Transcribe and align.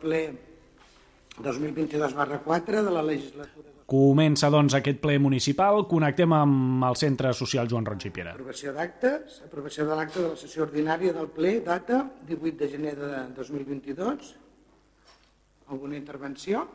ple 0.00 0.20
2022 1.38 2.14
barra 2.16 2.38
4 2.44 2.84
de 2.84 2.92
la 2.92 3.02
legislatura. 3.02 3.72
Comença, 3.86 4.48
doncs, 4.50 4.74
aquest 4.74 4.98
ple 4.98 5.14
municipal. 5.22 5.84
Connectem 5.86 6.32
amb 6.34 6.86
el 6.88 6.96
Centre 6.98 7.30
Social 7.38 7.68
Joan 7.70 7.86
Roig 7.86 8.08
i 8.08 8.10
Piera. 8.10 8.32
Aprovació 8.34 8.72
d'actes, 8.74 9.42
aprovació 9.46 9.86
de 9.86 9.98
l'acte 9.98 10.18
de 10.24 10.30
la 10.32 10.40
sessió 10.40 10.64
ordinària 10.64 11.12
del 11.14 11.28
ple, 11.30 11.60
data 11.62 12.00
18 12.26 12.58
de 12.64 12.70
gener 12.72 12.96
de 12.98 13.12
2022. 13.36 14.34
Alguna 15.68 15.96
intervenció? 15.96 16.66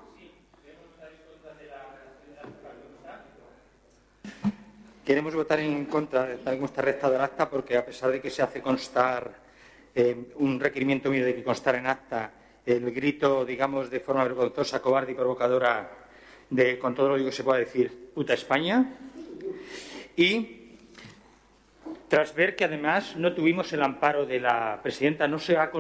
Queremos 5.04 5.36
votar 5.36 5.60
en 5.60 5.86
contra 5.86 6.26
de 6.26 6.38
tal 6.38 6.56
como 6.56 6.68
está 6.68 6.82
redactado 6.82 7.16
el 7.16 7.22
acta 7.22 7.50
porque 7.50 7.76
a 7.76 7.86
pesar 7.86 8.12
de 8.12 8.22
que 8.22 8.30
se 8.30 8.44
hace 8.44 8.62
constar 8.62 9.34
eh, 9.96 10.32
un 10.38 10.60
requerimiento 10.60 11.10
mío 11.10 11.26
de 11.26 11.36
que 11.36 11.44
constar 11.44 11.76
en 11.76 11.88
acta 11.88 12.32
el 12.66 12.92
grito, 12.92 13.46
digamos, 13.46 13.90
de 13.90 14.00
forma 14.00 14.24
vergonzosa, 14.24 14.82
cobarde 14.82 15.14
y 15.14 15.16
provocadora 15.16 15.90
de, 16.50 16.78
con 16.78 16.94
todo 16.94 17.18
lo 17.18 17.24
que 17.24 17.32
se 17.32 17.44
pueda 17.44 17.60
decir, 17.60 18.12
puta 18.14 18.34
España. 18.34 18.98
Y 20.16 20.62
tras 22.08 22.36
ver 22.36 22.56
que 22.56 22.66
además 22.66 23.16
no 23.16 23.34
tuvimos 23.34 23.72
el 23.74 23.82
amparo 23.82 24.26
de 24.26 24.40
la 24.40 24.80
presidenta, 24.84 25.28
no 25.28 25.40
se 25.40 25.58
ha, 25.58 25.72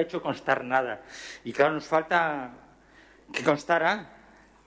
hecho 0.00 0.22
constar 0.22 0.64
nada. 0.64 1.02
Y 1.44 1.52
claro, 1.52 1.74
nos 1.74 1.86
falta 1.86 2.52
que 3.32 3.42
constara 3.42 4.10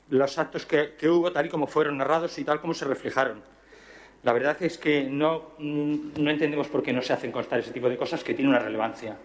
los 0.10 0.38
actos 0.38 0.66
que, 0.66 0.96
que 0.96 1.10
hubo 1.10 1.32
tal 1.32 1.46
y 1.46 1.50
como 1.50 1.68
fueron 1.68 1.98
narrados 1.98 2.38
y 2.40 2.44
tal 2.44 2.60
como 2.60 2.74
se 2.74 2.86
reflejaron. 2.86 3.42
La 4.24 4.34
verdad 4.34 4.58
es 4.62 4.78
que 4.78 5.04
no, 5.04 5.52
no 5.60 6.32
entendemos 6.32 6.68
por 6.68 6.82
qué 6.82 6.92
no 6.92 7.02
se 7.02 7.14
hacen 7.14 7.32
constar 7.32 7.60
ese 7.60 7.72
tipo 7.72 7.88
de 7.88 7.98
cosas 7.98 8.24
que 8.24 8.34
tienen 8.34 8.50
una 8.50 8.60
relevancia. 8.60 9.16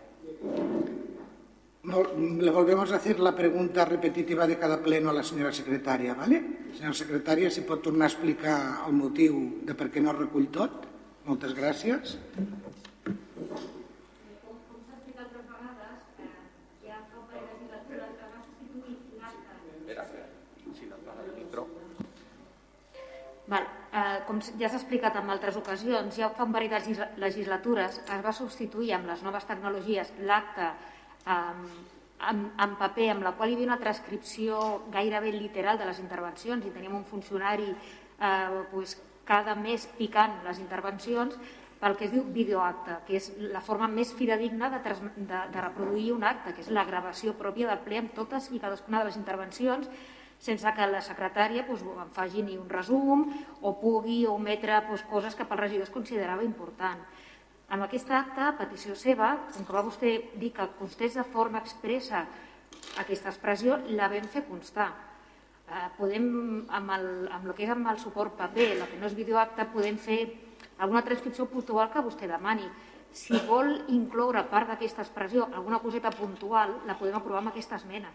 Le 1.84 2.50
volvemos 2.52 2.92
a 2.92 2.96
hacer 2.96 3.18
la 3.18 3.34
pregunta 3.34 3.84
repetitiva 3.84 4.46
de 4.46 4.56
cada 4.56 4.80
pleno 4.80 5.10
a 5.10 5.12
la 5.12 5.24
senyora 5.24 5.50
secretària, 5.50 6.14
¿vale? 6.14 6.38
Senyora 6.78 6.94
secretària, 6.94 7.50
si 7.50 7.64
pot 7.66 7.82
tornar 7.82 8.06
a 8.06 8.12
explicar 8.12 8.86
el 8.86 8.94
motiu 8.94 9.40
de 9.66 9.74
per 9.74 9.88
què 9.90 9.98
no 9.98 10.14
recull 10.14 10.46
tot? 10.54 10.86
Moltes 11.26 11.56
gràcies. 11.58 12.14
Val. 23.50 23.66
Eh, 23.92 24.22
com 24.24 24.38
ja 24.40 24.70
s'ha 24.70 24.78
explicat 24.78 25.18
en 25.18 25.28
altres 25.34 25.58
ocasions, 25.58 26.14
ja 26.16 26.30
fa 26.32 26.46
un 26.46 26.54
parell 26.54 26.70
de 26.72 27.10
legislatures 27.20 27.98
es 28.06 28.22
va 28.24 28.32
substituir 28.32 28.94
amb 28.96 29.10
les 29.10 29.20
noves 29.26 29.44
tecnologies 29.50 30.14
l'acte 30.22 30.70
en, 31.26 32.44
en 32.64 32.76
paper 32.80 33.08
amb 33.14 33.26
la 33.26 33.34
qual 33.38 33.50
hi 33.50 33.56
havia 33.56 33.70
una 33.70 33.80
transcripció 33.80 34.82
gairebé 34.92 35.32
literal 35.34 35.78
de 35.78 35.88
les 35.88 35.98
intervencions 36.02 36.66
i 36.66 36.74
teníem 36.74 36.94
un 37.00 37.08
funcionari 37.08 37.70
eh, 37.72 38.62
pues, 38.70 38.96
cada 39.26 39.54
mes 39.54 39.86
picant 39.98 40.40
les 40.46 40.62
intervencions 40.62 41.36
pel 41.82 41.96
que 41.98 42.06
es 42.06 42.12
diu 42.12 42.22
videoacte, 42.30 43.00
que 43.08 43.16
és 43.18 43.32
la 43.50 43.60
forma 43.60 43.88
més 43.90 44.12
fidedigna 44.14 44.68
de, 44.70 44.78
de, 44.86 45.38
de 45.50 45.62
reproduir 45.64 46.12
un 46.14 46.22
acte, 46.22 46.52
que 46.54 46.62
és 46.62 46.70
la 46.70 46.84
gravació 46.86 47.34
pròpia 47.34 47.72
del 47.72 47.80
ple 47.82 47.98
amb 47.98 48.12
totes 48.14 48.52
i 48.54 48.60
cadascuna 48.62 49.00
de 49.02 49.10
les 49.10 49.18
intervencions 49.18 49.88
sense 50.42 50.70
que 50.74 50.86
la 50.90 51.00
secretària 51.02 51.62
doncs, 51.66 51.82
en 51.86 52.14
faci 52.14 52.42
ni 52.42 52.56
un 52.58 52.70
resum 52.70 53.28
o 53.62 53.74
pugui 53.78 54.22
ometre 54.30 54.78
doncs, 54.88 55.04
coses 55.10 55.34
que 55.38 55.46
pel 55.46 55.60
regidor 55.60 55.86
es 55.86 55.94
considerava 55.94 56.46
important. 56.46 57.02
Amb 57.70 57.86
aquest 57.86 58.10
acte, 58.10 58.42
a 58.42 58.56
petició 58.58 58.94
seva, 58.98 59.36
com 59.52 59.64
que 59.64 59.72
va 59.72 59.84
vostè 59.86 60.12
dir 60.40 60.50
que 60.56 60.66
constés 60.78 61.14
de 61.16 61.24
forma 61.24 61.62
expressa 61.62 62.26
aquesta 63.00 63.30
expressió, 63.30 63.78
la 63.96 64.10
vam 64.12 64.26
fer 64.28 64.44
constar. 64.48 64.90
Eh, 65.72 65.86
podem, 65.96 66.26
amb 66.68 66.94
el, 66.98 67.06
amb 67.32 67.46
el 67.48 67.54
que 67.56 67.64
és 67.64 67.72
amb 67.72 67.88
el 67.88 68.00
suport 68.02 68.34
paper, 68.36 68.66
el 68.74 68.88
que 68.90 68.98
no 69.00 69.08
és 69.08 69.16
videoacte, 69.16 69.68
podem 69.72 69.96
fer 69.96 70.18
alguna 70.78 71.04
transcripció 71.06 71.46
puntual 71.48 71.88
que 71.92 72.02
vostè 72.04 72.28
demani. 72.28 72.66
Si 73.12 73.36
vol 73.46 73.74
incloure 73.92 74.42
part 74.48 74.72
d'aquesta 74.72 75.04
expressió, 75.04 75.46
alguna 75.52 75.80
coseta 75.80 76.10
puntual, 76.16 76.78
la 76.88 76.96
podem 76.98 77.16
aprovar 77.16 77.42
amb 77.42 77.52
aquesta 77.52 77.76
esmena. 77.80 78.12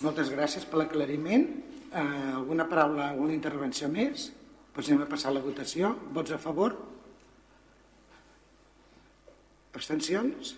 Moltes 0.00 0.30
gràcies 0.32 0.64
per 0.64 0.80
l'aclariment. 0.80 1.48
Eh, 1.90 2.02
alguna 2.32 2.64
paraula, 2.68 3.10
alguna 3.10 3.34
intervenció 3.36 3.88
més? 3.92 4.30
Doncs 4.72 4.88
anem 4.88 5.04
a 5.04 5.10
passar 5.10 5.32
la 5.34 5.42
votació. 5.44 5.92
Vots 6.16 6.32
a 6.32 6.38
favor? 6.40 6.76
Abstencions? 9.76 10.54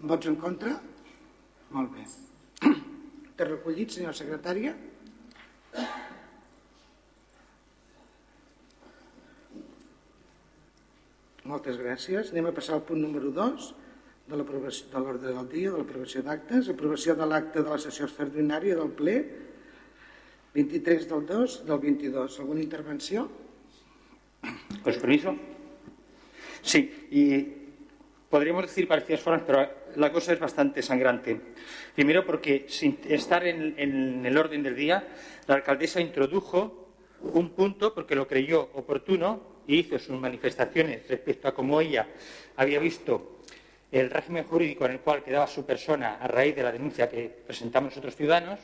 Vots 0.00 0.30
en 0.30 0.38
contra? 0.40 0.78
Molt 1.74 1.92
bé. 1.92 2.06
Té 3.36 3.48
recollit, 3.48 3.92
senyora 3.92 4.16
secretària? 4.16 4.72
Moltes 11.50 11.76
gràcies. 11.80 12.32
Anem 12.32 12.48
a 12.50 12.56
passar 12.56 12.78
al 12.78 12.84
punt 12.88 13.00
número 13.02 13.32
2 13.34 13.70
de 14.30 14.38
l'ordre 14.38 15.32
del 15.34 15.46
dia, 15.50 15.70
de 15.72 15.78
l'aprovació 15.78 16.22
d'actes. 16.24 16.68
Aprovació 16.70 17.16
de 17.18 17.26
l'acte 17.26 17.64
de 17.64 17.68
la 17.68 17.80
sessió 17.82 18.06
extraordinària 18.06 18.76
del 18.78 18.92
ple 18.96 19.16
23 20.54 21.08
del 21.10 21.26
2 21.26 21.60
del 21.66 21.80
22. 21.84 22.40
Alguna 22.40 22.62
intervenció? 22.62 23.28
Su 24.84 25.00
permiso. 25.00 25.34
Sí, 26.62 27.08
y 27.10 27.60
podríamos 28.28 28.62
decir 28.62 28.86
parecidas 28.86 29.20
formas, 29.20 29.42
pero 29.46 29.68
la 29.96 30.12
cosa 30.12 30.32
es 30.32 30.38
bastante 30.38 30.82
sangrante. 30.82 31.40
Primero 31.94 32.24
porque 32.24 32.66
sin 32.68 32.98
estar 33.08 33.46
en, 33.46 33.74
en, 33.76 34.24
el 34.24 34.36
orden 34.36 34.62
del 34.62 34.76
día, 34.76 35.08
la 35.46 35.56
alcaldesa 35.56 36.00
introdujo 36.00 36.94
un 37.20 37.50
punto 37.50 37.94
porque 37.94 38.14
lo 38.14 38.26
creyó 38.26 38.70
oportuno 38.74 39.60
y 39.66 39.80
hizo 39.80 39.98
sus 39.98 40.18
manifestaciones 40.18 41.06
respecto 41.08 41.48
a 41.48 41.54
cómo 41.54 41.80
ella 41.80 42.08
había 42.56 42.78
visto 42.78 43.40
el 43.92 44.10
régimen 44.10 44.44
jurídico 44.44 44.86
en 44.86 44.92
el 44.92 45.00
cual 45.00 45.22
quedaba 45.22 45.46
su 45.46 45.66
persona 45.66 46.16
a 46.16 46.28
raíz 46.28 46.54
de 46.54 46.62
la 46.62 46.72
denuncia 46.72 47.08
que 47.08 47.28
presentamos 47.46 47.90
nosotros 47.90 48.16
ciudadanos 48.16 48.60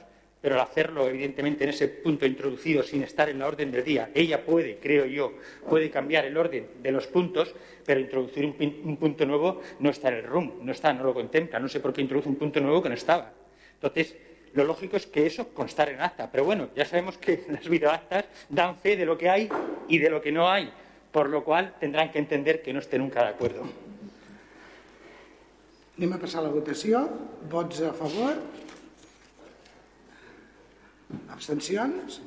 pero 0.47 0.55
al 0.55 0.63
hacerlo, 0.63 1.09
evidentemente, 1.09 1.65
en 1.65 1.71
ese 1.71 1.89
punto 1.89 2.25
introducido 2.25 2.85
sin 2.85 3.03
estar 3.03 3.29
en 3.29 3.41
la 3.41 3.49
orden 3.49 3.73
del 3.73 3.83
día, 3.83 4.11
ella 4.15 4.45
puede, 4.47 4.77
creo 4.77 5.05
yo, 5.05 5.33
puede 5.69 5.91
cambiar 5.91 6.25
el 6.25 6.37
orden 6.37 6.69
de 6.81 6.93
los 6.93 7.09
puntos, 7.09 7.53
pero 7.85 7.99
introducir 7.99 8.47
un, 8.47 8.97
punto 8.97 9.27
nuevo 9.27 9.61
no 9.81 9.91
está 9.91 10.07
en 10.07 10.19
el 10.19 10.23
RUM, 10.23 10.53
no 10.63 10.71
está, 10.71 10.93
no 10.93 11.03
lo 11.03 11.13
contempla, 11.15 11.59
no 11.59 11.69
sé 11.69 11.81
por 11.81 11.93
qué 11.93 12.01
introduce 12.01 12.29
un 12.29 12.37
punto 12.37 12.61
nuevo 12.61 12.81
que 12.81 12.89
no 12.89 12.95
estaba. 12.95 13.33
Entonces, 13.75 14.15
lo 14.55 14.63
lógico 14.63 14.97
es 14.97 15.09
que 15.09 15.27
eso 15.27 15.49
constara 15.49 15.91
en 15.91 16.01
acta, 16.01 16.31
pero 16.31 16.45
bueno, 16.45 16.69
ya 16.77 16.85
sabemos 16.85 17.19
que 17.19 17.43
las 17.51 17.69
videoactas 17.69 18.27
dan 18.49 18.77
fe 18.77 18.97
de 18.97 19.05
lo 19.05 19.19
que 19.19 19.29
hay 19.29 19.49
y 19.89 19.99
de 19.99 20.11
lo 20.11 20.23
que 20.23 20.31
no 20.31 20.49
hay, 20.49 20.71
por 21.11 21.29
lo 21.29 21.43
cual 21.43 21.75
tendrán 21.81 22.13
que 22.13 22.21
entender 22.21 22.63
que 22.63 22.73
no 22.73 22.79
esté 22.79 23.01
nunca 23.01 23.25
de 23.25 23.31
acuerdo. 23.31 23.65
Anem 25.99 26.13
a 26.13 26.19
passar 26.21 26.43
la 26.45 26.51
votació. 26.53 27.09
Vots 27.49 27.81
a 27.81 27.91
favor? 27.97 28.37
Abstencions? 31.31 32.21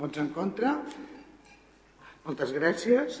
Vots 0.00 0.18
en 0.18 0.30
contra? 0.34 0.74
Moltes 2.24 2.52
gràcies. 2.56 3.20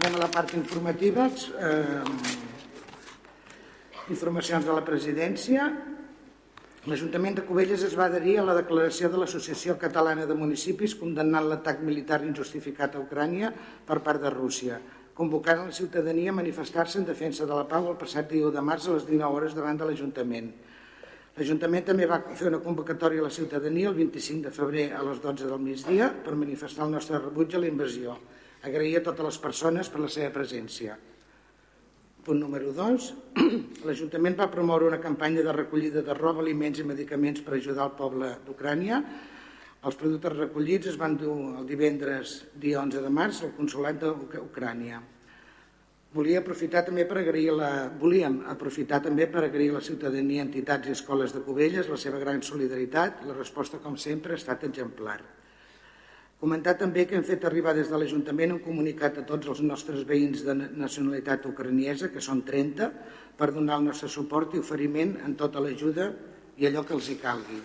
Anem 0.00 0.16
a 0.16 0.22
la 0.22 0.30
part 0.32 0.54
informativa. 0.56 1.28
Eh, 1.28 2.04
informacions 4.14 4.64
de 4.64 4.72
la 4.72 4.84
presidència. 4.86 5.68
L'Ajuntament 6.86 7.34
de 7.40 7.42
Cubelles 7.42 7.82
es 7.82 7.96
va 7.98 8.06
adherir 8.06 8.36
a 8.38 8.44
la 8.46 8.54
declaració 8.54 9.10
de 9.10 9.18
l'Associació 9.18 9.74
Catalana 9.80 10.24
de 10.26 10.36
Municipis 10.38 10.94
condemnant 10.94 11.48
l'atac 11.50 11.82
militar 11.82 12.20
injustificat 12.22 12.94
a 12.94 13.02
Ucrània 13.02 13.50
per 13.88 13.98
part 14.06 14.22
de 14.22 14.30
Rússia 14.30 14.78
convocant 15.16 15.64
la 15.64 15.72
ciutadania 15.72 16.30
a 16.30 16.36
manifestar-se 16.36 16.98
en 17.00 17.06
defensa 17.08 17.46
de 17.48 17.54
la 17.56 17.64
pau 17.64 17.88
el 17.88 17.96
passat 17.96 18.28
dia 18.28 18.44
1 18.44 18.52
de 18.52 18.62
març 18.62 18.86
a 18.86 18.96
les 18.98 19.06
19 19.08 19.32
hores 19.32 19.54
davant 19.56 19.78
de 19.80 19.88
l'Ajuntament. 19.88 20.50
L'Ajuntament 21.36 21.84
també 21.88 22.06
va 22.08 22.20
fer 22.36 22.50
una 22.50 22.60
convocatòria 22.64 23.24
a 23.24 23.26
la 23.26 23.32
ciutadania 23.32 23.88
el 23.88 23.96
25 23.96 24.44
de 24.44 24.52
febrer 24.52 24.86
a 24.92 25.00
les 25.04 25.22
12 25.24 25.48
del 25.48 25.60
migdia 25.60 26.10
per 26.24 26.36
manifestar 26.36 26.84
el 26.84 26.92
nostre 26.92 27.20
rebuig 27.22 27.56
a 27.56 27.62
la 27.64 27.70
invasió. 27.72 28.16
Agrair 28.68 28.98
a 29.00 29.04
totes 29.08 29.24
les 29.30 29.38
persones 29.40 29.88
per 29.88 30.02
la 30.04 30.10
seva 30.12 30.28
presència. 30.36 30.98
Punt 32.26 32.40
número 32.42 32.72
2. 32.76 33.08
L'Ajuntament 33.88 34.36
va 34.36 34.50
promoure 34.52 34.88
una 34.90 35.00
campanya 35.00 35.44
de 35.46 35.56
recollida 35.56 36.04
de 36.04 36.16
roba, 36.16 36.44
aliments 36.44 36.82
i 36.82 36.84
medicaments 36.84 37.40
per 37.40 37.56
ajudar 37.56 37.88
el 37.88 37.96
poble 37.96 38.34
d'Ucrània 38.44 39.00
els 39.86 39.98
productes 39.98 40.34
recollits 40.34 40.88
es 40.90 40.96
van 40.98 41.14
dur 41.18 41.34
el 41.60 41.66
divendres 41.68 42.40
dia 42.58 42.80
11 42.82 43.04
de 43.04 43.12
març 43.12 43.44
al 43.46 43.52
Consolat 43.54 44.00
d'Ucrània. 44.02 44.98
Volia 46.16 46.40
aprofitar 46.40 46.82
també 46.86 47.04
per 47.06 47.20
agrair 47.20 47.52
la, 47.54 47.70
volíem 48.00 48.40
aprofitar 48.50 49.02
també 49.04 49.26
per 49.30 49.44
agrair 49.44 49.70
a 49.74 49.76
la 49.76 49.84
ciutadania, 49.84 50.42
entitats 50.42 50.88
i 50.88 50.94
escoles 50.96 51.34
de 51.34 51.42
Cubelles 51.44 51.90
la 51.92 51.98
seva 52.00 52.18
gran 52.18 52.42
solidaritat. 52.42 53.22
La 53.28 53.36
resposta, 53.36 53.78
com 53.84 53.98
sempre, 54.00 54.34
ha 54.34 54.40
estat 54.40 54.64
exemplar. 54.66 55.20
Comentar 56.40 56.76
també 56.80 57.06
que 57.06 57.16
hem 57.16 57.24
fet 57.24 57.44
arribar 57.48 57.74
des 57.76 57.90
de 57.92 58.00
l'Ajuntament 58.00 58.56
un 58.56 58.62
comunicat 58.64 59.20
a 59.20 59.26
tots 59.28 59.52
els 59.52 59.62
nostres 59.64 60.06
veïns 60.08 60.42
de 60.46 60.56
nacionalitat 60.56 61.46
ucraniesa, 61.52 62.10
que 62.12 62.24
són 62.24 62.42
30, 62.48 62.90
per 63.36 63.52
donar 63.52 63.78
el 63.78 63.90
nostre 63.90 64.08
suport 64.08 64.56
i 64.56 64.64
oferiment 64.64 65.18
en 65.24 65.36
tota 65.36 65.62
l'ajuda 65.62 66.10
i 66.56 66.68
allò 66.68 66.84
que 66.84 66.96
els 66.96 67.12
hi 67.12 67.20
calgui. 67.20 67.60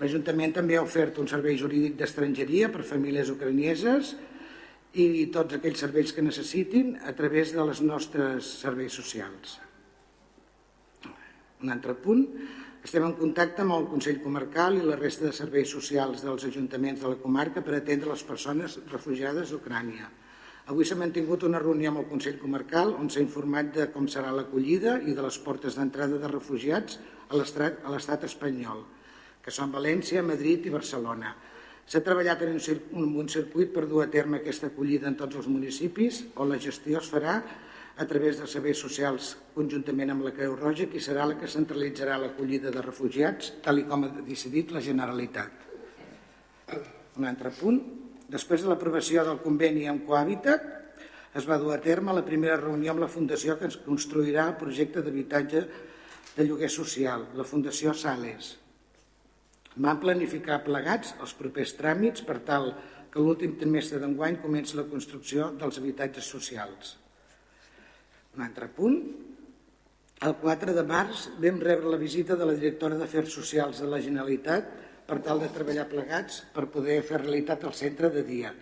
L'Ajuntament 0.00 0.54
també 0.56 0.78
ha 0.78 0.84
ofert 0.84 1.18
un 1.20 1.28
servei 1.28 1.58
jurídic 1.60 1.98
d'estrangeria 1.98 2.70
per 2.72 2.86
famílies 2.88 3.28
ucranieses 3.32 4.14
i 4.96 5.26
tots 5.34 5.58
aquells 5.58 5.82
serveis 5.84 6.14
que 6.16 6.24
necessitin 6.24 6.94
a 7.06 7.12
través 7.18 7.52
de 7.54 7.66
les 7.68 7.82
nostres 7.84 8.48
serveis 8.62 8.96
socials. 8.96 9.58
Un 11.60 11.70
altre 11.74 11.92
punt, 11.94 12.24
estem 12.80 13.04
en 13.04 13.12
contacte 13.18 13.60
amb 13.60 13.76
el 13.76 13.86
Consell 13.90 14.22
Comarcal 14.24 14.78
i 14.78 14.86
la 14.86 14.96
resta 14.96 15.26
de 15.26 15.34
serveis 15.36 15.68
socials 15.68 16.24
dels 16.24 16.46
ajuntaments 16.48 17.02
de 17.04 17.12
la 17.12 17.20
comarca 17.20 17.60
per 17.60 17.76
atendre 17.76 18.14
les 18.14 18.24
persones 18.24 18.78
refugiades 18.88 19.52
d'Ucrània. 19.52 20.08
Avui 20.70 20.86
s'ha 20.86 20.94
mantingut 20.94 21.42
una 21.42 21.58
reunió 21.58 21.90
amb 21.90 21.98
el 22.04 22.06
Consell 22.06 22.36
Comarcal 22.38 22.92
on 22.94 23.08
s'ha 23.10 23.22
informat 23.24 23.72
de 23.74 23.88
com 23.90 24.04
serà 24.06 24.28
l'acollida 24.30 25.00
i 25.02 25.16
de 25.16 25.22
les 25.24 25.38
portes 25.42 25.74
d'entrada 25.74 26.20
de 26.22 26.28
refugiats 26.30 27.00
a 27.26 27.38
l'estat 27.40 28.26
espanyol, 28.28 28.84
que 29.42 29.50
són 29.50 29.72
València, 29.74 30.22
Madrid 30.22 30.68
i 30.68 30.74
Barcelona. 30.74 31.32
S'ha 31.90 32.04
treballat 32.06 32.44
en 32.46 32.54
un 32.54 33.28
circuit 33.34 33.72
per 33.74 33.88
dur 33.90 34.04
a 34.04 34.10
terme 34.12 34.38
aquesta 34.38 34.70
acollida 34.70 35.10
en 35.10 35.16
tots 35.18 35.40
els 35.40 35.48
municipis 35.50 36.20
on 36.36 36.52
la 36.52 36.60
gestió 36.62 37.00
es 37.00 37.10
farà 37.10 37.40
a 37.98 38.06
través 38.06 38.38
dels 38.38 38.54
serveis 38.54 38.78
socials 38.78 39.32
conjuntament 39.56 40.14
amb 40.14 40.22
la 40.28 40.34
Creu 40.36 40.54
Roja, 40.54 40.86
qui 40.86 41.02
serà 41.02 41.26
la 41.26 41.34
que 41.40 41.50
centralitzarà 41.50 42.20
l'acollida 42.22 42.70
de 42.70 42.84
refugiats, 42.86 43.56
tal 43.64 43.82
com 43.90 44.06
ha 44.06 44.12
decidit 44.22 44.70
la 44.70 44.84
Generalitat. 44.86 45.66
Un 47.18 47.26
altre 47.26 47.50
punt. 47.58 47.99
Després 48.30 48.62
de 48.62 48.70
l'aprovació 48.70 49.24
del 49.26 49.40
conveni 49.42 49.88
amb 49.90 50.04
Cohabitat, 50.06 50.66
es 51.38 51.46
va 51.46 51.58
dur 51.62 51.72
a 51.74 51.80
terme 51.82 52.14
la 52.14 52.26
primera 52.26 52.58
reunió 52.60 52.92
amb 52.92 53.02
la 53.02 53.10
Fundació 53.10 53.56
que 53.58 53.66
ens 53.66 53.78
construirà 53.82 54.48
el 54.50 54.58
projecte 54.60 55.02
d'habitatge 55.02 55.62
de 56.36 56.46
lloguer 56.46 56.70
social, 56.70 57.26
la 57.38 57.46
Fundació 57.46 57.94
Sales. 57.94 58.54
Vam 59.76 60.00
planificar 60.02 60.60
plegats 60.66 61.14
els 61.22 61.34
propers 61.38 61.74
tràmits 61.78 62.24
per 62.26 62.40
tal 62.46 62.72
que 63.10 63.22
l'últim 63.22 63.56
trimestre 63.58 63.98
d'enguany 64.02 64.38
comenci 64.42 64.78
la 64.78 64.86
construcció 64.90 65.50
dels 65.58 65.78
habitatges 65.78 66.26
socials. 66.30 66.96
Un 68.36 68.46
altre 68.46 68.68
punt. 68.74 69.00
El 70.26 70.36
4 70.42 70.74
de 70.76 70.84
març 70.86 71.28
vam 71.42 71.58
rebre 71.64 71.90
la 71.90 71.98
visita 71.98 72.36
de 72.36 72.46
la 72.46 72.54
directora 72.54 72.98
d'Afers 73.00 73.32
Socials 73.34 73.80
de 73.80 73.88
la 73.88 74.02
Generalitat 74.04 74.68
per 75.10 75.18
tal 75.26 75.42
de 75.42 75.50
treballar 75.50 75.88
plegats 75.90 76.44
per 76.54 76.68
poder 76.70 77.00
fer 77.02 77.24
realitat 77.24 77.66
el 77.66 77.74
centre 77.74 78.12
de 78.14 78.22
dia. 78.22 78.52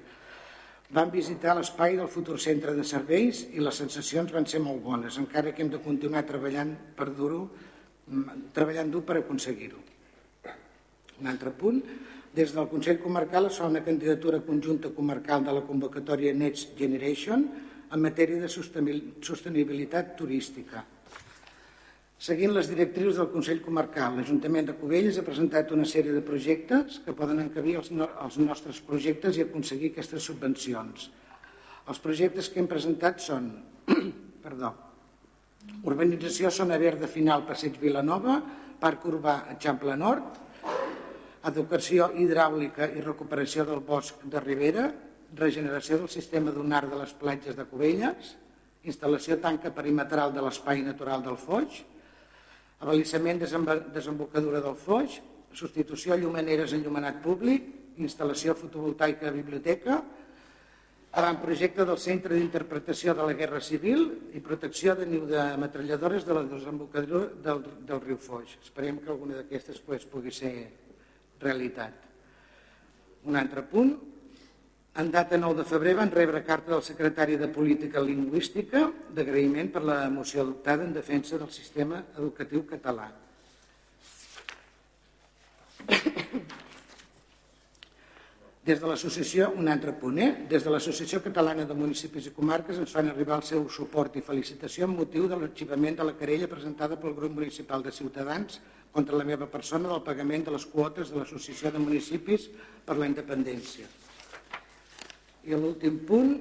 Vam 0.96 1.10
visitar 1.12 1.52
l'espai 1.52 1.98
del 1.98 2.08
futur 2.08 2.38
centre 2.40 2.72
de 2.72 2.84
serveis 2.88 3.42
i 3.52 3.60
les 3.60 3.76
sensacions 3.76 4.32
van 4.32 4.48
ser 4.48 4.62
molt 4.64 4.80
bones, 4.80 5.18
encara 5.20 5.52
que 5.52 5.60
hem 5.60 5.72
de 5.74 5.82
continuar 5.84 6.24
treballant 6.24 6.72
per 6.96 7.10
dur-ho, 7.12 7.42
treballant 8.56 8.88
dur 8.88 9.04
per 9.04 9.18
aconseguir-ho. 9.20 9.82
Un 11.20 11.28
altre 11.28 11.52
punt, 11.52 11.82
des 12.32 12.54
del 12.56 12.68
Consell 12.70 13.02
Comarcal 13.02 13.50
es 13.50 13.58
fa 13.60 13.68
una 13.68 13.84
candidatura 13.84 14.40
conjunta 14.46 14.94
comarcal 14.96 15.44
de 15.44 15.52
la 15.52 15.66
convocatòria 15.68 16.32
Next 16.32 16.78
Generation 16.78 17.44
en 17.92 18.00
matèria 18.00 18.40
de 18.40 18.48
sostenibilitat 18.48 20.16
turística. 20.16 20.84
Seguint 22.18 22.50
les 22.50 22.66
directrius 22.66 23.14
del 23.14 23.28
Consell 23.30 23.60
Comarcal, 23.62 24.16
l'Ajuntament 24.18 24.66
de 24.66 24.74
Cubelles 24.74 25.20
ha 25.20 25.22
presentat 25.22 25.70
una 25.70 25.84
sèrie 25.86 26.10
de 26.10 26.22
projectes 26.26 26.96
que 27.04 27.12
poden 27.14 27.38
encabir 27.44 27.76
els, 27.78 27.92
no, 27.94 28.08
els 28.24 28.40
nostres 28.42 28.80
projectes 28.82 29.36
i 29.38 29.44
aconseguir 29.44 29.92
aquestes 29.92 30.24
subvencions. 30.26 31.04
Els 31.86 32.00
projectes 32.02 32.48
que 32.50 32.58
hem 32.58 32.66
presentat 32.66 33.22
són 33.22 33.46
perdó, 34.44 34.72
urbanització 35.86 36.50
Zona 36.50 36.80
Verda 36.82 37.06
Final 37.12 37.44
Passeig 37.46 37.78
Vilanova, 37.78 38.40
Parc 38.82 39.06
Urbà 39.06 39.34
Eixample 39.52 39.94
Nord, 40.00 40.40
educació 41.46 42.08
hidràulica 42.18 42.88
i 42.98 43.04
recuperació 43.04 43.62
del 43.68 43.84
bosc 43.86 44.24
de 44.26 44.42
Ribera, 44.42 44.88
regeneració 45.38 46.00
del 46.02 46.10
sistema 46.10 46.50
dunar 46.50 46.82
de 46.88 46.98
les 46.98 47.14
platges 47.14 47.54
de 47.54 47.68
Cubelles, 47.70 48.34
instal·lació 48.82 49.38
tanca 49.38 49.70
perimetral 49.70 50.34
de 50.34 50.42
l'espai 50.42 50.82
natural 50.82 51.22
del 51.22 51.38
Foix, 51.38 51.78
avalissament 52.80 53.40
desembocadura 53.42 54.60
del 54.62 54.76
Foix, 54.78 55.18
substitució 55.54 56.14
a 56.14 56.20
llumaneres 56.20 56.72
en 56.72 56.84
llumenat 56.84 57.22
públic, 57.24 57.66
instal·lació 57.98 58.54
fotovoltaica 58.54 59.28
a 59.28 59.34
biblioteca, 59.34 59.98
projecte 61.42 61.84
del 61.84 61.98
Centre 61.98 62.36
d'Interpretació 62.36 63.14
de 63.14 63.24
la 63.26 63.34
Guerra 63.34 63.60
Civil 63.60 64.30
i 64.36 64.40
protecció 64.44 64.94
de 64.94 65.06
niu 65.06 65.24
de 65.26 65.56
metralladores 65.58 66.26
de 66.26 66.34
la 66.34 66.44
desembocadura 66.44 67.32
del, 67.42 67.64
del 67.88 68.00
riu 68.04 68.18
Foix. 68.18 68.58
Esperem 68.62 69.00
que 69.02 69.10
alguna 69.10 69.40
d'aquestes 69.40 69.80
pues, 69.80 70.04
pugui 70.04 70.30
ser 70.30 70.52
realitat. 71.40 71.94
Un 73.24 73.36
altre 73.36 73.64
punt, 73.66 73.96
en 74.98 75.12
data 75.12 75.38
9 75.38 75.62
de 75.62 75.64
febrer 75.64 75.94
van 75.94 76.10
rebre 76.10 76.42
carta 76.42 76.72
del 76.72 76.82
secretari 76.82 77.36
de 77.38 77.46
Política 77.54 78.02
Lingüística 78.02 78.80
d'agraïment 79.14 79.70
per 79.70 79.84
la 79.86 79.98
moció 80.10 80.42
adoptada 80.42 80.82
en 80.82 80.92
defensa 80.92 81.38
del 81.38 81.52
sistema 81.54 82.00
educatiu 82.18 82.64
català. 82.66 83.06
Des 88.66 88.82
de 88.82 88.90
l'associació, 88.90 89.52
un 89.56 89.70
altre 89.70 89.94
punt, 89.96 90.18
eh? 90.18 90.32
des 90.50 90.66
de 90.66 90.74
l'Associació 90.74 91.22
Catalana 91.24 91.64
de 91.64 91.78
Municipis 91.78 92.26
i 92.28 92.34
Comarques 92.34 92.82
ens 92.82 92.90
fan 92.92 93.08
arribar 93.08 93.38
el 93.38 93.46
seu 93.46 93.62
suport 93.70 94.18
i 94.18 94.24
felicitació 94.26 94.84
amb 94.84 94.98
motiu 94.98 95.30
de 95.30 95.38
l'arxivament 95.38 95.96
de 96.02 96.08
la 96.10 96.16
querella 96.18 96.50
presentada 96.50 96.98
pel 96.98 97.14
grup 97.14 97.38
municipal 97.38 97.86
de 97.86 97.94
Ciutadans 97.94 98.58
contra 98.92 99.16
la 99.16 99.24
meva 99.24 99.46
persona 99.46 99.88
del 99.94 100.02
pagament 100.02 100.50
de 100.50 100.58
les 100.58 100.66
quotes 100.66 101.14
de 101.14 101.22
l'Associació 101.22 101.70
de 101.70 101.86
Municipis 101.86 102.50
per 102.84 102.98
la 102.98 103.06
Independència. 103.06 103.86
I 105.48 105.56
l'últim 105.56 105.98
punt 106.06 106.34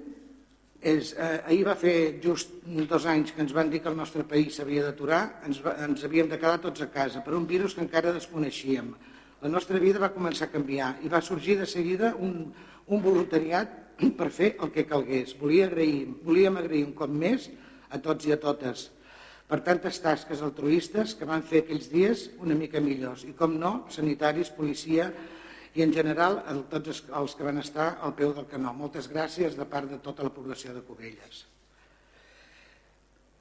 és, 0.82 1.14
eh, 1.18 1.42
ahir 1.48 1.64
va 1.66 1.76
fer 1.80 2.20
just 2.24 2.52
dos 2.90 3.06
anys 3.10 3.32
que 3.32 3.42
ens 3.42 3.54
van 3.54 3.70
dir 3.72 3.82
que 3.82 3.90
el 3.90 3.98
nostre 3.98 4.24
país 4.24 4.56
s'havia 4.56 4.84
d'aturar, 4.84 5.42
ens, 5.48 5.62
ens 5.88 6.04
havíem 6.04 6.30
de 6.30 6.38
quedar 6.38 6.60
tots 6.62 6.82
a 6.82 6.90
casa 6.92 7.24
per 7.24 7.34
un 7.34 7.48
virus 7.48 7.74
que 7.74 7.82
encara 7.82 8.14
desconeixíem. 8.14 8.94
La 9.42 9.50
nostra 9.50 9.80
vida 9.80 10.00
va 10.00 10.14
començar 10.14 10.48
a 10.48 10.54
canviar 10.54 10.98
i 11.04 11.10
va 11.10 11.22
sorgir 11.22 11.58
de 11.58 11.66
seguida 11.66 12.14
un, 12.20 12.52
un 12.88 13.02
voluntariat 13.02 13.98
per 14.20 14.30
fer 14.30 14.56
el 14.62 14.72
que 14.72 14.86
calgués. 14.86 15.34
Volia 15.40 15.66
agrair, 15.68 16.06
volíem 16.24 16.58
agrair 16.58 16.86
un 16.86 16.94
cop 16.94 17.10
més 17.10 17.50
a 17.90 18.00
tots 18.04 18.28
i 18.28 18.36
a 18.36 18.40
totes 18.42 18.90
per 19.48 19.62
tantes 19.64 20.02
tasques 20.04 20.42
altruistes 20.44 21.14
que 21.16 21.28
van 21.28 21.44
fer 21.48 21.64
aquells 21.64 21.88
dies 21.88 22.26
una 22.44 22.56
mica 22.56 22.82
millors. 22.84 23.24
I 23.24 23.32
com 23.38 23.56
no, 23.56 23.88
sanitaris, 23.94 24.52
policia, 24.52 25.08
i 25.78 25.84
en 25.86 25.92
general 25.94 26.40
a 26.42 26.56
tots 26.72 27.04
els 27.06 27.36
que 27.38 27.46
van 27.46 27.62
estar 27.62 28.00
al 28.02 28.16
peu 28.18 28.32
del 28.34 28.48
canó. 28.50 28.72
Moltes 28.74 29.06
gràcies 29.12 29.54
de 29.58 29.66
part 29.70 29.92
de 29.92 30.00
tota 30.02 30.26
la 30.26 30.34
població 30.34 30.74
de 30.74 30.82
Cubelles. 30.82 31.44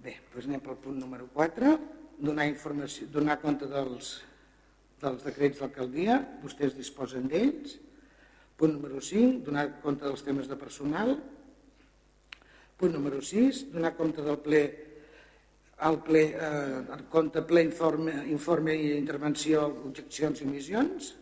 Bé, 0.04 0.18
doncs 0.34 0.50
anem 0.50 0.60
pel 0.60 0.76
punt 0.84 1.00
número 1.00 1.30
4, 1.32 1.72
donar, 2.20 2.44
informació, 2.50 3.08
donar 3.14 3.38
compte 3.40 3.70
dels, 3.72 4.12
dels 5.00 5.24
decrets 5.24 5.64
d'alcaldia, 5.64 6.20
vostès 6.44 6.76
disposen 6.76 7.24
d'ells. 7.32 7.78
Punt 8.60 8.76
número 8.76 9.00
5, 9.00 9.40
donar 9.48 9.70
compte 9.80 10.04
dels 10.04 10.24
temes 10.24 10.52
de 10.52 10.60
personal. 10.60 11.16
Punt 12.76 12.92
número 12.92 13.24
6, 13.24 13.70
donar 13.72 13.96
compte 13.96 14.24
del 14.24 14.42
ple 14.44 14.66
el 15.86 15.98
ple, 16.00 16.22
eh, 16.32 17.04
compte 17.12 17.42
ple 17.44 17.62
informe, 17.64 18.22
informe 18.32 18.72
i 18.76 18.94
intervenció, 18.96 19.66
objeccions 19.88 20.40
i 20.40 20.46
missions 20.48 21.16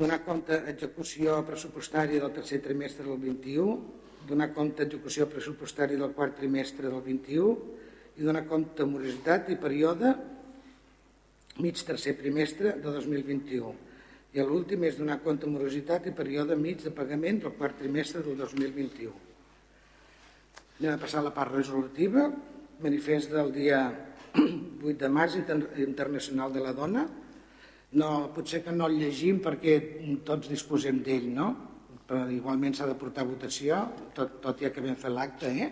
donar 0.00 0.22
compte 0.24 0.56
execució 0.70 1.42
pressupostària 1.44 2.22
del 2.22 2.32
tercer 2.32 2.62
trimestre 2.64 3.04
del 3.04 3.20
21, 3.20 3.74
donar 4.30 4.48
compte 4.56 4.86
execució 4.86 5.26
pressupostària 5.28 6.00
del 6.00 6.14
quart 6.16 6.38
trimestre 6.40 6.88
del 6.88 7.02
21 7.04 7.52
i 8.16 8.24
donar 8.24 8.46
compte 8.48 8.86
morositat 8.88 9.50
i 9.52 9.58
període 9.60 10.14
mig 11.60 11.84
tercer 11.84 12.16
trimestre 12.16 12.78
de 12.80 12.96
2021. 12.96 13.74
I 14.32 14.44
l'últim 14.46 14.86
és 14.88 14.96
donar 14.96 15.18
compte 15.24 15.48
morositat 15.50 16.08
i 16.08 16.16
període 16.16 16.56
mig 16.56 16.80
de 16.80 16.94
pagament 16.96 17.42
del 17.44 17.56
quart 17.58 17.76
trimestre 17.82 18.22
del 18.24 18.38
2021. 18.40 19.12
Anem 20.80 20.94
a 20.94 21.00
passar 21.02 21.20
a 21.20 21.28
la 21.28 21.34
part 21.36 21.52
resolutiva, 21.52 22.30
manifest 22.80 23.34
del 23.34 23.52
dia 23.52 23.82
8 24.32 24.94
de 24.96 25.10
març 25.12 25.36
Internacional 25.42 26.54
de 26.54 26.62
la 26.64 26.72
Dona, 26.72 27.04
no, 27.92 28.30
potser 28.34 28.62
que 28.62 28.74
no 28.74 28.86
el 28.86 28.98
llegim 29.00 29.40
perquè 29.42 29.76
tots 30.26 30.50
disposem 30.50 31.00
d'ell, 31.06 31.30
no? 31.34 31.48
Però 32.06 32.26
igualment 32.30 32.74
s'ha 32.74 32.88
de 32.90 32.98
portar 32.98 33.24
a 33.24 33.30
votació, 33.30 33.80
tot, 34.14 34.38
tot 34.42 34.62
ja 34.62 34.70
que 34.74 34.82
vam 34.84 34.98
fer 34.98 35.10
l'acte, 35.14 35.50
eh? 35.50 35.70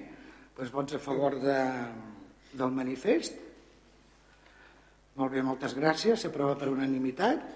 Doncs 0.59 0.73
vots 0.75 0.97
a 0.97 1.03
favor 1.03 1.37
de, 1.39 1.59
del 2.59 2.75
manifest. 2.75 3.39
Molt 5.19 5.35
bé, 5.35 5.43
moltes 5.43 5.75
gràcies. 5.75 6.23
S'aprova 6.23 6.55
per 6.59 6.71
unanimitat. 6.71 7.47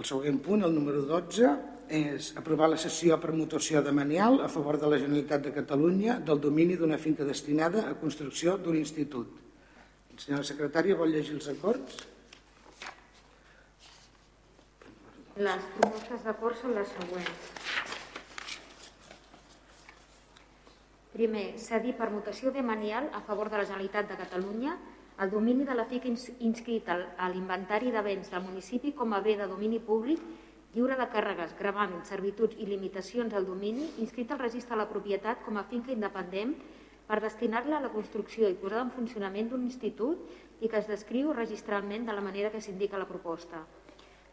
El 0.00 0.08
següent 0.08 0.40
punt, 0.40 0.64
el 0.64 0.72
número 0.72 1.04
12, 1.08 1.52
és 1.90 2.30
aprovar 2.38 2.68
la 2.70 2.78
sessió 2.78 3.16
per 3.18 3.32
mutació 3.34 3.82
de 3.82 3.90
Manial 3.92 4.38
a 4.44 4.48
favor 4.48 4.78
de 4.78 4.86
la 4.86 4.98
Generalitat 5.02 5.42
de 5.42 5.52
Catalunya 5.52 6.20
del 6.22 6.40
domini 6.40 6.76
d'una 6.78 6.98
finca 7.02 7.26
destinada 7.26 7.88
a 7.90 7.96
construcció 7.98 8.56
d'un 8.58 8.78
institut. 8.78 9.34
Senyora 10.16 10.46
secretària, 10.46 10.94
vol 10.94 11.10
llegir 11.10 11.34
els 11.34 11.48
acords? 11.50 12.04
Les 15.40 15.66
propostes 15.78 16.22
d'acord 16.26 16.58
són 16.60 16.76
les 16.76 16.94
següents. 16.94 17.50
Primer, 21.10 21.44
cedir 21.58 21.96
per 21.98 22.10
mutació 22.12 22.52
de 22.54 22.62
manial 22.62 23.10
a 23.16 23.20
favor 23.26 23.50
de 23.50 23.58
la 23.58 23.66
Generalitat 23.66 24.12
de 24.12 24.18
Catalunya 24.20 24.76
el 25.20 25.30
domini 25.30 25.66
de 25.68 25.74
la 25.74 25.84
FIC 25.84 26.06
inscrit 26.46 26.86
a 26.88 27.26
l'inventari 27.28 27.90
de 27.92 28.00
béns 28.00 28.30
del 28.32 28.46
municipi 28.46 28.94
com 28.96 29.12
a 29.12 29.20
bé 29.20 29.34
de 29.36 29.48
domini 29.50 29.80
públic 29.80 30.22
lliure 30.74 30.94
de 30.94 31.06
càrregues, 31.10 31.56
gravàmens, 31.58 32.10
servituds 32.12 32.54
i 32.62 32.66
limitacions 32.68 33.34
al 33.34 33.46
domini 33.46 33.88
inscrit 33.98 34.30
al 34.30 34.38
registre 34.38 34.76
de 34.76 34.82
la 34.82 34.90
propietat 34.90 35.42
com 35.42 35.58
a 35.58 35.66
finca 35.70 35.90
independent 35.90 36.54
per 37.08 37.18
destinar-la 37.24 37.80
a 37.80 37.84
la 37.86 37.90
construcció 37.90 38.46
i 38.46 38.54
posada 38.54 38.84
en 38.86 38.92
funcionament 38.94 39.48
d'un 39.50 39.64
institut 39.66 40.62
i 40.62 40.68
que 40.70 40.78
es 40.78 40.86
descriu 40.86 41.32
registralment 41.34 42.06
de 42.06 42.14
la 42.14 42.22
manera 42.22 42.52
que 42.54 42.60
s'indica 42.62 43.00
la 43.02 43.08
proposta. 43.08 43.64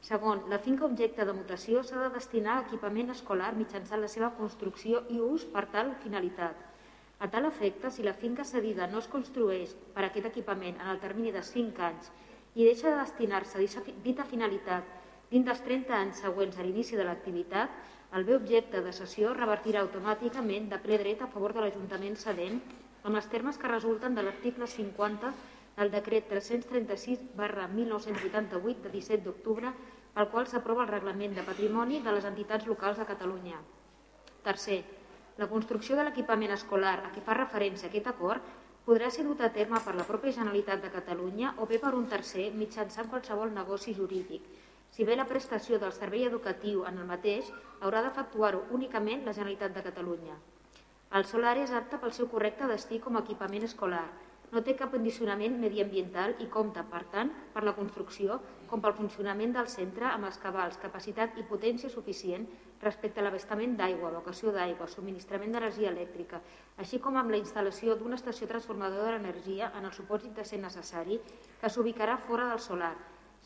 Segon, 0.05 0.43
la 0.51 0.59
finca 0.61 0.85
objecte 0.85 1.25
de 1.25 1.33
mutació 1.33 1.81
s'ha 1.83 2.03
de 2.03 2.11
destinar 2.13 2.59
a 2.59 2.65
equipament 2.67 3.09
escolar 3.09 3.55
mitjançant 3.57 4.03
la 4.03 4.11
seva 4.13 4.29
construcció 4.37 5.01
i 5.09 5.17
ús 5.17 5.47
per 5.55 5.65
tal 5.73 5.95
finalitat. 6.03 6.59
A 7.17 7.31
tal 7.33 7.49
efecte, 7.49 7.89
si 7.89 8.05
la 8.05 8.13
finca 8.13 8.45
cedida 8.45 8.85
no 8.91 9.01
es 9.01 9.09
construeix 9.09 9.73
per 9.95 10.05
aquest 10.05 10.29
equipament 10.29 10.77
en 10.77 10.93
el 10.93 11.01
termini 11.01 11.33
de 11.33 11.41
5 11.41 11.81
anys 11.89 12.11
i 12.53 12.61
deixa 12.61 12.91
de 12.91 13.01
destinar-se 13.01 13.57
a 13.57 13.83
dita 14.05 14.25
finalitat 14.29 14.96
dins 15.31 15.45
dels 15.47 15.61
30 15.65 15.95
anys 15.95 16.21
següents 16.23 16.57
a 16.57 16.63
l'inici 16.63 16.95
de 16.95 17.03
l'activitat, 17.07 17.71
el 18.15 18.23
bé 18.23 18.35
objecte 18.37 18.81
de 18.81 18.93
cessió 18.95 19.33
revertirà 19.35 19.81
automàticament 19.83 20.69
de 20.71 20.79
ple 20.79 20.99
dret 21.01 21.21
a 21.21 21.27
favor 21.31 21.53
de 21.53 21.63
l'Ajuntament 21.63 22.15
cedent 22.15 22.61
amb 23.03 23.15
els 23.19 23.27
termes 23.31 23.57
que 23.59 23.71
resulten 23.71 24.15
de 24.15 24.23
l'article 24.23 24.67
50 24.67 25.31
del 25.77 25.91
decret 25.91 26.29
336 26.31 27.25
barra 27.35 27.67
1988 27.67 28.85
de 28.85 28.91
17 28.93 29.25
d'octubre 29.25 29.73
pel 30.15 30.29
qual 30.31 30.47
s'aprova 30.47 30.85
el 30.85 30.93
Reglament 30.93 31.35
de 31.35 31.43
Patrimoni 31.45 31.99
de 32.05 32.13
les 32.15 32.25
entitats 32.25 32.65
locals 32.65 32.97
de 32.97 33.05
Catalunya. 33.05 33.59
Tercer, 34.47 34.79
la 35.37 35.49
construcció 35.51 35.99
de 35.99 36.07
l'equipament 36.07 36.55
escolar 36.55 36.95
a 37.03 37.11
què 37.13 37.21
fa 37.21 37.35
referència 37.37 37.91
aquest 37.91 38.07
acord 38.09 38.55
podrà 38.87 39.11
ser 39.11 39.27
dut 39.27 39.43
a 39.43 39.51
terme 39.53 39.83
per 39.83 39.93
la 39.93 40.07
pròpia 40.07 40.33
Generalitat 40.39 40.81
de 40.81 40.93
Catalunya 40.95 41.53
o 41.61 41.67
bé 41.69 41.77
per 41.83 41.93
un 41.93 42.07
tercer 42.07 42.47
mitjançant 42.55 43.11
qualsevol 43.11 43.51
negoci 43.53 43.93
jurídic. 43.93 44.47
Si 44.97 45.05
bé 45.05 45.13
la 45.13 45.27
prestació 45.29 45.77
del 45.77 45.91
servei 45.93 46.23
educatiu 46.25 46.79
en 46.89 46.95
el 46.97 47.05
mateix 47.05 47.49
haurà 47.85 47.99
d'efectuar-ho 48.01 48.63
únicament 48.77 49.19
la 49.27 49.33
Generalitat 49.37 49.75
de 49.75 49.83
Catalunya. 49.87 50.37
El 51.17 51.25
solar 51.31 51.51
és 51.63 51.73
apte 51.79 51.99
pel 52.01 52.13
seu 52.17 52.25
correcte 52.31 52.65
destí 52.71 52.97
com 53.03 53.13
a 53.13 53.21
equipament 53.21 53.67
escolar, 53.67 54.07
no 54.55 54.63
té 54.65 54.73
cap 54.79 54.95
condicionament 54.95 55.59
mediambiental 55.61 56.33
i 56.41 56.47
compta, 56.55 56.81
per 56.93 57.03
tant, 57.11 57.29
per 57.53 57.61
la 57.67 57.75
construcció 57.77 58.39
com 58.71 58.81
pel 58.81 58.95
funcionament 58.99 59.53
del 59.53 59.69
centre 59.73 60.07
amb 60.09 60.25
els 60.31 60.39
cabals, 60.45 60.79
capacitat 60.81 61.37
i 61.37 61.45
potència 61.51 61.91
suficient 61.93 62.47
respecte 62.81 63.21
a 63.21 63.27
l'abastament 63.27 63.75
d'aigua, 63.77 64.09
evacuació 64.15 64.55
d'aigua, 64.55 64.87
subministrament 64.95 65.53
d'energia 65.53 65.91
elèctrica, 65.91 66.41
així 66.81 66.97
com 67.05 67.21
amb 67.21 67.35
la 67.35 67.43
instal·lació 67.43 67.99
d'una 68.01 68.17
estació 68.17 68.49
transformadora 68.49 69.13
d'energia 69.19 69.69
en 69.77 69.85
el 69.91 69.93
supòsit 69.99 70.33
de 70.41 70.47
ser 70.53 70.57
necessari 70.65 71.21
que 71.61 71.69
s'ubicarà 71.69 72.17
fora 72.17 72.49
del 72.49 72.65
solar, 72.65 72.95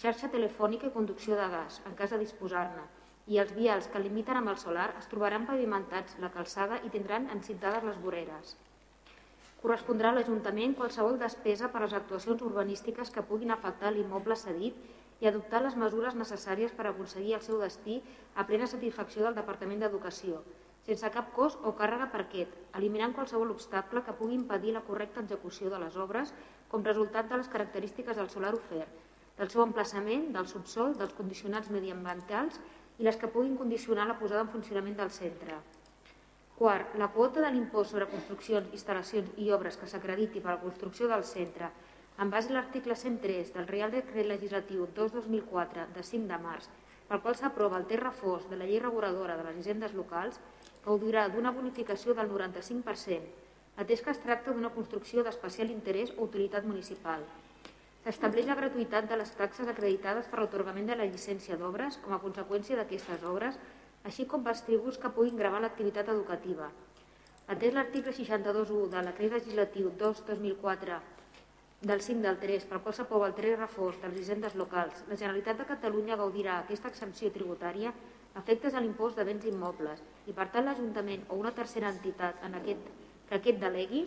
xarxa 0.01 0.31
telefònica 0.33 0.87
i 0.89 0.93
conducció 0.93 1.35
de 1.37 1.47
gas, 1.53 1.75
en 1.85 1.93
cas 1.97 2.09
de 2.09 2.17
disposar-ne, 2.17 2.85
i 3.29 3.37
els 3.41 3.51
vials 3.53 3.87
que 3.93 3.99
limiten 4.01 4.39
amb 4.39 4.49
el 4.49 4.57
solar 4.57 4.87
es 4.97 5.07
trobaran 5.11 5.43
pavimentats 5.45 6.15
la 6.23 6.31
calçada 6.33 6.79
i 6.87 6.89
tindran 6.95 7.27
encintades 7.35 7.85
les 7.85 7.99
voreres. 8.05 8.55
Correspondrà 9.61 10.09
a 10.09 10.17
l'Ajuntament 10.17 10.73
qualsevol 10.79 11.19
despesa 11.21 11.69
per 11.69 11.81
a 11.81 11.83
les 11.83 11.93
actuacions 11.99 12.41
urbanístiques 12.47 13.13
que 13.17 13.25
puguin 13.29 13.53
afectar 13.53 13.91
l'immoble 13.93 14.39
cedit 14.43 14.79
i 15.21 15.29
adoptar 15.29 15.61
les 15.67 15.77
mesures 15.83 16.17
necessàries 16.17 16.73
per 16.79 16.87
aconseguir 16.89 17.37
el 17.37 17.45
seu 17.49 17.61
destí 17.61 17.99
a 18.33 18.47
plena 18.49 18.71
satisfacció 18.73 19.27
del 19.27 19.37
Departament 19.37 19.85
d'Educació, 19.85 20.41
sense 20.89 21.13
cap 21.13 21.29
cost 21.37 21.61
o 21.61 21.75
càrrega 21.83 22.09
per 22.09 22.23
aquest, 22.25 22.57
eliminant 22.81 23.13
qualsevol 23.13 23.53
obstacle 23.53 24.01
que 24.01 24.17
pugui 24.17 24.39
impedir 24.39 24.73
la 24.73 24.85
correcta 24.89 25.21
execució 25.21 25.69
de 25.69 25.85
les 25.85 26.01
obres 26.07 26.33
com 26.73 26.89
resultat 26.89 27.29
de 27.29 27.43
les 27.43 27.53
característiques 27.53 28.17
del 28.17 28.33
solar 28.33 28.55
ofert, 28.57 29.10
del 29.41 29.49
seu 29.49 29.63
emplaçament, 29.65 30.27
del 30.35 30.45
subsol, 30.45 30.93
dels 30.99 31.15
condicionats 31.17 31.71
mediambientals 31.73 32.59
i 33.01 33.07
les 33.07 33.17
que 33.17 33.29
puguin 33.33 33.55
condicionar 33.57 34.05
la 34.05 34.19
posada 34.19 34.43
en 34.45 34.51
funcionament 34.53 34.99
del 34.99 35.09
centre. 35.15 35.57
Quart, 36.59 36.93
la 37.01 37.07
quota 37.15 37.41
de 37.41 37.49
l'impost 37.49 37.95
sobre 37.95 38.05
construccions, 38.11 38.69
instal·lacions 38.77 39.33
i 39.41 39.49
obres 39.55 39.79
que 39.81 39.89
s'acrediti 39.89 40.43
per 40.43 40.51
a 40.51 40.55
la 40.59 40.61
construcció 40.61 41.09
del 41.09 41.25
centre 41.25 41.71
en 42.21 42.29
base 42.29 42.53
a 42.53 42.59
l'article 42.59 42.93
103 42.93 43.49
del 43.55 43.67
Real 43.73 43.97
Decret 43.97 44.29
Legislatiu 44.29 44.85
2-2004 44.93 45.89
de 45.95 46.05
5 46.05 46.29
de 46.29 46.41
març, 46.45 46.69
pel 47.09 47.25
qual 47.25 47.39
s'aprova 47.39 47.81
el 47.81 47.89
terra 47.89 48.13
fos 48.13 48.45
de 48.51 48.61
la 48.61 48.69
llei 48.69 48.77
reguladora 48.83 49.39
de 49.39 49.47
les 49.49 49.57
hisendes 49.63 49.97
locals, 49.97 50.37
gaudirà 50.85 51.25
d'una 51.33 51.55
bonificació 51.55 52.13
del 52.13 52.29
95%, 52.29 53.25
atès 53.81 54.05
que 54.05 54.13
es 54.13 54.21
tracta 54.21 54.53
d'una 54.53 54.75
construcció 54.75 55.25
d'especial 55.25 55.73
interès 55.73 56.13
o 56.17 56.29
utilitat 56.29 56.69
municipal. 56.69 57.25
S'estableix 58.03 58.47
la 58.49 58.57
gratuïtat 58.57 59.05
de 59.09 59.17
les 59.19 59.31
taxes 59.37 59.67
acreditades 59.69 60.29
per 60.29 60.39
l'atorgament 60.41 60.87
de 60.89 60.95
la 60.97 61.05
llicència 61.09 61.57
d'obres 61.57 61.99
com 62.05 62.15
a 62.15 62.21
conseqüència 62.23 62.77
d'aquestes 62.79 63.25
obres 63.31 63.59
així 64.09 64.25
com 64.31 64.41
pels 64.47 64.63
tributs 64.65 64.97
que 65.01 65.11
puguin 65.17 65.37
gravar 65.37 65.59
l'activitat 65.61 66.09
educativa. 66.13 66.69
Atès 67.55 67.75
l'article 67.75 68.13
62.1 68.17 68.87
de 68.95 69.03
la 69.05 69.13
Creu 69.17 69.35
Legislatiu 69.35 69.91
2-2004 69.99 70.97
del 71.91 72.01
5 72.07 72.25
del 72.25 72.39
3, 72.41 72.65
per 72.71 72.79
qual 72.81 72.95
s'aprova 72.97 73.27
el 73.29 73.37
3 73.37 73.59
reforç 73.59 74.01
de 74.01 74.09
les 74.09 74.23
hisendes 74.23 74.57
locals, 74.57 75.05
la 75.09 75.17
Generalitat 75.21 75.61
de 75.61 75.69
Catalunya 75.69 76.17
gaudirà 76.17 76.57
aquesta 76.59 76.89
exempció 76.93 77.29
tributària 77.37 77.93
efectes 78.41 78.73
a 78.73 78.81
l'impost 78.81 79.17
de 79.17 79.25
béns 79.29 79.45
immobles 79.49 80.01
i, 80.25 80.33
per 80.33 80.49
tant, 80.49 80.65
l'Ajuntament 80.65 81.25
o 81.29 81.37
una 81.41 81.53
tercera 81.53 81.89
entitat 81.93 82.41
en 82.47 82.57
aquest, 82.61 82.91
que 83.29 83.37
aquest 83.37 83.61
delegui 83.61 84.05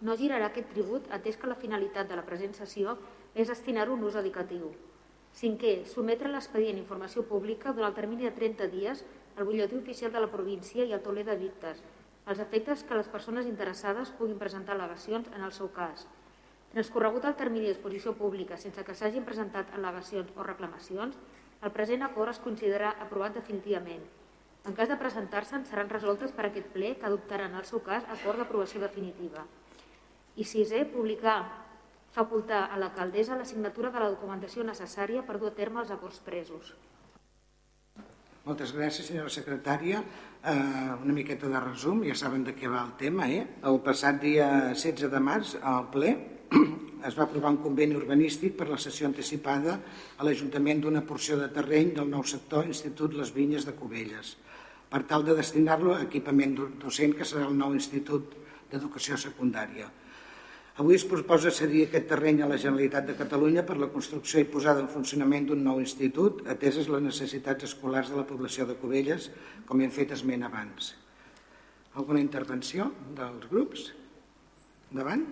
no 0.00 0.16
girarà 0.16 0.46
aquest 0.48 0.70
tribut 0.72 1.08
atès 1.12 1.36
que 1.36 1.48
la 1.50 1.58
finalitat 1.62 2.08
de 2.08 2.16
la 2.16 2.24
present 2.28 2.54
sessió 2.56 2.96
és 3.34 3.50
destinar-ho 3.52 3.94
un 3.96 4.04
ús 4.08 4.16
educatiu. 4.16 4.70
Cinquè, 5.36 5.72
sometre 5.86 6.30
l'expedient 6.32 6.78
informació 6.80 7.22
pública 7.28 7.74
durant 7.76 7.92
el 7.92 7.98
termini 7.98 8.26
de 8.26 8.32
30 8.38 8.68
dies 8.72 9.04
al 9.36 9.44
butlletí 9.44 9.76
oficial 9.78 10.12
de 10.14 10.22
la 10.24 10.30
província 10.32 10.86
i 10.86 10.94
al 10.96 11.04
tauler 11.04 11.26
de 11.28 11.36
dictes, 11.42 11.84
als 12.24 12.40
efectes 12.40 12.82
que 12.88 12.96
les 12.96 13.12
persones 13.12 13.46
interessades 13.46 14.10
puguin 14.16 14.40
presentar 14.40 14.74
al·legacions 14.74 15.30
en 15.36 15.44
el 15.44 15.52
seu 15.52 15.70
cas. 15.76 16.06
Transcorregut 16.72 17.28
el 17.28 17.36
termini 17.38 17.68
d'exposició 17.68 18.16
pública 18.18 18.58
sense 18.64 18.84
que 18.86 18.96
s'hagin 18.96 19.28
presentat 19.28 19.72
al·legacions 19.76 20.32
o 20.36 20.48
reclamacions, 20.48 21.16
el 21.60 21.72
present 21.76 22.08
acord 22.08 22.32
es 22.32 22.42
considera 22.42 22.96
aprovat 23.04 23.36
definitivament. 23.36 24.04
En 24.68 24.76
cas 24.76 24.88
de 24.88 24.98
presentar-se'n, 25.00 25.64
seran 25.68 25.92
resoltes 25.92 26.32
per 26.36 26.46
aquest 26.48 26.68
ple 26.74 26.94
que 26.96 27.08
adoptaran 27.08 27.56
el 27.56 27.66
seu 27.68 27.84
cas 27.84 28.06
acord 28.16 28.40
d'aprovació 28.40 28.80
definitiva. 28.80 29.44
I 30.36 30.44
sisè, 30.44 30.84
publicar 30.92 31.40
facultar 32.14 32.68
a 32.70 32.78
l'alcaldessa 32.78 33.38
la 33.38 33.46
signatura 33.46 33.90
de 33.90 34.02
la 34.02 34.10
documentació 34.10 34.64
necessària 34.66 35.22
per 35.26 35.38
dur 35.38 35.50
a 35.50 35.56
terme 35.56 35.82
els 35.82 35.92
acords 35.94 36.18
presos. 36.26 36.74
Moltes 38.44 38.72
gràcies, 38.72 39.06
senyora 39.06 39.30
secretària. 39.30 40.00
Uh, 40.40 40.96
una 41.04 41.12
miqueta 41.12 41.48
de 41.52 41.60
resum, 41.60 42.00
ja 42.08 42.16
saben 42.16 42.42
de 42.46 42.54
què 42.56 42.70
va 42.72 42.80
el 42.86 42.94
tema. 42.98 43.28
Eh? 43.28 43.44
El 43.68 43.78
passat 43.84 44.20
dia 44.22 44.48
16 44.72 45.10
de 45.12 45.20
març, 45.20 45.54
al 45.60 45.90
ple, 45.92 46.14
es 47.08 47.18
va 47.18 47.26
aprovar 47.26 47.52
un 47.52 47.60
conveni 47.62 47.98
urbanístic 47.98 48.56
per 48.58 48.70
la 48.70 48.80
sessió 48.80 49.06
anticipada 49.06 49.76
a 50.16 50.26
l'Ajuntament 50.26 50.80
d'una 50.82 51.04
porció 51.06 51.36
de 51.38 51.50
terreny 51.52 51.92
del 51.98 52.08
nou 52.10 52.24
sector 52.24 52.66
Institut 52.66 53.14
Les 53.14 53.30
Vinyes 53.36 53.68
de 53.68 53.76
Cubelles, 53.76 54.34
per 54.90 55.04
tal 55.06 55.24
de 55.28 55.36
destinar-lo 55.36 55.94
a 55.94 56.02
equipament 56.08 56.56
docent 56.80 57.14
que 57.14 57.28
serà 57.28 57.46
el 57.46 57.56
nou 57.60 57.76
Institut 57.76 58.34
d'Educació 58.72 59.20
Secundària. 59.20 59.90
Avui 60.80 60.96
es 60.96 61.02
proposa 61.04 61.50
cedir 61.52 61.82
aquest 61.84 62.06
terreny 62.08 62.38
a 62.40 62.46
la 62.48 62.56
Generalitat 62.56 63.10
de 63.10 63.14
Catalunya 63.18 63.66
per 63.68 63.74
la 63.76 63.90
construcció 63.92 64.40
i 64.40 64.46
posada 64.48 64.80
en 64.80 64.86
funcionament 64.88 65.50
d'un 65.50 65.60
nou 65.60 65.76
institut, 65.82 66.40
ateses 66.48 66.88
les 66.88 67.02
necessitats 67.04 67.66
escolars 67.66 68.08
de 68.08 68.16
la 68.16 68.24
població 68.24 68.64
de 68.64 68.78
Cubelles, 68.80 69.26
com 69.68 69.82
hem 69.84 69.92
fet 69.92 70.14
esment 70.16 70.46
abans. 70.48 70.94
Alguna 72.00 72.22
intervenció 72.24 72.86
dels 73.18 73.44
grups? 73.50 73.90
Endavant. 74.88 75.26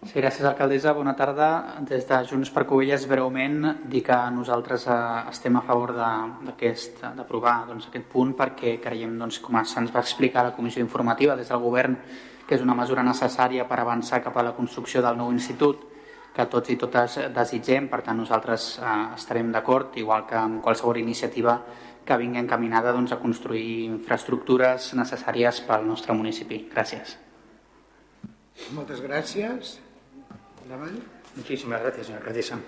Sí, 0.00 0.16
gràcies, 0.16 0.48
alcaldessa. 0.48 0.96
Bona 0.96 1.12
tarda. 1.12 1.50
Des 1.84 2.08
de 2.08 2.22
Junts 2.32 2.54
per 2.56 2.64
Covelles, 2.72 3.04
breument, 3.04 3.60
dir 3.92 4.00
que 4.08 4.16
nosaltres 4.32 4.88
eh, 4.88 4.98
estem 5.28 5.60
a 5.60 5.66
favor 5.68 5.92
d'aprovar 5.92 7.56
doncs, 7.68 7.92
aquest 7.92 8.08
punt 8.08 8.32
perquè 8.40 8.78
creiem, 8.80 9.20
doncs, 9.20 9.42
com 9.44 9.60
se'ns 9.60 9.92
va 9.92 10.00
explicar 10.00 10.40
a 10.40 10.48
la 10.48 10.56
comissió 10.56 10.80
informativa 10.80 11.36
des 11.36 11.52
del 11.52 11.60
govern, 11.68 12.00
que 12.50 12.56
és 12.58 12.62
una 12.66 12.74
mesura 12.74 13.04
necessària 13.06 13.62
per 13.70 13.76
avançar 13.78 14.18
cap 14.24 14.34
a 14.40 14.42
la 14.42 14.56
construcció 14.56 14.98
del 15.04 15.14
nou 15.14 15.28
institut, 15.30 15.84
que 16.34 16.46
tots 16.50 16.72
i 16.74 16.76
totes 16.78 17.20
desitgem, 17.30 17.86
per 17.86 18.00
tant 18.02 18.18
nosaltres 18.18 18.64
eh, 18.82 18.94
estarem 19.14 19.52
d'acord, 19.54 19.94
igual 20.02 20.26
que 20.26 20.34
amb 20.34 20.58
qualsevol 20.64 20.98
iniciativa 20.98 21.54
que 22.02 22.16
vingui 22.18 22.42
encaminada 22.42 22.90
doncs, 22.90 23.14
a 23.14 23.20
construir 23.22 23.84
infraestructures 23.84 24.90
necessàries 24.98 25.62
pel 25.68 25.86
nostre 25.86 26.16
municipi. 26.18 26.64
Gràcies. 26.74 27.14
Moltes 28.74 28.98
gràcies. 29.04 29.76
Endavant. 30.64 30.98
Muchísimas 31.36 31.86
gracias, 31.86 32.06
señora 32.06 32.24
alcaldesa. 32.24 32.58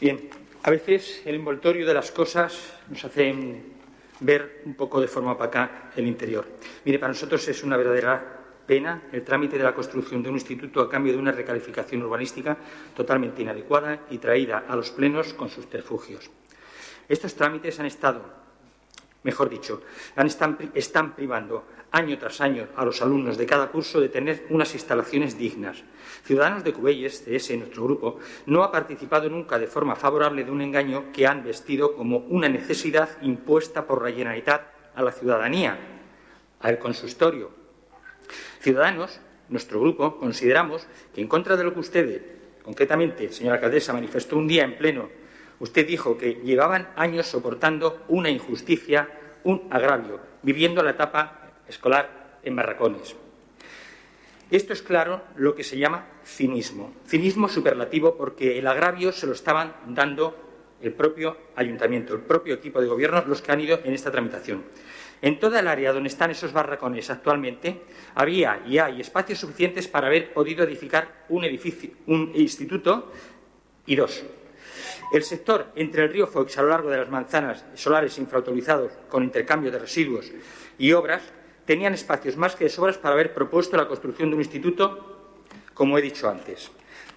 Bien, 0.00 0.30
a 0.62 0.70
veces 0.70 1.20
el 1.26 1.34
envoltorio 1.34 1.86
de 1.86 1.92
las 1.92 2.10
cosas 2.10 2.56
nos 2.88 3.04
hace 3.04 3.28
ver 4.20 4.62
un 4.64 4.74
poco 4.74 5.00
de 5.00 5.08
forma 5.08 5.32
opaca 5.32 5.90
el 5.96 6.06
interior. 6.06 6.46
Mire, 6.84 6.98
para 6.98 7.12
nosotros 7.12 7.46
es 7.48 7.62
una 7.62 7.76
verdadera 7.76 8.38
pena 8.66 9.04
el 9.12 9.24
trámite 9.24 9.56
de 9.56 9.64
la 9.64 9.74
construcción 9.74 10.22
de 10.22 10.28
un 10.28 10.34
instituto 10.34 10.80
a 10.80 10.90
cambio 10.90 11.12
de 11.12 11.18
una 11.18 11.32
recalificación 11.32 12.02
urbanística 12.02 12.56
totalmente 12.94 13.42
inadecuada 13.42 14.00
y 14.10 14.18
traída 14.18 14.64
a 14.68 14.76
los 14.76 14.90
plenos 14.90 15.32
con 15.32 15.48
sus 15.48 15.68
terfugios. 15.70 16.30
Estos 17.08 17.34
trámites 17.34 17.80
han 17.80 17.86
estado, 17.86 18.22
mejor 19.22 19.48
dicho, 19.48 19.82
están, 20.16 20.58
están 20.74 21.14
privando 21.14 21.64
año 21.90 22.18
tras 22.18 22.40
año 22.40 22.68
a 22.76 22.84
los 22.84 23.00
alumnos 23.02 23.38
de 23.38 23.46
cada 23.46 23.68
curso 23.68 24.00
de 24.00 24.08
tener 24.08 24.46
unas 24.50 24.74
instalaciones 24.74 25.38
dignas. 25.38 25.82
Ciudadanos 26.24 26.64
de 26.64 26.72
Cubelles, 26.72 27.24
CS, 27.24 27.56
nuestro 27.58 27.84
grupo, 27.84 28.18
no 28.46 28.62
ha 28.62 28.70
participado 28.70 29.28
nunca 29.30 29.58
de 29.58 29.66
forma 29.66 29.96
favorable 29.96 30.44
de 30.44 30.50
un 30.50 30.62
engaño 30.62 31.12
que 31.12 31.26
han 31.26 31.44
vestido 31.44 31.94
como 31.94 32.18
una 32.18 32.48
necesidad 32.48 33.08
impuesta 33.22 33.86
por 33.86 34.02
la 34.02 34.10
Generalitat 34.10 34.62
a 34.94 35.02
la 35.02 35.12
ciudadanía, 35.12 35.78
al 36.60 36.78
consistorio, 36.78 37.58
Ciudadanos, 38.60 39.20
nuestro 39.48 39.80
grupo, 39.80 40.18
consideramos 40.18 40.86
que 41.14 41.20
en 41.20 41.28
contra 41.28 41.56
de 41.56 41.64
lo 41.64 41.72
que 41.72 41.80
usted, 41.80 42.22
concretamente, 42.62 43.32
señora 43.32 43.56
alcaldesa, 43.56 43.92
manifestó 43.92 44.36
un 44.36 44.48
día 44.48 44.64
en 44.64 44.76
pleno, 44.76 45.08
usted 45.60 45.86
dijo 45.86 46.16
que 46.16 46.34
llevaban 46.44 46.88
años 46.96 47.26
soportando 47.26 48.04
una 48.08 48.30
injusticia, 48.30 49.08
un 49.44 49.68
agravio, 49.70 50.20
viviendo 50.42 50.82
la 50.82 50.90
etapa 50.90 51.50
escolar 51.68 52.38
en 52.42 52.56
barracones. 52.56 53.16
Esto 54.50 54.72
es 54.72 54.82
claro 54.82 55.22
lo 55.36 55.54
que 55.54 55.62
se 55.62 55.76
llama 55.76 56.06
cinismo. 56.24 56.94
Cinismo 57.06 57.48
superlativo 57.48 58.16
porque 58.16 58.58
el 58.58 58.66
agravio 58.66 59.12
se 59.12 59.26
lo 59.26 59.34
estaban 59.34 59.74
dando 59.88 60.48
el 60.80 60.92
propio 60.92 61.36
ayuntamiento, 61.56 62.14
el 62.14 62.20
propio 62.20 62.54
equipo 62.54 62.80
de 62.80 62.86
gobierno, 62.86 63.24
los 63.26 63.42
que 63.42 63.52
han 63.52 63.60
ido 63.60 63.80
en 63.84 63.92
esta 63.92 64.10
tramitación. 64.10 64.64
En 65.20 65.38
toda 65.40 65.60
el 65.60 65.68
área 65.68 65.92
donde 65.92 66.08
están 66.08 66.30
esos 66.30 66.52
barracones 66.52 67.10
actualmente 67.10 67.82
había 68.14 68.62
y 68.66 68.78
hay 68.78 69.00
espacios 69.00 69.40
suficientes 69.40 69.88
para 69.88 70.06
haber 70.06 70.32
podido 70.32 70.64
edificar 70.64 71.26
un, 71.28 71.44
edificio, 71.44 71.90
un 72.06 72.32
instituto 72.34 73.12
y 73.84 73.96
dos. 73.96 74.24
El 75.12 75.22
sector 75.22 75.66
entre 75.76 76.04
el 76.04 76.12
río 76.12 76.26
Fox 76.26 76.58
a 76.58 76.62
lo 76.62 76.68
largo 76.68 76.90
de 76.90 76.98
las 76.98 77.08
manzanas 77.08 77.64
solares 77.74 78.18
infrautilizados 78.18 78.92
con 79.08 79.24
intercambio 79.24 79.70
de 79.70 79.78
residuos 79.78 80.30
y 80.78 80.92
obras 80.92 81.22
tenían 81.64 81.94
espacios 81.94 82.36
más 82.36 82.56
que 82.56 82.64
de 82.64 82.70
sobras 82.70 82.98
para 82.98 83.14
haber 83.14 83.34
propuesto 83.34 83.76
la 83.76 83.88
construcción 83.88 84.30
de 84.30 84.36
un 84.36 84.42
instituto, 84.42 85.34
como 85.74 85.98
he 85.98 86.02
dicho 86.02 86.28
antes. 86.28 86.70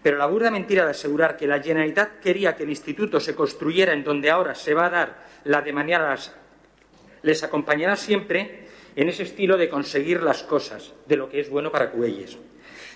Pero 0.03 0.17
la 0.17 0.25
burda 0.25 0.51
mentira 0.51 0.83
de 0.83 0.91
asegurar 0.91 1.37
que 1.37 1.47
la 1.47 1.61
Generalitat 1.61 2.19
quería 2.19 2.55
que 2.55 2.63
el 2.63 2.69
instituto 2.69 3.19
se 3.19 3.35
construyera 3.35 3.93
en 3.93 4.03
donde 4.03 4.29
ahora 4.29 4.55
se 4.55 4.73
va 4.73 4.87
a 4.87 4.89
dar 4.89 5.25
la 5.45 5.61
de 5.61 5.73
mañana 5.73 6.17
les 7.21 7.43
acompañará 7.43 7.95
siempre 7.95 8.67
en 8.95 9.09
ese 9.09 9.23
estilo 9.23 9.57
de 9.57 9.69
conseguir 9.69 10.21
las 10.21 10.43
cosas, 10.43 10.93
de 11.05 11.15
lo 11.15 11.29
que 11.29 11.39
es 11.39 11.49
bueno 11.49 11.71
para 11.71 11.91
Cuelles. 11.91 12.37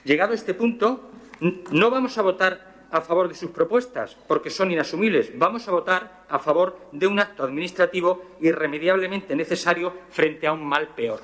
Llegado 0.04 0.34
a 0.34 0.36
este 0.36 0.54
punto, 0.54 1.10
no 1.40 1.90
vamos 1.90 2.18
a 2.18 2.22
votar 2.22 2.75
a 2.92 3.02
favor 3.02 3.28
de 3.28 3.36
sus 3.36 3.52
propuestas 3.52 4.16
porque 4.28 4.50
son 4.50 4.72
inasumibles. 4.72 5.38
Vamos 5.38 5.68
a 5.68 5.72
votar 5.72 6.26
a 6.30 6.40
favor 6.40 6.90
de 6.92 7.08
un 7.08 7.20
acto 7.20 7.44
administrativo 7.44 8.38
irremediablemente 8.42 9.36
necesario 9.36 9.94
frente 10.10 10.48
a 10.48 10.54
un 10.54 10.66
mal 10.66 10.90
peor. 10.90 11.22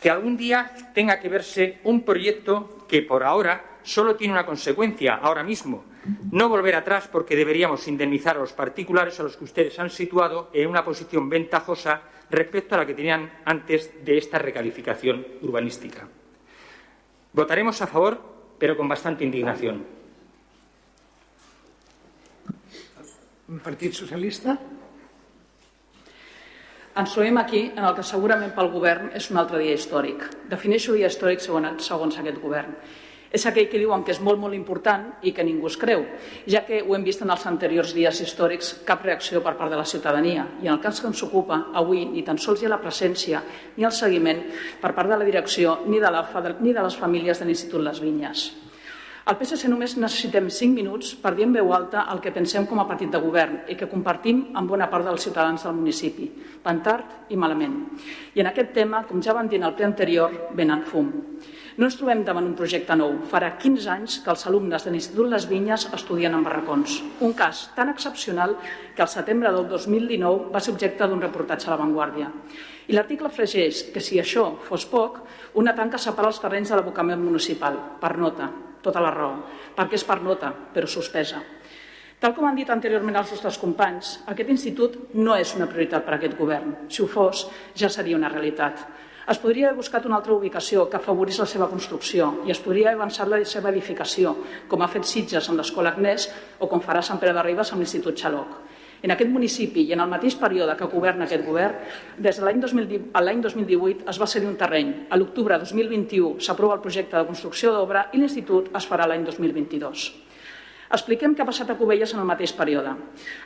Que 0.00 0.10
algún 0.10 0.36
día 0.36 0.72
tenga 0.94 1.18
que 1.18 1.28
verse 1.28 1.80
un 1.84 2.02
proyecto 2.02 2.84
que 2.88 3.02
por 3.02 3.24
ahora 3.24 3.78
solo 3.82 4.16
tiene 4.16 4.34
una 4.34 4.46
consecuencia, 4.46 5.14
ahora 5.14 5.42
mismo, 5.42 5.84
no 6.30 6.48
volver 6.48 6.74
atrás 6.74 7.08
porque 7.10 7.36
deberíamos 7.36 7.86
indemnizar 7.88 8.36
a 8.36 8.40
los 8.40 8.52
particulares 8.52 9.18
a 9.18 9.22
los 9.22 9.36
que 9.36 9.44
ustedes 9.44 9.78
han 9.78 9.90
situado 9.90 10.50
en 10.52 10.68
una 10.68 10.84
posición 10.84 11.28
ventajosa 11.28 12.02
respecto 12.30 12.74
a 12.74 12.78
la 12.78 12.86
que 12.86 12.94
tenían 12.94 13.30
antes 13.44 14.04
de 14.04 14.18
esta 14.18 14.38
recalificación 14.38 15.26
urbanística. 15.42 16.08
Votaremos 17.32 17.80
a 17.82 17.86
favor, 17.86 18.35
pero 18.58 18.76
con 18.76 18.88
bastante 18.88 19.24
indignación. 19.24 19.84
Un 23.48 23.60
partit 23.62 23.94
socialista? 23.94 24.58
Ens 26.96 27.12
trobem 27.12 27.36
aquí 27.38 27.66
en 27.76 27.84
el 27.84 27.94
que 27.94 28.02
segurament 28.02 28.54
pel 28.56 28.72
govern 28.72 29.10
és 29.14 29.28
un 29.30 29.36
altre 29.38 29.60
dia 29.60 29.76
històric. 29.76 30.24
Defineixo 30.48 30.96
dia 30.96 31.10
històric 31.12 31.44
segons, 31.44 31.84
segons 31.84 32.16
aquest 32.18 32.40
govern 32.40 32.72
és 33.36 33.44
aquell 33.46 33.68
que 33.68 33.80
diuen 33.80 34.04
que 34.04 34.14
és 34.14 34.20
molt, 34.24 34.40
molt 34.40 34.56
important 34.56 35.06
i 35.28 35.34
que 35.36 35.44
ningú 35.44 35.68
es 35.68 35.76
creu, 35.80 36.06
ja 36.48 36.64
que 36.64 36.80
ho 36.82 36.94
hem 36.96 37.04
vist 37.04 37.22
en 37.22 37.32
els 37.34 37.46
anteriors 37.48 37.92
dies 37.96 38.22
històrics, 38.24 38.72
cap 38.88 39.04
reacció 39.04 39.42
per 39.44 39.56
part 39.58 39.72
de 39.72 39.80
la 39.80 39.84
ciutadania. 39.84 40.46
I 40.62 40.70
en 40.70 40.76
el 40.76 40.82
cas 40.82 41.00
que 41.00 41.10
ens 41.10 41.22
ocupa, 41.26 41.66
avui 41.76 42.06
ni 42.08 42.24
tan 42.24 42.40
sols 42.40 42.62
hi 42.62 42.70
ha 42.70 42.72
la 42.72 42.82
presència 42.82 43.42
ni 43.76 43.84
el 43.84 43.92
seguiment 43.92 44.46
per 44.80 44.94
part 44.96 45.12
de 45.12 45.20
la 45.20 45.28
direcció 45.28 45.82
ni 45.86 46.00
de, 46.00 46.12
la, 46.12 46.24
ni 46.60 46.72
de 46.72 46.86
les 46.86 46.96
famílies 46.96 47.42
de 47.42 47.50
l'Institut 47.50 47.84
Les 47.84 48.00
Vinyes. 48.00 48.46
Al 49.26 49.34
PSC 49.40 49.66
només 49.66 49.96
necessitem 49.98 50.46
5 50.54 50.70
minuts 50.70 51.08
per 51.18 51.32
dir 51.34 51.48
en 51.48 51.54
veu 51.56 51.72
alta 51.74 52.04
el 52.12 52.20
que 52.22 52.30
pensem 52.30 52.62
com 52.70 52.78
a 52.78 52.84
partit 52.86 53.10
de 53.10 53.18
govern 53.18 53.64
i 53.66 53.74
que 53.74 53.88
compartim 53.90 54.44
amb 54.54 54.70
bona 54.70 54.86
part 54.86 55.02
dels 55.08 55.26
ciutadans 55.26 55.64
del 55.66 55.74
municipi. 55.74 56.28
Van 56.62 56.78
tard 56.78 57.34
i 57.34 57.36
malament. 57.36 57.74
I 58.38 58.44
en 58.44 58.52
aquest 58.52 58.70
tema, 58.76 59.02
com 59.08 59.18
ja 59.18 59.34
van 59.34 59.50
dir 59.50 59.58
en 59.58 59.66
el 59.66 59.74
ple 59.74 59.88
anterior, 59.88 60.36
venen 60.54 60.86
fum. 60.86 61.10
No 61.76 61.84
ens 61.84 61.98
trobem 61.98 62.22
davant 62.24 62.46
un 62.48 62.54
projecte 62.56 62.94
nou. 62.96 63.18
Farà 63.28 63.50
15 63.60 63.88
anys 63.92 64.14
que 64.24 64.30
els 64.32 64.46
alumnes 64.48 64.84
de 64.86 64.92
l'Institut 64.94 65.28
Les 65.28 65.44
Vinyes 65.50 65.82
estudien 65.92 66.32
en 66.32 66.44
barracons. 66.46 67.02
Un 67.20 67.34
cas 67.36 67.66
tan 67.76 67.90
excepcional 67.92 68.54
que 68.96 69.04
al 69.04 69.10
setembre 69.12 69.52
del 69.52 69.68
2019 69.68 70.48
va 70.54 70.62
ser 70.64 70.72
objecte 70.72 71.04
d'un 71.04 71.20
reportatge 71.20 71.68
a 71.68 71.74
La 71.74 71.80
Vanguardia. 71.82 72.30
I 72.88 72.96
l'article 72.96 73.28
afegeix 73.28 73.90
que, 73.92 74.00
si 74.00 74.16
això 74.22 74.46
fos 74.64 74.86
poc, 74.88 75.20
una 75.60 75.74
tanca 75.76 76.00
separa 76.00 76.32
els 76.32 76.40
terrenys 76.40 76.72
de 76.72 76.80
l'abocament 76.80 77.20
municipal, 77.20 77.76
per 78.00 78.14
nota, 78.16 78.48
tota 78.80 79.02
la 79.04 79.12
raó, 79.12 79.42
perquè 79.76 80.00
és 80.00 80.08
per 80.08 80.22
nota, 80.24 80.54
però 80.72 80.88
suspesa. 80.88 81.42
Tal 82.16 82.32
com 82.32 82.46
han 82.48 82.56
dit 82.56 82.70
anteriorment 82.72 83.18
els 83.20 83.34
nostres 83.34 83.58
companys, 83.60 84.22
aquest 84.32 84.48
institut 84.48 84.96
no 85.20 85.36
és 85.36 85.52
una 85.58 85.68
prioritat 85.68 86.06
per 86.06 86.14
a 86.14 86.16
aquest 86.16 86.38
govern. 86.38 86.72
Si 86.88 87.04
ho 87.04 87.10
fos, 87.10 87.50
ja 87.76 87.92
seria 87.92 88.16
una 88.16 88.32
realitat. 88.32 88.80
Es 89.26 89.40
podria 89.42 89.66
haver 89.66 89.80
buscat 89.80 90.04
una 90.06 90.20
altra 90.20 90.36
ubicació 90.36 90.84
que 90.86 91.00
afavorís 91.00 91.40
la 91.42 91.48
seva 91.50 91.66
construcció 91.66 92.28
i 92.46 92.52
es 92.54 92.60
podria 92.62 92.92
haver 92.92 93.00
avançat 93.00 93.26
la 93.26 93.40
seva 93.42 93.72
edificació, 93.72 94.36
com 94.70 94.84
ha 94.84 94.86
fet 94.92 95.08
Sitges 95.10 95.48
amb 95.50 95.58
l'Escola 95.58 95.90
Agnès 95.90 96.28
o 96.62 96.68
com 96.70 96.78
farà 96.84 97.02
Sant 97.02 97.18
Pere 97.18 97.32
de 97.34 97.42
Ribes 97.42 97.72
amb 97.74 97.82
l'Institut 97.82 98.22
Xaloc. 98.22 98.52
En 99.02 99.10
aquest 99.10 99.32
municipi 99.32 99.82
i 99.82 99.96
en 99.96 100.04
el 100.04 100.12
mateix 100.12 100.36
període 100.38 100.76
que 100.78 100.86
governa 100.92 101.26
aquest 101.26 101.42
govern, 101.44 101.74
des 102.22 102.38
de 102.38 102.46
l'any 102.46 102.62
2018 102.62 104.06
es 104.14 104.22
va 104.22 104.30
cedir 104.30 104.46
un 104.46 104.54
terreny. 104.62 104.94
A 105.10 105.18
l'octubre 105.18 105.58
de 105.58 105.66
2021 105.66 106.38
s'aprova 106.38 106.78
el 106.78 106.86
projecte 106.86 107.18
de 107.18 107.26
construcció 107.26 107.74
d'obra 107.74 108.06
i 108.12 108.22
l'institut 108.22 108.70
es 108.78 108.86
farà 108.86 109.10
l'any 109.10 109.26
2022. 109.26 110.25
Expliquem 110.86 111.34
què 111.34 111.42
ha 111.42 111.48
passat 111.48 111.70
a 111.72 111.76
Cubelles 111.78 112.12
en 112.14 112.20
el 112.22 112.28
mateix 112.28 112.52
període. 112.54 112.92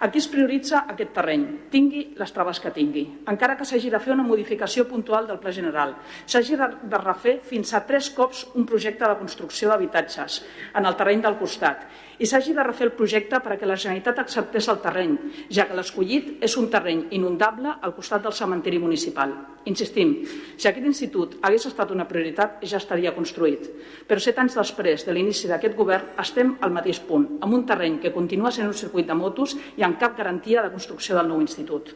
Aquí 0.05 0.21
es 0.21 0.29
prioritza 0.29 0.85
aquest 0.93 1.15
terreny, 1.17 1.47
tingui 1.73 2.03
les 2.21 2.35
traves 2.37 2.61
que 2.61 2.73
tingui, 2.75 3.07
encara 3.33 3.57
que 3.57 3.65
s'hagi 3.65 3.91
de 3.93 4.01
fer 4.03 4.13
una 4.13 4.27
modificació 4.27 4.85
puntual 4.89 5.27
del 5.29 5.41
Pla 5.41 5.55
General. 5.57 5.95
S'hagi 6.27 6.59
de 6.61 7.01
refer 7.01 7.39
fins 7.47 7.73
a 7.75 7.85
tres 7.89 8.11
cops 8.17 8.45
un 8.55 8.69
projecte 8.69 9.09
de 9.09 9.19
construcció 9.19 9.71
d'habitatges 9.71 10.43
en 10.77 10.87
el 10.87 10.97
terreny 11.01 11.25
del 11.25 11.39
costat 11.41 11.89
i 12.21 12.29
s'hagi 12.29 12.53
de 12.53 12.65
refer 12.65 12.87
el 12.87 12.93
projecte 12.97 13.41
perquè 13.41 13.67
la 13.67 13.79
Generalitat 13.81 14.19
acceptés 14.21 14.69
el 14.69 14.81
terreny, 14.85 15.15
ja 15.49 15.65
que 15.69 15.77
l'escollit 15.77 16.35
és 16.45 16.57
un 16.61 16.69
terreny 16.73 17.07
inundable 17.17 17.73
al 17.81 17.95
costat 17.97 18.23
del 18.27 18.37
cementiri 18.37 18.79
municipal. 18.79 19.33
Insistim, 19.71 20.13
si 20.57 20.69
aquest 20.69 20.87
institut 20.87 21.39
hagués 21.41 21.67
estat 21.71 21.91
una 21.93 22.07
prioritat 22.09 22.61
ja 22.65 22.77
estaria 22.81 23.15
construït, 23.17 23.67
però 24.09 24.21
set 24.21 24.39
anys 24.41 24.59
després 24.61 25.07
de 25.07 25.17
l'inici 25.17 25.49
d'aquest 25.49 25.77
govern 25.77 26.15
estem 26.21 26.55
al 26.61 26.77
mateix 26.77 27.01
punt, 27.09 27.27
amb 27.41 27.57
un 27.57 27.67
terreny 27.69 27.99
que 28.05 28.13
continua 28.13 28.53
sent 28.53 28.69
un 28.69 28.77
circuit 28.77 29.09
de 29.09 29.17
motos 29.17 29.57
i 29.77 29.85
amb 29.85 29.99
cap 30.01 30.17
garantia 30.17 30.63
de 30.63 30.73
construcció 30.73 31.17
del 31.17 31.29
nou 31.33 31.41
institut. 31.41 31.95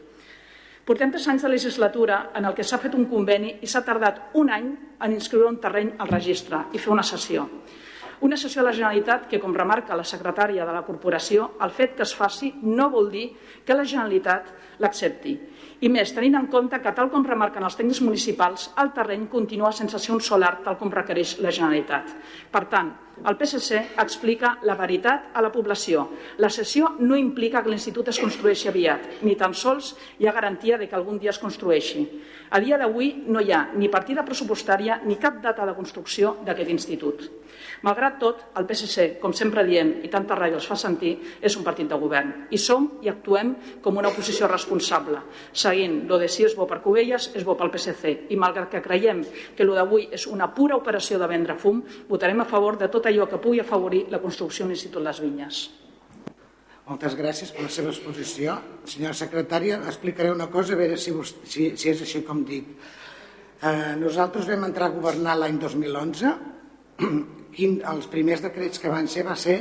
Portem 0.85 1.09
tres 1.09 1.25
anys 1.29 1.41
de 1.41 1.49
legislatura 1.49 2.29
en 2.37 2.45
el 2.45 2.53
que 2.53 2.63
s'ha 2.63 2.77
fet 2.77 2.93
un 2.93 3.07
conveni 3.09 3.55
i 3.65 3.69
s'ha 3.69 3.81
tardat 3.85 4.37
un 4.37 4.51
any 4.53 4.67
en 5.01 5.13
inscriure 5.13 5.49
un 5.49 5.57
terreny 5.57 5.95
al 5.97 6.11
registre 6.11 6.67
i 6.73 6.81
fer 6.81 6.93
una 6.93 7.05
sessió. 7.05 7.47
Una 8.21 8.37
sessió 8.39 8.61
a 8.61 8.65
la 8.69 8.73
Generalitat 8.73 9.27
que, 9.27 9.39
com 9.43 9.55
remarca 9.55 9.97
la 9.97 10.05
secretària 10.07 10.65
de 10.65 10.75
la 10.75 10.85
corporació, 10.87 11.49
el 11.65 11.73
fet 11.75 11.97
que 11.97 12.05
es 12.05 12.13
faci 12.15 12.53
no 12.63 12.89
vol 12.93 13.09
dir 13.11 13.25
que 13.65 13.75
la 13.75 13.83
Generalitat 13.83 14.53
l'accepti. 14.83 15.35
I 15.85 15.89
més, 15.91 16.13
tenint 16.15 16.37
en 16.39 16.47
compte 16.51 16.79
que, 16.81 16.93
tal 16.95 17.11
com 17.13 17.25
remarquen 17.27 17.65
els 17.67 17.75
tècnics 17.75 18.01
municipals, 18.05 18.69
el 18.81 18.93
terreny 18.95 19.27
continua 19.31 19.73
sense 19.75 19.99
ser 19.99 20.13
un 20.15 20.23
solar 20.23 20.57
tal 20.63 20.79
com 20.79 20.93
requereix 20.93 21.37
la 21.43 21.51
Generalitat. 21.51 22.15
Per 22.51 22.63
tant, 22.71 22.93
El 23.23 23.37
PSC 23.39 23.77
explica 24.01 24.57
la 24.67 24.75
veritat 24.75 25.29
a 25.33 25.41
la 25.41 25.51
població. 25.51 26.03
La 26.43 26.49
cessió 26.51 26.91
no 26.99 27.15
implica 27.15 27.61
que 27.63 27.71
l'institut 27.71 28.09
es 28.11 28.19
construeixi 28.19 28.67
aviat, 28.67 29.21
ni 29.23 29.37
tan 29.39 29.55
sols 29.55 29.93
hi 30.19 30.27
ha 30.27 30.33
garantia 30.35 30.77
de 30.77 30.89
que 30.89 30.97
algun 30.97 31.19
dia 31.21 31.31
es 31.31 31.39
construeixi. 31.39 32.03
A 32.51 32.59
dia 32.59 32.77
d'avui 32.77 33.13
no 33.31 33.39
hi 33.39 33.53
ha 33.55 33.69
ni 33.73 33.87
partida 33.89 34.25
pressupostària 34.27 34.99
ni 35.05 35.15
cap 35.15 35.39
data 35.41 35.65
de 35.65 35.77
construcció 35.77 36.35
d'aquest 36.43 36.69
institut. 36.69 37.23
Malgrat 37.87 38.19
tot, 38.19 38.43
el 38.59 38.67
PSC, 38.67 39.15
com 39.21 39.33
sempre 39.33 39.63
diem 39.63 40.01
i 40.03 40.11
tanta 40.11 40.35
ràdio 40.35 40.59
els 40.59 40.67
fa 40.67 40.75
sentir, 40.75 41.15
és 41.41 41.55
un 41.55 41.63
partit 41.63 41.87
de 41.87 41.97
govern. 41.99 42.33
I 42.51 42.59
som 42.59 42.97
i 43.01 43.09
actuem 43.09 43.55
com 43.81 43.95
una 43.95 44.11
oposició 44.11 44.49
responsable, 44.51 44.64
seguint 45.53 46.03
lo 46.09 46.17
de 46.21 46.27
si 46.27 46.43
és 46.45 46.55
bo 46.55 46.67
per 46.67 46.81
Cubelles, 46.83 47.31
és 47.35 47.45
bo 47.45 47.55
pel 47.55 47.71
PSC. 47.73 48.27
I 48.29 48.37
malgrat 48.37 48.69
que 48.71 48.81
creiem 48.81 49.23
que 49.55 49.63
lo 49.63 49.75
d'avui 49.77 50.09
és 50.11 50.27
una 50.27 50.49
pura 50.53 50.75
operació 50.75 51.19
de 51.19 51.27
vendre 51.27 51.57
fum, 51.57 51.83
votarem 52.09 52.41
a 52.41 52.49
favor 52.49 52.77
de 52.77 52.89
tot 52.89 53.05
allò 53.05 53.29
que 53.29 53.41
pugui 53.41 53.59
afavorir 53.59 54.05
la 54.09 54.19
construcció 54.19 54.65
de 54.65 54.73
l'Institut 54.73 55.03
Les 55.03 55.21
Vinyes. 55.21 55.63
Moltes 56.85 57.15
gràcies 57.17 57.49
per 57.49 57.63
la 57.65 57.71
seva 57.73 57.89
exposició. 57.89 58.59
Senyora 58.85 59.17
secretària, 59.17 59.79
explicaré 59.89 60.29
una 60.31 60.51
cosa, 60.53 60.75
a 60.75 60.77
veure 60.77 60.99
si, 61.01 61.13
si, 61.49 61.71
si 61.77 61.89
és 61.89 62.03
així 62.05 62.21
com 62.27 62.43
dic. 62.45 62.67
Eh, 63.65 63.95
nosaltres 63.97 64.45
vam 64.51 64.67
entrar 64.67 64.91
a 64.91 64.93
governar 64.93 65.33
l'any 65.39 65.57
2011. 65.61 66.35
Quin, 67.55 67.79
els 67.89 68.05
primers 68.11 68.43
decrets 68.43 68.81
que 68.83 68.91
van 68.91 69.09
ser 69.09 69.25
va 69.25 69.33
ser 69.39 69.57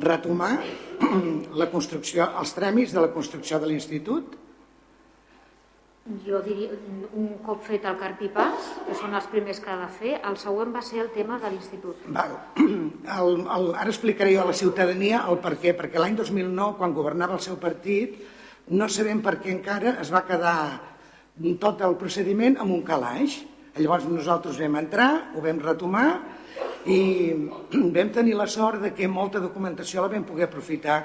retomar 0.00 0.56
la 1.60 1.70
construcció, 1.72 2.26
els 2.40 2.56
tràmits 2.56 2.92
de 2.96 3.04
la 3.04 3.12
construcció 3.14 3.60
de 3.62 3.70
l'institut 3.70 4.36
jo 6.22 6.38
diria, 6.44 6.70
un 7.18 7.32
cop 7.42 7.64
fet 7.66 7.86
el 7.88 7.96
cartipàs, 7.98 8.68
que 8.86 8.94
són 8.94 9.16
els 9.18 9.26
primers 9.30 9.58
que 9.62 9.72
ha 9.72 9.78
de 9.80 9.88
fer, 9.90 10.12
el 10.28 10.36
següent 10.38 10.70
va 10.74 10.82
ser 10.84 11.00
el 11.02 11.08
tema 11.14 11.38
de 11.42 11.50
l'institut. 11.50 12.04
Ara 12.14 13.88
explicaré 13.90 14.36
jo 14.36 14.44
a 14.44 14.46
la 14.52 14.54
ciutadania 14.54 15.24
el 15.26 15.40
per 15.42 15.56
què, 15.62 15.74
perquè 15.74 15.98
l'any 15.98 16.14
2009, 16.20 16.76
quan 16.78 16.94
governava 16.94 17.34
el 17.38 17.42
seu 17.42 17.58
partit, 17.58 18.20
no 18.70 18.86
sabem 18.90 19.18
per 19.22 19.38
què 19.42 19.50
encara 19.54 19.96
es 20.02 20.12
va 20.14 20.22
quedar 20.26 20.56
tot 21.62 21.82
el 21.82 21.98
procediment 21.98 22.56
amb 22.62 22.78
un 22.78 22.86
calaix. 22.86 23.40
Llavors 23.76 24.06
nosaltres 24.08 24.62
vam 24.62 24.78
entrar, 24.78 25.10
ho 25.34 25.42
vam 25.42 25.58
retomar 25.60 26.08
i 26.86 27.00
vam 27.96 28.12
tenir 28.14 28.36
la 28.38 28.46
sort 28.46 28.82
de 28.82 28.92
que 28.94 29.08
molta 29.08 29.42
documentació 29.42 30.02
la 30.02 30.12
vam 30.12 30.26
poder 30.28 30.48
aprofitar. 30.48 31.00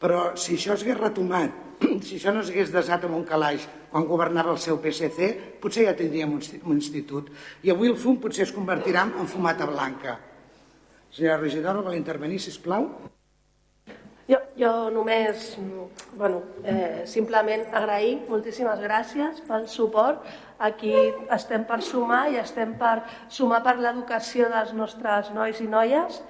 Però 0.00 0.30
si 0.40 0.56
això 0.56 0.76
s'hagués 0.78 0.96
retomat 0.96 1.70
si 2.06 2.16
això 2.18 2.32
no 2.34 2.42
s'hagués 2.44 2.72
desat 2.72 3.04
amb 3.06 3.16
un 3.18 3.26
calaix 3.28 3.66
quan 3.90 4.06
governava 4.08 4.52
el 4.54 4.60
seu 4.62 4.78
PSC, 4.82 5.30
potser 5.62 5.86
ja 5.88 5.96
tindríem 5.98 6.36
un 6.36 6.76
institut. 6.76 7.30
I 7.64 7.72
avui 7.72 7.90
el 7.90 7.98
fum 7.98 8.20
potser 8.22 8.46
es 8.46 8.54
convertirà 8.54 9.06
en 9.08 9.30
fumata 9.30 9.66
blanca. 9.66 10.18
Senyora 11.10 11.40
regidora, 11.40 11.82
vol 11.82 11.96
intervenir, 11.98 12.38
si 12.38 12.52
plau? 12.62 12.86
Jo, 14.30 14.38
jo 14.54 14.70
només, 14.94 15.56
bueno, 16.14 16.44
eh, 16.62 17.02
simplement 17.10 17.64
agrair, 17.74 18.20
moltíssimes 18.28 18.78
gràcies 18.78 19.40
pel 19.48 19.66
suport. 19.66 20.22
Aquí 20.60 20.92
estem 21.32 21.64
per 21.64 21.80
sumar 21.80 22.26
i 22.28 22.36
estem 22.36 22.74
per 22.80 23.00
sumar 23.32 23.62
per 23.64 23.78
l'educació 23.80 24.50
dels 24.52 24.74
nostres 24.76 25.30
nois 25.32 25.60
i 25.64 25.68
noies 25.72 26.20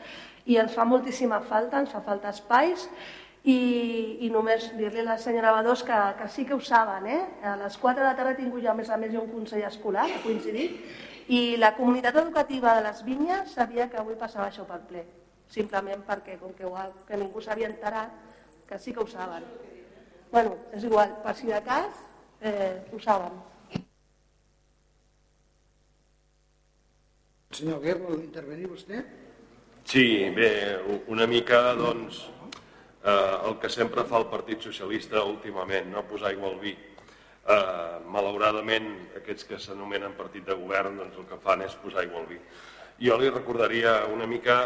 i 0.47 0.59
ens 0.63 0.77
fa 0.77 0.85
moltíssima 0.87 1.41
falta, 1.49 1.81
ens 1.83 1.91
fa 1.91 2.03
falta 2.07 2.31
espais 2.31 2.87
i, 3.43 3.57
i 4.27 4.31
només 4.31 4.69
dir-li 4.77 5.03
a 5.03 5.09
la 5.09 5.19
senyora 5.19 5.53
Badós 5.57 5.83
que, 5.87 5.99
que 6.21 6.29
sí 6.29 6.45
que 6.47 6.55
ho 6.55 6.61
saben, 6.61 7.07
eh? 7.11 7.21
a 7.43 7.57
les 7.59 7.79
4 7.81 8.03
de 8.03 8.07
la 8.07 8.15
tarda 8.17 8.37
he 8.37 8.39
tingut 8.39 8.63
ja 8.63 8.71
a 8.75 8.79
més 8.79 8.91
a 8.91 8.99
més 9.01 9.17
un 9.17 9.31
consell 9.33 9.65
escolar, 9.67 10.07
ha 10.07 10.23
coincidit, 10.23 10.79
i 11.31 11.57
la 11.59 11.75
comunitat 11.77 12.21
educativa 12.23 12.75
de 12.77 12.87
les 12.87 13.03
vinyes 13.07 13.55
sabia 13.57 13.89
que 13.91 13.99
avui 14.01 14.19
passava 14.21 14.49
això 14.51 14.67
pel 14.69 14.87
ple, 14.89 15.05
simplement 15.51 16.07
perquè 16.07 16.39
com 16.39 16.55
que, 16.55 16.67
igual, 16.69 16.93
que 17.09 17.19
ningú 17.19 17.43
s'havia 17.43 17.71
enterat, 17.71 18.15
que 18.69 18.79
sí 18.79 18.95
que 18.95 19.03
ho 19.03 19.09
saben. 19.11 19.47
Bueno, 20.31 20.55
és 20.77 20.85
igual, 20.87 21.17
per 21.25 21.35
si 21.35 21.51
de 21.51 21.59
cas, 21.67 22.05
eh, 22.41 22.87
ho 22.93 23.01
saben. 23.03 23.50
Senyor 27.51 27.81
Guerra, 27.83 28.13
intervenir 28.15 28.69
vostè? 28.71 29.01
Sí, 29.83 30.05
bé, 30.37 30.51
una 31.11 31.27
mica, 31.27 31.73
doncs, 31.75 32.21
eh, 33.03 33.49
el 33.49 33.57
que 33.59 33.69
sempre 33.75 34.05
fa 34.07 34.21
el 34.21 34.29
Partit 34.31 34.63
Socialista 34.63 35.25
últimament, 35.27 35.89
no? 35.91 36.05
posar 36.07 36.29
aigua 36.29 36.53
al 36.53 36.61
vi. 36.63 36.77
Eh, 37.51 37.97
malauradament, 38.07 38.87
aquests 39.19 39.49
que 39.49 39.59
s'anomenen 39.59 40.15
partit 40.15 40.47
de 40.47 40.55
govern, 40.55 41.01
doncs 41.03 41.19
el 41.19 41.27
que 41.27 41.41
fan 41.43 41.65
és 41.67 41.75
posar 41.83 42.05
aigua 42.05 42.21
al 42.21 42.29
vi. 42.31 42.39
Jo 43.03 43.17
li 43.19 43.33
recordaria 43.35 43.97
una 44.15 44.29
mica 44.31 44.61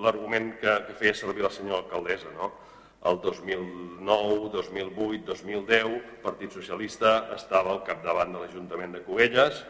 l'argument 0.00 0.54
que, 0.62 0.78
que 0.86 0.96
feia 0.96 1.12
servir 1.12 1.44
la 1.44 1.52
senyora 1.52 1.82
alcaldessa, 1.82 2.32
no? 2.38 2.54
El 3.04 3.20
2009, 3.20 4.48
2008, 4.54 5.26
2010, 5.28 5.84
el 5.84 6.22
Partit 6.24 6.56
Socialista 6.56 7.18
estava 7.36 7.76
al 7.76 7.84
capdavant 7.84 8.32
de 8.32 8.46
l'Ajuntament 8.46 8.96
de 8.96 9.04
Cubelles. 9.04 9.60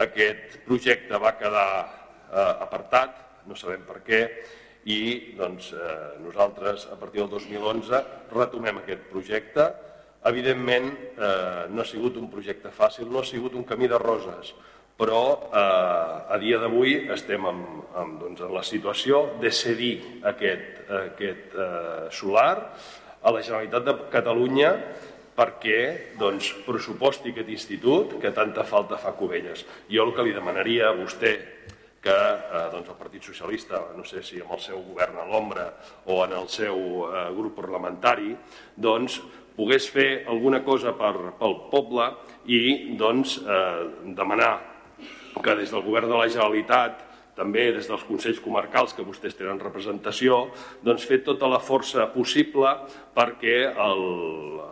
Aquest 0.00 0.62
projecte 0.64 1.18
va 1.20 1.34
quedar 1.36 1.68
eh, 2.32 2.52
apartat, 2.64 3.18
no 3.46 3.56
sabem 3.58 3.82
per 3.84 4.00
què, 4.06 4.22
i 4.88 5.34
doncs, 5.38 5.72
eh, 5.76 6.18
nosaltres 6.24 6.88
a 6.90 6.96
partir 6.98 7.22
del 7.22 7.30
2011 7.30 8.02
retomem 8.32 8.80
aquest 8.80 9.04
projecte. 9.10 9.68
Evidentment 10.26 10.88
eh, 10.92 11.66
no 11.70 11.82
ha 11.82 11.86
sigut 11.86 12.16
un 12.18 12.30
projecte 12.30 12.70
fàcil, 12.74 13.10
no 13.10 13.20
ha 13.20 13.26
sigut 13.26 13.54
un 13.58 13.66
camí 13.66 13.88
de 13.90 13.98
roses, 13.98 14.54
però 14.98 15.22
eh, 15.50 16.34
a 16.34 16.38
dia 16.42 16.58
d'avui 16.62 16.96
estem 17.14 17.46
en, 17.50 17.62
en, 17.98 18.18
doncs, 18.20 18.42
en 18.42 18.52
la 18.54 18.64
situació 18.66 19.24
de 19.42 19.50
cedir 19.50 19.94
aquest, 20.30 20.82
aquest 21.02 21.54
eh, 21.54 22.10
solar 22.14 22.52
a 23.22 23.30
la 23.30 23.42
Generalitat 23.42 23.86
de 23.86 23.96
Catalunya 24.10 24.72
perquè 25.36 26.14
doncs, 26.20 26.50
pressuposti 26.66 27.32
aquest 27.32 27.52
institut 27.52 28.18
que 28.20 28.32
tanta 28.36 28.64
falta 28.68 28.98
fa 29.00 29.14
Cubelles. 29.16 29.64
Jo 29.88 30.06
el 30.06 30.14
que 30.16 30.26
li 30.26 30.34
demanaria 30.36 30.90
a 30.90 30.96
vostè 30.96 31.36
que 32.02 32.14
eh, 32.14 32.64
doncs 32.72 32.90
el 32.90 32.98
Partit 32.98 33.22
Socialista, 33.30 33.78
no 33.96 34.04
sé 34.04 34.24
si 34.26 34.40
amb 34.42 34.56
el 34.56 34.60
seu 34.60 34.82
govern 34.82 35.20
a 35.22 35.28
l'ombra 35.28 35.68
o 36.10 36.18
en 36.24 36.34
el 36.34 36.50
seu 36.50 37.06
eh, 37.06 37.28
grup 37.36 37.54
parlamentari, 37.60 38.34
doncs 38.74 39.20
pogués 39.56 39.86
fer 39.92 40.24
alguna 40.28 40.62
cosa 40.66 40.96
per, 40.98 41.14
pel 41.38 41.56
poble 41.70 42.10
i 42.50 42.96
doncs, 42.98 43.38
eh, 43.38 44.12
demanar 44.18 44.52
que 45.42 45.54
des 45.56 45.70
del 45.70 45.84
govern 45.86 46.10
de 46.10 46.18
la 46.18 46.28
Generalitat 46.28 47.11
també 47.36 47.70
des 47.72 47.88
dels 47.88 48.04
Consells 48.04 48.40
Comarcals, 48.44 48.92
que 48.96 49.06
vostès 49.06 49.36
tenen 49.38 49.60
representació, 49.62 50.44
doncs 50.84 51.06
fer 51.08 51.22
tota 51.24 51.48
la 51.48 51.60
força 51.62 52.06
possible 52.12 52.74
perquè 53.16 53.56
el, 53.70 54.02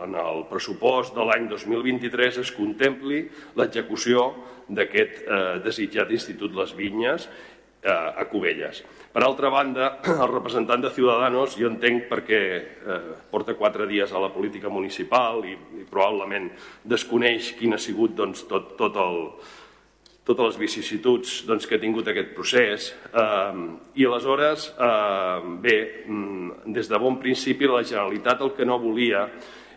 en 0.05 0.17
el 0.17 0.43
pressupost 0.49 1.15
de 1.17 1.25
l'any 1.25 1.47
2023 1.49 2.41
es 2.43 2.53
contempli 2.53 3.23
l'execució 3.57 4.29
d'aquest 4.69 5.23
eh, 5.23 5.39
desitjat 5.65 6.13
Institut 6.13 6.53
Les 6.55 6.75
Vinyes 6.77 7.27
eh, 7.27 7.89
a 7.91 8.25
Cubelles. 8.29 8.83
Per 9.11 9.23
altra 9.25 9.49
banda, 9.51 9.97
el 10.23 10.29
representant 10.31 10.85
de 10.85 10.93
Ciudadanos, 10.93 11.57
jo 11.59 11.69
entenc 11.71 12.05
perquè 12.11 12.41
eh, 12.61 12.99
porta 13.31 13.57
quatre 13.59 13.87
dies 13.89 14.13
a 14.13 14.21
la 14.21 14.31
política 14.33 14.69
municipal 14.69 15.43
i, 15.49 15.57
i 15.81 15.87
probablement 15.89 16.51
desconeix 16.85 17.55
quin 17.59 17.75
ha 17.75 17.81
sigut 17.81 18.15
doncs, 18.15 18.45
tot, 18.49 18.75
tot 18.79 19.01
el, 19.01 19.19
totes 20.27 20.51
les 20.51 20.59
vicissituds 20.61 21.41
doncs, 21.47 21.65
que 21.65 21.77
ha 21.77 21.81
tingut 21.81 22.07
aquest 22.07 22.33
procés. 22.35 22.91
Eh, 23.09 23.61
I 23.95 24.05
aleshores, 24.05 24.69
eh, 24.77 25.39
bé, 25.63 25.77
mm, 26.05 26.73
des 26.73 26.87
de 26.87 26.97
bon 26.97 27.19
principi 27.19 27.67
la 27.67 27.83
Generalitat 27.83 28.41
el 28.41 28.53
que 28.53 28.65
no 28.65 28.79
volia 28.79 29.29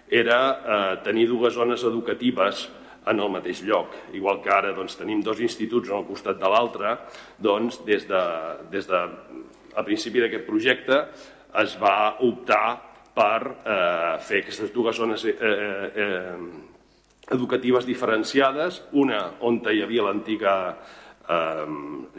era 0.08 0.40
eh, 0.50 0.96
tenir 1.02 1.28
dues 1.28 1.54
zones 1.54 1.82
educatives 1.82 2.68
en 3.06 3.20
el 3.20 3.30
mateix 3.30 3.62
lloc. 3.62 3.94
Igual 4.12 4.40
que 4.42 4.50
ara 4.50 4.72
doncs, 4.72 4.96
tenim 4.96 5.22
dos 5.22 5.40
instituts 5.40 5.90
al 5.90 6.06
costat 6.06 6.38
de 6.38 6.48
l'altre, 6.48 6.98
doncs, 7.38 7.84
des 7.84 8.06
de, 8.08 8.22
des 8.70 8.86
de, 8.86 9.00
a 9.74 9.82
principi 9.82 10.20
d'aquest 10.20 10.46
projecte 10.46 11.00
es 11.62 11.76
va 11.80 12.16
optar 12.20 12.80
per 13.14 13.40
eh, 13.64 14.18
fer 14.20 14.42
aquestes 14.42 14.72
dues 14.74 14.96
zones 14.96 15.24
eh, 15.24 15.36
eh, 15.40 15.90
eh 15.94 16.72
educatives 17.32 17.86
diferenciades, 17.88 18.82
una 18.92 19.22
on 19.40 19.62
hi 19.70 19.82
havia 19.82 20.04
l'antiga 20.04 20.54
eh, 21.28 21.66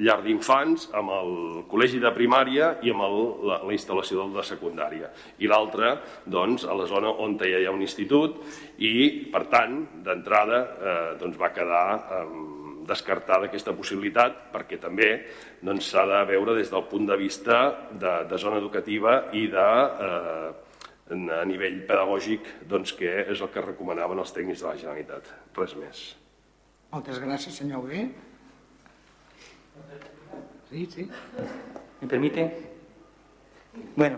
llar 0.01 0.17
d'infants, 0.23 0.89
amb 0.97 1.13
el 1.15 1.31
col·legi 1.69 2.01
de 2.01 2.11
primària 2.15 2.75
i 2.83 2.93
amb 2.93 3.05
el, 3.05 3.17
la, 3.49 3.59
la 3.67 3.75
instal·lació 3.75 4.27
de 4.33 4.45
secundària. 4.45 5.11
I 5.39 5.49
l'altra, 5.51 5.95
doncs, 6.25 6.65
a 6.65 6.75
la 6.77 6.87
zona 6.89 7.13
on 7.23 7.37
hi 7.41 7.65
ha 7.65 7.73
un 7.73 7.85
institut 7.85 8.41
i, 8.77 9.29
per 9.31 9.45
tant, 9.51 9.81
d'entrada, 10.05 10.61
eh, 10.61 11.09
doncs 11.21 11.39
va 11.41 11.53
quedar 11.53 11.87
eh, 11.95 12.27
descartada 12.85 13.49
aquesta 13.49 13.73
possibilitat 13.73 14.51
perquè 14.53 14.77
també 14.81 15.09
doncs, 15.61 15.89
s'ha 15.89 16.05
doncs, 16.05 16.13
de 16.13 16.21
veure 16.33 16.53
des 16.57 16.69
del 16.69 16.85
punt 16.89 17.07
de 17.09 17.17
vista 17.17 17.63
de, 17.91 18.13
de 18.29 18.37
zona 18.37 18.61
educativa 18.61 19.23
i 19.33 19.47
de 19.49 19.69
eh, 20.05 20.51
a 21.05 21.43
nivell 21.45 21.83
pedagògic 21.85 22.47
doncs, 22.69 22.95
que 22.97 23.11
és 23.29 23.41
el 23.41 23.51
que 23.53 23.61
recomanaven 23.61 24.17
els 24.17 24.33
tècnics 24.33 24.63
de 24.63 24.67
la 24.67 24.77
Generalitat. 24.79 25.27
Res 25.57 25.75
més. 25.77 26.05
Moltes 26.91 27.19
gràcies, 27.21 27.53
senyor 27.53 27.83
Hugué. 27.83 28.07
Sí, 30.69 30.85
sí. 30.89 31.09
¿Me 32.01 32.07
permite? 32.07 32.49
Bueno, 33.95 34.17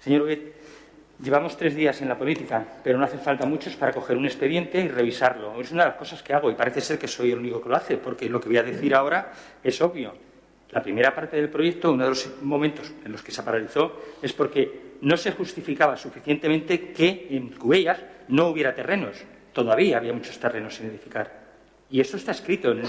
señor 0.00 0.22
Huguet, 0.22 0.54
llevamos 1.22 1.56
tres 1.56 1.74
días 1.74 2.02
en 2.02 2.08
la 2.08 2.18
política, 2.18 2.66
pero 2.84 2.98
no 2.98 3.04
hace 3.04 3.18
falta 3.18 3.46
muchos 3.46 3.76
para 3.76 3.92
coger 3.92 4.16
un 4.16 4.26
expediente 4.26 4.80
y 4.80 4.88
revisarlo. 4.88 5.58
Es 5.60 5.72
una 5.72 5.84
de 5.84 5.90
las 5.90 5.98
cosas 5.98 6.22
que 6.22 6.34
hago 6.34 6.50
y 6.50 6.54
parece 6.54 6.82
ser 6.82 6.98
que 6.98 7.08
soy 7.08 7.32
el 7.32 7.38
único 7.38 7.62
que 7.62 7.68
lo 7.70 7.76
hace, 7.76 7.96
porque 7.96 8.28
lo 8.28 8.40
que 8.40 8.48
voy 8.48 8.58
a 8.58 8.62
decir 8.62 8.94
ahora 8.94 9.32
es 9.62 9.80
obvio. 9.80 10.27
La 10.70 10.82
primera 10.82 11.14
parte 11.14 11.36
del 11.36 11.48
proyecto, 11.48 11.92
uno 11.92 12.04
de 12.04 12.10
los 12.10 12.42
momentos 12.42 12.92
en 13.04 13.12
los 13.12 13.22
que 13.22 13.32
se 13.32 13.42
paralizó, 13.42 14.00
es 14.20 14.32
porque 14.32 14.96
no 15.00 15.16
se 15.16 15.32
justificaba 15.32 15.96
suficientemente 15.96 16.92
que 16.92 17.28
en 17.30 17.50
Cubellas 17.50 18.00
no 18.28 18.48
hubiera 18.48 18.74
terrenos. 18.74 19.16
Todavía 19.52 19.96
había 19.96 20.12
muchos 20.12 20.38
terrenos 20.38 20.74
sin 20.74 20.86
edificar. 20.86 21.48
Y 21.90 22.00
eso 22.00 22.18
está 22.18 22.32
escrito 22.32 22.70
en, 22.70 22.82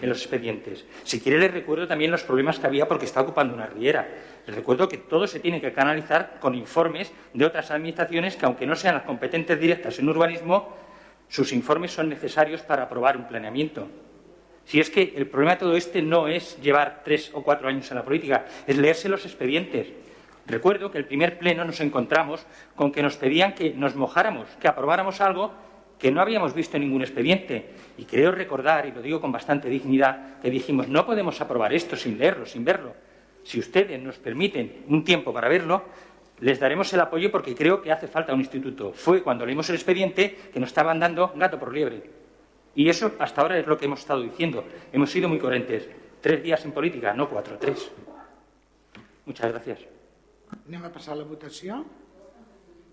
los 0.00 0.18
expedientes. 0.18 0.86
Si 1.04 1.20
quiere, 1.20 1.38
le 1.38 1.48
recuerdo 1.48 1.86
también 1.86 2.10
los 2.10 2.22
problemas 2.22 2.58
que 2.58 2.66
había 2.66 2.88
porque 2.88 3.04
está 3.04 3.20
ocupando 3.20 3.52
una 3.52 3.66
riera. 3.66 4.08
Les 4.46 4.56
recuerdo 4.56 4.88
que 4.88 4.96
todo 4.96 5.26
se 5.26 5.40
tiene 5.40 5.60
que 5.60 5.74
canalizar 5.74 6.38
con 6.40 6.54
informes 6.54 7.12
de 7.34 7.44
otras 7.44 7.70
administraciones 7.70 8.36
que, 8.36 8.46
aunque 8.46 8.66
no 8.66 8.76
sean 8.76 8.94
las 8.94 9.04
competentes 9.04 9.60
directas 9.60 9.98
en 9.98 10.08
urbanismo, 10.08 10.74
sus 11.28 11.52
informes 11.52 11.92
son 11.92 12.08
necesarios 12.08 12.62
para 12.62 12.84
aprobar 12.84 13.18
un 13.18 13.28
planeamiento. 13.28 13.88
Si 14.70 14.78
es 14.78 14.88
que 14.88 15.14
el 15.16 15.26
problema 15.26 15.54
de 15.54 15.58
todo 15.58 15.74
este 15.74 16.00
no 16.00 16.28
es 16.28 16.56
llevar 16.62 17.02
tres 17.04 17.32
o 17.34 17.42
cuatro 17.42 17.66
años 17.66 17.90
en 17.90 17.96
la 17.96 18.04
política, 18.04 18.46
es 18.68 18.76
leerse 18.78 19.08
los 19.08 19.24
expedientes. 19.24 19.88
Recuerdo 20.46 20.92
que 20.92 20.98
el 20.98 21.06
primer 21.06 21.40
pleno 21.40 21.64
nos 21.64 21.80
encontramos 21.80 22.46
con 22.76 22.92
que 22.92 23.02
nos 23.02 23.16
pedían 23.16 23.56
que 23.56 23.70
nos 23.74 23.96
mojáramos, 23.96 24.46
que 24.60 24.68
aprobáramos 24.68 25.20
algo 25.20 25.50
que 25.98 26.12
no 26.12 26.20
habíamos 26.20 26.54
visto 26.54 26.76
en 26.76 26.84
ningún 26.84 27.02
expediente. 27.02 27.70
Y 27.98 28.04
creo 28.04 28.30
recordar, 28.30 28.86
y 28.86 28.92
lo 28.92 29.02
digo 29.02 29.20
con 29.20 29.32
bastante 29.32 29.68
dignidad, 29.68 30.38
que 30.40 30.50
dijimos, 30.50 30.86
no 30.86 31.04
podemos 31.04 31.40
aprobar 31.40 31.74
esto 31.74 31.96
sin 31.96 32.16
leerlo, 32.16 32.46
sin 32.46 32.64
verlo. 32.64 32.94
Si 33.42 33.58
ustedes 33.58 34.00
nos 34.00 34.18
permiten 34.18 34.84
un 34.86 35.02
tiempo 35.02 35.32
para 35.32 35.48
verlo, 35.48 35.82
les 36.38 36.60
daremos 36.60 36.92
el 36.92 37.00
apoyo 37.00 37.32
porque 37.32 37.56
creo 37.56 37.82
que 37.82 37.90
hace 37.90 38.06
falta 38.06 38.32
un 38.32 38.38
instituto. 38.38 38.92
Fue 38.92 39.24
cuando 39.24 39.44
leímos 39.44 39.68
el 39.68 39.74
expediente 39.74 40.38
que 40.52 40.60
nos 40.60 40.68
estaban 40.68 41.00
dando 41.00 41.32
gato 41.34 41.58
por 41.58 41.74
liebre. 41.74 42.19
Y 42.74 42.88
eso 42.88 43.12
hasta 43.18 43.42
ahora 43.42 43.58
es 43.58 43.66
lo 43.66 43.76
que 43.76 43.86
hemos 43.86 44.00
estado 44.00 44.22
diciendo. 44.22 44.64
Hemos 44.92 45.10
sido 45.10 45.28
muy 45.28 45.38
coherentes. 45.38 45.88
Tres 46.20 46.42
días 46.42 46.64
en 46.64 46.72
política, 46.72 47.12
no 47.14 47.28
cuatro, 47.28 47.58
tres. 47.58 47.90
Muchas 49.24 49.50
gracias. 49.50 49.80
Anem 50.66 50.84
a 50.84 50.90
passar 50.90 51.16
la 51.16 51.24
votació. 51.24 51.84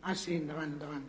Ah, 0.03 0.13
sí, 0.13 0.35
endavant, 0.37 0.75
endavant. 0.77 1.05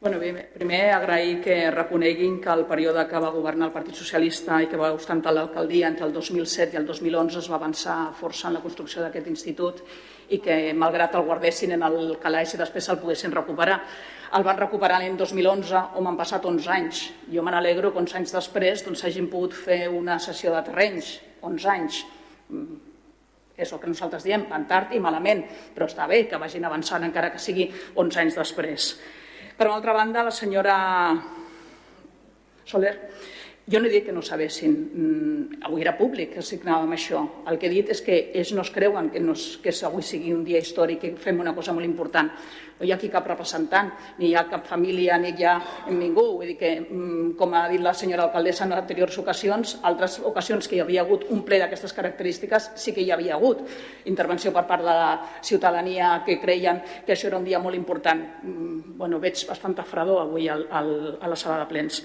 Bueno, 0.00 0.18
bé, 0.18 0.50
primer 0.52 0.90
agrair 0.92 1.40
que 1.40 1.70
reconeguin 1.70 2.40
que 2.40 2.50
el 2.52 2.66
període 2.68 3.06
que 3.08 3.20
va 3.22 3.30
governar 3.32 3.70
el 3.70 3.72
Partit 3.72 3.96
Socialista 3.96 4.58
i 4.60 4.66
que 4.68 4.76
va 4.76 4.90
ostentar 4.92 5.32
l'alcaldia 5.32 5.88
entre 5.88 6.04
el 6.04 6.12
2007 6.12 6.74
i 6.74 6.80
el 6.80 6.84
2011 6.84 7.38
es 7.40 7.48
va 7.48 7.56
avançar 7.56 7.96
força 8.18 8.50
en 8.50 8.58
la 8.58 8.60
construcció 8.60 9.00
d'aquest 9.00 9.30
institut 9.32 9.80
i 10.28 10.42
que, 10.44 10.74
malgrat 10.76 11.14
el 11.14 11.24
guardessin 11.24 11.72
en 11.78 11.86
el 11.88 12.18
calaix 12.20 12.52
i 12.52 12.60
després 12.60 12.84
se'l 12.84 13.00
poguessin 13.00 13.32
recuperar. 13.32 13.78
El 14.34 14.42
van 14.42 14.58
recuperar 14.58 14.98
l'any 14.98 15.14
2011, 15.18 15.80
on 16.00 16.08
han 16.10 16.16
passat 16.18 16.46
11 16.50 16.70
anys. 16.74 17.02
Jo 17.30 17.42
me 17.46 17.52
n'alegro 17.54 17.92
que 17.92 18.00
11 18.02 18.16
anys 18.18 18.32
després 18.34 18.82
doncs, 18.82 19.04
hagin 19.06 19.28
pogut 19.30 19.54
fer 19.54 19.84
una 19.92 20.18
sessió 20.22 20.50
de 20.54 20.62
terrenys, 20.66 21.12
11 21.46 21.68
anys. 21.70 22.00
Mm, 22.48 22.80
és 23.54 23.70
el 23.70 23.78
que 23.78 23.92
nosaltres 23.92 24.26
diem, 24.26 24.48
van 24.50 24.66
tard 24.66 24.90
i 24.96 24.98
malament, 24.98 25.44
però 25.76 25.86
està 25.86 26.08
bé 26.10 26.24
que 26.26 26.40
vagin 26.42 26.66
avançant 26.66 27.06
encara 27.06 27.30
que 27.30 27.38
sigui 27.38 27.68
11 27.94 28.20
anys 28.24 28.40
després. 28.40 28.88
Per 29.54 29.68
una 29.68 29.76
altra 29.78 29.94
banda, 29.94 30.26
la 30.26 30.34
senyora 30.34 30.74
Soler, 32.64 32.94
jo 33.70 33.80
no 33.80 33.86
he 33.86 33.92
dit 33.92 34.04
que 34.04 34.12
no 34.12 34.22
sabessin, 34.22 34.72
mm, 34.74 35.64
avui 35.64 35.80
era 35.82 35.96
públic 35.96 36.34
que 36.34 36.42
signàvem 36.42 36.92
això. 36.92 37.22
El 37.48 37.58
que 37.58 37.66
he 37.66 37.70
dit 37.70 37.88
és 37.90 38.02
que 38.02 38.30
ells 38.34 38.52
no 38.52 38.62
es 38.62 38.70
creuen 38.70 39.10
que, 39.10 39.20
no 39.20 39.32
es, 39.32 39.56
que 39.62 39.72
avui 39.84 40.02
sigui 40.02 40.34
un 40.34 40.44
dia 40.44 40.58
històric 40.58 41.04
i 41.04 41.14
fem 41.16 41.40
una 41.40 41.54
cosa 41.54 41.72
molt 41.72 41.86
important 41.86 42.30
no 42.78 42.86
hi 42.86 42.90
ha 42.90 42.96
aquí 42.98 43.08
cap 43.08 43.26
representant, 43.30 43.92
ni 44.18 44.30
hi 44.30 44.34
ha 44.34 44.44
cap 44.50 44.66
família, 44.66 45.16
ni 45.18 45.30
hi 45.38 45.44
ha 45.46 45.54
ningú. 45.94 46.24
Vull 46.40 46.50
dir 46.50 46.56
que, 46.58 46.72
mm, 46.80 47.36
com 47.38 47.54
ha 47.54 47.68
dit 47.68 47.80
la 47.80 47.94
senyora 47.94 48.24
alcaldessa 48.24 48.64
en 48.64 48.72
anteriors 48.72 49.18
ocasions, 49.18 49.78
altres 49.82 50.18
ocasions 50.24 50.68
que 50.68 50.76
hi 50.76 50.80
havia 50.80 51.02
hagut 51.02 51.26
un 51.30 51.44
ple 51.44 51.58
d'aquestes 51.58 51.92
característiques 51.92 52.72
sí 52.74 52.92
que 52.92 53.00
hi 53.00 53.10
havia 53.10 53.34
hagut 53.34 53.60
intervenció 54.04 54.52
per 54.52 54.66
part 54.66 54.82
de 54.82 54.90
la 54.90 55.22
ciutadania 55.40 56.22
que 56.26 56.40
creien 56.40 56.82
que 57.06 57.12
això 57.12 57.26
era 57.26 57.38
un 57.38 57.44
dia 57.44 57.58
molt 57.58 57.76
important. 57.76 58.42
Mm, 58.42 58.98
bueno, 58.98 59.20
veig 59.20 59.46
bastant 59.46 59.74
fredor 59.84 60.22
avui 60.22 60.48
al, 60.48 60.66
al, 60.70 61.18
a 61.20 61.28
la 61.28 61.36
sala 61.36 61.58
de 61.60 61.66
plens. 61.66 62.02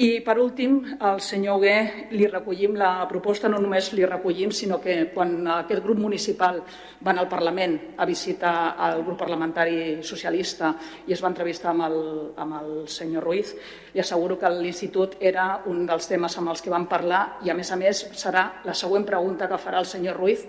I, 0.00 0.22
per 0.24 0.38
últim, 0.40 0.78
al 1.04 1.20
senyor 1.20 1.58
Hugué 1.58 2.08
li 2.16 2.24
recollim 2.26 2.78
la 2.80 3.04
proposta, 3.10 3.50
no 3.52 3.58
només 3.60 3.90
li 3.92 4.06
recollim, 4.08 4.50
sinó 4.50 4.78
que 4.80 5.10
quan 5.12 5.44
aquest 5.58 5.82
grup 5.84 6.00
municipal 6.00 6.62
van 7.04 7.20
al 7.20 7.28
Parlament 7.28 7.76
a 8.00 8.06
visitar 8.08 8.54
el 8.88 9.04
grup 9.04 9.20
parlamentari 9.20 10.00
socialista 10.02 10.72
i 11.06 11.12
es 11.12 11.20
va 11.22 11.28
entrevistar 11.28 11.74
amb 11.74 11.86
el, 11.90 11.98
amb 12.40 12.58
el 12.62 12.72
senyor 12.88 13.28
Ruiz, 13.28 13.52
li 13.92 14.00
asseguro 14.00 14.38
que 14.40 14.50
l'Institut 14.56 15.18
era 15.20 15.60
un 15.68 15.84
dels 15.86 16.08
temes 16.08 16.38
amb 16.40 16.54
els 16.54 16.64
que 16.64 16.72
van 16.72 16.88
parlar 16.88 17.22
i, 17.44 17.52
a 17.52 17.58
més 17.58 17.70
a 17.70 17.76
més, 17.76 18.06
serà 18.16 18.48
la 18.64 18.74
següent 18.74 19.04
pregunta 19.04 19.50
que 19.50 19.60
farà 19.60 19.84
el 19.84 19.90
senyor 19.92 20.16
Ruiz 20.16 20.46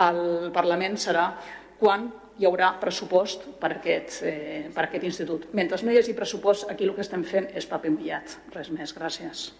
al 0.00 0.50
Parlament 0.56 0.96
serà 0.96 1.30
quan 1.76 2.08
hi 2.38 2.46
haurà 2.46 2.72
pressupost 2.80 3.46
per 3.60 3.72
aquest, 3.78 4.22
eh, 4.22 4.70
per 4.74 4.84
aquest 4.84 5.04
institut. 5.04 5.46
Mentre 5.52 5.78
no 5.84 5.92
hi 5.92 5.98
hagi 5.98 6.14
pressupost, 6.14 6.70
aquí 6.70 6.84
el 6.84 6.94
que 6.94 7.00
estem 7.00 7.24
fent 7.24 7.48
és 7.54 7.66
paper 7.66 7.90
mullat. 7.90 8.36
Res 8.54 8.70
més. 8.70 8.92
Gràcies. 8.96 9.52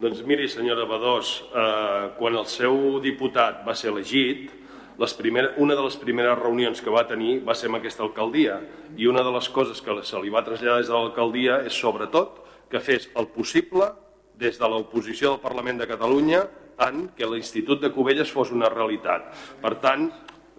Doncs 0.00 0.22
miri, 0.28 0.48
senyora 0.48 0.84
Badós, 0.84 1.42
eh, 1.54 2.10
quan 2.18 2.36
el 2.36 2.46
seu 2.46 3.00
diputat 3.00 3.64
va 3.66 3.74
ser 3.74 3.90
elegit, 3.90 4.50
les 4.98 5.12
primer, 5.12 5.54
una 5.58 5.74
de 5.74 5.82
les 5.82 5.96
primeres 5.96 6.38
reunions 6.38 6.80
que 6.80 6.90
va 6.90 7.06
tenir 7.08 7.42
va 7.44 7.54
ser 7.54 7.68
amb 7.68 7.76
aquesta 7.76 8.02
alcaldia 8.02 8.60
i 8.96 9.06
una 9.06 9.22
de 9.22 9.32
les 9.34 9.48
coses 9.52 9.82
que 9.84 9.92
se 10.02 10.20
li 10.22 10.30
va 10.32 10.44
traslladar 10.44 10.78
des 10.78 10.88
de 10.88 10.94
l'alcaldia 10.94 11.58
és 11.68 11.72
sobretot 11.72 12.38
que 12.70 12.80
fes 12.80 13.10
el 13.14 13.28
possible 13.28 13.90
des 14.36 14.58
de 14.58 14.68
l'oposició 14.68 15.34
del 15.34 15.40
Parlament 15.40 15.78
de 15.78 15.86
Catalunya 15.86 16.46
en 16.84 17.08
que 17.16 17.28
l'Institut 17.28 17.80
de 17.80 17.92
Cubelles 17.92 18.32
fos 18.32 18.52
una 18.52 18.68
realitat. 18.72 19.30
Per 19.62 19.74
tant, 19.82 20.08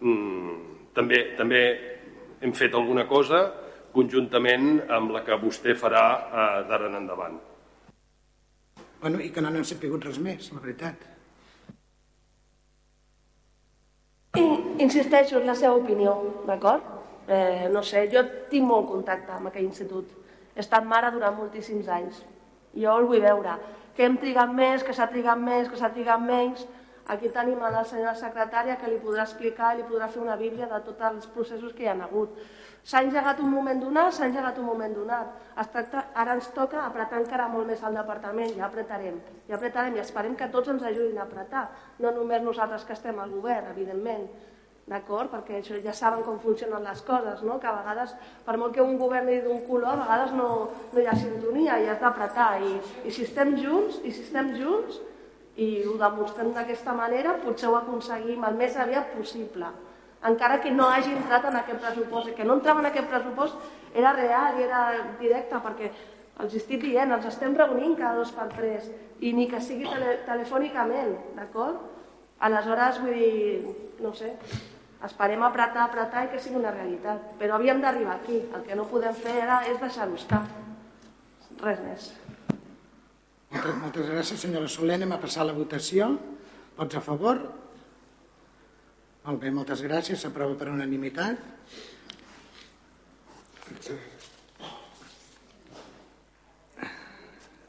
mmm, 0.02 0.56
també, 0.98 1.22
també 1.38 1.62
hem 2.42 2.54
fet 2.58 2.74
alguna 2.74 3.06
cosa 3.10 3.44
conjuntament 3.94 4.82
amb 4.94 5.14
la 5.16 5.24
que 5.26 5.38
vostè 5.42 5.76
farà 5.78 6.06
eh, 6.14 6.64
d'ara 6.70 6.90
en 6.90 6.98
endavant. 7.02 7.38
Bueno, 9.02 9.22
I 9.22 9.30
que 9.30 9.42
no 9.42 9.52
n'han 9.54 9.66
sapigut 9.66 10.06
res 10.06 10.18
més, 10.22 10.50
la 10.54 10.62
veritat. 10.62 11.06
Insisteixo 14.82 15.40
en 15.40 15.48
la 15.50 15.56
seva 15.58 15.78
opinió, 15.78 16.16
d'acord? 16.46 16.94
Eh, 17.28 17.68
no 17.74 17.82
sé, 17.84 18.06
jo 18.14 18.24
tinc 18.52 18.66
molt 18.66 18.88
contacte 18.90 19.34
amb 19.36 19.50
aquell 19.50 19.66
institut. 19.66 20.14
He 20.56 20.62
estat 20.64 20.86
mare 20.86 21.12
durant 21.14 21.36
moltíssims 21.38 21.90
anys. 21.92 22.22
Jo 22.78 22.94
el 23.02 23.08
vull 23.10 23.22
veure 23.22 23.58
que 23.98 24.06
hem 24.06 24.18
trigat 24.22 24.52
més, 24.54 24.84
que 24.86 24.94
s'ha 24.94 25.10
trigat 25.10 25.40
més, 25.42 25.70
que 25.72 25.80
s'ha 25.80 25.90
trigat 25.94 26.22
menys. 26.22 26.68
Aquí 27.08 27.30
tenim 27.32 27.62
la 27.64 27.84
senyora 27.88 28.14
secretària 28.20 28.76
que 28.78 28.90
li 28.92 28.98
podrà 29.02 29.24
explicar, 29.24 29.72
li 29.76 29.86
podrà 29.88 30.10
fer 30.12 30.20
una 30.22 30.36
bíblia 30.36 30.68
de 30.70 30.80
tots 30.86 31.06
els 31.10 31.30
processos 31.34 31.74
que 31.74 31.86
hi 31.86 31.88
ha 31.90 31.96
hagut. 32.06 32.36
S'ha 32.88 33.02
engegat 33.04 33.40
un 33.44 33.50
moment 33.52 33.80
donat, 33.82 34.14
s'ha 34.16 34.28
engegat 34.28 34.60
un 34.60 34.68
moment 34.68 34.94
donat. 34.96 35.32
Es 35.64 35.72
tracta, 35.72 36.04
ara 36.24 36.36
ens 36.38 36.52
toca 36.56 36.84
apretar 36.84 37.24
encara 37.24 37.48
molt 37.52 37.68
més 37.72 37.82
al 37.84 37.98
departament, 38.00 38.54
ja 38.60 38.68
apretarem, 38.68 39.18
ja 39.48 39.58
apretarem 39.58 39.98
i 39.98 40.04
esperem 40.04 40.36
que 40.40 40.52
tots 40.54 40.72
ens 40.76 40.86
ajudin 40.92 41.18
a 41.18 41.26
apretar, 41.26 41.66
no 42.04 42.14
només 42.20 42.46
nosaltres 42.46 42.86
que 42.86 42.96
estem 42.96 43.20
al 43.24 43.34
govern, 43.34 43.72
evidentment, 43.74 44.30
d'acord? 44.88 45.32
Perquè 45.34 45.60
això 45.60 45.78
ja 45.84 45.94
saben 45.96 46.24
com 46.24 46.40
funcionen 46.40 46.86
les 46.88 47.02
coses, 47.08 47.44
no? 47.44 47.60
que 47.60 47.68
a 47.68 47.76
vegades, 47.82 48.16
per 48.46 48.56
molt 48.58 48.74
que 48.76 48.84
un 48.84 48.98
govern 49.00 49.28
digui 49.28 49.44
d'un 49.46 49.62
color, 49.68 49.94
a 49.94 50.06
vegades 50.06 50.34
no, 50.38 50.48
no 50.94 51.02
hi 51.02 51.08
ha 51.08 51.16
sintonia 51.20 51.80
i 51.84 51.90
has 51.92 52.00
d'apretar. 52.02 52.54
I, 52.64 52.78
I 53.04 53.14
si 53.14 53.28
estem 53.28 53.58
junts, 53.60 54.00
i 54.04 54.14
si 54.16 54.24
estem 54.24 54.54
junts, 54.58 55.02
i 55.58 55.68
ho 55.90 55.98
demostrem 55.98 56.54
d'aquesta 56.54 56.94
manera, 56.94 57.36
potser 57.44 57.70
ho 57.70 57.78
aconseguim 57.80 58.46
el 58.46 58.58
més 58.60 58.78
aviat 58.78 59.12
possible. 59.18 59.72
Encara 60.28 60.60
que 60.62 60.72
no 60.74 60.88
hagi 60.90 61.12
entrat 61.14 61.46
en 61.50 61.58
aquest 61.60 61.82
pressupost, 61.82 62.32
que 62.38 62.46
no 62.46 62.58
entrava 62.58 62.82
en 62.82 62.90
aquest 62.90 63.10
pressupost 63.10 63.98
era 63.98 64.14
real 64.18 64.58
i 64.58 64.66
era 64.66 64.84
directe, 65.20 65.60
perquè 65.66 65.92
els 66.44 66.56
estic 66.58 66.82
dient, 66.86 67.12
els 67.14 67.26
estem 67.26 67.58
reunint 67.58 67.98
cada 67.98 68.22
dos 68.22 68.32
per 68.34 68.48
tres, 68.54 68.90
i 69.20 69.34
ni 69.34 69.48
que 69.50 69.62
sigui 69.62 69.90
tele, 69.90 70.20
telefònicament, 70.26 71.14
d'acord? 71.38 71.86
Aleshores, 72.46 73.00
vull 73.02 73.18
dir, 73.18 73.76
no 74.06 74.14
sé, 74.14 74.36
Esperem 75.06 75.44
apretar, 75.46 75.84
apretar 75.86 76.24
i 76.26 76.32
que 76.32 76.40
sigui 76.42 76.58
una 76.58 76.72
realitat. 76.74 77.36
Però 77.38 77.58
havíem 77.58 77.82
d'arribar 77.84 78.16
aquí. 78.18 78.40
El 78.50 78.64
que 78.66 78.78
no 78.78 78.88
podem 78.90 79.14
fer 79.14 79.36
ara 79.44 79.60
és 79.70 79.78
deixar-ho 79.82 80.18
estar. 80.18 80.42
Res 81.62 81.84
més. 81.86 82.08
Moltes, 83.54 83.78
moltes 83.84 84.10
gràcies, 84.10 84.42
senyora 84.42 84.70
Soler. 84.72 84.98
Anem 84.98 85.14
a 85.14 85.22
passar 85.22 85.46
la 85.46 85.54
votació. 85.58 86.10
Vots 86.78 86.98
a 86.98 87.04
favor? 87.06 87.44
Molt 89.28 89.40
bé, 89.44 89.54
moltes 89.54 89.84
gràcies. 89.86 90.24
S'aprova 90.24 90.58
per 90.58 90.72
unanimitat. 90.74 91.46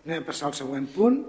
Anem 0.07 0.23
a 0.23 0.27
passar 0.27 0.49
al 0.49 0.57
següent 0.57 0.89
punt. 0.97 1.21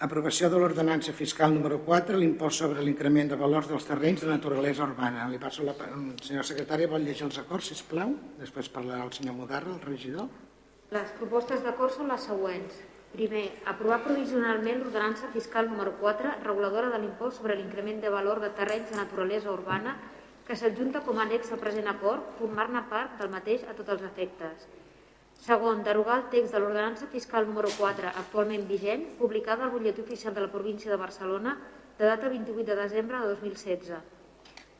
Aprovació 0.00 0.48
de 0.48 0.56
l'ordenança 0.56 1.12
fiscal 1.12 1.50
número 1.52 1.76
4, 1.84 2.16
l'impost 2.16 2.62
sobre 2.62 2.80
l'increment 2.80 3.28
de 3.28 3.36
valors 3.36 3.66
dels 3.68 3.84
terrenys 3.84 4.22
de 4.24 4.30
naturalesa 4.30 4.86
urbana. 4.86 5.26
Li 5.28 5.36
passo 5.42 5.66
la... 5.66 5.74
Senyor 6.24 6.46
secretari, 6.48 6.86
vol 6.88 7.04
llegir 7.04 7.26
els 7.26 7.36
acords, 7.42 7.68
si 7.68 7.84
plau. 7.90 8.14
Després 8.38 8.72
parlarà 8.72 9.04
el 9.04 9.12
senyor 9.12 9.36
Mudarra, 9.36 9.74
el 9.74 9.82
regidor. 9.84 10.30
Les 10.96 11.12
propostes 11.18 11.60
d'acord 11.66 11.92
són 11.92 12.08
les 12.08 12.24
següents. 12.30 12.80
Primer, 13.12 13.44
aprovar 13.74 14.00
provisionalment 14.06 14.80
l'ordenança 14.80 15.28
fiscal 15.36 15.68
número 15.68 15.92
4, 16.00 16.32
reguladora 16.48 16.88
de 16.96 17.04
l'impost 17.04 17.42
sobre 17.42 17.60
l'increment 17.60 18.00
de 18.00 18.16
valor 18.16 18.40
de 18.40 18.54
terrenys 18.56 18.88
de 18.88 19.02
naturalesa 19.02 19.52
urbana, 19.52 19.98
que 20.48 20.56
s'adjunta 20.56 21.04
com 21.04 21.20
a 21.20 21.28
annex 21.28 21.52
al 21.52 21.60
present 21.60 21.92
acord, 21.92 22.32
formant-ne 22.40 22.86
part 22.88 23.20
del 23.20 23.28
mateix 23.36 23.68
a 23.68 23.76
tots 23.76 23.98
els 23.98 24.08
efectes. 24.08 24.64
Segon, 25.40 25.78
derogar 25.80 26.18
el 26.20 26.24
text 26.32 26.52
de 26.52 26.58
l'ordenança 26.60 27.06
fiscal 27.08 27.46
número 27.48 27.68
4 27.72 28.10
actualment 28.22 28.66
vigent, 28.68 29.06
publicada 29.16 29.64
al 29.64 29.70
butlletí 29.72 30.02
oficial 30.02 30.34
de 30.36 30.42
la 30.44 30.50
província 30.52 30.90
de 30.92 30.98
Barcelona 31.00 31.54
de 31.98 32.04
data 32.04 32.28
28 32.28 32.66
de 32.68 32.76
desembre 32.76 33.20
de 33.22 33.30
2016. 33.30 33.94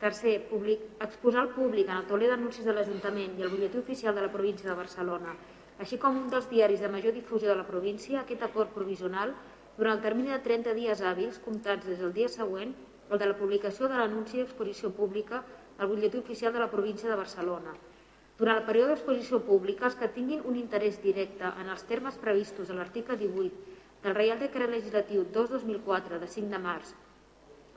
Tercer, 0.03 0.35
public, 0.51 0.83
exposar 1.01 1.41
al 1.41 1.49
públic 1.55 1.89
en 1.89 1.97
el 1.97 2.05
tauler 2.05 2.29
d'anuncis 2.29 2.67
de 2.69 2.75
l'Ajuntament 2.77 3.39
i 3.39 3.47
el 3.47 3.49
butlletí 3.49 3.81
oficial 3.81 4.13
de 4.13 4.21
la 4.21 4.29
província 4.35 4.69
de 4.69 4.77
Barcelona, 4.77 5.33
així 5.81 5.97
com 5.97 6.19
un 6.21 6.29
dels 6.29 6.49
diaris 6.53 6.85
de 6.85 6.93
major 6.93 7.17
difusió 7.17 7.49
de 7.49 7.57
la 7.57 7.65
província, 7.65 8.21
aquest 8.21 8.45
acord 8.45 8.69
provisional 8.77 9.33
durant 9.79 9.97
el 9.97 10.03
termini 10.05 10.29
de 10.29 10.43
30 10.45 10.77
dies 10.77 11.01
hàbils 11.01 11.41
comptats 11.41 11.89
des 11.89 11.97
del 12.05 12.13
dia 12.13 12.29
següent 12.29 12.75
el 13.09 13.17
de 13.17 13.31
la 13.33 13.37
publicació 13.39 13.89
de 13.89 13.97
l'anunci 13.97 14.37
d'exposició 14.37 14.93
pública 14.93 15.41
al 15.79 15.89
butlletí 15.89 16.21
oficial 16.21 16.53
de 16.53 16.61
la 16.61 16.69
província 16.69 17.09
de 17.09 17.17
Barcelona, 17.17 17.73
durant 18.41 18.57
el 18.57 18.65
període 18.65 18.95
d'exposició 18.95 19.37
pública, 19.45 19.85
els 19.85 19.95
que 19.99 20.07
tinguin 20.15 20.39
un 20.49 20.55
interès 20.57 20.95
directe 21.03 21.45
en 21.61 21.67
els 21.69 21.83
termes 21.85 22.15
previstos 22.17 22.71
a 22.71 22.77
l'article 22.77 23.13
18 23.19 23.77
del 24.01 24.15
Reial 24.17 24.41
Decret 24.41 24.71
Legislatiu 24.71 25.27
2-2004 25.35 26.17
de 26.23 26.29
5 26.35 26.49
de 26.49 26.61
març, 26.63 26.95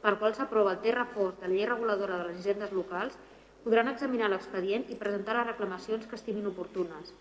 per 0.01 0.15
qual 0.23 0.33
s'aprova 0.33 0.73
el 0.73 0.81
terra 0.87 1.05
fort 1.13 1.43
de 1.43 1.51
la 1.51 1.59
llei 1.59 1.69
reguladora 1.69 2.17
de 2.23 2.31
les 2.31 2.41
hisendes 2.41 2.73
locals, 2.73 3.21
podran 3.67 3.93
examinar 3.93 4.33
l'expedient 4.33 4.89
i 4.89 4.97
presentar 5.05 5.37
les 5.37 5.51
reclamacions 5.53 6.09
que 6.09 6.17
estimin 6.17 6.49
oportunes. 6.49 7.13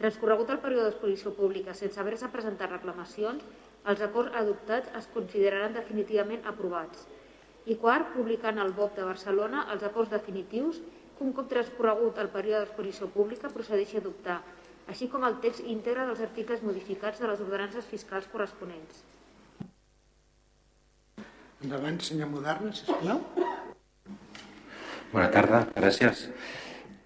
Transcorregut 0.00 0.56
el 0.56 0.64
període 0.64 0.88
d'exposició 0.88 1.36
pública 1.36 1.76
sense 1.76 2.00
haver-se 2.00 2.32
presentat 2.32 2.72
reclamacions, 2.72 3.44
els 3.84 4.00
acords 4.08 4.32
adoptats 4.40 4.88
es 4.96 5.12
consideraran 5.12 5.76
definitivament 5.76 6.48
aprovats. 6.48 7.04
I 7.68 7.76
quart, 7.76 8.14
publicant 8.16 8.56
al 8.56 8.72
BOP 8.72 8.96
de 8.96 9.04
Barcelona 9.04 9.68
els 9.74 9.84
acords 9.84 10.12
definitius 10.16 10.80
un 11.24 11.32
cop 11.36 11.48
transcorregut 11.50 12.18
el 12.20 12.30
període 12.32 12.64
d'exposició 12.64 13.08
pública 13.14 13.50
procedeixi 13.52 13.98
a 13.98 14.02
adoptar, 14.04 14.38
així 14.92 15.08
com 15.12 15.24
el 15.26 15.38
text 15.44 15.64
íntegre 15.64 16.06
dels 16.08 16.22
articles 16.26 16.62
modificats 16.62 17.22
de 17.22 17.30
les 17.30 17.42
ordenances 17.44 17.88
fiscals 17.90 18.28
corresponents. 18.32 19.02
Endavant, 21.64 21.98
senyor 22.04 22.28
Moderna, 22.30 22.70
sisplau. 22.76 23.22
Bona 25.12 25.30
tarda, 25.32 25.64
gràcies. 25.74 26.26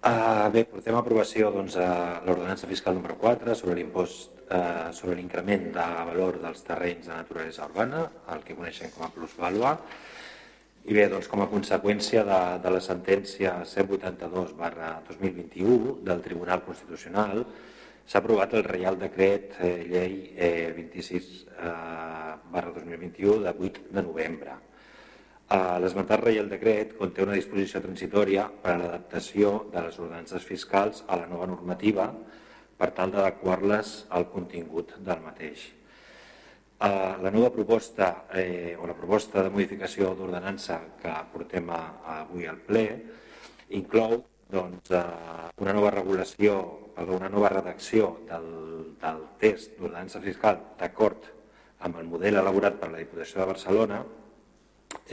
Uh, 0.01 0.49
bé, 0.49 0.63
portem 0.65 0.95
a 0.97 0.99
aprovació 1.03 1.51
doncs, 1.53 1.75
uh, 1.77 2.19
l'ordenança 2.25 2.67
fiscal 2.67 2.95
número 2.97 3.15
4 3.21 3.53
sobre 3.55 3.75
l'impost 3.77 4.31
uh, 4.49 4.89
sobre 4.97 5.15
l'increment 5.19 5.67
de 5.75 5.85
valor 6.09 6.39
dels 6.41 6.65
terrenys 6.65 7.05
de 7.05 7.13
naturalesa 7.13 7.67
urbana, 7.69 8.07
el 8.33 8.41
que 8.47 8.57
coneixem 8.57 8.89
com 8.95 9.05
a 9.05 9.11
plusvàlua, 9.13 9.75
i 10.81 10.95
bé, 10.97 11.05
doncs, 11.11 11.27
com 11.29 11.43
a 11.43 11.49
conseqüència 11.49 12.23
de, 12.25 12.39
de 12.63 12.71
la 12.73 12.79
sentència 12.81 13.53
182 13.69 14.55
barra 14.57 14.95
2021 15.09 15.99
del 16.07 16.23
Tribunal 16.25 16.63
Constitucional, 16.65 17.43
s'ha 18.07 18.19
aprovat 18.19 18.55
el 18.57 18.65
Reial 18.65 18.97
Decret 18.99 19.59
eh, 19.61 19.75
Llei 19.87 20.15
eh, 20.35 20.71
26 20.75 21.29
eh, 21.53 21.73
barra 22.51 22.73
2021 22.73 23.43
de 23.45 23.53
8 23.69 23.85
de 23.93 24.03
novembre. 24.07 24.55
Eh, 25.51 25.59
L'esmentat 25.83 26.23
Reial 26.25 26.49
Decret 26.49 26.95
conté 26.97 27.21
una 27.27 27.37
disposició 27.37 27.83
transitòria 27.85 28.47
per 28.63 28.73
a 28.73 28.79
l'adaptació 28.81 29.53
de 29.71 29.85
les 29.85 29.99
ordenances 30.01 30.47
fiscals 30.49 31.05
a 31.07 31.19
la 31.21 31.29
nova 31.29 31.45
normativa 31.51 32.09
per 32.81 32.89
tal 32.97 33.13
d'adequar-les 33.13 33.93
al 34.09 34.25
contingut 34.33 34.97
del 34.97 35.21
mateix. 35.21 35.69
La 36.81 37.29
nova 37.29 37.51
proposta 37.53 38.25
eh, 38.33 38.73
o 38.73 38.87
la 38.89 38.95
proposta 38.97 39.43
de 39.45 39.51
modificació 39.53 40.15
d'ordenança 40.17 40.79
que 41.01 41.11
portem 41.29 41.67
a, 41.69 41.81
a 42.01 42.15
avui 42.23 42.47
al 42.49 42.57
ple 42.65 42.85
inclou 43.77 44.15
doncs, 44.51 44.89
uh, 44.89 45.51
una 45.61 45.75
nova 45.77 45.91
regulació, 45.93 46.55
perdó, 46.95 47.19
una 47.19 47.29
nova 47.29 47.51
redacció 47.53 48.09
del, 48.27 48.47
del 48.97 49.21
test 49.43 49.77
d'ordenança 49.77 50.23
fiscal 50.25 50.57
d'acord 50.79 51.29
amb 51.85 52.01
el 52.01 52.09
model 52.09 52.41
elaborat 52.41 52.81
per 52.81 52.89
la 52.89 52.99
Diputació 53.03 53.43
de 53.43 53.47
Barcelona 53.53 54.01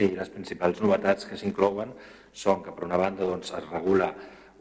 i 0.00 0.09
les 0.16 0.33
principals 0.33 0.81
novetats 0.81 1.28
que 1.28 1.37
s'inclouen 1.37 1.92
són 2.33 2.64
que, 2.64 2.72
per 2.72 2.88
una 2.88 2.98
banda, 2.98 3.28
doncs, 3.28 3.52
es 3.61 3.68
regula 3.68 4.11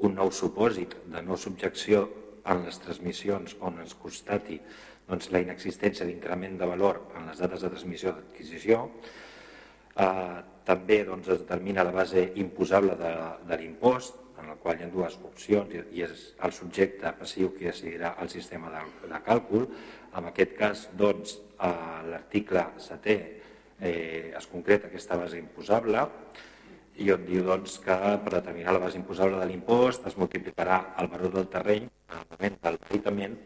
un 0.04 0.20
nou 0.20 0.30
supòsit 0.32 1.00
de 1.08 1.24
no 1.24 1.40
subjecció 1.40 2.04
en 2.48 2.68
les 2.68 2.84
transmissions 2.84 3.56
on 3.64 3.80
es 3.84 3.96
constati 3.98 4.60
doncs, 5.08 5.32
la 5.32 5.42
inexistència 5.44 6.06
d'increment 6.08 6.58
de 6.60 6.70
valor 6.70 7.02
en 7.18 7.30
les 7.32 7.40
dates 7.40 7.64
de 7.64 7.72
transmissió 7.72 8.14
d'adquisició. 8.14 8.84
Eh, 9.98 10.38
també 10.68 11.02
doncs, 11.08 11.30
es 11.32 11.44
determina 11.44 11.86
la 11.88 11.96
base 11.96 12.32
imposable 12.36 12.98
de, 13.00 13.14
de 13.48 13.60
l'impost, 13.62 14.24
en 14.38 14.52
la 14.52 14.58
qual 14.62 14.78
hi 14.78 14.86
ha 14.86 14.92
dues 14.94 15.16
opcions 15.26 15.72
i 15.74 16.04
és 16.06 16.28
el 16.46 16.54
subjecte 16.54 17.10
passiu 17.18 17.50
que 17.56 17.72
decidirà 17.72 18.14
el 18.22 18.30
sistema 18.30 18.70
de, 18.74 18.84
de 19.10 19.22
càlcul. 19.26 19.66
En 20.18 20.28
aquest 20.30 20.54
cas, 20.60 20.84
doncs, 21.00 21.40
a 21.58 22.04
l'article 22.06 22.68
7 22.78 23.16
eh, 23.82 24.34
es 24.38 24.48
concreta 24.52 24.92
aquesta 24.92 25.18
base 25.18 25.40
imposable 25.42 26.04
i 27.02 27.10
on 27.14 27.24
diu 27.26 27.44
doncs, 27.46 27.80
que 27.82 27.96
per 28.24 28.34
determinar 28.36 28.76
la 28.76 28.84
base 28.84 28.98
imposable 29.00 29.40
de 29.42 29.48
l'impost 29.50 30.06
es 30.10 30.18
multiplicarà 30.18 30.80
el 31.02 31.10
valor 31.10 31.34
del 31.34 31.50
terreny 31.54 31.88
en 31.88 32.20
el 32.20 32.28
moment 32.32 32.60
del 32.64 32.78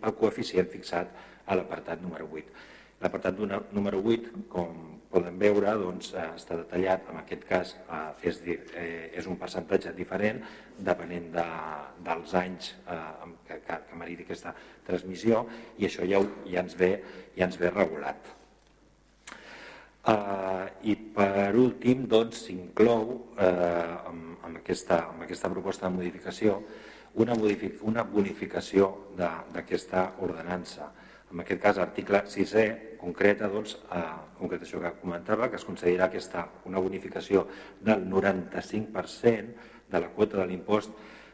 el 0.01 0.15
coeficient 0.19 0.69
fixat 0.71 1.15
a 1.45 1.57
l'apartat 1.57 2.01
número 2.03 2.27
8. 2.31 2.67
L'apartat 3.01 3.39
número 3.73 4.01
8, 4.05 4.33
com 4.51 4.99
poden 5.11 5.37
veure, 5.41 5.73
doncs, 5.79 6.13
eh, 6.15 6.27
està 6.37 6.55
detallat, 6.59 7.07
en 7.11 7.19
aquest 7.19 7.47
cas 7.47 7.73
eh, 7.81 8.29
és, 8.29 8.41
eh, 8.47 9.09
és 9.19 9.27
un 9.27 9.39
percentatge 9.41 9.91
diferent 9.97 10.39
depenent 10.77 11.31
de, 11.33 11.47
dels 12.05 12.35
anys 12.39 12.75
eh, 12.87 12.99
que, 13.47 13.57
que, 13.65 13.79
que 13.89 13.99
meriti 13.99 14.27
aquesta 14.27 14.53
transmissió 14.87 15.43
i 15.81 15.89
això 15.89 16.07
ja, 16.07 16.21
ja, 16.45 16.63
ens, 16.63 16.77
ve, 16.79 16.93
ja 17.35 17.49
ens 17.49 17.59
ve 17.59 17.73
regulat. 17.73 18.37
Uh, 20.01 20.65
I 20.89 20.95
per 21.13 21.51
últim 21.53 22.07
doncs, 22.09 22.47
s'inclou 22.47 23.11
eh, 23.37 24.07
amb, 24.09 24.31
amb, 24.47 24.55
aquesta, 24.57 24.97
amb 25.11 25.21
aquesta 25.27 25.51
proposta 25.53 25.85
de 25.85 25.93
modificació 25.93 26.55
una, 27.21 27.35
modific 27.37 27.83
una 27.85 28.01
bonificació 28.09 28.87
d'aquesta 29.19 30.07
ordenança 30.25 30.87
en 31.31 31.43
aquest 31.43 31.61
cas 31.63 31.77
l'article 31.79 32.23
6è 32.27 32.65
concreta 32.99 33.47
doncs, 33.49 33.77
eh, 33.95 34.01
concreta 34.37 34.67
això 34.67 34.81
que 34.83 34.91
comentava, 35.01 35.49
que 35.49 35.57
es 35.59 35.65
concedirà 35.65 36.09
aquesta, 36.09 36.47
una 36.69 36.79
bonificació 36.83 37.47
del 37.79 38.05
95% 38.09 39.55
de 39.91 39.99
la 39.99 40.11
quota 40.15 40.41
de 40.41 40.47
l'impost 40.47 40.91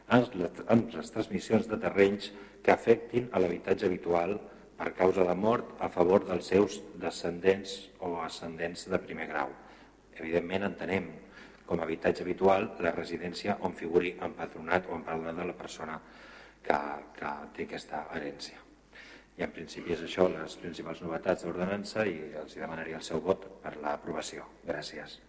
en, 0.09 0.27
en 0.69 0.85
les 0.93 1.11
transmissions 1.11 1.67
de 1.67 1.79
terrenys 1.81 2.31
que 2.63 2.71
afectin 2.71 3.29
a 3.31 3.41
l'habitatge 3.41 3.87
habitual 3.89 4.37
per 4.77 4.93
causa 4.93 5.25
de 5.25 5.35
mort 5.35 5.73
a 5.81 5.89
favor 5.89 6.25
dels 6.27 6.49
seus 6.53 6.81
descendents 7.01 7.77
o 7.99 8.19
ascendents 8.21 8.85
de 8.91 8.99
primer 9.01 9.27
grau. 9.31 9.49
Evidentment 10.17 10.69
entenem 10.69 11.09
com 11.65 11.81
a 11.81 11.87
habitatge 11.87 12.23
habitual 12.23 12.69
la 12.85 12.93
residència 12.95 13.57
on 13.67 13.75
figuri 13.75 14.13
empadronat 14.29 14.87
o 14.87 14.95
empadronat 15.01 15.41
de 15.41 15.49
la 15.51 15.57
persona 15.57 15.99
que, 16.63 16.79
que 17.17 17.35
té 17.57 17.67
aquesta 17.67 18.05
herència. 18.13 18.66
I 19.37 19.45
en 19.45 19.51
principi 19.53 19.93
és 19.93 20.01
això 20.01 20.25
les 20.33 20.55
principals 20.57 21.03
novetats 21.05 21.45
d'ordenança 21.45 22.07
i 22.09 22.17
els 22.41 22.55
demanaria 22.57 22.97
el 22.97 23.05
seu 23.05 23.21
vot 23.21 23.43
per 23.61 23.75
l'aprovació. 23.83 24.47
Gràcies. 24.65 25.19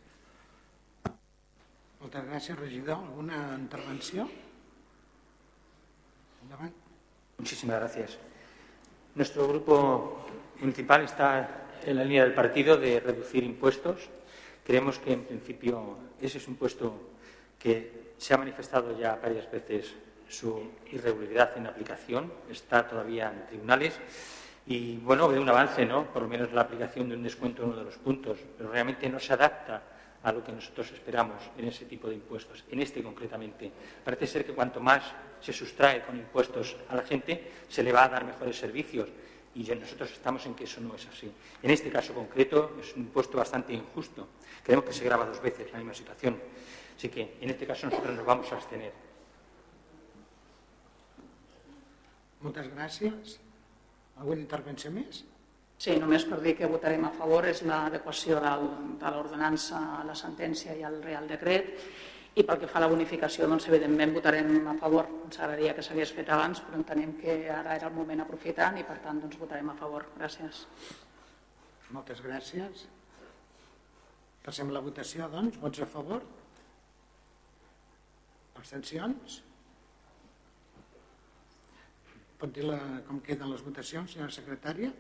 Moltes 2.01 2.25
gràcies, 2.31 2.57
regidor. 2.57 3.03
¿Alguna 3.03 3.43
intervenció? 3.59 4.29
Endavant. 6.43 6.73
Muchísimas 7.39 7.81
gracias. 7.81 8.17
Nuestro 9.15 9.47
grupo 9.49 10.25
municipal 10.61 11.03
está 11.03 11.67
en 11.85 11.97
la 11.97 12.05
línea 12.05 12.25
del 12.25 12.35
partido 12.35 12.77
de 12.79 13.01
reducir 13.01 13.45
impuestos. 13.45 14.09
Creemos 14.65 14.99
que, 14.99 15.13
en 15.13 15.25
principio, 15.25 15.99
ese 16.21 16.39
es 16.39 16.47
un 16.47 16.55
impuesto 16.55 16.95
que 17.59 18.13
se 18.17 18.33
ha 18.33 18.39
manifestado 18.39 18.99
ya 18.99 19.17
varias 19.17 19.51
veces 19.51 19.95
su 20.29 20.71
irregularidad 20.93 21.57
en 21.57 21.67
aplicación, 21.67 22.33
está 22.51 22.87
todavía 22.87 23.33
en 23.33 23.47
tribunales 23.47 23.99
y 24.67 24.99
bueno, 24.99 25.29
ve 25.29 25.39
un 25.39 25.49
avance, 25.49 25.87
¿no? 25.87 26.13
Por 26.13 26.23
lo 26.23 26.29
menos 26.29 26.53
la 26.53 26.61
aplicación 26.63 27.09
de 27.09 27.17
un 27.17 27.23
descuento 27.23 27.63
en 27.63 27.71
uno 27.71 27.79
de 27.79 27.85
los 27.85 27.97
puntos, 27.97 28.39
pero 28.57 28.71
realmente 28.71 29.09
no 29.09 29.19
se 29.19 29.33
adapta 29.33 29.83
a 30.23 30.33
lo 30.33 30.45
que 30.45 30.53
nosotros 30.53 30.91
esperamos 30.93 31.43
en 31.57 31.69
ese 31.69 31.87
tipo 31.87 32.09
de 32.09 32.17
impuestos, 32.17 32.65
en 32.71 32.81
este 32.81 33.03
concretamente. 33.03 33.71
Parece 34.05 34.27
ser 34.27 34.45
que 34.45 34.53
cuanto 34.53 34.81
más 34.81 35.03
se 35.41 35.53
sustrae 35.53 36.03
con 36.03 36.19
impuestos 36.19 36.77
a 36.89 36.97
la 36.97 37.03
gente, 37.03 37.53
se 37.69 37.83
le 37.83 37.93
va 37.93 38.05
a 38.05 38.09
dar 38.09 38.25
mejores 38.25 38.59
servicios 38.59 39.09
y 39.55 39.63
nosotros 39.75 40.13
estamos 40.13 40.45
en 40.47 40.55
que 40.55 40.65
eso 40.65 40.81
no 40.81 40.95
es 40.95 41.07
así. 41.07 41.33
En 41.63 41.71
este 41.71 41.91
caso 41.91 42.13
concreto 42.13 42.77
es 42.81 42.95
un 42.95 43.03
impuesto 43.03 43.39
bastante 43.39 43.73
injusto. 43.73 44.29
Creemos 44.63 44.85
que 44.85 44.93
se 44.93 45.05
graba 45.05 45.25
dos 45.25 45.41
veces 45.41 45.73
la 45.73 45.79
misma 45.79 45.95
situación. 45.95 46.39
Así 46.97 47.09
que 47.09 47.39
en 47.41 47.51
este 47.51 47.67
caso 47.67 47.87
nosotros 47.87 48.15
nos 48.15 48.27
vamos 48.27 48.53
a 48.53 48.57
abstener. 48.57 49.08
Moltes 52.45 52.69
gràcies. 52.71 53.39
Alguna 54.19 54.43
intervenció 54.43 54.91
més? 54.95 55.25
Sí, 55.79 55.95
només 55.99 56.25
per 56.27 56.41
dir 56.43 56.57
que 56.59 56.67
votarem 56.71 57.05
a 57.07 57.15
favor 57.15 57.47
és 57.47 57.63
l'adequació 57.67 58.41
de 58.43 59.11
l'ordenança 59.15 59.79
a 60.01 60.05
la 60.07 60.15
sentència 60.19 60.75
i 60.75 60.83
al 60.87 60.99
Real 61.05 61.29
Decret 61.31 61.69
i 62.39 62.45
pel 62.47 62.59
que 62.59 62.69
fa 62.71 62.81
a 62.81 62.83
la 62.85 62.91
bonificació, 62.91 63.47
doncs, 63.51 63.69
evidentment 63.71 64.15
votarem 64.15 64.67
a 64.71 64.75
favor. 64.79 65.07
Ens 65.27 65.39
agradaria 65.39 65.75
que 65.75 65.83
s'hagués 65.87 66.13
fet 66.15 66.31
abans, 66.35 66.61
però 66.67 66.79
entenem 66.79 67.15
que 67.19 67.39
ara 67.51 67.75
era 67.79 67.91
el 67.91 67.95
moment 67.95 68.23
aprofitant 68.23 68.79
i 68.79 68.87
per 68.87 68.99
tant 69.03 69.23
doncs, 69.23 69.39
votarem 69.39 69.71
a 69.71 69.77
favor. 69.79 70.07
Gràcies. 70.19 70.65
Moltes 71.95 72.23
gràcies. 72.23 72.87
Passem 74.45 74.71
a 74.71 74.77
la 74.77 74.83
votació, 74.85 75.27
doncs. 75.31 75.59
Vots 75.63 75.83
a 75.83 75.91
favor? 75.91 76.27
Abstencions? 78.59 79.43
Pot 82.39 82.53
dir 82.55 82.69
la, 82.69 82.79
com 83.09 83.19
queden 83.27 83.51
les 83.51 83.65
votacions, 83.67 84.13
senyora 84.15 84.31
secretària? 84.31 84.93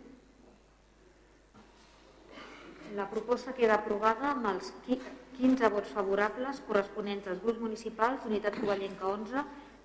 La 2.98 3.06
proposta 3.12 3.54
queda 3.54 3.76
aprovada 3.78 4.32
amb 4.32 4.48
els 4.50 4.72
15 4.88 5.70
vots 5.70 5.92
favorables 5.94 6.58
corresponents 6.66 7.30
als 7.30 7.44
grups 7.44 7.62
municipals 7.62 8.24
d'Unitat 8.24 8.58
Covellenca 8.58 9.06
11, 9.12 9.44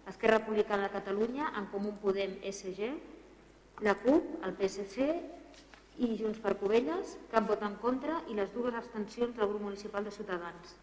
Esquerra 0.10 0.40
Republicana 0.40 0.88
de 0.88 0.96
Catalunya, 0.98 1.52
en 1.60 1.70
Comú 1.70 1.94
Podem 2.02 2.40
SG, 2.50 2.90
la 3.86 3.94
CUP, 4.02 4.34
el 4.48 4.58
PSC 4.58 5.12
i 6.02 6.14
Junts 6.18 6.42
per 6.42 6.58
Covelles, 6.58 7.18
cap 7.30 7.46
vot 7.46 7.62
en 7.62 7.78
contra 7.84 8.24
i 8.34 8.38
les 8.40 8.50
dues 8.56 8.74
abstencions 8.74 9.38
del 9.38 9.52
grup 9.52 9.62
municipal 9.70 10.10
de 10.10 10.16
Ciutadans. 10.16 10.74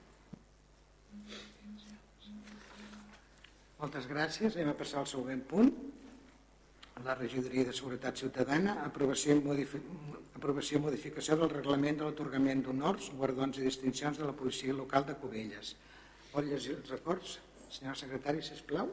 Moltes 3.81 4.07
gràcies. 4.07 4.55
Anem 4.55 4.71
a 4.71 4.79
passar 4.79 5.03
al 5.03 5.11
següent 5.11 5.43
punt 5.51 5.73
la 7.05 7.14
regidoria 7.14 7.64
de 7.64 7.72
Seguretat 7.72 8.18
Ciutadana, 8.20 8.76
aprovació 8.84 9.36
i, 9.36 9.66
aprovació 10.36 10.78
i 10.78 10.82
modificació 10.84 11.36
del 11.40 11.53
reglament 11.53 12.01
de 12.01 12.09
l'atorgament 12.09 12.64
d'honors, 12.66 13.11
guardons 13.16 13.59
i 13.59 13.64
distincions 13.64 14.18
de 14.18 14.26
la 14.28 14.34
policia 14.36 14.74
local 14.76 15.07
de 15.09 15.16
Cubelles. 15.22 15.74
Vol 16.32 16.51
llegir 16.51 16.76
els 16.76 16.90
records? 16.92 17.38
Senyora 17.70 17.96
secretari, 17.96 18.42
sisplau. 18.44 18.90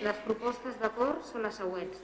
Les 0.00 0.24
propostes 0.24 0.80
d'acord 0.80 1.24
són 1.28 1.44
les 1.44 1.60
següents. 1.60 2.00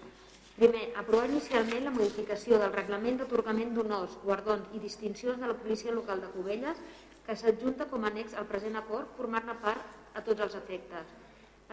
Primer, 0.56 0.86
aprovar 1.00 1.28
inicialment 1.28 1.84
la 1.84 1.92
modificació 1.92 2.58
del 2.60 2.72
reglament 2.72 3.18
d'atorgament 3.20 3.74
d'honors, 3.76 4.16
guardons 4.24 4.72
i 4.76 4.80
distincions 4.80 5.40
de 5.40 5.48
la 5.48 5.56
policia 5.56 5.92
local 5.96 6.20
de 6.20 6.32
Cubelles 6.32 6.80
que 7.26 7.36
s'adjunta 7.36 7.88
com 7.90 8.04
a 8.04 8.10
annex 8.12 8.36
al 8.38 8.46
present 8.48 8.76
acord 8.78 9.10
formant-ne 9.18 9.56
part 9.64 10.05
a 10.16 10.24
tots 10.24 10.44
els 10.46 10.56
efectes. 10.58 11.14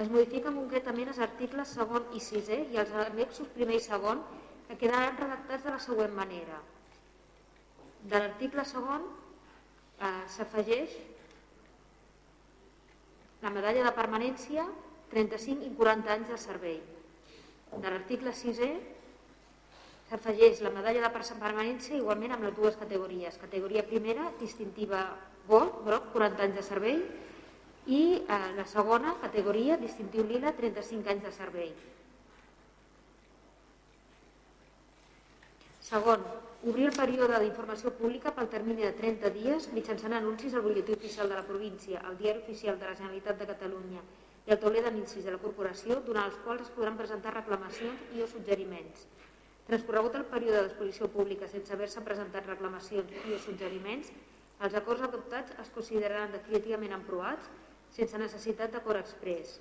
Es 0.04 0.10
modifiquen 0.10 0.56
concretament 0.58 1.12
els 1.12 1.22
articles 1.22 1.74
segon 1.78 2.08
i 2.18 2.22
sisè 2.24 2.60
i 2.74 2.80
els 2.82 2.94
annexos 3.06 3.50
primer 3.56 3.78
i 3.78 3.84
segon 3.84 4.24
que 4.68 4.78
quedaran 4.86 5.20
redactats 5.20 5.66
de 5.66 5.74
la 5.74 5.82
següent 5.82 6.16
manera. 6.18 6.60
De 8.04 8.20
l'article 8.20 8.66
segon 8.68 9.06
eh, 9.06 10.24
s'afegeix 10.36 10.96
la 13.44 13.52
medalla 13.54 13.84
de 13.86 13.94
permanència 13.96 14.66
35 15.14 15.68
i 15.68 15.76
40 15.78 16.14
anys 16.18 16.34
de 16.34 16.40
servei. 16.42 16.80
De 17.74 17.90
l'article 17.90 18.34
6è 18.34 18.72
s'afegeix 20.10 20.62
la 20.66 20.72
medalla 20.74 21.06
de 21.06 21.12
permanència 21.42 22.00
igualment 22.00 22.34
amb 22.36 22.48
les 22.48 22.56
dues 22.58 22.80
categories. 22.80 23.38
Categoria 23.42 23.86
primera, 23.86 24.32
distintiva 24.40 25.06
gold, 25.48 25.84
groc, 25.86 26.10
40 26.16 26.48
anys 26.48 26.58
de 26.60 26.66
servei, 26.66 27.00
i 27.86 28.04
eh, 28.22 28.40
la 28.56 28.66
segona 28.70 29.18
categoria, 29.22 29.78
distintiu 29.78 30.24
lila, 30.28 30.54
35 30.56 31.12
anys 31.12 31.24
de 31.26 31.32
servei. 31.36 31.74
Segon, 35.84 36.24
obrir 36.64 36.86
el 36.88 36.96
període 36.96 37.40
d'informació 37.44 37.92
pública 37.98 38.32
pel 38.32 38.48
termini 38.52 38.86
de 38.88 38.94
30 38.96 39.32
dies 39.36 39.66
mitjançant 39.76 40.16
anuncis 40.16 40.54
al 40.56 40.64
butlletí 40.64 40.96
oficial 40.96 41.28
de 41.28 41.36
la 41.36 41.48
província, 41.48 42.00
al 42.08 42.16
diari 42.18 42.40
oficial 42.40 42.80
de 42.80 42.88
la 42.88 42.96
Generalitat 42.96 43.42
de 43.42 43.50
Catalunya 43.50 44.04
i 44.48 44.54
al 44.56 44.60
tauler 44.60 44.84
d'anuncis 44.86 45.26
de 45.26 45.34
la 45.36 45.42
corporació, 45.44 46.00
durant 46.08 46.30
els 46.32 46.40
quals 46.46 46.64
es 46.64 46.72
podran 46.76 46.96
presentar 47.00 47.36
reclamacions 47.36 48.16
i 48.16 48.24
o 48.24 48.28
suggeriments. 48.32 49.04
Transcorregut 49.68 50.16
el 50.20 50.26
període 50.32 50.62
d'exposició 50.64 51.08
pública 51.12 51.48
sense 51.52 51.76
haver-se 51.76 52.04
presentat 52.04 52.48
reclamacions 52.48 53.12
i 53.28 53.36
o 53.36 53.40
suggeriments, 53.44 54.12
els 54.64 54.76
acords 54.80 55.04
adoptats 55.04 55.52
es 55.60 55.70
consideraran 55.76 56.32
definitivament 56.36 56.96
aprovats 56.96 57.52
sense 57.94 58.18
necessitat 58.18 58.74
d'acord 58.74 59.00
express. 59.00 59.60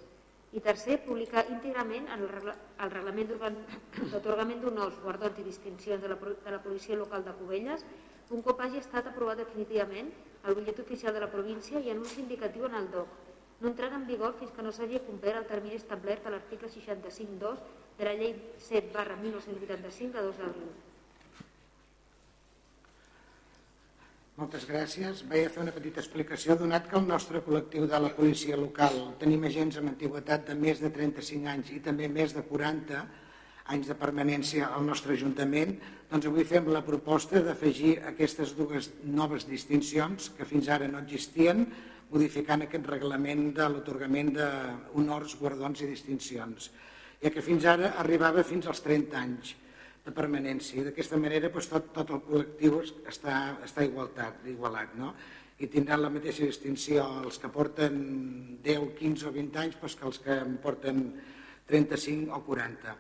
I 0.53 0.61
tercer, 0.61 0.99
publicar 1.05 1.47
íntegrament 1.49 2.09
el, 2.13 2.27
reglament 2.93 3.31
d'atorgament 4.13 4.61
d'honors, 4.65 4.99
guardons 5.05 5.39
i 5.41 5.47
distincions 5.47 6.03
de 6.03 6.11
la, 6.13 6.19
de 6.19 6.51
la 6.53 6.61
policia 6.65 6.97
local 6.97 7.25
de 7.25 7.33
Cubelles 7.39 7.87
un 8.33 8.41
cop 8.41 8.61
hagi 8.65 8.79
estat 8.81 9.09
aprovat 9.11 9.43
definitivament 9.43 10.09
el 10.49 10.55
butllet 10.57 10.79
oficial 10.81 11.13
de 11.13 11.21
la 11.21 11.31
província 11.33 11.81
i 11.81 11.91
anunci 11.93 12.21
indicatiu 12.23 12.65
en 12.69 12.79
el 12.79 12.89
DOC, 12.93 13.19
no 13.61 13.69
entrarà 13.71 13.99
en 13.99 14.07
vigor 14.09 14.33
fins 14.39 14.55
que 14.57 14.65
no 14.65 14.73
s'hagi 14.73 15.03
complert 15.09 15.39
el 15.43 15.51
termini 15.51 15.77
establert 15.77 16.27
a 16.27 16.33
l'article 16.33 16.71
65.2 16.73 17.61
de 17.99 18.09
la 18.09 18.15
llei 18.17 18.33
7 18.57 18.89
barra 18.97 19.19
1985 19.21 20.17
de 20.17 20.25
2 20.31 20.41
d'abril. 20.41 20.73
Moltes 24.41 24.63
gràcies. 24.65 25.19
Vaig 25.29 25.45
a 25.45 25.49
fer 25.53 25.61
una 25.61 25.75
petita 25.75 26.01
explicació, 26.01 26.55
donat 26.57 26.87
que 26.89 26.97
el 26.97 27.05
nostre 27.05 27.43
col·lectiu 27.45 27.85
de 27.89 27.99
la 28.01 28.09
policia 28.17 28.57
local 28.57 28.95
tenim 29.21 29.45
agents 29.45 29.77
amb 29.77 29.91
antiguitat 29.91 30.47
de 30.49 30.57
més 30.57 30.81
de 30.81 30.89
35 30.95 31.51
anys 31.53 31.73
i 31.75 31.81
també 31.85 32.09
més 32.09 32.33
de 32.33 32.41
40 32.49 33.03
anys 33.77 33.91
de 33.93 33.97
permanència 34.01 34.71
al 34.73 34.87
nostre 34.89 35.19
Ajuntament, 35.19 35.77
doncs 36.09 36.31
avui 36.31 36.49
fem 36.49 36.73
la 36.73 36.81
proposta 36.87 37.43
d'afegir 37.45 37.99
aquestes 38.09 38.57
dues 38.57 38.89
noves 39.05 39.45
distincions 39.51 40.33
que 40.39 40.49
fins 40.49 40.73
ara 40.73 40.89
no 40.89 41.05
existien, 41.05 41.67
modificant 42.09 42.65
aquest 42.65 42.89
reglament 42.89 43.51
de 43.57 43.69
l'otorgament 43.69 44.33
d'honors, 44.39 45.37
guardons 45.41 45.85
i 45.85 45.93
distincions, 45.93 46.71
ja 47.21 47.31
que 47.31 47.45
fins 47.45 47.69
ara 47.69 47.99
arribava 48.01 48.49
fins 48.49 48.65
als 48.67 48.81
30 48.81 49.27
anys 49.27 49.59
de 50.05 50.15
permanència. 50.15 50.87
D'aquesta 50.89 51.19
manera 51.21 51.51
doncs, 51.53 51.69
tot, 51.71 51.93
tot 51.95 52.11
el 52.11 52.25
col·lectiu 52.27 52.81
està, 53.11 53.37
està 53.67 53.87
igualtat, 53.87 54.43
igualat. 54.51 54.97
No? 54.99 55.13
I 55.63 55.69
tindran 55.71 56.03
la 56.03 56.11
mateixa 56.11 56.49
distinció 56.49 57.05
els 57.23 57.39
que 57.39 57.51
porten 57.53 57.95
10, 58.65 58.89
15 58.99 59.31
o 59.31 59.33
20 59.37 59.63
anys 59.63 59.79
doncs, 59.79 59.97
que 59.99 60.09
els 60.11 60.21
que 60.25 60.39
en 60.43 60.59
porten 60.63 61.05
35 61.71 62.35
o 62.35 62.43
40. 62.49 62.97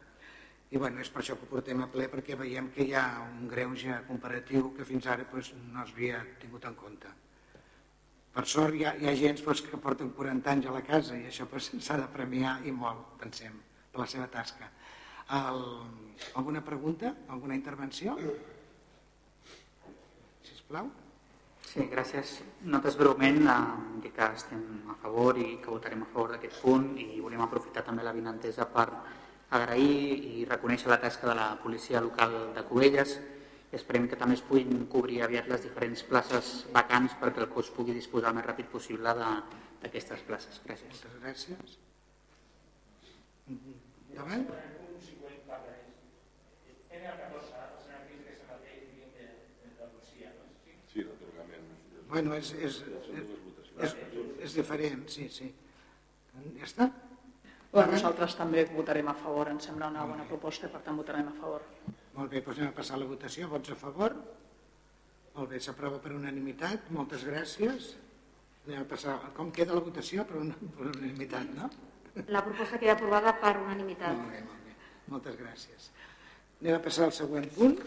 I 0.73 0.81
bueno, 0.81 1.03
és 1.05 1.11
per 1.13 1.21
això 1.21 1.35
que 1.37 1.45
ho 1.45 1.51
portem 1.51 1.83
a 1.85 1.89
ple, 1.93 2.07
perquè 2.09 2.37
veiem 2.39 2.71
que 2.73 2.87
hi 2.87 2.95
ha 2.97 3.05
un 3.27 3.49
greuge 3.51 3.99
comparatiu 4.07 4.71
que 4.77 4.87
fins 4.89 5.11
ara 5.11 5.27
doncs, 5.29 5.53
no 5.73 5.85
s'havia 5.85 6.23
tingut 6.41 6.65
en 6.71 6.79
compte. 6.79 7.11
Per 8.33 8.47
sort 8.49 8.79
hi 8.79 8.87
ha, 8.89 8.95
hi 8.97 9.11
ha 9.11 9.17
gent 9.19 9.43
doncs, 9.43 9.61
que 9.67 9.81
porten 9.83 10.15
40 10.17 10.55
anys 10.55 10.71
a 10.71 10.79
la 10.79 10.85
casa 10.87 11.19
i 11.19 11.27
això 11.29 11.49
s'ha 11.51 11.75
doncs, 11.75 11.91
de 11.91 12.09
premiar 12.15 12.61
i 12.65 12.73
molt, 12.73 13.19
pensem, 13.21 13.59
per 13.91 14.05
la 14.05 14.09
seva 14.15 14.31
tasca. 14.33 14.71
El, 15.33 15.63
alguna 16.35 16.65
pregunta? 16.65 17.15
Alguna 17.29 17.55
intervenció? 17.55 18.17
Si 20.45 20.59
plau. 20.69 20.91
Sí, 21.73 21.87
gràcies. 21.89 22.35
Nosaltres 22.67 22.99
breument 23.01 23.47
eh, 23.49 23.59
dir 24.05 24.13
que 24.13 24.27
estem 24.37 24.63
a 24.93 24.97
favor 25.01 25.39
i 25.41 25.57
que 25.63 25.71
votarem 25.73 26.03
a 26.05 26.09
favor 26.13 26.35
d'aquest 26.35 26.59
punt 26.61 26.91
i 27.01 27.21
volem 27.21 27.41
aprofitar 27.41 27.85
també 27.87 28.05
la 28.05 28.13
vinentesa 28.13 28.67
per 28.69 28.89
agrair 29.57 30.19
i 30.33 30.45
reconèixer 30.49 30.91
la 30.93 31.01
tasca 31.01 31.31
de 31.31 31.37
la 31.39 31.47
policia 31.63 32.03
local 32.05 32.37
de 32.57 32.65
Cubelles 32.69 33.17
i 33.73 33.79
esperem 33.79 34.05
que 34.09 34.19
també 34.21 34.37
es 34.37 34.45
puguin 34.45 34.85
cobrir 34.93 35.23
aviat 35.25 35.49
les 35.49 35.65
diferents 35.65 36.05
places 36.11 36.53
vacants 36.77 37.17
perquè 37.23 37.41
el 37.47 37.49
cos 37.55 37.73
pugui 37.73 37.97
disposar 37.97 38.35
el 38.35 38.41
més 38.41 38.49
ràpid 38.51 38.69
possible 38.73 39.17
d'aquestes 39.17 40.29
places. 40.29 40.61
Gràcies. 40.69 40.93
Moltes 40.93 41.19
gràcies. 41.25 41.81
Endavant. 43.49 44.81
Bueno, 52.13 52.35
és, 52.37 52.51
és, 52.61 52.83
és, 53.81 53.95
és 54.45 54.55
diferent, 54.59 55.07
sí, 55.09 55.31
sí. 55.33 55.49
Ja 56.59 56.67
està? 56.67 56.89
Bueno, 57.73 57.95
nosaltres 57.95 58.35
també 58.37 58.67
votarem 58.69 59.09
a 59.09 59.15
favor, 59.17 59.49
ens 59.49 59.65
sembla 59.71 59.89
una 59.89 60.05
bona 60.05 60.27
proposta 60.29 60.69
per 60.69 60.83
tant 60.85 60.99
votarem 61.01 61.31
a 61.31 61.33
favor. 61.39 61.65
Molt 62.19 62.29
bé, 62.29 62.43
doncs 62.45 62.61
anem 62.61 62.75
a 62.75 62.77
passar 62.77 62.99
a 62.99 63.01
la 63.01 63.09
votació. 63.09 63.49
Vots 63.49 63.73
a 63.73 63.79
favor? 63.81 64.19
Molt 65.39 65.55
bé, 65.55 65.61
s'aprova 65.65 66.03
per 66.05 66.13
unanimitat. 66.13 66.91
Moltes 66.93 67.25
gràcies. 67.25 67.95
Anem 68.67 68.85
a 68.85 68.89
passar... 68.93 69.17
Com 69.39 69.49
queda 69.57 69.73
la 69.73 69.81
votació? 69.87 70.27
Per, 70.29 70.37
una, 70.43 70.59
per 70.77 70.91
unanimitat, 70.91 71.49
no? 71.57 71.71
La 72.29 72.45
proposta 72.45 72.77
queda 72.77 72.93
aprovada 72.99 73.33
per 73.41 73.55
unanimitat. 73.63 74.21
Molt 74.21 74.37
bé, 74.37 74.43
molt 74.51 74.69
bé. 74.69 74.77
Moltes 75.15 75.41
gràcies. 75.41 75.89
Anem 76.61 76.77
a 76.77 76.85
passar 76.85 77.09
al 77.09 77.17
següent 77.17 77.49
punt. 77.57 77.81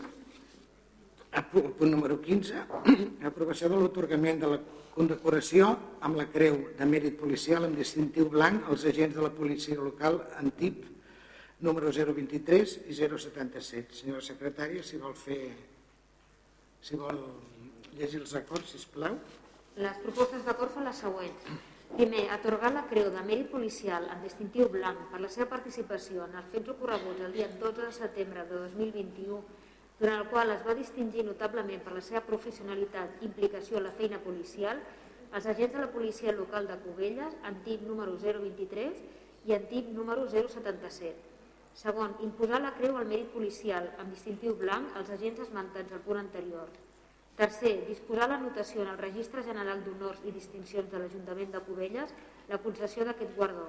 El 1.35 1.43
punt 1.51 1.91
número 1.91 2.15
15. 2.21 2.63
Aprovació 3.29 3.67
de 3.71 3.79
l'atorgament 3.81 4.39
de 4.39 4.49
la 4.53 4.59
condecoració 4.95 5.73
amb 6.07 6.15
la 6.19 6.27
Creu 6.31 6.61
de 6.79 6.87
Mèrit 6.87 7.17
Policial 7.19 7.67
amb 7.67 7.75
distintiu 7.75 8.29
blanc 8.31 8.69
als 8.71 8.85
agents 8.91 9.17
de 9.17 9.25
la 9.25 9.31
policia 9.35 9.75
local 9.75 10.21
Antip 10.39 10.85
número 11.65 11.91
023 11.91 12.77
i 12.87 12.95
077. 12.95 13.99
Senyora 13.99 14.23
secretària, 14.23 14.83
si 14.83 15.01
vol 15.01 15.15
fer... 15.19 15.41
Si 16.85 16.97
vol 16.99 17.17
llegir 17.97 18.19
els 18.21 18.35
acords, 18.37 18.75
sisplau. 18.75 19.15
Les 19.81 19.95
propostes 20.03 20.43
d'acord 20.45 20.71
són 20.71 20.85
les 20.85 20.99
següents. 21.01 21.47
Primer, 21.95 22.25
atorgar 22.35 22.71
la 22.75 22.83
Creu 22.89 23.09
de 23.13 23.23
Mèrit 23.25 23.49
Policial 23.51 24.05
amb 24.13 24.23
distintiu 24.27 24.69
blanc 24.71 25.07
per 25.11 25.21
la 25.23 25.29
seva 25.31 25.47
participació 25.51 26.25
en 26.25 26.35
els 26.39 26.49
fets 26.53 26.71
ocorreguts 26.75 27.23
el 27.27 27.33
dia 27.35 27.47
12 27.51 27.81
de 27.81 27.91
setembre 27.95 28.45
de 28.49 28.61
2021, 28.67 29.41
durant 29.99 30.21
el 30.21 30.29
qual 30.31 30.51
es 30.51 30.63
va 30.67 30.75
distingir 30.75 31.23
notablement 31.23 31.83
per 31.83 31.93
la 31.95 32.03
seva 32.03 32.23
professionalitat 32.27 33.21
i 33.21 33.29
implicació 33.29 33.79
en 33.79 33.87
la 33.87 33.93
feina 33.95 34.19
policial, 34.23 34.81
els 35.35 35.45
agents 35.51 35.73
de 35.75 35.83
la 35.83 35.91
policia 35.91 36.33
local 36.35 36.67
de 36.67 36.77
Cubelles, 36.83 37.37
antic 37.43 37.83
número 37.87 38.17
023 38.19 38.99
i 39.47 39.55
antic 39.55 39.87
número 39.95 40.27
077. 40.31 41.13
Segon, 41.75 42.15
imposar 42.23 42.61
la 42.63 42.71
creu 42.77 42.95
al 42.95 43.07
mèrit 43.07 43.31
policial 43.33 43.89
amb 43.99 44.13
distintiu 44.15 44.55
blanc 44.55 44.95
als 44.95 45.11
agents 45.11 45.41
esmentats 45.47 45.91
al 45.91 46.03
punt 46.05 46.21
anterior. 46.21 46.69
Tercer, 47.35 47.73
disposar 47.87 48.29
la 48.31 48.39
notació 48.39 48.85
en 48.85 48.93
el 48.93 49.01
Registre 49.01 49.43
General 49.43 49.81
d'Honors 49.83 50.21
i 50.23 50.31
Distincions 50.31 50.87
de 50.91 51.01
l'Ajuntament 51.01 51.51
de 51.51 51.59
Cubelles 51.65 52.13
la 52.47 52.61
concessió 52.63 53.03
d'aquest 53.03 53.35
guardó. 53.35 53.67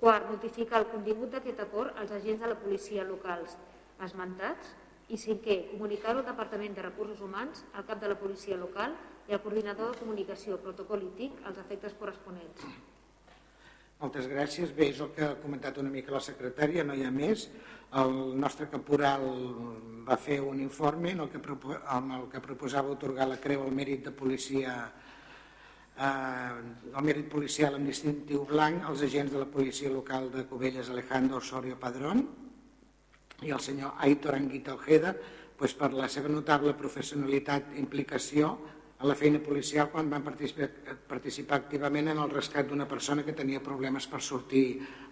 Quart, 0.00 0.30
notificar 0.32 0.80
el 0.80 0.88
contingut 0.88 1.34
d'aquest 1.34 1.60
acord 1.60 1.98
als 2.00 2.14
agents 2.16 2.40
de 2.40 2.48
la 2.48 2.56
policia 2.56 3.04
locals 3.04 3.58
esmentats. 4.00 4.72
I 5.10 5.18
cinquè, 5.18 5.56
comunicar-ho 5.72 6.20
al 6.22 6.28
Departament 6.28 6.76
de 6.76 6.84
Recursos 6.86 7.20
Humans, 7.24 7.64
al 7.74 7.86
cap 7.88 7.98
de 8.02 8.12
la 8.12 8.18
policia 8.18 8.56
local 8.56 8.94
i 9.28 9.34
al 9.34 9.42
coordinador 9.42 9.92
de 9.92 10.04
comunicació, 10.04 10.60
protocol 10.62 11.02
i 11.02 11.10
TIC 11.18 11.42
efectes 11.50 11.96
corresponents. 11.98 12.64
Moltes 14.00 14.30
gràcies. 14.30 14.70
Bé, 14.72 14.88
és 14.94 15.00
el 15.04 15.10
que 15.12 15.26
ha 15.26 15.34
comentat 15.42 15.76
una 15.82 15.90
mica 15.92 16.14
la 16.14 16.22
secretària, 16.24 16.86
no 16.86 16.94
hi 16.96 17.04
ha 17.04 17.10
més. 17.12 17.48
El 18.00 18.14
nostre 18.40 18.70
caporal 18.72 19.26
va 20.06 20.16
fer 20.16 20.38
un 20.40 20.62
informe 20.62 21.12
en 21.12 21.20
el 21.26 21.28
que, 21.28 21.40
en 21.42 22.12
el 22.16 22.28
que 22.32 22.40
proposava 22.40 22.94
otorgar 22.94 23.28
la 23.28 23.40
creu 23.42 23.66
al 23.66 23.74
mèrit 23.76 24.06
de 24.06 24.12
policia 24.16 24.76
eh, 26.00 26.52
el 26.94 27.04
mèrit 27.04 27.28
policial 27.32 27.76
amb 27.76 27.90
distintiu 27.90 28.46
blanc 28.48 28.86
als 28.88 29.02
agents 29.04 29.34
de 29.34 29.42
la 29.42 29.50
policia 29.50 29.90
local 29.92 30.30
de 30.32 30.46
Cubelles 30.48 30.88
Alejandro 30.88 31.42
Osorio 31.42 31.76
Padrón 31.82 32.24
i 33.42 33.52
el 33.54 33.60
senyor 33.60 33.94
Aitor 33.98 34.36
Anguita 34.36 34.74
Ojeda 34.74 35.14
pues, 35.56 35.74
per 35.76 35.92
la 35.92 36.08
seva 36.08 36.30
notable 36.32 36.74
professionalitat 36.78 37.74
i 37.74 37.80
implicació 37.82 38.52
a 39.00 39.08
la 39.08 39.16
feina 39.16 39.40
policial 39.40 39.88
quan 39.88 40.10
van 40.12 40.24
participar, 40.24 40.68
participar 41.08 41.56
activament 41.62 42.10
en 42.12 42.18
el 42.20 42.32
rescat 42.32 42.68
d'una 42.68 42.86
persona 42.88 43.24
que 43.24 43.32
tenia 43.36 43.62
problemes 43.64 44.06
per 44.06 44.20
sortir 44.20 44.64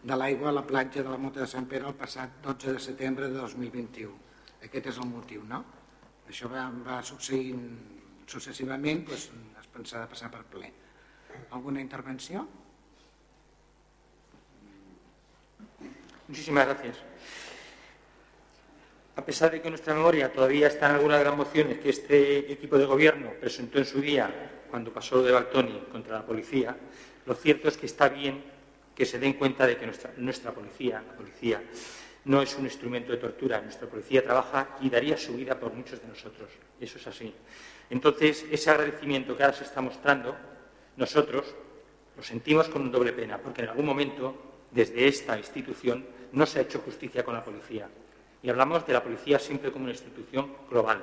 de 0.02 0.16
l'aigua 0.16 0.50
a 0.50 0.56
la 0.58 0.66
platja 0.66 1.02
de 1.02 1.08
la 1.08 1.20
Mota 1.20 1.40
de 1.40 1.48
Sant 1.48 1.68
Pere 1.70 1.88
el 1.88 1.96
passat 1.96 2.42
12 2.44 2.76
de 2.76 2.82
setembre 2.84 3.30
de 3.32 3.40
2021. 3.40 4.12
Aquest 4.68 4.90
és 4.92 5.00
el 5.00 5.08
motiu, 5.08 5.44
no? 5.48 5.62
Això 6.28 6.50
va, 6.52 6.66
va 6.84 7.00
succeint 7.00 7.64
successivament, 8.28 9.06
doncs, 9.08 9.30
es 9.62 9.72
pensava 9.72 10.08
passar 10.10 10.28
per 10.34 10.44
ple. 10.52 10.68
¿Alguna 11.56 11.80
intervenció? 11.80 12.44
Muchísimas 16.28 16.66
gracias. 16.66 16.98
A 19.18 19.24
pesar 19.24 19.50
de 19.50 19.60
que 19.60 19.66
en 19.66 19.72
nuestra 19.72 19.94
memoria 19.94 20.32
todavía 20.32 20.68
están 20.68 20.94
algunas 20.94 21.18
de 21.18 21.24
las 21.24 21.36
mociones 21.36 21.78
que 21.80 21.90
este 21.90 22.52
equipo 22.52 22.78
de 22.78 22.86
gobierno 22.86 23.32
presentó 23.40 23.78
en 23.78 23.84
su 23.84 24.00
día 24.00 24.30
cuando 24.70 24.92
pasó 24.92 25.16
lo 25.16 25.24
de 25.24 25.32
Baltoni 25.32 25.86
contra 25.90 26.18
la 26.18 26.24
policía, 26.24 26.76
lo 27.26 27.34
cierto 27.34 27.66
es 27.66 27.76
que 27.76 27.86
está 27.86 28.08
bien 28.08 28.44
que 28.94 29.04
se 29.04 29.18
den 29.18 29.32
cuenta 29.32 29.66
de 29.66 29.76
que 29.76 29.86
nuestra, 29.86 30.12
nuestra 30.18 30.52
policía, 30.52 31.02
la 31.04 31.16
policía, 31.16 31.60
no 32.26 32.42
es 32.42 32.56
un 32.56 32.64
instrumento 32.66 33.10
de 33.10 33.18
tortura. 33.18 33.60
Nuestra 33.60 33.88
policía 33.88 34.22
trabaja 34.22 34.76
y 34.82 34.88
daría 34.88 35.16
su 35.16 35.34
vida 35.34 35.58
por 35.58 35.72
muchos 35.72 36.00
de 36.00 36.06
nosotros. 36.06 36.50
Eso 36.80 36.98
es 36.98 37.06
así. 37.08 37.34
Entonces, 37.90 38.46
ese 38.52 38.70
agradecimiento 38.70 39.36
que 39.36 39.42
ahora 39.42 39.56
se 39.56 39.64
está 39.64 39.80
mostrando, 39.80 40.36
nosotros 40.96 41.56
lo 42.16 42.22
sentimos 42.22 42.68
con 42.68 42.82
un 42.82 42.92
doble 42.92 43.12
pena, 43.12 43.38
porque 43.38 43.62
en 43.62 43.68
algún 43.68 43.86
momento, 43.86 44.36
desde 44.70 45.08
esta 45.08 45.36
institución, 45.36 46.06
no 46.30 46.46
se 46.46 46.60
ha 46.60 46.62
hecho 46.62 46.78
justicia 46.78 47.24
con 47.24 47.34
la 47.34 47.42
policía. 47.42 47.88
Y 48.42 48.50
hablamos 48.50 48.86
de 48.86 48.92
la 48.92 49.02
policía 49.02 49.38
siempre 49.38 49.72
como 49.72 49.84
una 49.84 49.92
institución 49.92 50.54
global. 50.70 51.02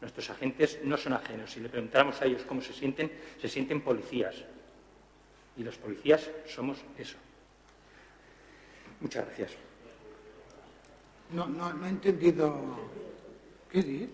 Nuestros 0.00 0.30
agentes 0.30 0.80
no 0.82 0.96
son 0.96 1.12
ajenos. 1.12 1.52
Si 1.52 1.60
le 1.60 1.68
preguntáramos 1.68 2.20
a 2.22 2.24
ellos 2.24 2.42
cómo 2.46 2.62
se 2.62 2.72
sienten, 2.72 3.12
se 3.40 3.48
sienten 3.48 3.82
policías. 3.82 4.34
Y 5.56 5.62
los 5.62 5.76
policías 5.76 6.30
somos 6.46 6.78
eso. 6.96 7.16
Muchas 9.00 9.26
gracias. 9.26 9.52
No, 11.32 11.46
no, 11.46 11.72
no 11.72 11.86
he 11.86 11.90
entendido. 11.90 12.56
¿Qué 13.70 13.82
dice? 13.82 14.08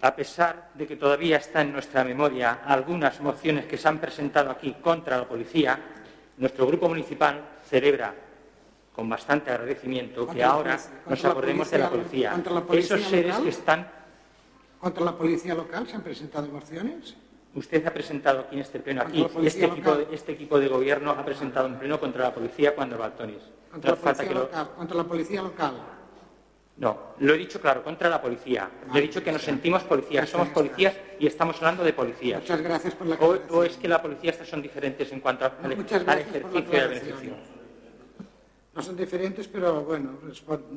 A 0.00 0.14
pesar 0.14 0.70
de 0.74 0.86
que 0.86 0.96
todavía 0.96 1.38
está 1.38 1.60
en 1.60 1.72
nuestra 1.72 2.04
memoria 2.04 2.60
algunas 2.64 3.20
mociones 3.20 3.66
que 3.66 3.76
se 3.76 3.88
han 3.88 3.98
presentado 3.98 4.50
aquí 4.50 4.76
contra 4.80 5.18
la 5.18 5.28
policía, 5.28 5.78
nuestro 6.36 6.66
grupo 6.66 6.88
municipal 6.88 7.58
celebra 7.68 8.14
con 8.98 9.08
bastante 9.08 9.52
agradecimiento 9.52 10.26
que 10.26 10.42
ahora 10.42 10.76
nos 11.08 11.24
acordemos 11.24 11.70
de 11.70 11.78
la 11.78 11.88
policía. 11.88 12.34
Esos 12.72 13.00
seres 13.02 13.36
que 13.36 13.50
están... 13.50 13.86
¿Contra 14.80 15.04
la 15.04 15.16
policía 15.16 15.54
local 15.54 15.86
se 15.86 15.94
han 15.94 16.02
presentado 16.02 16.48
mociones? 16.48 17.14
Usted 17.54 17.86
ha 17.86 17.94
presentado 17.94 18.40
aquí 18.40 18.56
en 18.56 18.62
este 18.62 18.80
pleno, 18.80 19.02
aquí, 19.02 19.24
este 19.44 19.66
equipo, 19.66 19.96
este 20.10 20.32
equipo, 20.32 20.58
de, 20.58 20.66
gobierno 20.66 21.12
ha 21.12 21.24
presentado 21.24 21.68
un 21.68 21.78
pleno 21.78 22.00
contra 22.00 22.24
la 22.24 22.34
policía 22.34 22.74
cuando 22.74 22.98
Baltonis. 22.98 23.38
¿Contra, 23.70 23.92
la 23.92 23.96
policía, 23.96 24.34
local. 24.34 24.68
¿Contra 24.76 24.96
la 24.96 25.04
policía 25.04 25.42
local? 25.42 25.74
No, 26.78 26.98
lo 27.20 27.34
he 27.34 27.38
dicho 27.38 27.60
claro, 27.60 27.84
contra 27.84 28.08
la 28.08 28.20
policía. 28.20 28.68
Le 28.92 28.98
he 28.98 29.02
dicho 29.02 29.22
que 29.22 29.30
nos 29.30 29.42
sentimos 29.42 29.84
policías, 29.84 30.28
somos 30.28 30.48
policías 30.48 30.96
y 31.20 31.28
estamos 31.28 31.56
hablando 31.58 31.84
de 31.84 31.92
policías. 31.92 32.40
Muchas 32.40 32.62
gracias 32.62 32.94
por 32.96 33.06
la 33.06 33.14
o, 33.14 33.38
o 33.50 33.62
es 33.62 33.76
que 33.76 33.86
la 33.86 34.02
policía 34.02 34.32
estas 34.32 34.48
son 34.48 34.60
diferentes 34.60 35.12
en 35.12 35.20
cuanto 35.20 35.44
al, 35.44 35.52
al 35.62 36.18
ejercicio 36.18 36.66
y 36.72 36.76
al 36.76 36.88
beneficio. 36.88 37.57
No 38.78 38.82
són 38.86 38.94
diferents, 38.94 39.48
però 39.50 39.72
bueno, 39.82 40.12
es 40.30 40.38
pot, 40.46 40.68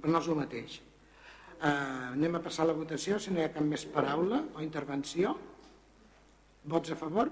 però 0.00 0.12
no 0.14 0.20
és 0.22 0.28
el 0.32 0.36
mateix. 0.38 0.76
Uh, 1.60 2.14
anem 2.14 2.38
a 2.38 2.40
passar 2.40 2.64
la 2.64 2.72
votació, 2.72 3.18
si 3.20 3.28
no 3.28 3.42
hi 3.42 3.44
ha 3.44 3.50
cap 3.52 3.66
més 3.68 3.84
paraula 3.92 4.38
o 4.56 4.62
intervenció. 4.64 5.34
Vots 6.72 6.94
a 6.94 6.96
favor? 6.96 7.28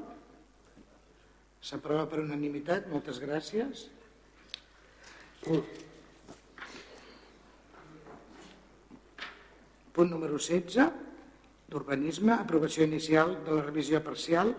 S'aprova 1.64 2.05
per 2.11 2.21
unanimitat, 2.21 2.91
moltes 2.93 3.16
gràcies. 3.25 3.87
Punt 9.97 10.12
número 10.12 10.37
16, 10.37 10.85
d'urbanisme, 11.73 12.37
aprovació 12.37 12.85
inicial 12.85 13.39
de 13.49 13.57
la 13.57 13.64
revisió 13.64 14.05
parcial 14.05 14.53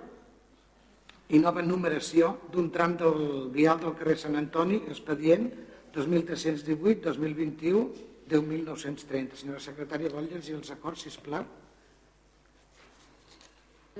i 1.31 1.39
nova 1.39 1.61
numeració 1.63 2.33
d'un 2.51 2.69
tram 2.75 2.97
del 2.99 3.49
vial 3.55 3.79
del 3.79 3.95
carrer 3.95 4.17
Sant 4.19 4.35
Antoni, 4.35 4.81
expedient 4.91 5.47
2318-2021, 5.95 7.83
10.930. 8.31 9.39
Senyora 9.39 9.63
secretària, 9.63 10.11
vol 10.11 10.27
llegir 10.27 10.57
els 10.57 10.71
acords, 10.75 11.05
sisplau? 11.07 11.45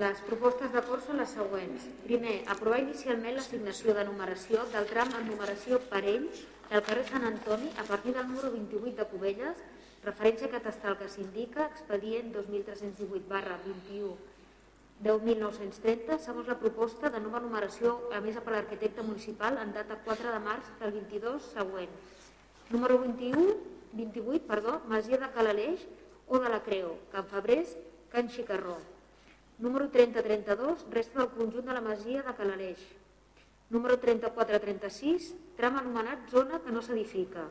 Les 0.00 0.20
propostes 0.24 0.72
d'acord 0.72 1.04
són 1.04 1.20
les 1.20 1.32
següents. 1.36 1.84
Primer, 2.04 2.38
aprovar 2.52 2.80
inicialment 2.80 3.36
l'assignació 3.36 3.92
de 3.96 4.04
numeració 4.08 4.64
del 4.72 4.88
tram 4.92 5.12
en 5.18 5.28
numeració 5.28 5.80
parell 5.92 6.28
del 6.70 6.84
carrer 6.84 7.04
Sant 7.08 7.28
Antoni 7.28 7.68
a 7.76 7.84
partir 7.88 8.14
del 8.16 8.28
número 8.28 8.52
28 8.56 8.96
de 9.00 9.08
Cubelles, 9.12 9.64
referència 10.04 10.52
catastral 10.52 10.96
que 11.00 11.08
s'indica, 11.12 11.68
expedient 11.68 12.32
2318 12.36 13.28
barra 13.28 13.58
21 13.64 14.31
10.930 15.02 16.16
segons 16.22 16.46
la 16.46 16.54
proposta 16.60 17.08
de 17.10 17.18
nova 17.18 17.40
numeració 17.42 17.96
emesa 18.14 18.38
per 18.44 18.52
l'arquitecte 18.54 19.02
municipal 19.02 19.56
en 19.58 19.72
data 19.74 19.96
4 20.04 20.30
de 20.30 20.40
març 20.44 20.68
del 20.78 20.92
22 20.94 21.48
següent. 21.56 21.96
Número 22.70 23.00
21, 23.02 23.56
28, 23.98 24.46
perdó, 24.46 24.76
Masia 24.92 25.18
de 25.18 25.30
Calaleix 25.34 25.82
o 26.28 26.38
de 26.38 26.52
la 26.52 26.60
Creu, 26.62 26.92
Can 27.10 27.26
Febrés, 27.32 27.72
Can 28.12 28.30
Xicarró. 28.30 28.76
Número 29.58 29.88
3032, 29.90 30.86
resta 30.94 31.18
del 31.18 31.32
conjunt 31.34 31.66
de 31.66 31.74
la 31.74 31.82
Masia 31.82 32.22
de 32.22 32.36
Calaleix. 32.38 32.86
Número 33.74 33.98
3436, 33.98 35.32
tram 35.58 35.82
anomenat 35.82 36.30
zona 36.30 36.62
que 36.62 36.70
no 36.70 36.84
s'edifica. 36.84 37.48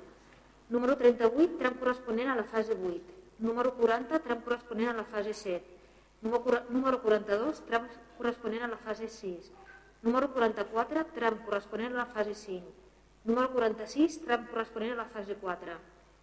Número 0.71 0.95
38, 0.95 1.59
tram 1.59 1.75
corresponent 1.83 2.31
a 2.31 2.39
la 2.39 2.47
fase 2.47 2.79
8. 2.79 3.19
Número 3.43 3.75
40, 3.75 4.23
tram 4.23 4.39
corresponent 4.47 4.95
a 4.95 4.97
la 5.03 5.07
fase 5.11 5.35
7 5.35 5.80
Número 6.21 7.01
42, 7.01 7.65
tram 7.65 7.87
corresponent 8.17 8.63
a 8.63 8.67
la 8.67 8.77
fase 8.77 9.07
6. 9.09 9.51
Número 10.03 10.29
44, 10.33 11.05
tram 11.15 11.39
corresponent 11.45 11.95
a 11.95 12.03
la 12.03 12.05
fase 12.05 12.35
5. 12.35 12.61
Número 13.25 13.49
46, 13.49 14.21
tram 14.25 14.45
corresponent 14.45 14.93
a 14.93 15.01
la 15.01 15.05
fase 15.09 15.35
4. 15.35 15.77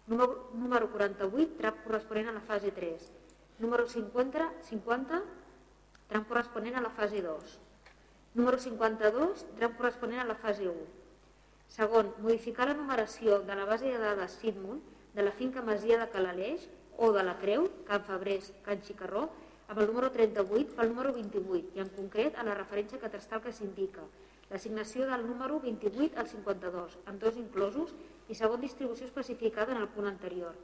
Número, 0.07 0.51
número 0.53 0.87
48, 0.89 1.57
tram 1.57 1.75
corresponent 1.83 2.29
a 2.29 2.35
la 2.37 2.39
fase 2.39 2.71
3. 2.71 3.11
Número 3.59 3.87
50, 3.87 4.47
50, 4.69 5.19
tram 6.07 6.23
corresponent 6.23 6.79
a 6.79 6.81
la 6.81 6.89
fase 6.95 7.21
2. 7.21 7.59
Número 8.35 8.57
52, 8.57 9.45
tram 9.59 9.75
corresponent 9.75 10.23
a 10.23 10.29
la 10.31 10.35
fase 10.35 10.63
1. 10.69 10.87
Segon, 11.75 12.15
modificar 12.23 12.69
la 12.71 12.77
numeració 12.79 13.43
de 13.43 13.55
la 13.55 13.67
base 13.67 13.91
de 13.91 13.99
dades 13.99 14.39
Sidmund 14.39 14.79
de 15.13 15.27
la 15.27 15.35
finca 15.35 15.61
Masia 15.61 15.99
de 15.99 16.07
Calaleix 16.09 16.69
o 16.97 17.11
de 17.11 17.23
la 17.23 17.35
Creu, 17.37 17.67
Can 17.85 18.03
Fabrés, 18.07 18.53
Can 18.63 18.81
Xicarró, 18.81 19.27
amb 19.69 19.79
el 19.83 19.87
número 19.87 20.09
38 20.09 20.73
pel 20.75 20.89
número 20.89 21.13
28 21.13 21.77
i 21.77 21.81
en 21.83 21.89
concret 21.93 22.37
a 22.41 22.43
la 22.47 22.55
referència 22.57 22.97
catastral 23.01 23.41
que 23.43 23.53
s'indica, 23.53 24.01
l'assignació 24.49 25.05
del 25.05 25.27
número 25.27 25.59
28 25.61 26.17
al 26.17 26.27
52, 26.31 26.95
amb 27.05 27.21
dos 27.21 27.37
inclosos 27.37 27.93
i 28.27 28.37
segon 28.37 28.65
distribució 28.65 29.05
especificada 29.05 29.75
en 29.75 29.81
el 29.83 29.91
punt 29.93 30.09
anterior. 30.09 30.55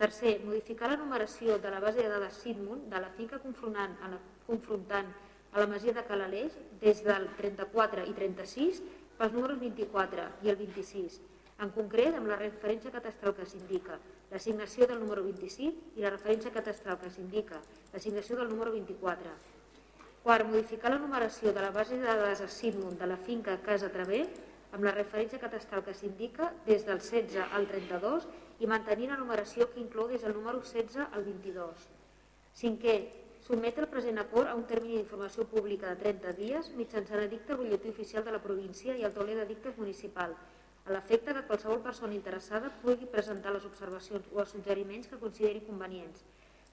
Tercer, 0.00 0.40
modificar 0.42 0.90
la 0.90 0.98
numeració 0.98 1.60
de 1.62 1.70
la 1.70 1.78
base 1.84 2.02
de 2.02 2.08
dades 2.10 2.40
Sidmund 2.42 2.88
de 2.90 3.02
la 3.04 3.12
finca 3.14 3.38
confrontant 3.38 3.94
a 4.02 4.10
la, 4.10 4.18
confrontant 4.48 5.12
a 5.52 5.62
la 5.62 5.68
masia 5.70 5.94
de 5.94 6.02
Calaleix 6.08 6.56
des 6.80 7.04
del 7.06 7.28
34 7.38 8.08
i 8.10 8.16
36 8.16 8.82
pels 9.20 9.36
números 9.36 9.60
24 9.60 10.26
i 10.42 10.50
el 10.50 10.58
26, 10.58 11.20
en 11.62 11.70
concret 11.76 12.18
amb 12.18 12.26
la 12.32 12.40
referència 12.42 12.90
catastral 12.90 13.36
que 13.38 13.46
s'indica, 13.46 14.00
l'assignació 14.32 14.86
del 14.88 15.00
número 15.02 15.22
25 15.26 15.98
i 16.00 16.04
la 16.04 16.10
referència 16.14 16.52
catastral 16.54 16.96
que 17.00 17.10
s'indica, 17.12 17.58
l'assignació 17.92 18.38
del 18.38 18.48
número 18.48 18.72
24. 18.72 19.34
Quart, 20.22 20.46
modificar 20.48 20.92
la 20.94 21.00
numeració 21.02 21.52
de 21.52 21.60
la 21.60 21.72
base 21.74 21.98
de 21.98 22.06
dades 22.06 22.40
a 22.40 22.48
Sidmund 22.48 22.98
de 22.98 23.10
la 23.10 23.18
finca 23.26 23.58
Casa 23.66 23.90
Traver 23.92 24.22
amb 24.72 24.86
la 24.86 24.94
referència 24.94 25.40
catastral 25.42 25.82
que 25.84 25.92
s'indica 25.98 26.52
des 26.68 26.86
del 26.88 27.02
16 27.02 27.42
al 27.58 27.66
32 27.68 28.28
i 28.62 28.70
mantenir 28.70 29.10
la 29.10 29.18
numeració 29.20 29.68
que 29.72 29.82
inclou 29.82 30.08
des 30.08 30.24
del 30.24 30.32
número 30.38 30.62
16 30.62 31.10
al 31.10 31.26
22. 31.26 31.84
Cinquè, 32.56 32.96
sotmetre 33.44 33.84
el 33.84 33.92
present 33.92 34.22
acord 34.22 34.48
a 34.48 34.56
un 34.56 34.64
termini 34.70 34.96
d'informació 34.96 35.44
pública 35.50 35.92
de 35.92 36.00
30 36.06 36.34
dies 36.38 36.72
mitjançant 36.78 37.26
edicte 37.26 37.52
al 37.52 37.60
butlletí 37.60 37.92
oficial 37.92 38.24
de 38.24 38.32
la 38.32 38.42
província 38.46 38.96
i 38.96 39.04
al 39.04 39.12
tauler 39.12 39.36
d'edictes 39.42 39.76
municipal, 39.76 40.36
a 40.86 40.92
l'efecte 40.94 41.34
que 41.34 41.44
qualsevol 41.48 41.82
persona 41.82 42.16
interessada 42.16 42.72
pugui 42.82 43.06
presentar 43.10 43.52
les 43.54 43.66
observacions 43.68 44.26
o 44.32 44.40
els 44.42 44.54
suggeriments 44.54 45.10
que 45.10 45.20
consideri 45.20 45.62
convenients, 45.66 46.24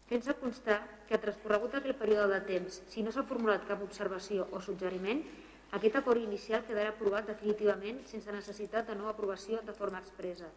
fent-se 0.09 0.33
constar 0.41 0.79
que 1.09 1.21
transcorregut 1.21 1.77
aquell 1.77 1.97
període 1.99 2.33
de 2.33 2.41
temps, 2.47 2.81
si 2.89 3.03
no 3.05 3.13
s'ha 3.13 3.27
formulat 3.29 3.67
cap 3.69 3.83
observació 3.85 4.47
o 4.49 4.61
suggeriment, 4.65 5.21
aquest 5.77 5.99
acord 5.99 6.21
inicial 6.23 6.65
quedarà 6.65 6.95
aprovat 6.95 7.29
definitivament 7.29 8.01
sense 8.09 8.33
necessitat 8.33 8.89
de 8.89 8.97
nova 8.97 9.13
aprovació 9.13 9.61
de 9.65 9.75
forma 9.77 10.01
expressa. 10.01 10.49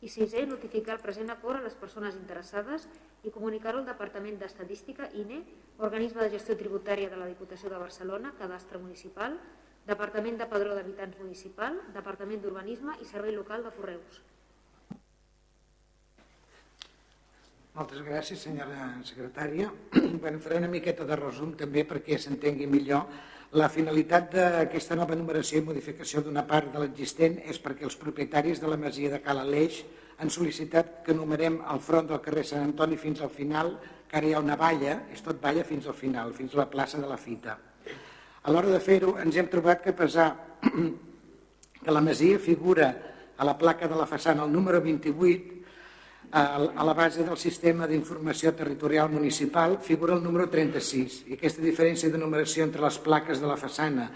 I 0.00 0.08
sisè, 0.08 0.46
notificar 0.46 0.94
el 0.94 1.02
present 1.02 1.28
acord 1.34 1.58
a 1.58 1.64
les 1.64 1.74
persones 1.76 2.14
interessades 2.16 2.86
i 3.26 3.32
comunicar-ho 3.34 3.82
al 3.82 3.88
Departament 3.88 4.38
d'Estadística, 4.40 5.10
INE, 5.18 5.42
organisme 5.82 6.22
de 6.22 6.30
gestió 6.38 6.56
tributària 6.56 7.10
de 7.10 7.18
la 7.20 7.26
Diputació 7.28 7.68
de 7.68 7.82
Barcelona, 7.82 8.32
cadastre 8.38 8.78
municipal, 8.78 9.36
Departament 9.90 10.36
de 10.38 10.46
Padró 10.46 10.74
d'Habitants 10.76 11.18
Municipal, 11.18 11.78
Departament 11.94 12.42
d'Urbanisme 12.42 12.92
i 13.02 13.06
Servei 13.08 13.32
Local 13.34 13.64
de 13.66 13.72
Correus. 13.74 14.18
Moltes 17.74 18.02
gràcies, 18.06 18.44
senyora 18.46 18.92
secretària. 19.08 19.70
Bueno, 20.22 20.38
faré 20.44 20.60
una 20.60 20.70
miqueta 20.70 21.06
de 21.08 21.16
resum 21.18 21.54
també 21.58 21.82
perquè 21.88 22.18
s'entengui 22.18 22.68
millor. 22.70 23.06
La 23.58 23.70
finalitat 23.72 24.28
d'aquesta 24.34 24.98
nova 25.00 25.16
numeració 25.18 25.58
i 25.58 25.66
modificació 25.66 26.22
d'una 26.22 26.44
part 26.46 26.70
de 26.74 26.82
l'existent 26.84 27.40
és 27.50 27.58
perquè 27.64 27.88
els 27.88 27.98
propietaris 27.98 28.62
de 28.62 28.70
la 28.70 28.78
masia 28.78 29.10
de 29.10 29.18
Cala 29.24 29.42
Aleix 29.46 29.80
han 30.20 30.30
sol·licitat 30.30 31.00
que 31.06 31.16
numerem 31.16 31.58
el 31.72 31.82
front 31.82 32.12
del 32.12 32.22
carrer 32.22 32.44
Sant 32.46 32.62
Antoni 32.68 33.00
fins 33.00 33.24
al 33.26 33.32
final, 33.34 33.74
que 34.06 34.20
ara 34.20 34.30
hi 34.30 34.36
ha 34.36 34.44
una 34.44 34.58
valla, 34.60 35.00
és 35.10 35.24
tot 35.26 35.42
valla 35.42 35.66
fins 35.66 35.90
al 35.90 35.98
final, 36.04 36.36
fins 36.36 36.54
a 36.54 36.62
la 36.62 36.68
plaça 36.70 37.02
de 37.02 37.10
la 37.10 37.18
Fita. 37.18 37.58
A 38.42 38.52
l'hora 38.52 38.72
de 38.72 38.80
fer-ho 38.80 39.18
ens 39.20 39.36
hem 39.36 39.48
trobat 39.52 39.82
que 39.84 39.92
pesar 39.92 40.30
que 41.84 41.92
la 41.92 42.00
masia 42.00 42.38
figura 42.40 42.90
a 43.36 43.44
la 43.44 43.56
placa 43.58 43.88
de 43.88 43.96
la 43.96 44.08
façana 44.08 44.44
el 44.44 44.52
número 44.52 44.80
28 44.80 45.58
a 46.32 46.84
la 46.86 46.94
base 46.94 47.24
del 47.26 47.36
sistema 47.36 47.88
d'informació 47.90 48.52
territorial 48.54 49.10
municipal 49.10 49.80
figura 49.82 50.14
el 50.14 50.22
número 50.22 50.46
36 50.48 51.24
i 51.26 51.34
aquesta 51.34 51.64
diferència 51.64 52.10
de 52.12 52.20
numeració 52.22 52.62
entre 52.64 52.84
les 52.84 53.00
plaques 53.02 53.40
de 53.42 53.48
la 53.50 53.58
façana 53.58 54.06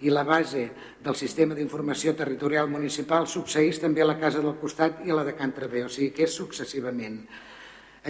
i 0.00 0.12
la 0.12 0.22
base 0.24 0.68
del 1.02 1.16
sistema 1.16 1.56
d'informació 1.56 2.14
territorial 2.14 2.70
municipal 2.70 3.26
succeeix 3.26 3.80
també 3.82 4.04
a 4.04 4.08
la 4.08 4.18
casa 4.20 4.40
del 4.44 4.56
costat 4.60 5.02
i 5.04 5.10
a 5.10 5.18
la 5.18 5.24
de 5.24 5.34
Can 5.36 5.52
Travé, 5.56 5.84
o 5.84 5.90
sigui 5.90 6.10
que 6.14 6.26
és 6.28 6.34
successivament. 6.36 7.20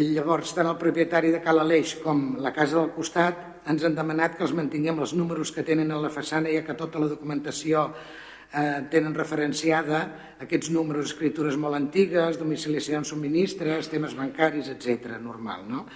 Llavors, 0.03 0.55
tant 0.57 0.66
el 0.66 0.79
propietari 0.81 1.31
de 1.31 1.43
Cal 1.45 1.62
Aleix 1.62 1.95
com 2.03 2.35
la 2.43 2.53
casa 2.57 2.81
del 2.81 2.91
costat 2.97 3.53
ens 3.71 3.85
han 3.85 3.97
demanat 3.97 4.37
que 4.37 4.45
els 4.45 4.55
mantinguem 4.57 5.01
els 5.01 5.15
números 5.17 5.53
que 5.55 5.65
tenen 5.67 5.93
a 5.93 6.01
la 6.01 6.12
façana, 6.12 6.53
ja 6.53 6.65
que 6.67 6.77
tota 6.79 7.01
la 7.01 7.09
documentació 7.09 7.87
eh, 7.91 8.83
tenen 8.93 9.15
referenciada 9.17 10.03
aquests 10.45 10.71
números, 10.75 11.12
escritures 11.12 11.57
molt 11.61 11.79
antigues, 11.79 12.39
domiciliacions 12.41 13.09
subministres, 13.15 13.89
temes 13.93 14.17
bancaris, 14.19 14.69
etc. 14.73 15.17
normal. 15.23 15.65
No? 15.69 15.87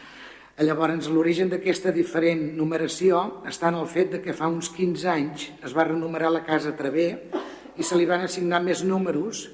Llavors, 0.59 1.07
l'origen 1.13 1.53
d'aquesta 1.53 1.93
diferent 1.95 2.41
numeració 2.59 3.21
està 3.47 3.69
en 3.71 3.79
el 3.79 3.87
fet 3.87 4.17
de 4.17 4.23
que 4.25 4.35
fa 4.35 4.49
uns 4.51 4.73
15 4.75 5.07
anys 5.13 5.45
es 5.63 5.77
va 5.77 5.87
renumerar 5.87 6.33
la 6.35 6.43
casa 6.47 6.75
Travé 6.75 7.13
i 7.79 7.87
se 7.87 7.95
li 7.95 8.09
van 8.09 8.25
assignar 8.27 8.59
més 8.65 8.83
números 8.83 9.45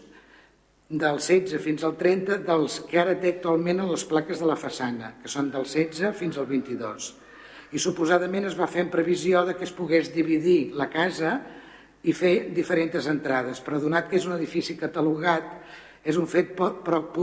del 0.89 1.19
16 1.21 1.61
fins 1.61 1.85
al 1.85 1.99
30 2.01 2.39
dels 2.47 2.79
que 2.89 3.03
ara 3.03 3.19
té 3.21 3.35
actualment 3.35 3.83
a 3.83 3.91
les 3.91 4.07
plaques 4.09 4.41
de 4.41 4.49
la 4.49 4.57
façana, 4.57 5.15
que 5.21 5.29
són 5.29 5.51
del 5.53 5.69
16 5.69 6.17
fins 6.17 6.41
al 6.41 6.49
22. 6.49 7.12
I 7.75 7.83
suposadament 7.83 8.47
es 8.47 8.55
va 8.55 8.70
fer 8.70 8.85
en 8.85 8.93
previsió 8.93 9.43
de 9.47 9.57
que 9.59 9.66
es 9.66 9.75
pogués 9.75 10.12
dividir 10.14 10.75
la 10.79 10.87
casa 10.93 11.41
i 12.05 12.12
fer 12.14 12.53
diferents 12.55 13.09
entrades, 13.11 13.59
però 13.64 13.81
donat 13.83 14.07
que 14.11 14.20
és 14.20 14.29
un 14.29 14.37
edifici 14.37 14.77
catalogat, 14.79 15.49
és 16.05 16.18
un 16.20 16.29
fet 16.29 16.53
poc, 16.55 16.83
poc, 16.85 17.14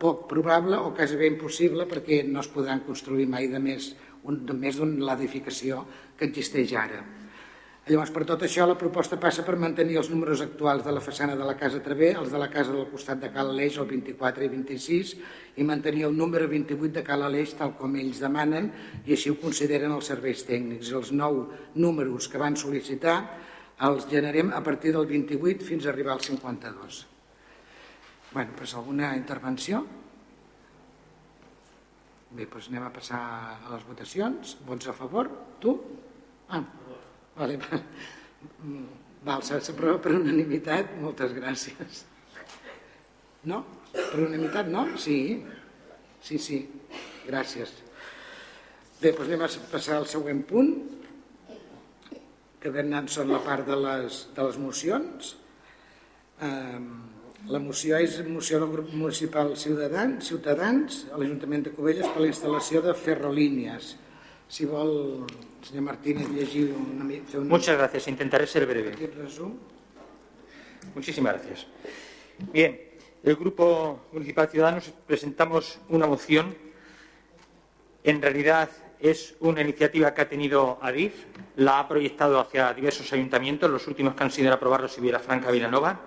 poc 0.00 0.26
probable 0.30 0.78
o 0.78 0.94
quasi 0.96 1.18
bé 1.18 1.28
impossible 1.28 1.88
perquè 1.90 2.22
no 2.24 2.40
es 2.40 2.50
podran 2.54 2.84
construir 2.86 3.26
mai 3.28 3.50
de 3.50 3.60
més, 3.60 3.92
un, 4.22 4.44
de 4.46 4.54
més 4.54 4.78
d'una 4.78 5.12
edificació 5.18 5.82
que 6.16 6.30
existeix 6.30 6.76
ara. 6.78 7.02
Llavors, 7.88 8.10
per 8.12 8.26
tot 8.28 8.42
això, 8.44 8.66
la 8.68 8.76
proposta 8.76 9.16
passa 9.16 9.40
per 9.46 9.54
mantenir 9.56 9.94
els 9.96 10.10
números 10.12 10.42
actuals 10.44 10.82
de 10.84 10.92
la 10.92 11.00
façana 11.00 11.32
de 11.38 11.44
la 11.48 11.54
Casa 11.56 11.78
Travé, 11.80 12.10
els 12.20 12.28
de 12.28 12.40
la 12.40 12.50
casa 12.52 12.74
del 12.74 12.84
costat 12.90 13.22
de 13.22 13.30
Cal 13.32 13.48
Aleix, 13.48 13.78
el 13.80 13.86
24 13.88 14.44
i 14.44 14.48
26, 14.52 15.12
i 15.56 15.64
mantenir 15.64 16.04
el 16.04 16.16
número 16.18 16.50
28 16.50 16.98
de 16.98 17.02
Cal 17.06 17.24
Aleix 17.24 17.54
tal 17.56 17.72
com 17.78 17.94
ells 17.96 18.20
demanen 18.20 18.68
i 19.06 19.14
així 19.16 19.32
ho 19.32 19.38
consideren 19.40 19.94
els 19.94 20.10
serveis 20.12 20.42
tècnics. 20.44 20.90
Els 20.98 21.14
nou 21.16 21.46
números 21.80 22.28
que 22.28 22.40
van 22.42 22.58
sol·licitar 22.60 23.14
els 23.88 24.04
generem 24.10 24.52
a 24.52 24.60
partir 24.66 24.92
del 24.92 25.08
28 25.08 25.64
fins 25.64 25.86
a 25.86 25.92
arribar 25.94 26.18
al 26.18 26.20
52. 26.26 26.98
Bé, 28.34 28.44
doncs 28.50 28.74
alguna 28.76 29.14
intervenció? 29.16 29.80
Bé, 32.36 32.44
doncs 32.44 32.68
anem 32.68 32.84
a 32.84 32.92
passar 32.92 33.22
a 33.54 33.72
les 33.72 33.88
votacions. 33.88 34.58
Vots 34.68 34.92
a 34.92 34.96
favor? 35.00 35.32
Tu? 35.64 35.72
Ah, 36.52 36.60
Vale. 37.38 37.58
Val, 39.26 39.42
s'aprova 39.42 39.98
per 40.02 40.14
unanimitat. 40.18 40.96
Moltes 41.02 41.34
gràcies. 41.36 42.04
No? 43.48 43.62
Per 43.92 44.18
unanimitat 44.18 44.70
no? 44.72 44.88
Sí. 44.98 45.18
Sí, 46.22 46.38
sí. 46.42 46.62
Gràcies. 47.28 47.74
Bé, 48.98 49.12
doncs 49.12 49.28
anem 49.28 49.44
a 49.46 49.48
passar 49.70 49.98
al 49.98 50.08
següent 50.10 50.40
punt, 50.48 50.72
que 52.58 52.72
ben 52.74 52.90
són 53.06 53.30
la 53.30 53.38
part 53.44 53.68
de 53.68 53.76
les, 53.78 54.24
de 54.34 54.46
les 54.48 54.58
mocions. 54.58 55.36
La 57.48 57.60
moció 57.62 58.00
és 58.02 58.18
moció 58.26 58.58
del 58.58 58.72
grup 58.72 58.90
municipal 58.90 59.54
Ciutadans, 59.56 60.26
Ciutadans 60.26 61.04
a 61.12 61.20
l'Ajuntament 61.20 61.68
de 61.68 61.74
Cubelles 61.76 62.10
per 62.10 62.24
la 62.24 62.32
instal·lació 62.32 62.82
de 62.82 62.96
ferrolínies. 62.98 63.94
Si 64.48 64.64
vol 64.64 65.26
Señor 65.62 65.82
Martínez, 65.82 66.28
llegir 66.30 66.74
una, 66.74 67.04
una... 67.04 67.44
Muchas 67.44 67.76
gracias. 67.76 68.08
Intentaré 68.08 68.46
ser 68.46 68.66
breve. 68.66 68.94
Muchísimas 70.94 71.34
gracias. 71.34 71.66
Bien, 72.52 72.80
el 73.22 73.36
Grupo 73.36 74.06
Municipal 74.12 74.48
Ciudadanos 74.48 74.92
presentamos 75.06 75.78
una 75.90 76.06
moción. 76.06 76.56
En 78.02 78.22
realidad 78.22 78.70
es 79.00 79.34
una 79.40 79.60
iniciativa 79.60 80.14
que 80.14 80.22
ha 80.22 80.28
tenido 80.28 80.78
ADIF, 80.80 81.26
la 81.56 81.80
ha 81.80 81.88
proyectado 81.88 82.40
hacia 82.40 82.72
diversos 82.72 83.12
ayuntamientos, 83.12 83.70
los 83.70 83.86
últimos 83.86 84.14
que 84.14 84.24
han 84.24 84.30
sido 84.30 84.52
aprobarlos 84.52 84.96
y 84.98 85.10
Franca 85.12 85.50
Vilanova. 85.50 86.00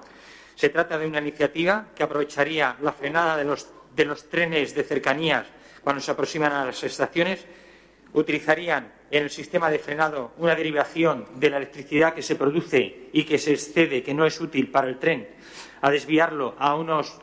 Se 0.55 0.69
trata 0.69 0.97
de 0.97 1.07
una 1.07 1.19
iniciativa 1.19 1.87
que 1.95 2.03
aprovecharía 2.03 2.75
la 2.81 2.91
frenada 2.91 3.37
de 3.37 3.45
los, 3.45 3.67
de 3.95 4.05
los 4.05 4.29
trenes 4.29 4.73
de 4.73 4.83
cercanías 4.83 5.45
cuando 5.83 6.01
se 6.01 6.11
aproximan 6.11 6.51
a 6.51 6.65
las 6.65 6.83
estaciones, 6.83 7.45
utilizarían 8.13 8.91
en 9.09 9.23
el 9.23 9.29
sistema 9.29 9.69
de 9.69 9.79
frenado 9.79 10.31
una 10.37 10.55
derivación 10.55 11.25
de 11.35 11.49
la 11.49 11.57
electricidad 11.57 12.13
que 12.13 12.21
se 12.21 12.35
produce 12.35 13.09
y 13.11 13.23
que 13.23 13.37
se 13.37 13.53
excede, 13.53 14.03
que 14.03 14.13
no 14.13 14.25
es 14.25 14.39
útil 14.39 14.69
para 14.69 14.87
el 14.87 14.99
tren, 14.99 15.27
a 15.81 15.91
desviarlo 15.91 16.55
a 16.57 16.75
unos 16.75 17.19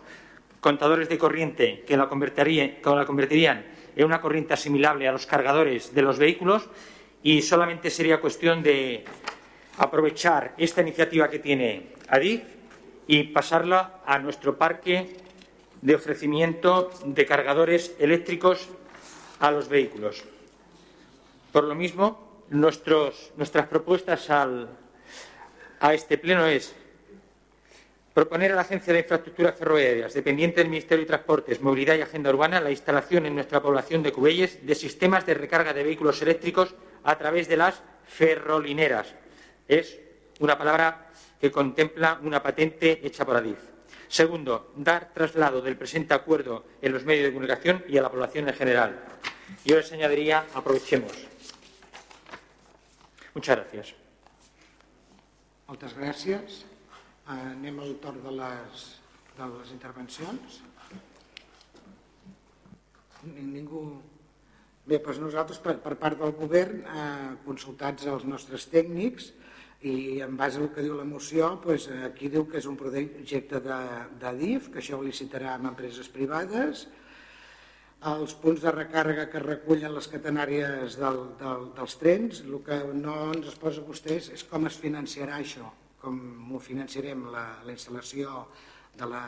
contadores 0.60 1.08
de 1.08 1.18
corriente 1.18 1.84
que 1.86 1.96
la, 1.96 2.08
convertirían 2.08 3.64
en 3.96 4.04
una 4.04 4.20
corriente 4.20 4.54
asimilable 4.54 5.08
a 5.08 5.12
los 5.12 5.26
cargadores 5.26 5.94
de 5.94 6.02
los 6.02 6.18
vehículos 6.18 6.68
y 7.22 7.42
solamente 7.42 7.90
sería 7.90 8.20
cuestión 8.20 8.62
de 8.62 9.04
aprovechar 9.78 10.54
esta 10.58 10.82
iniciativa 10.82 11.28
que 11.28 11.38
tiene 11.38 11.94
ADIF 12.08 12.42
y 13.06 13.24
pasarla 13.24 14.00
a 14.04 14.18
nuestro 14.18 14.58
parque 14.58 15.16
de 15.80 15.94
ofrecimiento 15.94 16.90
de 17.04 17.24
cargadores 17.24 17.94
eléctricos 17.98 18.68
a 19.40 19.50
los 19.50 19.68
vehículos. 19.68 20.24
Por 21.58 21.66
lo 21.66 21.74
mismo, 21.74 22.44
nuestras 22.50 23.66
propuestas 23.68 24.30
a 24.30 25.92
este 25.92 26.16
pleno 26.16 26.46
es 26.46 26.72
proponer 28.14 28.52
a 28.52 28.54
la 28.54 28.60
Agencia 28.60 28.92
de 28.92 29.00
Infraestructuras 29.00 29.56
Ferroviarias, 29.56 30.14
dependiente 30.14 30.60
del 30.60 30.68
Ministerio 30.68 31.02
de 31.02 31.08
Transportes, 31.08 31.60
Movilidad 31.60 31.96
y 31.96 32.02
Agenda 32.02 32.30
Urbana, 32.30 32.60
la 32.60 32.70
instalación 32.70 33.26
en 33.26 33.34
nuestra 33.34 33.60
población 33.60 34.04
de 34.04 34.12
Cubelles 34.12 34.64
de 34.64 34.74
sistemas 34.76 35.26
de 35.26 35.34
recarga 35.34 35.72
de 35.72 35.82
vehículos 35.82 36.22
eléctricos 36.22 36.76
a 37.02 37.18
través 37.18 37.48
de 37.48 37.56
las 37.56 37.82
ferrolineras. 38.06 39.12
Es 39.66 39.98
una 40.38 40.56
palabra 40.56 41.10
que 41.40 41.50
contempla 41.50 42.20
una 42.22 42.40
patente 42.40 43.00
hecha 43.02 43.26
por 43.26 43.36
Adif. 43.36 43.58
Segundo, 44.06 44.70
dar 44.76 45.12
traslado 45.12 45.60
del 45.60 45.76
presente 45.76 46.14
acuerdo 46.14 46.66
en 46.80 46.92
los 46.92 47.04
medios 47.04 47.24
de 47.24 47.32
comunicación 47.32 47.84
y 47.88 47.98
a 47.98 48.02
la 48.02 48.10
población 48.12 48.48
en 48.48 48.54
general. 48.54 48.96
Yo 49.64 49.76
les 49.76 49.90
añadiría, 49.92 50.44
aprovechemos. 50.54 51.10
Muchas 53.38 53.56
gracias. 53.56 53.94
Muchas 55.68 55.94
gracias. 55.94 56.64
Anem 57.30 57.76
al 57.78 57.92
torn 58.02 58.18
de 58.24 58.32
les, 58.34 58.86
de 59.38 59.46
les 59.52 59.70
intervencions. 59.70 60.56
Ningú... 63.22 63.84
Bé, 64.88 64.98
doncs 64.98 65.22
nosaltres, 65.22 65.62
per, 65.62 65.76
per 65.84 65.94
part 66.02 66.18
del 66.18 66.34
govern, 66.34 66.82
eh, 66.82 67.30
consultats 67.46 68.10
els 68.10 68.26
nostres 68.26 68.66
tècnics, 68.74 69.30
i 69.86 70.18
en 70.26 70.34
base 70.34 70.58
al 70.58 70.72
que 70.74 70.82
diu 70.82 70.98
la 70.98 71.06
moció, 71.06 71.52
doncs, 71.62 71.86
aquí 72.10 72.32
diu 72.34 72.48
que 72.50 72.58
és 72.58 72.66
un 72.66 72.74
projecte 72.80 73.62
d'ADIF, 73.62 74.72
que 74.72 74.82
això 74.82 74.98
ho 74.98 75.06
licitarà 75.06 75.54
amb 75.54 75.70
empreses 75.76 76.10
privades, 76.10 76.88
els 78.06 78.34
punts 78.38 78.62
de 78.62 78.70
recàrrega 78.70 79.26
que 79.32 79.42
recullen 79.42 79.94
les 79.94 80.06
catenàries 80.06 81.00
del, 81.00 81.18
del, 81.40 81.68
dels 81.74 81.98
trens, 81.98 82.44
el 82.46 82.60
que 82.62 82.78
no 82.94 83.18
ens 83.32 83.50
es 83.50 83.58
posa 83.58 83.82
vostès 83.82 84.30
és 84.34 84.46
com 84.46 84.70
es 84.70 84.78
financiarà 84.78 85.40
això 85.42 85.66
com 85.98 86.54
ho 86.54 86.60
finançarem 86.62 87.26
la, 87.32 87.44
la 87.66 87.74
instal·lació 87.74 88.44
de 88.98 89.08
la, 89.10 89.22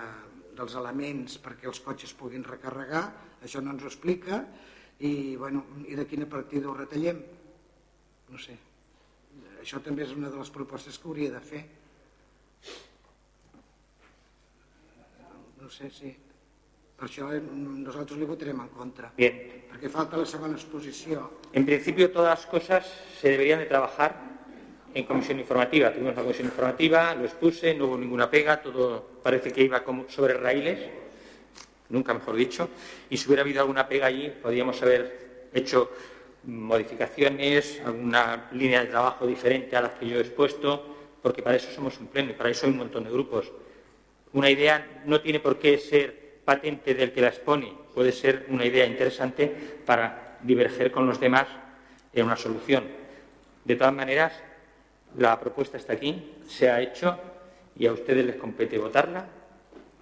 dels 0.56 0.76
elements 0.78 1.38
perquè 1.42 1.68
els 1.70 1.82
cotxes 1.84 2.14
puguin 2.16 2.46
recarregar, 2.46 3.04
això 3.42 3.62
no 3.62 3.74
ens 3.74 3.84
ho 3.84 3.90
explica, 3.90 4.44
i, 5.00 5.36
bueno, 5.40 5.64
i 5.88 5.96
de 5.98 6.06
quina 6.06 6.28
partida 6.30 6.68
ho 6.70 6.76
retallem? 6.76 7.20
No 8.30 8.38
sé. 8.38 8.56
Això 9.60 9.80
també 9.84 10.04
és 10.04 10.14
una 10.16 10.30
de 10.32 10.38
les 10.38 10.50
propostes 10.52 10.98
que 10.98 11.08
hauria 11.08 11.32
de 11.34 11.40
fer. 11.44 11.62
No 15.60 15.70
sé 15.72 15.90
si... 15.94 16.12
Per 17.00 17.08
això 17.08 17.30
nosaltres 17.32 18.18
li 18.20 18.26
votarem 18.28 18.58
en 18.60 18.66
contra. 18.76 19.08
Bien. 19.16 19.38
Perquè 19.70 19.88
falta 19.88 20.18
la 20.20 20.26
segona 20.28 20.52
exposició. 20.58 21.22
En 21.56 21.64
principi, 21.64 22.04
totes 22.12 22.28
les 22.28 22.42
coses 22.50 22.90
se 23.16 23.30
deberían 23.32 23.62
de 23.62 23.68
trabajar 23.70 24.10
en 24.92 25.06
comisión 25.06 25.38
informativa. 25.40 25.94
Tuvimos 25.94 26.14
la 26.14 26.20
comisión 26.20 26.48
informativa, 26.48 27.14
lo 27.14 27.24
expuse, 27.24 27.72
no 27.72 27.86
hubo 27.86 27.96
ninguna 27.96 28.28
pega, 28.28 28.60
todo 28.60 29.00
parece 29.22 29.50
que 29.50 29.62
iba 29.62 29.82
como 29.82 30.10
sobre 30.10 30.34
raíles, 30.34 30.78
nunca 31.88 32.12
mejor 32.12 32.36
dicho, 32.36 32.68
y 33.08 33.16
si 33.16 33.26
hubiera 33.28 33.44
habido 33.44 33.62
alguna 33.62 33.88
pega 33.88 34.06
allí, 34.06 34.30
podríamos 34.42 34.82
haber 34.82 35.48
hecho 35.54 35.90
modificaciones, 36.44 37.80
alguna 37.82 38.50
línea 38.52 38.82
de 38.84 38.88
trabajo 38.88 39.26
diferente 39.26 39.74
a 39.74 39.80
las 39.80 39.92
que 39.92 40.06
yo 40.06 40.18
he 40.18 40.20
expuesto, 40.20 40.84
porque 41.22 41.40
para 41.40 41.56
eso 41.56 41.70
somos 41.72 41.98
un 41.98 42.08
pleno 42.08 42.32
y 42.32 42.34
para 42.34 42.50
eso 42.50 42.66
hay 42.66 42.72
un 42.72 42.78
montón 42.78 43.04
de 43.04 43.10
grupos. 43.10 43.50
Una 44.34 44.50
idea 44.50 45.02
no 45.06 45.22
tiene 45.22 45.40
por 45.40 45.58
qué 45.58 45.78
ser 45.78 46.19
patente 46.50 46.94
del 46.94 47.12
que 47.12 47.20
la 47.20 47.28
expone, 47.28 47.70
puede 47.94 48.10
ser 48.10 48.46
una 48.48 48.66
idea 48.66 48.84
interesante 48.84 49.46
para 49.86 50.38
diverger 50.42 50.90
con 50.90 51.06
los 51.06 51.20
demás 51.20 51.46
en 52.12 52.26
una 52.26 52.34
solución. 52.36 52.82
De 53.64 53.76
todas 53.76 53.94
maneras, 53.94 54.32
la 55.16 55.38
propuesta 55.38 55.76
está 55.76 55.92
aquí, 55.92 56.34
se 56.48 56.68
ha 56.68 56.80
hecho 56.80 57.16
y 57.76 57.86
a 57.86 57.92
ustedes 57.92 58.26
les 58.26 58.34
compete 58.34 58.78
votarla, 58.78 59.28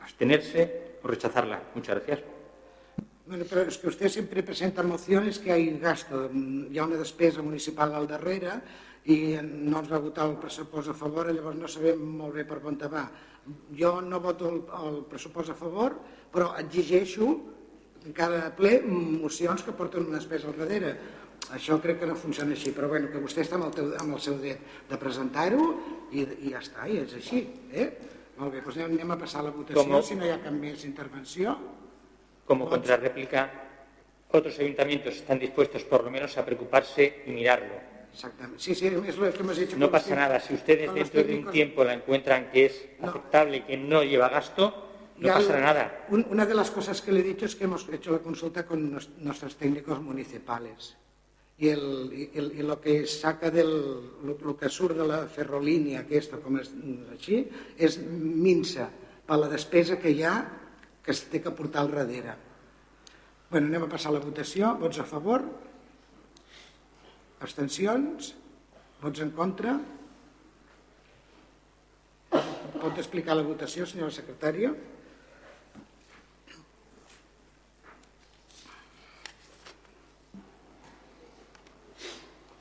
abstenerse 0.01 0.97
o 1.03 1.09
rechazarla. 1.09 1.61
Muchas 1.75 1.97
gracias. 1.97 2.21
Bueno, 3.29 3.45
però 3.45 3.61
és 3.69 3.77
que 3.77 3.91
vostè 3.91 4.09
sempre 4.09 4.41
presenta 4.41 4.81
mocions 4.81 5.37
que 5.45 5.53
hi 5.53 5.75
gasto, 5.83 6.31
hi 6.33 6.79
ha 6.81 6.87
una 6.89 6.97
despesa 6.97 7.45
municipal 7.45 7.93
al 7.93 8.09
darrere 8.09 8.55
i 9.05 9.37
no 9.37 9.83
ens 9.83 9.91
va 9.93 10.01
votar 10.01 10.25
el 10.31 10.39
pressupost 10.41 10.95
a 10.95 10.97
favor, 10.97 11.29
llavors 11.29 11.61
no 11.61 11.69
sabem 11.69 12.01
molt 12.01 12.41
bé 12.41 12.47
per 12.49 12.63
on 12.65 12.81
va. 12.89 13.05
Jo 13.79 13.99
no 14.05 14.21
voto 14.21 14.49
el, 14.51 14.59
el 14.81 14.99
pressupost 15.11 15.55
a 15.55 15.59
favor, 15.59 15.97
però 16.33 16.53
exigeixo 16.61 17.31
en 18.05 18.13
cada 18.17 18.49
ple 18.57 18.79
mocions 18.85 19.65
que 19.65 19.75
porten 19.77 20.07
una 20.07 20.21
despesa 20.21 20.51
al 20.51 20.59
darrere 20.59 20.97
això 21.55 21.79
crec 21.81 22.03
que 22.03 22.09
no 22.09 22.17
funciona 22.19 22.53
així, 22.53 22.73
però 22.77 22.91
bueno, 22.93 23.09
que 23.13 23.21
vostè 23.23 23.45
està 23.45 23.57
amb 23.57 23.69
el, 23.69 23.73
teu, 23.77 23.89
amb 24.03 24.17
el 24.17 24.21
seu 24.21 24.37
dret 24.41 24.61
de 24.91 24.99
presentar-ho 25.01 25.65
i, 26.13 26.25
i 26.45 26.53
ja 26.53 26.61
està, 26.61 26.89
i 26.91 26.99
és 27.01 27.15
així. 27.17 27.45
Eh? 27.73 27.89
Molt 28.39 28.55
bé, 28.55 28.63
doncs 28.65 28.83
anem 28.85 29.15
a 29.15 29.19
passar 29.21 29.41
a 29.41 29.49
la 29.49 29.55
votació, 29.55 29.81
Como, 29.81 30.03
si 30.05 30.19
no 30.19 30.27
hi 30.27 30.35
ha 30.35 30.41
cap 30.43 30.55
més 30.55 30.85
intervenció. 30.85 31.57
Com 32.49 32.65
a 32.65 32.69
contrarréplica, 32.71 33.49
otros 34.31 34.59
ayuntamientos 34.59 35.17
están 35.17 35.39
dispuestos 35.39 35.85
por 35.85 36.05
lo 36.05 36.11
menos 36.11 36.37
a 36.37 36.45
preocuparse 36.45 37.25
y 37.27 37.33
mirarlo. 37.33 37.88
Exactamente. 38.13 38.63
Sí, 38.63 38.75
sí, 38.75 38.87
es 38.87 39.17
lo 39.17 39.33
que 39.33 39.41
hemos 39.41 39.57
dicho. 39.57 39.77
No 39.77 39.91
pasa 39.91 40.15
nada. 40.15 40.41
Si 40.41 40.55
ustedes 40.55 40.93
dentro 40.93 41.23
de 41.23 41.39
un 41.39 41.51
tiempo 41.51 41.85
la 41.85 41.95
encuentran 41.95 42.51
que 42.51 42.67
es 42.67 42.89
no. 43.01 43.09
aceptable 43.09 43.59
y 43.59 43.63
que 43.63 43.77
no 43.77 44.03
lleva 44.03 44.29
gasto, 44.29 44.89
no 45.19 45.29
pasará 45.29 45.61
nada. 45.61 46.07
una 46.11 46.47
de 46.47 46.55
las 46.55 46.71
cosas 46.71 47.03
que 47.03 47.13
le 47.13 47.21
he 47.21 47.23
dicho 47.23 47.47
es 47.47 47.57
que 47.57 47.65
hemos 47.65 47.89
hecho 47.89 48.13
la 48.13 48.19
consulta 48.19 48.65
con 48.65 48.93
nuestros 49.19 49.57
técnicos 49.57 50.01
municipales 50.01 50.97
i, 51.59 51.69
el, 51.69 52.13
i, 52.15 52.29
el, 52.39 52.53
i 52.55 52.63
el 52.63 52.73
que 52.79 53.01
saca 53.11 53.51
del 53.51 53.71
el, 54.23 54.35
el 54.37 54.57
que 54.59 54.71
surt 54.71 54.95
de 54.97 55.07
la 55.07 55.25
ferrolínia 55.27 56.05
aquesta 56.05 56.39
com 56.43 56.59
és 56.61 56.71
així 57.11 57.43
és 57.75 57.99
minsa 58.07 58.87
per 59.27 59.41
la 59.41 59.51
despesa 59.51 59.99
que 59.99 60.13
hi 60.15 60.23
ha 60.23 60.37
que 61.03 61.15
es 61.15 61.25
té 61.33 61.43
que 61.43 61.51
portar 61.51 61.83
al 61.83 61.91
darrere 61.91 62.37
bueno, 63.51 63.67
anem 63.67 63.89
a 63.89 63.91
passar 63.91 64.13
a 64.13 64.19
la 64.19 64.23
votació 64.23 64.77
vots 64.79 65.03
a 65.03 65.09
favor 65.09 65.43
abstencions 67.45 68.35
vots 69.03 69.23
en 69.25 69.33
contra 69.37 69.79
pot 72.79 72.99
explicar 72.99 73.37
la 73.39 73.47
votació 73.47 73.87
senyora 73.87 74.15
secretària 74.15 74.73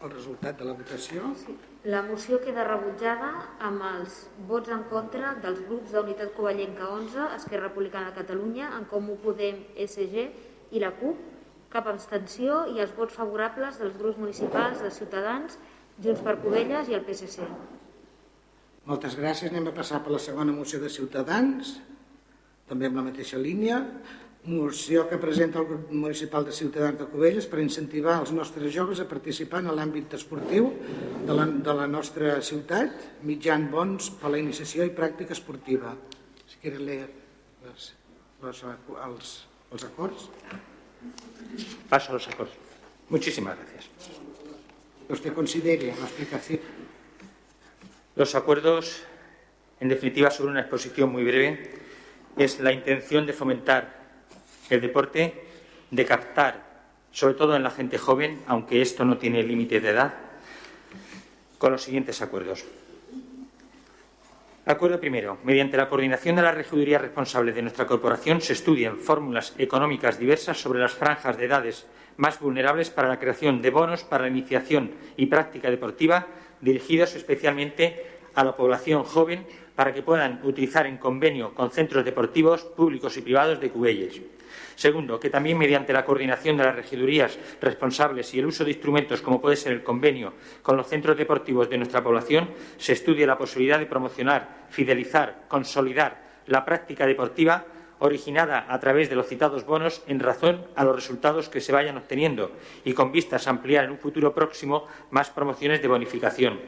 el 0.07 0.11
resultat 0.13 0.59
de 0.59 0.65
la 0.67 0.73
votació? 0.77 1.31
Sí. 1.41 1.55
La 1.89 2.01
moció 2.05 2.39
queda 2.43 2.65
rebutjada 2.67 3.31
amb 3.69 3.83
els 3.91 4.19
vots 4.49 4.71
en 4.73 4.83
contra 4.91 5.33
dels 5.43 5.63
grups 5.69 5.93
d'Unitat 5.95 6.33
Covellenca 6.37 6.89
11, 6.95 7.29
Esquerra 7.37 7.67
Republicana 7.69 8.11
de 8.11 8.17
Catalunya, 8.21 8.69
en 8.77 8.85
Comú 8.91 9.17
Podem, 9.23 9.63
SG 9.87 10.27
i 10.71 10.83
la 10.83 10.93
CUP, 10.99 11.36
cap 11.73 11.89
abstenció 11.91 12.63
i 12.73 12.81
els 12.83 12.93
vots 12.97 13.15
favorables 13.17 13.79
dels 13.81 13.97
grups 13.99 14.19
municipals 14.21 14.83
de 14.83 14.91
Ciutadans, 14.93 15.57
Junts 16.03 16.21
per 16.23 16.37
Covelles 16.43 16.89
i 16.91 16.95
el 16.97 17.03
PSC. 17.07 17.47
Moltes 18.87 19.17
gràcies. 19.19 19.51
Anem 19.51 19.67
a 19.71 19.75
passar 19.75 19.99
per 20.03 20.13
la 20.13 20.21
segona 20.23 20.53
moció 20.55 20.79
de 20.79 20.91
Ciutadans, 20.93 21.75
també 22.67 22.87
amb 22.87 22.99
la 22.99 23.07
mateixa 23.09 23.39
línia 23.39 23.81
moció 24.47 25.09
que 25.09 25.17
presenta 25.19 25.59
el 25.59 25.65
grup 25.67 25.91
municipal 25.91 26.45
de 26.45 26.53
Ciutadans 26.55 26.97
de 26.99 27.07
Cubelles 27.11 27.47
per 27.51 27.59
incentivar 27.59 28.15
els 28.21 28.31
nostres 28.31 28.71
joves 28.73 29.01
a 29.03 29.07
participar 29.09 29.59
en 29.59 29.73
l'àmbit 29.75 30.15
esportiu 30.15 30.69
de 31.27 31.35
la, 31.35 31.45
de 31.67 31.75
la 31.75 31.87
nostra 31.91 32.37
ciutat, 32.39 32.95
mitjan 33.27 33.67
bons 33.73 34.09
per 34.21 34.31
la 34.31 34.39
iniciació 34.39 34.87
i 34.87 34.95
pràctica 34.95 35.35
esportiva. 35.35 35.91
Si 36.47 36.63
quiere 36.63 36.79
leer 36.79 37.09
les, 37.65 37.91
les, 38.45 38.63
els, 39.09 39.35
els 39.75 39.87
acords. 39.91 40.29
Paso 41.89 42.11
a 42.11 42.13
los 42.13 42.27
acords. 42.27 42.51
Muchísimas 43.09 43.57
gracias. 43.57 43.85
Usted 45.09 45.33
considere 45.33 45.87
la 45.87 46.05
explicación. 46.05 46.59
Los 48.15 48.35
acuerdos, 48.35 49.03
en 49.79 49.89
definitiva, 49.89 50.29
sobre 50.31 50.51
una 50.51 50.61
exposición 50.61 51.11
muy 51.11 51.23
breve, 51.23 51.71
es 52.35 52.59
la 52.59 52.71
intención 52.71 53.25
de 53.25 53.33
fomentar 53.33 53.95
el 54.69 54.81
deporte, 54.81 55.45
de 55.91 56.05
captar 56.05 56.67
sobre 57.11 57.33
todo 57.33 57.55
en 57.55 57.63
la 57.63 57.71
gente 57.71 57.97
joven, 57.97 58.43
aunque 58.47 58.81
esto 58.81 59.05
no 59.05 59.17
tiene 59.17 59.41
límite 59.41 59.79
de 59.79 59.89
edad, 59.89 60.13
con 61.57 61.71
los 61.71 61.81
siguientes 61.81 62.21
acuerdos. 62.21 62.63
Acuerdo 64.67 64.99
primero. 64.99 65.37
Mediante 65.45 65.77
la 65.77 65.87
coordinación 65.87 66.35
de 66.35 66.41
las 66.41 66.53
regidurías 66.53 67.01
responsables 67.01 67.55
de 67.55 67.61
nuestra 67.61 67.87
corporación 67.87 68.41
se 68.41 68.51
estudian 68.51 68.97
fórmulas 68.97 69.55
económicas 69.57 70.19
diversas 70.19 70.59
sobre 70.59 70.81
las 70.81 70.91
franjas 70.91 71.37
de 71.37 71.45
edades 71.45 71.87
más 72.17 72.37
vulnerables 72.41 72.89
para 72.89 73.07
la 73.07 73.17
creación 73.17 73.61
de 73.61 73.69
bonos 73.69 74.03
para 74.03 74.23
la 74.23 74.29
iniciación 74.29 74.91
y 75.15 75.27
práctica 75.27 75.69
deportiva 75.69 76.27
dirigidos 76.59 77.15
especialmente 77.15 78.07
a 78.35 78.43
la 78.43 78.57
población 78.57 79.03
joven 79.05 79.47
para 79.77 79.93
que 79.93 80.01
puedan 80.01 80.41
utilizar 80.41 80.87
en 80.87 80.97
convenio 80.97 81.53
con 81.53 81.69
centros 81.69 82.03
deportivos 82.03 82.65
públicos 82.65 83.15
y 83.15 83.21
privados 83.21 83.61
de 83.61 83.69
Cubelles. 83.69 84.19
Segundo, 84.73 85.19
que 85.19 85.29
también 85.29 85.55
mediante 85.55 85.93
la 85.93 86.03
coordinación 86.03 86.57
de 86.57 86.63
las 86.63 86.75
regidurías 86.75 87.37
responsables 87.61 88.33
y 88.33 88.39
el 88.39 88.47
uso 88.47 88.65
de 88.65 88.71
instrumentos 88.71 89.21
como 89.21 89.39
puede 89.39 89.55
ser 89.55 89.73
el 89.73 89.83
convenio 89.83 90.33
con 90.63 90.77
los 90.77 90.87
centros 90.87 91.15
deportivos 91.15 91.69
de 91.69 91.77
nuestra 91.77 92.03
población 92.03 92.49
se 92.77 92.93
estudie 92.93 93.27
la 93.27 93.37
posibilidad 93.37 93.77
de 93.77 93.85
promocionar, 93.85 94.65
fidelizar, 94.69 95.45
consolidar 95.47 96.25
la 96.47 96.65
práctica 96.65 97.05
deportiva 97.05 97.65
originada 97.99 98.65
a 98.67 98.79
través 98.79 99.09
de 99.09 99.15
los 99.15 99.27
citados 99.27 99.63
bonos 99.63 100.01
en 100.07 100.19
razón 100.19 100.65
a 100.75 100.85
los 100.85 100.95
resultados 100.95 101.49
que 101.49 101.61
se 101.61 101.71
vayan 101.71 101.97
obteniendo 101.97 102.51
y 102.83 102.93
con 102.93 103.11
vistas 103.11 103.45
a 103.45 103.51
ampliar 103.51 103.85
en 103.85 103.91
un 103.91 103.99
futuro 103.99 104.33
próximo 104.33 104.87
más 105.11 105.29
promociones 105.29 105.83
de 105.83 105.87
bonificación. 105.87 106.59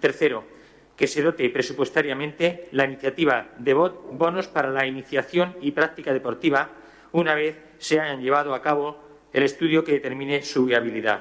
Tercero, 0.00 0.55
que 0.96 1.06
se 1.06 1.22
dote 1.22 1.48
presupuestariamente 1.50 2.68
la 2.72 2.84
iniciativa 2.84 3.48
de 3.58 3.74
bonos 3.74 4.48
para 4.48 4.70
la 4.70 4.86
iniciación 4.86 5.54
y 5.60 5.72
práctica 5.72 6.12
deportiva 6.12 6.70
una 7.12 7.34
vez 7.34 7.56
se 7.78 8.00
hayan 8.00 8.20
llevado 8.20 8.54
a 8.54 8.62
cabo 8.62 8.98
el 9.32 9.42
estudio 9.42 9.84
que 9.84 9.92
determine 9.92 10.42
su 10.42 10.64
viabilidad. 10.64 11.20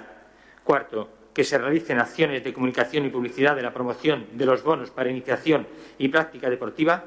Cuarto, 0.64 1.10
que 1.34 1.44
se 1.44 1.58
realicen 1.58 2.00
acciones 2.00 2.44
de 2.44 2.54
comunicación 2.54 3.06
y 3.06 3.10
publicidad 3.10 3.56
de 3.56 3.62
la 3.62 3.74
promoción 3.74 4.28
de 4.32 4.46
los 4.46 4.64
bonos 4.64 4.90
para 4.90 5.12
iniciación 5.12 5.68
y 5.98 6.08
práctica 6.08 6.50
deportiva 6.50 7.04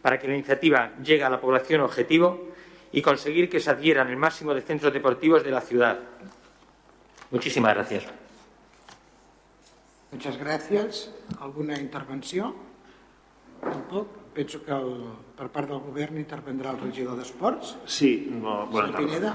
para 0.00 0.18
que 0.18 0.28
la 0.28 0.34
iniciativa 0.34 0.92
llegue 1.02 1.24
a 1.24 1.30
la 1.30 1.40
población 1.40 1.82
objetivo 1.82 2.48
y 2.92 3.02
conseguir 3.02 3.50
que 3.50 3.60
se 3.60 3.70
adhieran 3.70 4.08
el 4.08 4.16
máximo 4.16 4.54
de 4.54 4.62
centros 4.62 4.92
deportivos 4.92 5.44
de 5.44 5.50
la 5.50 5.60
ciudad. 5.60 5.98
Muchísimas 7.30 7.74
gracias. 7.74 8.25
Muchas 10.12 10.38
gracias. 10.38 11.10
¿Alguna 11.40 11.78
intervenció? 11.78 12.54
Tampoc? 13.60 14.26
penso 14.36 14.60
que 14.62 14.72
el, 14.72 14.92
per 15.36 15.48
part 15.52 15.70
del 15.72 15.80
govern 15.80 16.20
intervendrà 16.20 16.74
el 16.74 16.82
regidor 16.82 17.16
d'Esports. 17.16 17.72
Sí, 17.88 18.28
no, 18.28 18.66
bona 18.68 18.90
tarda. 18.92 19.00
Pineda. 19.00 19.32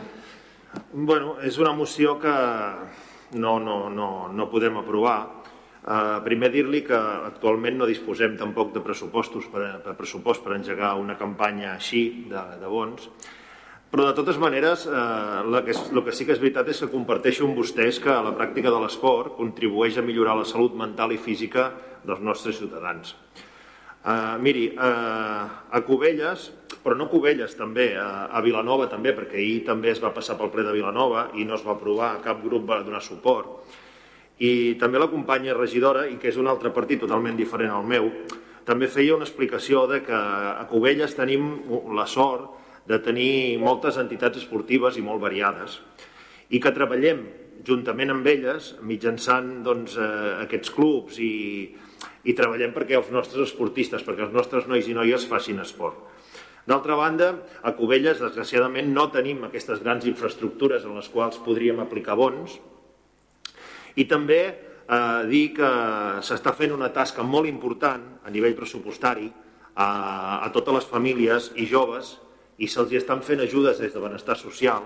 Bueno, 0.93 1.36
és 1.43 1.57
una 1.59 1.74
moció 1.76 2.19
que 2.22 2.34
no, 3.41 3.57
no, 3.59 3.78
no, 3.89 4.09
no 4.30 4.49
podem 4.53 4.78
aprovar. 4.80 5.19
Uh, 5.82 6.22
primer 6.22 6.51
dir-li 6.53 6.84
que 6.86 6.97
actualment 7.26 7.80
no 7.80 7.88
disposem 7.89 8.36
tampoc 8.38 8.69
de 8.76 8.84
pressupostos 8.86 9.47
per, 9.49 9.65
per 9.82 9.95
pressupost 9.97 10.45
per 10.45 10.53
engegar 10.59 10.93
una 11.01 11.17
campanya 11.17 11.72
així 11.74 12.03
de, 12.30 12.43
de 12.61 12.69
bons, 12.69 13.09
però 13.92 14.08
de 14.08 14.16
totes 14.16 14.39
maneres 14.39 14.86
eh, 14.88 15.62
que 15.66 15.74
és, 15.76 15.82
el 15.92 16.04
que 16.06 16.16
sí 16.16 16.26
que 16.26 16.32
és 16.32 16.39
veritat 16.39 16.70
és 16.72 16.80
que 16.80 16.92
comparteixo 16.94 17.44
amb 17.44 17.60
vostès 17.60 18.00
que 18.00 18.16
la 18.24 18.32
pràctica 18.38 18.72
de 18.72 18.80
l'esport 18.80 19.36
contribueix 19.36 20.00
a 20.00 20.06
millorar 20.06 20.38
la 20.39 20.48
salut 20.48 20.78
mental 20.80 21.12
i 21.12 21.20
física 21.20 21.70
dels 22.08 22.24
nostres 22.24 22.58
ciutadans. 22.58 23.16
Uh, 24.02 24.39
miri, 24.42 24.72
uh, 24.74 25.44
a 25.70 25.80
Cubelles, 25.86 26.48
però 26.82 26.96
no 26.98 27.06
Cubelles 27.06 27.52
també, 27.54 27.92
a, 28.02 28.32
a 28.34 28.39
Vilanova 28.42 28.88
també, 28.89 29.12
perquè 29.14 29.38
ahir 29.38 29.60
també 29.68 29.92
es 29.92 30.02
va 30.02 30.10
passar 30.16 30.39
pel 30.39 30.50
ple 30.50 30.66
de 30.66 30.74
Vilanova 30.74 31.28
i 31.38 31.46
no 31.46 31.54
es 31.54 31.62
va 31.62 31.76
aprovar, 31.76 32.16
cap 32.24 32.42
grup 32.42 32.66
va 32.66 32.80
donar 32.82 33.04
suport. 33.06 33.76
I 34.42 34.80
també 34.82 34.98
la 34.98 35.12
companya 35.12 35.54
regidora, 35.54 36.08
i 36.10 36.18
que 36.18 36.32
és 36.32 36.39
un 36.42 36.50
altre 36.50 36.72
partit 36.74 37.04
totalment 37.04 37.38
diferent 37.38 37.76
al 37.76 37.86
meu, 37.86 38.10
també 38.66 38.89
feia 38.89 39.14
una 39.14 39.28
explicació 39.28 39.86
de 39.92 40.02
que 40.02 40.18
a 40.18 40.66
Cubelles 40.72 41.14
tenim 41.14 41.52
la 41.94 42.08
sort 42.10 42.61
de 42.90 42.98
tenir 43.04 43.60
moltes 43.62 44.00
entitats 44.02 44.42
esportives 44.42 44.98
i 44.98 45.06
molt 45.06 45.22
variades 45.22 45.80
i 46.52 46.60
que 46.60 46.74
treballem 46.76 47.24
juntament 47.66 48.12
amb 48.14 48.28
elles 48.28 48.72
mitjançant 48.88 49.62
doncs, 49.66 49.98
eh, 49.98 50.32
aquests 50.46 50.74
clubs 50.74 51.20
i, 51.22 51.34
i 52.26 52.34
treballem 52.38 52.74
perquè 52.74 52.98
els 52.98 53.12
nostres 53.14 53.52
esportistes, 53.52 54.04
perquè 54.06 54.26
els 54.26 54.34
nostres 54.34 54.68
nois 54.70 54.88
i 54.90 54.98
noies 54.98 55.28
facin 55.30 55.62
esport. 55.62 56.10
D'altra 56.66 56.96
banda, 56.98 57.32
a 57.66 57.74
Cubelles, 57.74 58.20
desgraciadament, 58.22 58.92
no 58.94 59.08
tenim 59.14 59.42
aquestes 59.48 59.82
grans 59.82 60.06
infraestructures 60.06 60.86
en 60.86 60.98
les 61.00 61.10
quals 61.10 61.40
podríem 61.42 61.82
aplicar 61.82 62.18
bons 62.20 62.60
i 63.98 64.06
també 64.10 64.42
eh, 64.46 65.22
dir 65.30 65.46
que 65.58 65.72
s'està 66.26 66.54
fent 66.58 66.76
una 66.76 66.92
tasca 66.94 67.26
molt 67.26 67.50
important 67.50 68.04
a 68.26 68.34
nivell 68.34 68.58
pressupostari 68.58 69.32
a, 69.74 69.88
a 70.46 70.52
totes 70.54 70.78
les 70.78 70.88
famílies 70.90 71.52
i 71.58 71.66
joves 71.70 72.14
i 72.62 72.70
se'ls 72.70 72.93
estan 73.01 73.24
fent 73.26 73.41
ajudes 73.41 73.82
des 73.82 73.93
de 73.93 74.03
benestar 74.03 74.38
social 74.38 74.86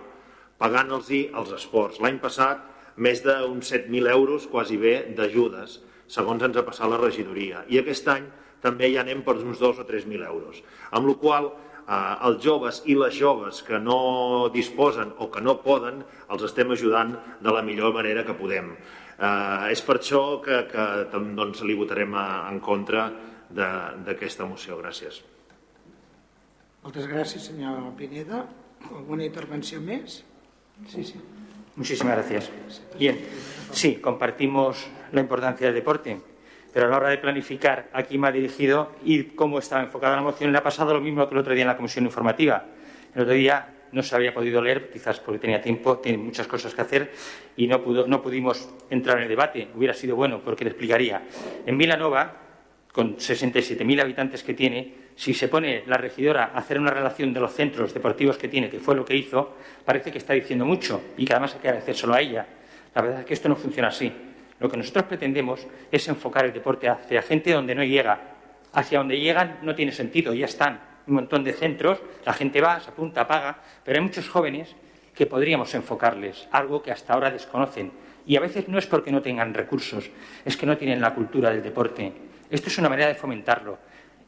pagant-los 0.58 1.12
els 1.12 1.52
esports. 1.52 2.00
L'any 2.00 2.22
passat, 2.24 2.64
més 2.96 3.20
d'uns 3.22 3.72
7.000 3.72 4.08
euros, 4.08 4.48
quasi 4.48 4.80
bé, 4.80 4.96
d'ajudes 5.18 5.82
segons 6.08 6.44
ens 6.46 6.58
ha 6.58 6.66
passat 6.66 6.90
la 6.90 7.02
regidoria. 7.02 7.64
I 7.70 7.82
aquest 7.82 8.08
any 8.14 8.26
també 8.64 8.92
ja 8.94 9.04
anem 9.04 9.24
per 9.26 9.38
uns 9.42 9.60
2 9.62 9.82
o 9.82 9.88
3.000 9.88 10.26
euros. 10.26 10.62
Amb 10.92 11.10
la 11.10 11.18
qual 11.22 11.50
eh, 11.50 12.16
els 12.30 12.42
joves 12.46 12.82
i 12.86 12.98
les 12.98 13.18
joves 13.18 13.62
que 13.66 13.80
no 13.82 14.50
disposen 14.54 15.14
o 15.20 15.30
que 15.34 15.44
no 15.44 15.60
poden 15.66 16.04
els 16.30 16.48
estem 16.48 16.72
ajudant 16.72 17.16
de 17.42 17.54
la 17.54 17.64
millor 17.66 17.94
manera 17.94 18.26
que 18.26 18.38
podem. 18.38 18.74
Eh, 19.18 19.72
és 19.74 19.86
per 19.86 20.00
això 20.00 20.42
que, 20.46 20.66
que 20.72 20.90
doncs, 21.12 21.64
li 21.64 21.78
votarem 21.78 22.18
a, 22.18 22.28
en 22.50 22.60
contra 22.60 23.10
d'aquesta 23.56 24.46
moció. 24.50 24.82
Gràcies. 24.82 25.35
Moltes 26.86 27.08
gràcies, 27.10 27.42
senyor 27.50 27.80
Pineda. 27.98 28.44
¿Alguna 28.94 29.24
intervenció 29.26 29.80
més? 29.82 30.20
Sí, 30.86 31.04
sí. 31.04 31.18
Muchísimas 31.76 32.14
gracias. 32.14 32.52
Bien, 33.00 33.18
sí, 33.72 33.96
compartimos 33.96 34.86
la 35.12 35.22
importancia 35.22 35.66
del 35.66 35.74
deporte, 35.74 36.22
pero 36.72 36.86
a 36.86 36.90
la 36.90 36.98
hora 36.98 37.10
de 37.10 37.18
planificar 37.18 37.90
a 37.92 38.04
quién 38.04 38.24
ha 38.24 38.32
dirigido 38.32 38.92
y 39.04 39.24
cómo 39.34 39.58
estaba 39.58 39.82
enfocada 39.82 40.16
la 40.16 40.22
moción, 40.22 40.52
le 40.52 40.60
ha 40.60 40.64
pasado 40.64 40.94
lo 40.94 41.02
mismo 41.02 41.28
que 41.28 41.34
el 41.34 41.40
otro 41.40 41.56
día 41.56 41.64
en 41.64 41.70
la 41.70 41.76
comisión 41.76 42.06
informativa. 42.06 42.64
El 43.16 43.24
otro 43.24 43.34
día 43.34 43.88
no 43.92 44.04
se 44.04 44.16
había 44.16 44.32
podido 44.32 44.62
leer, 44.62 44.92
quizás 44.92 45.20
porque 45.20 45.40
tenía 45.40 45.60
tiempo, 45.64 45.98
tiene 45.98 46.20
muchas 46.20 46.46
cosas 46.46 46.76
que 46.76 46.82
hacer 46.82 47.12
y 47.58 47.66
no, 47.66 47.82
pudo, 47.82 48.06
no 48.06 48.22
pudimos 48.22 48.70
entrar 48.92 49.18
en 49.18 49.24
el 49.24 49.30
debate. 49.30 49.70
Hubiera 49.74 49.96
sido 49.96 50.16
bueno 50.16 50.40
porque 50.40 50.64
le 50.64 50.70
explicaría. 50.70 51.24
En 51.66 51.80
Vilanova, 51.80 52.45
con 52.96 53.18
67.000 53.18 54.02
habitantes 54.02 54.42
que 54.42 54.54
tiene, 54.54 54.94
si 55.18 55.34
se 55.34 55.50
pone 55.50 55.84
la 55.86 55.98
regidora 55.98 56.52
a 56.54 56.60
hacer 56.60 56.80
una 56.80 56.92
relación 56.92 57.34
de 57.34 57.42
los 57.42 57.52
centros 57.52 57.94
deportivos 57.94 58.38
que 58.38 58.48
tiene, 58.48 58.70
que 58.70 58.80
fue 58.80 58.96
lo 58.96 59.04
que 59.04 59.18
hizo, 59.18 59.58
parece 59.84 60.14
que 60.14 60.18
está 60.18 60.32
diciendo 60.32 60.66
mucho 60.66 61.02
y 61.18 61.26
que 61.26 61.34
además 61.34 61.56
hay 61.56 61.60
que 61.60 61.68
agradecer 61.68 62.10
a 62.10 62.22
ella. 62.22 62.48
La 62.96 63.02
verdad 63.02 63.20
es 63.20 63.26
que 63.26 63.34
esto 63.34 63.50
no 63.50 63.58
funciona 63.58 63.90
así. 63.90 64.10
Lo 64.62 64.70
que 64.70 64.78
nosotros 64.78 65.04
pretendemos 65.08 65.68
es 65.92 66.08
enfocar 66.08 66.46
el 66.46 66.54
deporte 66.54 66.88
hacia 66.88 67.22
gente 67.22 67.52
donde 67.52 67.76
no 67.76 67.84
llega. 67.84 68.18
Hacia 68.72 69.00
donde 69.00 69.20
llegan 69.20 69.60
no 69.64 69.76
tiene 69.76 69.92
sentido, 69.92 70.34
ya 70.34 70.46
están 70.46 70.80
un 71.08 71.16
montón 71.16 71.44
de 71.44 71.52
centros, 71.52 72.00
la 72.26 72.32
gente 72.32 72.62
va, 72.62 72.80
se 72.80 72.92
apunta, 72.92 73.28
paga, 73.28 73.58
pero 73.84 74.00
hay 74.00 74.06
muchos 74.06 74.30
jóvenes 74.30 74.74
que 75.14 75.26
podríamos 75.26 75.76
enfocarles, 75.76 76.48
algo 76.50 76.82
que 76.82 76.94
hasta 76.94 77.14
ahora 77.14 77.30
desconocen. 77.30 77.92
Y 78.26 78.38
a 78.38 78.40
veces 78.40 78.70
no 78.70 78.80
es 78.80 78.88
porque 78.88 79.12
no 79.12 79.22
tengan 79.22 79.54
recursos, 79.54 80.10
es 80.46 80.56
que 80.56 80.66
no 80.66 80.78
tienen 80.78 81.02
la 81.02 81.14
cultura 81.14 81.50
del 81.50 81.62
deporte. 81.62 82.14
Esto 82.50 82.70
es 82.70 82.78
una 82.78 82.90
manera 82.90 83.08
de 83.08 83.16
fomentarlo 83.16 83.78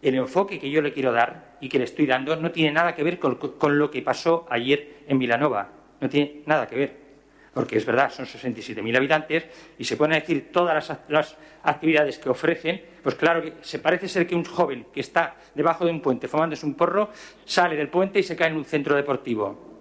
el 0.02 0.16
enfoque 0.16 0.60
que 0.60 0.70
yo 0.70 0.82
le 0.82 0.94
quiero 0.94 1.12
dar 1.12 1.58
y 1.60 1.70
que 1.70 1.78
le 1.78 1.86
estoy 1.86 2.06
dando 2.06 2.36
no 2.36 2.52
tiene 2.52 2.72
nada 2.72 2.94
que 2.96 3.04
ver 3.04 3.20
con, 3.20 3.80
lo 3.80 3.90
que 3.90 4.02
pasó 4.02 4.46
ayer 4.50 5.04
en 5.08 5.20
Vilanova. 5.20 5.70
No 6.00 6.10
tiene 6.10 6.44
nada 6.46 6.68
que 6.68 6.76
ver. 6.76 7.08
Porque 7.54 7.78
es 7.78 7.86
verdad, 7.86 8.12
son 8.12 8.28
67.000 8.28 8.96
habitantes 8.96 9.46
y 9.80 9.84
se 9.84 9.98
pueden 9.98 10.20
decir 10.20 10.52
todas 10.52 10.92
las, 11.08 11.38
actividades 11.64 12.20
que 12.20 12.30
ofrecen. 12.30 12.82
Pues 13.02 13.16
claro 13.16 13.42
que 13.42 13.54
se 13.62 13.80
parece 13.80 14.08
ser 14.08 14.28
que 14.28 14.36
un 14.36 14.46
joven 14.46 14.88
que 14.94 15.00
está 15.00 15.36
debajo 15.56 15.84
de 15.84 15.92
un 15.92 16.02
puente 16.02 16.28
fumándose 16.28 16.66
un 16.66 16.76
porro 16.76 17.10
sale 17.46 17.76
del 17.76 17.90
puente 17.90 18.20
y 18.20 18.24
se 18.24 18.36
cae 18.36 18.50
en 18.50 18.58
un 18.58 18.66
centro 18.66 18.96
deportivo. 18.96 19.80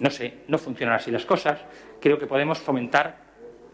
No 0.00 0.10
sé, 0.10 0.38
no 0.48 0.58
funcionan 0.58 0.96
así 0.96 1.12
las 1.12 1.24
cosas. 1.24 1.60
Creo 2.00 2.18
que 2.18 2.26
podemos 2.26 2.58
fomentar 2.58 3.28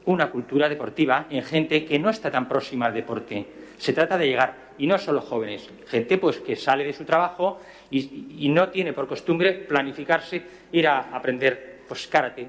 una 0.05 0.31
cultura 0.31 0.69
deportiva 0.69 1.27
en 1.31 1.43
gente 1.43 1.87
que 1.87 1.99
no 1.99 2.11
está 2.11 2.31
tan 2.31 2.47
próxima 2.47 2.87
al 2.87 2.95
deporte. 2.95 3.47
Se 3.85 3.93
trata 3.93 4.17
de 4.17 4.27
llegar, 4.27 4.55
y 4.79 4.87
no 4.87 4.97
solo 4.97 5.21
jóvenes, 5.21 5.69
gente 5.89 6.17
pues 6.17 6.39
que 6.39 6.57
sale 6.57 6.85
de 6.85 6.95
su 6.95 7.05
trabajo 7.05 7.61
y, 7.91 8.49
no 8.49 8.71
tiene 8.71 8.95
por 8.95 9.07
costumbre 9.07 9.53
planificarse 9.53 10.43
ir 10.73 10.89
a 10.89 11.15
aprender 11.15 11.83
pues 11.87 12.07
karate. 12.07 12.49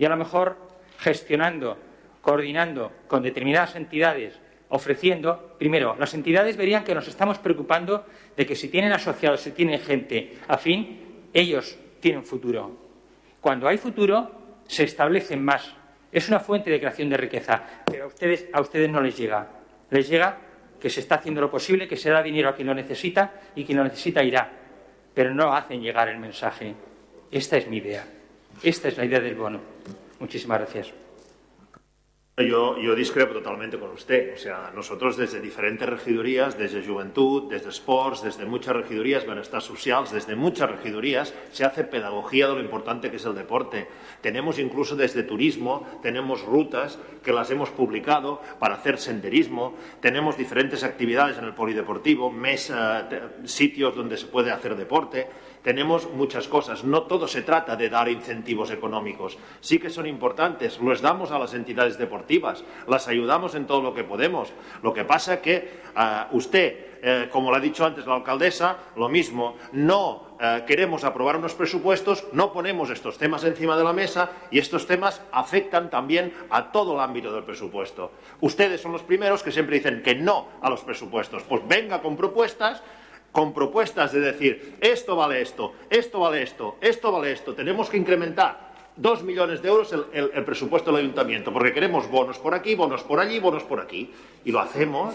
Y 0.00 0.04
a 0.04 0.08
lo 0.08 0.16
mejor 0.16 0.56
gestionando, 0.98 1.78
coordinando 2.20 2.90
con 3.06 3.22
determinadas 3.22 3.76
entidades, 3.76 4.40
ofreciendo, 4.70 5.54
primero, 5.60 5.94
las 5.96 6.12
entidades 6.14 6.56
verían 6.56 6.82
que 6.82 6.92
nos 6.92 7.06
estamos 7.06 7.38
preocupando 7.38 8.04
de 8.36 8.44
que 8.44 8.56
si 8.56 8.68
tienen 8.68 8.90
asociados, 8.90 9.42
si 9.42 9.52
tienen 9.52 9.78
gente 9.78 10.38
afín, 10.48 11.28
ellos 11.32 11.78
tienen 12.00 12.24
futuro. 12.24 12.76
Cuando 13.40 13.68
hay 13.68 13.78
futuro, 13.78 14.32
se 14.66 14.82
establecen 14.82 15.40
más. 15.40 15.72
Es 16.10 16.28
una 16.28 16.40
fuente 16.40 16.68
de 16.68 16.80
creación 16.80 17.10
de 17.10 17.16
riqueza, 17.16 17.62
pero 17.86 18.06
a 18.06 18.08
ustedes, 18.08 18.48
a 18.52 18.60
ustedes 18.60 18.90
no 18.90 19.00
les 19.00 19.16
llega. 19.16 19.50
Les 19.90 20.08
llega 20.08 20.47
que 20.80 20.90
se 20.90 21.00
está 21.00 21.16
haciendo 21.16 21.40
lo 21.40 21.50
posible, 21.50 21.88
que 21.88 21.96
se 21.96 22.10
da 22.10 22.22
dinero 22.22 22.48
a 22.48 22.54
quien 22.54 22.68
lo 22.68 22.74
necesita 22.74 23.32
y 23.54 23.64
quien 23.64 23.78
lo 23.78 23.84
necesita 23.84 24.22
irá. 24.22 24.50
Pero 25.14 25.34
no 25.34 25.52
hacen 25.52 25.82
llegar 25.82 26.08
el 26.08 26.18
mensaje. 26.18 26.74
Esta 27.30 27.56
es 27.56 27.68
mi 27.68 27.78
idea. 27.78 28.06
Esta 28.62 28.88
es 28.88 28.96
la 28.96 29.04
idea 29.04 29.20
del 29.20 29.34
bono. 29.34 29.60
Muchísimas 30.20 30.60
gracias. 30.60 31.07
Yo, 32.38 32.78
yo, 32.78 32.94
discrepo 32.94 33.34
totalmente 33.34 33.78
con 33.78 33.90
usted. 33.90 34.34
O 34.34 34.38
sea, 34.38 34.70
nosotros 34.72 35.16
desde 35.16 35.40
diferentes 35.40 35.88
regidurías, 35.88 36.56
desde 36.56 36.86
Juventud, 36.86 37.50
desde 37.50 37.70
Sports, 37.70 38.22
desde 38.22 38.46
muchas 38.46 38.76
regidurías, 38.76 39.24
Bienestar 39.24 39.60
Socials, 39.60 40.12
desde 40.12 40.36
muchas 40.36 40.70
regidurías, 40.70 41.34
se 41.50 41.64
hace 41.64 41.82
pedagogía 41.82 42.46
de 42.46 42.54
lo 42.54 42.60
importante 42.60 43.10
que 43.10 43.16
es 43.16 43.24
el 43.24 43.34
deporte. 43.34 43.88
Tenemos 44.20 44.60
incluso 44.60 44.94
desde 44.94 45.24
turismo, 45.24 45.84
tenemos 46.00 46.42
rutas 46.42 47.00
que 47.24 47.32
las 47.32 47.50
hemos 47.50 47.70
publicado 47.70 48.40
para 48.60 48.76
hacer 48.76 48.98
senderismo, 48.98 49.74
tenemos 50.00 50.38
diferentes 50.38 50.84
actividades 50.84 51.38
en 51.38 51.44
el 51.44 51.54
polideportivo, 51.54 52.30
mesa, 52.30 53.08
sitios 53.44 53.96
donde 53.96 54.16
se 54.16 54.26
puede 54.26 54.52
hacer 54.52 54.76
deporte 54.76 55.26
tenemos 55.62 56.10
muchas 56.10 56.48
cosas. 56.48 56.84
No 56.84 57.02
todo 57.02 57.28
se 57.28 57.42
trata 57.42 57.76
de 57.76 57.88
dar 57.88 58.08
incentivos 58.08 58.70
económicos. 58.70 59.38
Sí 59.60 59.78
que 59.78 59.90
son 59.90 60.06
importantes. 60.06 60.78
Los 60.80 61.00
damos 61.00 61.30
a 61.30 61.38
las 61.38 61.54
entidades 61.54 61.98
deportivas. 61.98 62.64
Las 62.86 63.08
ayudamos 63.08 63.54
en 63.54 63.66
todo 63.66 63.82
lo 63.82 63.94
que 63.94 64.04
podemos. 64.04 64.52
Lo 64.82 64.92
que 64.92 65.04
pasa 65.04 65.34
es 65.34 65.40
que 65.40 65.70
uh, 65.96 66.36
usted, 66.36 66.98
eh, 67.02 67.28
como 67.30 67.50
lo 67.50 67.56
ha 67.56 67.60
dicho 67.60 67.84
antes 67.84 68.06
la 68.06 68.14
alcaldesa, 68.14 68.76
lo 68.96 69.08
mismo, 69.08 69.56
no 69.72 70.28
eh, 70.40 70.62
queremos 70.66 71.02
aprobar 71.02 71.36
unos 71.36 71.54
presupuestos, 71.54 72.24
no 72.32 72.52
ponemos 72.52 72.90
estos 72.90 73.18
temas 73.18 73.42
encima 73.42 73.76
de 73.76 73.82
la 73.82 73.92
mesa 73.92 74.30
y 74.50 74.58
estos 74.58 74.86
temas 74.86 75.20
afectan 75.32 75.90
también 75.90 76.32
a 76.50 76.70
todo 76.70 76.94
el 76.94 77.00
ámbito 77.00 77.32
del 77.32 77.42
presupuesto. 77.42 78.12
Ustedes 78.40 78.80
son 78.80 78.92
los 78.92 79.02
primeros 79.02 79.42
que 79.42 79.50
siempre 79.50 79.76
dicen 79.76 80.02
que 80.02 80.14
no 80.14 80.48
a 80.62 80.70
los 80.70 80.82
presupuestos. 80.82 81.42
Pues 81.42 81.66
venga 81.66 82.00
con 82.00 82.16
propuestas 82.16 82.82
con 83.38 83.54
propuestas 83.54 84.10
de 84.10 84.18
decir, 84.18 84.78
esto 84.80 85.14
vale 85.14 85.40
esto, 85.40 85.72
esto 85.90 86.18
vale 86.18 86.42
esto, 86.42 86.76
esto 86.80 87.12
vale 87.12 87.30
esto, 87.30 87.54
tenemos 87.54 87.88
que 87.88 87.96
incrementar 87.96 88.72
dos 88.96 89.22
millones 89.22 89.62
de 89.62 89.68
euros 89.68 89.94
el, 90.12 90.44
presupuesto 90.44 90.90
del 90.90 91.04
ayuntamiento, 91.04 91.52
porque 91.52 91.72
queremos 91.72 92.10
bonos 92.10 92.36
por 92.40 92.52
aquí, 92.52 92.74
bonos 92.74 93.04
por 93.04 93.20
allí, 93.20 93.38
bonos 93.38 93.62
por 93.62 93.78
aquí. 93.78 94.12
Y 94.44 94.50
lo 94.50 94.58
hacemos. 94.58 95.14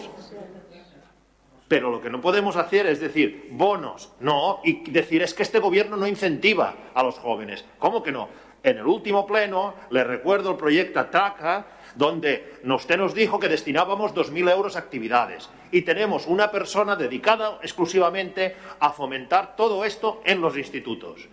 Pero 1.67 1.91
lo 1.91 1.99
que 1.99 2.09
no 2.09 2.21
podemos 2.21 2.55
hacer 2.55 2.88
es 2.88 3.01
decir, 3.01 3.49
bonos, 3.51 4.13
no, 4.21 4.61
y 4.63 4.89
decir, 4.89 5.21
es 5.21 5.34
que 5.34 5.43
este 5.43 5.59
gobierno 5.59 5.97
no 5.97 6.07
incentiva 6.07 6.76
a 6.93 7.03
los 7.03 7.19
jóvenes. 7.19 7.65
¿Cómo 7.78 8.01
que 8.01 8.13
no? 8.13 8.30
En 8.63 8.78
el 8.78 8.88
último 8.88 9.28
pleno, 9.28 9.74
le 9.89 10.05
recuerdo 10.05 10.51
el 10.51 10.55
proyecto 10.55 11.01
ATACA, 11.01 11.65
donde 11.96 12.60
usted 12.64 12.98
nos 12.98 13.14
dijo 13.14 13.39
que 13.39 13.50
destinábamos 13.50 14.14
2.000 14.14 14.52
euros 14.52 14.76
a 14.76 14.80
actividades 14.80 15.50
y 15.72 15.82
tenemos 15.82 16.28
una 16.28 16.52
persona 16.52 16.96
dedicada 16.96 17.60
exclusivamente 17.62 18.56
a 18.80 18.91
fomentar 18.91 19.56
todo 19.56 19.86
esto 19.86 20.22
en 20.26 20.41
los 20.41 20.58
institutos. 20.58 21.28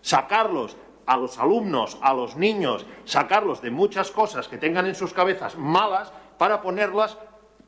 Sacarlos 0.00 0.76
a 1.06 1.16
los 1.16 1.38
alumnos, 1.38 1.98
a 2.02 2.12
los 2.12 2.36
niños, 2.36 2.84
sacarlos 3.04 3.62
de 3.62 3.70
muchas 3.70 4.10
cosas 4.10 4.48
que 4.48 4.58
tengan 4.58 4.86
en 4.86 4.94
sus 4.94 5.12
cabezas 5.12 5.56
malas 5.56 6.12
para 6.36 6.60
ponerlas, 6.60 7.16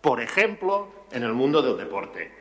por 0.00 0.20
ejemplo, 0.20 0.92
en 1.10 1.22
el 1.22 1.32
mundo 1.32 1.62
del 1.62 1.76
deporte. 1.76 2.32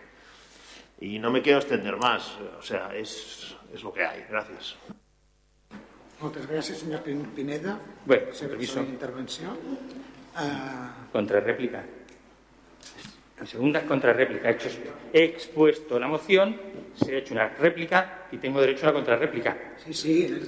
Y 0.99 1.17
no 1.19 1.31
me 1.31 1.41
quiero 1.41 1.59
extender 1.59 1.95
más, 1.95 2.37
o 2.57 2.61
sea, 2.61 2.93
es, 2.93 3.55
es 3.73 3.83
lo 3.83 3.93
que 3.93 4.05
hay. 4.05 4.25
Gracias. 4.29 4.75
Moltes 6.19 6.47
gràcies, 6.49 6.81
senyor 6.81 6.99
Pineda. 7.35 7.77
Bueno, 8.05 8.25
per 8.25 8.41
la 8.41 8.49
permiso. 8.49 8.81
intervenció. 8.81 9.47
Uh... 10.35 11.11
Contrarréplica. 11.13 11.83
En 13.39 13.47
segunda 13.47 13.81
contrarréplica. 13.83 14.49
He, 15.13 15.23
expuesto 15.23 15.97
la 15.97 16.07
moción, 16.09 16.57
se 16.93 17.15
ha 17.15 17.17
hecho 17.19 17.33
una 17.33 17.47
réplica 17.47 18.25
y 18.33 18.37
tengo 18.37 18.59
derecho 18.59 18.85
a 18.85 18.89
una 18.89 18.95
contrarréplica. 18.99 19.55
Sí, 19.85 19.93
sí, 19.93 20.41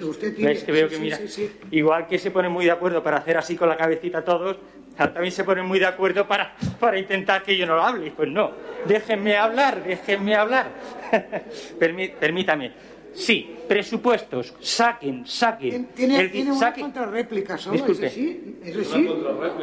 usted 0.00 0.34
tiene... 0.34 0.52
¿Ves 0.54 0.64
que 0.64 0.72
veo 0.72 0.88
sí, 0.88 0.94
que 0.94 1.00
mira? 1.00 1.16
sí, 1.18 1.28
sí. 1.28 1.52
Igual 1.72 2.06
que 2.06 2.18
se 2.18 2.30
ponen 2.30 2.50
muy 2.50 2.64
de 2.64 2.70
acuerdo 2.70 3.02
para 3.02 3.18
hacer 3.18 3.36
así 3.36 3.54
con 3.54 3.68
la 3.68 3.76
cabecita 3.76 4.24
todos, 4.24 4.56
ahora 4.96 5.12
también 5.12 5.32
se 5.32 5.44
ponen 5.44 5.66
muy 5.66 5.78
de 5.78 5.86
acuerdo 5.86 6.26
para, 6.26 6.56
para 6.80 6.98
intentar 6.98 7.42
que 7.42 7.54
yo 7.54 7.66
no 7.66 7.76
lo 7.76 7.82
hable. 7.82 8.10
Pues 8.12 8.30
no, 8.30 8.52
déjenme 8.86 9.36
hablar, 9.36 9.84
déjenme 9.84 10.34
hablar. 10.34 10.70
Permí- 11.78 12.14
permítame. 12.18 12.72
Sí, 13.14 13.56
presupuestos, 13.66 14.54
saquen, 14.60 15.26
saquen. 15.26 15.86
Tiene, 15.94 16.20
El- 16.20 16.30
tiene 16.30 16.52
una 16.52 16.60
saquen- 16.60 16.80
contrarréplica 16.82 17.58
solo, 17.58 17.74
Disculpe. 17.74 18.06
és 18.06 18.12
així? 18.12 18.56
És 18.64 18.76
així? 18.76 19.08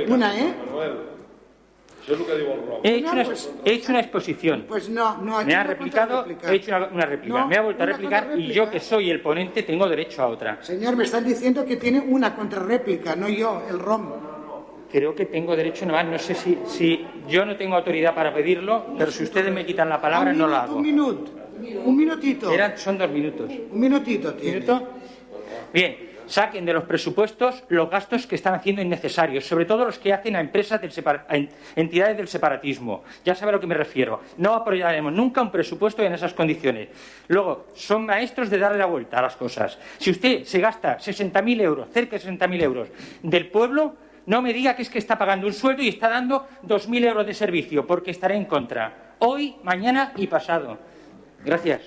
Una, 0.07 0.37
eh? 0.39 0.53
Manuel, 0.65 0.91
això 2.01 2.13
és 2.13 2.19
el 2.19 2.25
que 2.25 2.33
Roc. 2.43 2.79
He 2.85 2.95
hecho, 2.97 3.11
una, 3.11 3.23
pues- 3.23 3.49
he 3.63 3.71
hecho 3.73 3.91
una 3.91 3.99
exposición. 4.01 4.65
Pues 4.67 4.89
no, 4.89 5.17
no, 5.17 5.43
Me 5.43 5.55
ha 5.55 5.61
una 5.61 5.63
replicado, 5.63 6.25
he 6.27 6.55
hecho 6.55 6.75
una, 6.75 6.87
una 6.87 7.05
réplica. 7.05 7.39
No, 7.39 7.47
me 7.47 7.55
ha 7.55 7.61
vuelto 7.61 7.81
a 7.81 7.85
una 7.85 7.93
replicar 7.93 8.39
y 8.39 8.51
yo, 8.51 8.69
que 8.69 8.79
soy 8.79 9.09
el 9.09 9.21
ponente, 9.21 9.63
tengo 9.63 9.87
derecho 9.87 10.21
a 10.21 10.27
otra. 10.27 10.61
Señor, 10.61 10.95
me 10.95 11.05
están 11.05 11.23
diciendo 11.25 11.65
que 11.65 11.77
tiene 11.77 11.99
una 11.99 12.35
contrarréplica, 12.35 13.15
no 13.15 13.29
yo, 13.29 13.63
el 13.69 13.79
ROM. 13.79 14.11
Creo 14.91 15.13
que 15.15 15.25
tengo 15.25 15.55
derecho 15.55 15.85
nomás. 15.85 16.05
No 16.05 16.17
sé 16.19 16.35
si, 16.35 16.57
si 16.65 17.05
yo 17.27 17.43
no 17.45 17.57
tengo 17.57 17.75
autoridad 17.75 18.13
para 18.13 18.33
pedirlo, 18.33 18.85
pero 18.97 19.11
si 19.11 19.23
ustedes 19.23 19.51
me 19.51 19.65
quitan 19.65 19.89
la 19.89 19.99
palabra, 19.99 20.31
no 20.31 20.47
la 20.47 20.63
hago. 20.63 20.75
Un 20.77 20.83
minut, 20.83 21.29
un 21.85 21.95
minutito. 21.95 22.51
Eran, 22.51 22.77
son 22.77 22.97
dos 22.97 23.09
minutos. 23.09 23.51
Un 23.71 23.79
minutito 23.79 24.33
tiene. 24.33 24.59
¿Minuto? 24.59 24.87
Bien, 25.73 25.97
saquen 26.27 26.65
de 26.65 26.73
los 26.73 26.83
presupuestos 26.85 27.63
los 27.69 27.89
gastos 27.89 28.25
que 28.27 28.35
están 28.35 28.53
haciendo 28.55 28.81
innecesarios, 28.81 29.45
sobre 29.45 29.65
todo 29.65 29.85
los 29.85 29.99
que 29.99 30.11
hacen 30.13 30.35
a 30.35 30.39
empresas 30.39 30.81
del 30.81 30.91
separa- 30.91 31.25
a 31.29 31.35
entidades 31.79 32.17
del 32.17 32.27
separatismo. 32.27 33.03
Ya 33.23 33.35
sabe 33.35 33.49
a 33.49 33.53
lo 33.53 33.59
que 33.59 33.67
me 33.67 33.75
refiero. 33.75 34.21
No 34.37 34.53
apoyaremos 34.53 35.13
nunca 35.13 35.41
un 35.41 35.51
presupuesto 35.51 36.01
en 36.03 36.13
esas 36.13 36.33
condiciones. 36.33 36.89
Luego, 37.27 37.67
son 37.75 38.05
maestros 38.05 38.49
de 38.49 38.57
darle 38.57 38.79
la 38.79 38.85
vuelta 38.85 39.19
a 39.19 39.21
las 39.23 39.35
cosas. 39.35 39.77
Si 39.97 40.11
usted 40.11 40.43
se 40.43 40.59
gasta 40.59 40.97
60.000 40.97 41.61
euros, 41.61 41.87
cerca 41.91 42.17
de 42.17 42.23
60.000 42.23 42.61
euros 42.63 42.87
del 43.21 43.47
pueblo, 43.49 43.95
no 44.27 44.41
me 44.41 44.53
diga 44.53 44.75
que 44.75 44.81
es 44.81 44.89
que 44.89 44.97
está 44.97 45.17
pagando 45.19 45.45
un 45.45 45.53
sueldo 45.53 45.83
y 45.83 45.89
está 45.89 46.09
dando 46.09 46.47
2.000 46.67 47.05
euros 47.05 47.25
de 47.27 47.33
servicio, 47.35 47.85
porque 47.85 48.09
estaré 48.11 48.35
en 48.35 48.45
contra. 48.45 49.13
Hoy, 49.19 49.55
mañana 49.63 50.13
y 50.15 50.25
pasado. 50.27 50.79
Gracias. 51.45 51.81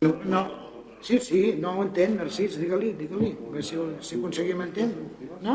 No, 0.00 0.14
no. 0.24 0.68
Sí, 1.00 1.18
sí, 1.18 1.56
no 1.58 1.78
ho 1.78 1.82
entén, 1.84 2.16
Narcís, 2.18 2.56
digue-li, 2.58 2.92
digue-li, 2.98 3.30
a 3.34 3.50
veure 3.52 3.62
si, 3.62 3.76
si 4.02 4.16
aconseguim 4.18 4.62
entendre. 4.64 5.28
No? 5.46 5.54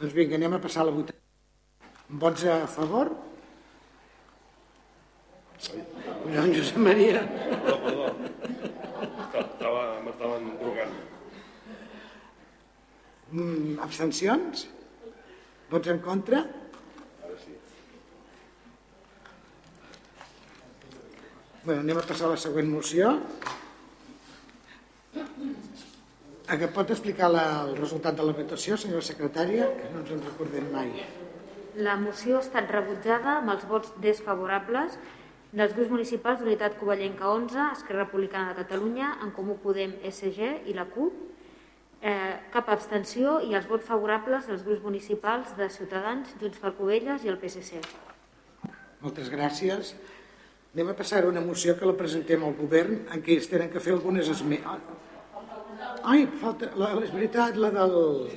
Doncs 0.00 0.14
vinga, 0.16 0.38
anem 0.38 0.56
a 0.56 0.60
passar 0.62 0.82
a 0.82 0.88
la 0.88 0.94
votació. 0.94 1.18
Vots 2.22 2.46
a 2.50 2.56
favor? 2.70 3.12
Joan 5.60 6.54
Josep 6.56 6.80
Maria. 6.82 7.22
Perdó, 7.22 7.76
perdó. 7.84 8.08
Estava, 9.44 9.84
m'estaven 10.06 10.50
trucant. 10.62 10.96
Mm, 13.30 13.78
abstencions? 13.86 14.66
Vots 15.70 15.94
en 15.94 16.02
contra? 16.02 16.42
Bueno, 21.62 21.82
anem 21.84 21.98
a 22.00 22.02
passar 22.08 22.24
a 22.24 22.32
la 22.32 22.40
següent 22.40 22.70
moció. 22.72 23.10
A 26.48 26.56
que 26.56 26.68
pot 26.72 26.88
explicar 26.88 27.28
la, 27.28 27.42
el 27.68 27.74
resultat 27.76 28.16
de 28.16 28.24
la 28.24 28.32
votació, 28.32 28.78
senyora 28.80 29.04
secretària, 29.04 29.66
que 29.76 29.90
no 29.92 30.00
ens 30.00 30.12
en 30.14 30.22
recordem 30.24 30.70
mai. 30.72 30.88
La 31.76 31.98
moció 32.00 32.38
ha 32.38 32.44
estat 32.46 32.70
rebutjada 32.72 33.34
amb 33.42 33.52
els 33.52 33.66
vots 33.68 33.92
desfavorables 34.00 34.96
dels 35.52 35.74
grups 35.76 35.92
municipals 35.92 36.40
d'Unitat 36.40 36.78
Covellenca 36.80 37.28
11, 37.28 37.66
Esquerra 37.76 38.06
Republicana 38.06 38.54
de 38.54 38.62
Catalunya, 38.62 39.10
En 39.20 39.34
Comú 39.36 39.58
Podem, 39.60 39.92
SG 40.08 40.48
i 40.64 40.76
la 40.78 40.86
CUP, 40.94 41.18
eh, 42.00 42.38
cap 42.54 42.70
abstenció 42.72 43.36
i 43.44 43.52
els 43.58 43.68
vots 43.68 43.84
favorables 43.84 44.48
dels 44.48 44.64
grups 44.64 44.80
municipals 44.86 45.52
de 45.60 45.68
Ciutadans, 45.68 46.32
Junts 46.40 46.64
per 46.64 46.72
Covelles 46.80 47.28
i 47.28 47.34
el 47.34 47.36
PSC. 47.36 47.84
Moltes 49.04 49.28
gràcies. 49.32 49.92
Anem 50.70 50.92
a 50.92 50.94
passar 50.94 51.24
una 51.26 51.40
moció 51.42 51.74
que 51.78 51.86
la 51.88 51.96
presentem 51.98 52.44
al 52.46 52.52
govern 52.54 53.00
en 53.10 53.22
què 53.26 53.34
es 53.40 53.48
tenen 53.50 53.72
que 53.72 53.80
fer 53.82 53.96
algunes 53.96 54.28
esmenes. 54.30 54.84
Ai, 56.06 56.28
falta, 56.40 56.68
la, 56.78 56.92
és 57.02 57.10
veritat, 57.10 57.56
la 57.58 57.72
del... 57.74 58.28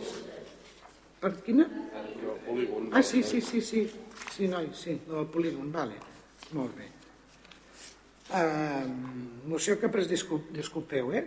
Per 1.21 1.29
quina? 1.45 1.67
Ah, 2.91 3.03
sí, 3.05 3.21
sí, 3.23 3.39
sí, 3.41 3.61
sí. 3.61 3.83
Sí, 4.33 4.47
noi, 4.49 4.71
sí, 4.73 4.95
la 5.07 5.19
del 5.19 5.27
polígon, 5.29 5.69
vale. 5.71 5.99
Molt 6.57 6.73
bé. 6.77 6.87
Uh, 8.33 8.89
moció 9.51 9.77
que 9.77 9.91
pres... 9.93 10.09
Disculp, 10.09 10.49
disculpeu, 10.55 11.11
eh? 11.13 11.23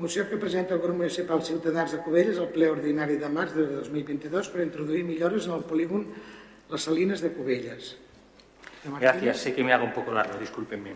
Moció 0.00 0.24
que 0.30 0.38
presenta 0.40 0.72
el 0.72 0.80
grup 0.80 0.96
municipal 0.96 1.44
Ciutadans 1.44 1.92
de 1.92 2.00
Cubelles 2.00 2.40
al 2.40 2.48
ple 2.54 2.70
ordinari 2.72 3.18
de 3.20 3.28
març 3.28 3.52
de 3.58 3.66
2022 3.74 4.48
per 4.48 4.64
introduir 4.64 5.04
millores 5.04 5.44
en 5.50 5.58
el 5.58 5.66
polígon 5.68 6.08
Les 6.72 6.88
Salines 6.88 7.20
de 7.20 7.34
Cubelles. 7.36 7.92
Gracias, 9.00 9.38
sé 9.38 9.54
que 9.54 9.62
me 9.62 9.72
hago 9.72 9.84
un 9.84 9.92
poco 9.92 10.12
largo, 10.12 10.38
discúlpenme. 10.38 10.92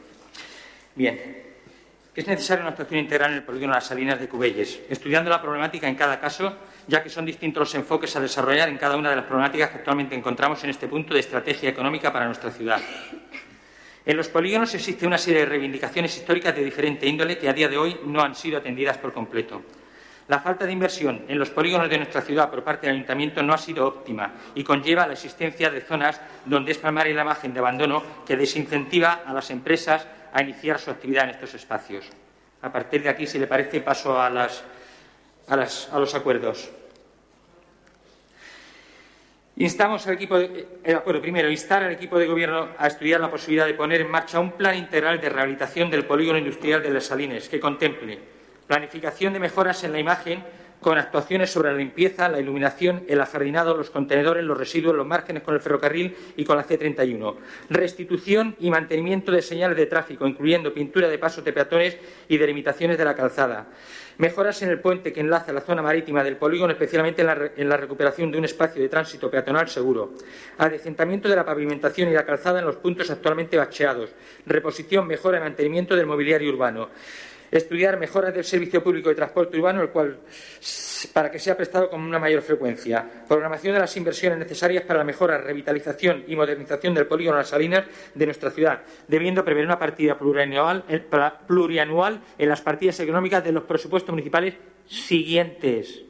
Bien, 0.95 1.47
es 2.14 2.26
necesaria 2.26 2.62
una 2.62 2.70
actuación 2.70 3.01
integral 3.01 3.30
en 3.32 3.37
el 3.37 3.43
polígono 3.43 3.74
de 3.74 3.76
las 3.76 3.87
Salinas 3.87 4.18
de 4.18 4.28
Cubelles, 4.28 4.80
estudiando 4.89 5.30
la 5.30 5.41
problemática 5.41 5.87
en 5.87 5.95
cada 5.95 6.18
caso, 6.18 6.57
ya 6.89 7.03
que 7.03 7.11
son 7.11 7.26
distintos 7.26 7.61
los 7.61 7.74
enfoques 7.74 8.16
a 8.16 8.20
desarrollar 8.20 8.68
en 8.68 8.78
cada 8.78 8.97
una 8.97 9.11
de 9.11 9.16
las 9.16 9.26
problemáticas 9.26 9.70
que 9.70 9.76
actualmente 9.76 10.14
encontramos 10.14 10.64
en 10.64 10.70
este 10.70 10.89
punto 10.89 11.14
de 11.14 11.20
estrategia 11.20 11.68
económica 11.68 12.12
para 12.12 12.26
nuestra 12.26 12.51
ciudad. 12.51 12.80
En 14.05 14.16
los 14.16 14.28
polígonos 14.28 14.72
existe 14.74 15.07
una 15.07 15.18
serie 15.18 15.41
de 15.41 15.47
reivindicaciones 15.47 16.16
históricas 16.16 16.55
de 16.57 16.64
diferente 16.64 17.07
índole 17.07 17.39
que 17.39 17.49
a 17.49 17.53
día 17.53 17.68
de 17.68 17.76
hoy 17.76 18.01
no 18.07 18.22
han 18.22 18.34
sido 18.34 18.59
atendidas 18.59 18.99
por 18.99 19.12
completo. 19.12 19.62
La 20.29 20.41
falta 20.41 20.66
de 20.66 20.72
inversión 20.72 21.24
en 21.29 21.39
los 21.39 21.51
polígonos 21.51 21.89
de 21.89 21.99
nuestra 21.99 22.20
ciudad 22.20 22.51
por 22.51 22.64
parte 22.64 22.87
del 22.87 22.97
Ayuntamiento 22.97 23.43
no 23.45 23.55
ha 23.55 23.59
sido 23.59 23.87
óptima 23.87 24.33
y 24.57 24.64
conlleva 24.64 25.07
la 25.07 25.12
existencia 25.12 25.70
de 25.70 25.81
zonas 25.81 26.20
donde 26.45 26.72
es 26.72 26.79
palmar 26.79 27.07
la 27.07 27.22
imagen 27.22 27.55
de 27.55 27.61
abandono 27.61 28.03
que 28.27 28.37
desincentiva 28.37 29.22
a 29.24 29.33
las 29.33 29.51
empresas 29.51 30.05
a 30.33 30.43
iniciar 30.43 30.81
su 30.81 30.91
actividad 30.91 31.24
en 31.24 31.31
estos 31.31 31.55
espacios. 31.55 32.07
A 32.62 32.72
partir 32.72 33.05
de 33.05 33.09
aquí, 33.09 33.27
si 33.27 33.39
le 33.39 33.47
parece, 33.47 33.81
paso 33.81 34.20
a, 34.20 34.29
las, 34.29 34.64
los 35.95 36.14
acuerdos. 36.16 36.70
Instamos 39.59 40.07
al 40.09 40.14
equipo 40.14 40.39
de, 40.39 40.66
eh, 40.83 40.95
acuerdo, 40.95 41.22
primero, 41.22 41.49
instar 41.49 41.85
al 41.85 41.93
equipo 41.93 42.18
de 42.18 42.27
gobierno 42.27 42.70
a 42.77 42.89
estudiar 42.89 43.20
la 43.20 43.31
posibilidad 43.31 43.66
de 43.66 43.74
poner 43.74 44.01
en 44.01 44.11
marcha 44.11 44.41
un 44.41 44.53
plan 44.53 44.77
integral 44.77 45.20
de 45.20 45.29
rehabilitación 45.29 45.89
del 45.89 46.05
polígono 46.05 46.39
industrial 46.39 46.83
de 46.83 46.91
las 46.91 47.05
Salines 47.05 47.49
que 47.49 47.61
contemple 47.61 48.36
planificación 48.66 49.32
de 49.32 49.40
mejoras 49.40 49.84
en 49.84 49.92
la 49.92 49.98
imagen 49.98 50.44
con 50.80 50.98
actuaciones 50.98 51.50
sobre 51.50 51.72
la 51.72 51.78
limpieza, 51.78 52.28
la 52.28 52.38
iluminación, 52.38 53.02
el 53.08 53.20
ajardinado, 53.20 53.76
los 53.76 53.90
contenedores, 53.90 54.44
los 54.44 54.58
residuos, 54.58 54.94
los 54.94 55.06
márgenes 55.06 55.42
con 55.42 55.54
el 55.54 55.60
ferrocarril 55.60 56.14
y 56.36 56.44
con 56.44 56.56
la 56.56 56.66
C31. 56.66 57.34
Restitución 57.70 58.56
y 58.60 58.70
mantenimiento 58.70 59.32
de 59.32 59.42
señales 59.42 59.76
de 59.76 59.86
tráfico, 59.86 60.26
incluyendo 60.26 60.72
pintura 60.72 61.08
de 61.08 61.18
pasos 61.18 61.44
de 61.44 61.52
peatones 61.52 61.96
y 62.28 62.36
delimitaciones 62.36 62.98
de 62.98 63.04
la 63.04 63.14
calzada. 63.14 63.66
Mejoras 64.18 64.62
en 64.62 64.70
el 64.70 64.80
puente 64.80 65.12
que 65.12 65.20
enlaza 65.20 65.52
la 65.52 65.60
zona 65.60 65.82
marítima 65.82 66.22
del 66.22 66.36
polígono, 66.36 66.72
especialmente 66.72 67.22
en 67.22 67.26
la, 67.26 67.50
en 67.56 67.68
la 67.68 67.76
recuperación 67.76 68.30
de 68.30 68.38
un 68.38 68.44
espacio 68.44 68.80
de 68.80 68.88
tránsito 68.88 69.30
peatonal 69.30 69.68
seguro. 69.68 70.14
Adecentamiento 70.58 71.28
de 71.28 71.36
la 71.36 71.44
pavimentación 71.44 72.08
y 72.10 72.12
la 72.12 72.24
calzada 72.24 72.60
en 72.60 72.66
los 72.66 72.76
puntos 72.76 73.10
actualmente 73.10 73.56
bacheados. 73.56 74.10
Reposición, 74.46 75.06
mejora 75.06 75.38
y 75.38 75.40
mantenimiento 75.40 75.96
del 75.96 76.06
mobiliario 76.06 76.52
urbano 76.52 76.90
estudiar 77.51 77.99
mejoras 77.99 78.34
del 78.34 78.44
servicio 78.44 78.82
público 78.82 79.09
de 79.09 79.14
transporte 79.14 79.57
urbano, 79.59 79.82
el 79.82 79.90
cual, 79.90 80.18
para 81.12 81.30
que 81.30 81.38
sea 81.38 81.57
prestado 81.57 81.90
con 81.90 82.01
una 82.01 82.18
mayor 82.18 82.42
frecuencia. 82.42 83.05
Programación 83.28 83.74
de 83.74 83.80
las 83.80 83.97
inversiones 83.97 84.38
necesarias 84.38 84.84
para 84.84 85.01
la 85.01 85.05
mejora, 85.05 85.38
revitalización 85.38 86.24
y 86.26 86.36
modernización 86.36 86.94
del 86.94 87.07
polígono 87.07 87.38
Las 87.38 87.49
Salinas 87.49 87.84
de 88.14 88.24
nuestra 88.24 88.51
ciudad, 88.51 88.82
debiendo 89.09 89.44
prever 89.44 89.64
una 89.64 89.78
partida 89.78 90.18
plurianual, 90.18 90.84
plurianual 91.47 92.20
en 92.38 92.49
las 92.49 92.61
partidas 92.61 92.99
económicas 93.01 93.44
de 93.44 93.53
los 93.53 93.64
presupuestos 93.64 94.11
municipales 94.11 94.55
siguientes. 94.86 96.03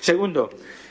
Segundo, 0.00 0.50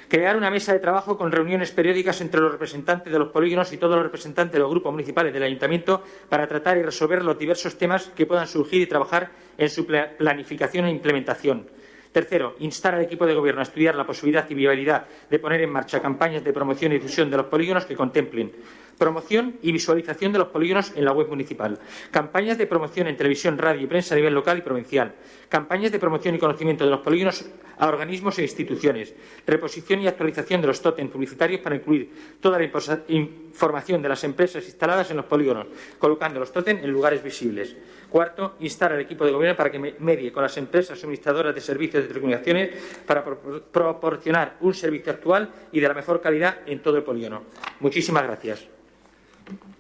crear 0.10 0.36
una 0.36 0.49
mesa 0.49 0.74
de 0.74 0.80
trabajo 0.80 1.18
con 1.18 1.32
reuniones 1.32 1.72
periódicas 1.72 2.20
entre 2.20 2.41
los 2.41 2.51
representantes 2.51 3.14
de 3.14 3.20
los 3.20 3.30
polígonos 3.30 3.72
y 3.72 3.78
todos 3.78 3.95
los 3.95 4.03
representantes 4.03 4.53
de 4.53 4.60
los 4.60 4.70
grupos 4.70 4.91
municipales 4.91 5.32
del 5.32 5.43
ayuntamiento 5.43 6.03
para 6.28 6.47
tratar 6.47 6.78
y 6.78 6.82
resolver 6.82 7.24
los 7.24 7.38
diversos 7.38 7.78
temas 7.78 8.12
que 8.16 8.26
puedan 8.26 8.47
surgir 8.47 8.82
y 8.82 8.88
trabajar 8.88 9.30
en 9.57 9.70
su 9.70 9.86
planificación 9.86 10.86
e 10.86 10.91
implementación. 10.91 11.68
Tercero, 12.12 12.55
instar 12.57 12.95
al 12.95 13.03
equipo 13.03 13.28
de 13.28 13.36
gobierno 13.36 13.62
a 13.62 13.64
estudiar 13.64 13.93
la 13.93 14.05
posibilidad 14.05 14.49
y 14.49 14.55
viabilidad 14.55 15.05
de 15.30 15.38
poner 15.38 15.62
en 15.62 15.70
marcha 15.70 16.01
campañas 16.01 16.43
de 16.43 16.53
promoción 16.53 16.91
y 16.91 16.95
difusión 16.95 17.30
de 17.30 17.38
los 17.38 17.45
polígonos 17.45 17.86
que 17.86 17.95
contemplen 17.95 18.51
promoción 19.00 19.58
y 19.64 19.72
visualización 19.72 20.34
de 20.34 20.39
los 20.39 20.50
polígonos 20.50 20.91
en 20.95 21.06
la 21.06 21.14
web 21.14 21.30
municipal, 21.30 21.80
campañas 22.12 22.58
de 22.58 22.68
promoción 22.68 23.08
en 23.08 23.18
televisión, 23.18 23.58
radio 23.58 23.82
y 23.82 23.88
prensa 23.88 24.14
a 24.14 24.18
nivel 24.18 24.34
local 24.34 24.60
y 24.60 24.62
provincial, 24.62 25.16
campañas 25.47 25.91
de 25.91 25.97
promoción 25.97 26.36
y 26.36 26.38
conocimiento 26.38 26.84
de 26.84 26.91
los 26.91 27.00
polígonos 27.00 27.50
a 27.80 27.88
organismos 27.88 28.38
e 28.38 28.43
instituciones, 28.43 29.16
reposición 29.47 30.02
y 30.02 30.08
actualización 30.08 30.60
de 30.62 30.68
los 30.68 30.82
tótems 30.82 31.12
publicitarios 31.12 31.62
para 31.62 31.76
incluir 31.76 32.38
toda 32.41 32.60
la 32.60 32.66
información 33.08 34.02
de 34.02 34.10
las 34.10 34.24
empresas 34.26 34.66
instaladas 34.66 35.10
en 35.12 35.18
los 35.18 35.26
polígonos, 35.26 35.68
colocando 35.97 36.39
los 36.39 36.52
tótems 36.52 36.84
en 36.84 36.91
lugares 36.91 37.24
visibles. 37.24 37.76
Cuarto, 38.10 38.56
instar 38.60 38.91
al 38.91 39.00
equipo 39.00 39.24
de 39.24 39.32
gobierno 39.32 39.56
para 39.56 39.72
que 39.72 39.80
medie 39.80 40.32
con 40.32 40.43
las 40.43 40.58
empresas 40.58 41.00
suministradoras 41.00 41.56
de 41.56 41.62
servicios 41.62 42.04
de 42.04 42.10
telecomunicaciones 42.10 43.04
para 43.06 43.24
proporcionar 43.24 44.58
un 44.60 44.74
servicio 44.74 45.14
actual 45.14 45.50
y 45.72 45.80
de 45.80 45.88
la 45.88 45.93
mejor 45.93 46.20
calidad 46.20 46.58
en 46.66 46.82
todo 46.82 46.97
el 46.97 47.04
polígono. 47.04 47.43
Muchísimas 47.80 48.24
gracias. 48.24 48.68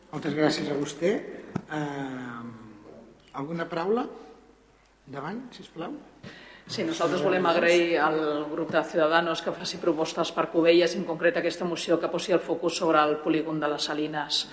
Moltes 0.09 0.33
gràcies 0.33 0.69
a 0.73 0.75
vostè. 0.77 1.09
Uh, 1.69 2.45
alguna 3.37 3.67
paraula? 3.69 4.07
Davant, 5.09 5.43
si 5.53 5.65
plau. 5.69 5.93
Sí, 6.69 6.81
nosaltres 6.85 7.21
volem 7.25 7.45
agrair 7.49 7.97
al 8.01 8.19
grup 8.49 8.73
de 8.73 8.81
Ciudadanos 8.89 9.41
que 9.45 9.53
faci 9.53 9.77
propostes 9.81 10.31
per 10.33 10.47
Covelles, 10.53 10.95
en 10.97 11.05
concret 11.05 11.37
aquesta 11.37 11.65
moció 11.65 11.97
que 12.01 12.09
posi 12.09 12.33
el 12.33 12.41
focus 12.41 12.77
sobre 12.81 13.01
el 13.01 13.17
polígon 13.23 13.61
de 13.61 13.69
les 13.69 13.89
Salines 13.89 14.45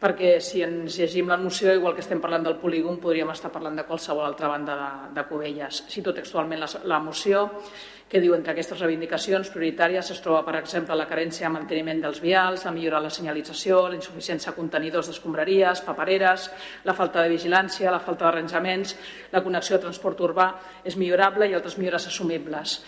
perquè 0.00 0.38
si 0.40 0.62
ens 0.64 0.96
llegim 0.96 1.28
la 1.28 1.36
moció, 1.36 1.74
igual 1.76 1.92
que 1.92 2.00
estem 2.00 2.22
parlant 2.24 2.46
del 2.46 2.56
polígon, 2.56 2.96
podríem 3.02 3.28
estar 3.34 3.50
parlant 3.52 3.76
de 3.76 3.84
qualsevol 3.84 4.24
altra 4.24 4.48
banda 4.48 4.76
de, 4.78 4.90
de 5.18 5.24
Covelles. 5.28 5.82
Cito 5.92 6.14
textualment 6.16 6.62
la, 6.62 6.68
la 6.88 6.98
moció, 7.04 7.42
que 8.10 8.18
diu 8.18 8.34
entre 8.34 8.50
aquestes 8.50 8.80
reivindicacions 8.82 9.52
prioritàries 9.54 10.08
es 10.10 10.18
troba, 10.24 10.40
per 10.42 10.56
exemple, 10.58 10.96
la 10.98 11.06
carència 11.06 11.46
de 11.46 11.52
manteniment 11.54 12.00
dels 12.02 12.18
vials, 12.20 12.64
la 12.66 12.72
millora 12.74 12.98
de 12.98 13.06
la 13.06 13.12
senyalització, 13.14 13.84
la 13.86 13.94
insuficiència 14.00 14.50
de 14.50 14.56
contenidors 14.56 15.06
d'escombraries, 15.06 15.84
papereres, 15.86 16.48
la 16.88 16.96
falta 16.98 17.22
de 17.22 17.30
vigilància, 17.30 17.92
la 17.94 18.02
falta 18.02 18.26
d'arranjaments, 18.26 18.96
la 19.30 19.44
connexió 19.46 19.78
de 19.78 19.84
transport 19.86 20.26
urbà 20.26 20.48
és 20.82 20.98
millorable 20.98 21.46
i 21.46 21.54
altres 21.54 21.78
millores 21.78 22.10
assumibles. 22.10 22.80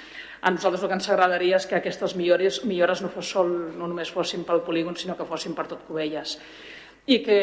A 0.43 0.51
nosaltres 0.51 0.83
el 0.83 0.91
que 0.91 0.99
ens 0.99 1.11
agradaria 1.15 1.63
és 1.63 1.69
que 1.71 1.79
aquestes 1.79 2.17
millores, 2.19 2.65
millores 2.67 3.07
no, 3.07 3.13
fos 3.15 3.31
sol, 3.31 3.55
no 3.79 3.87
només 3.87 4.11
fossin 4.11 4.43
pel 4.43 4.65
polígon, 4.67 4.99
sinó 4.99 5.15
que 5.15 5.29
fossin 5.29 5.55
per 5.55 5.69
tot 5.71 5.87
Covelles 5.87 6.41
i 7.11 7.19
que, 7.19 7.39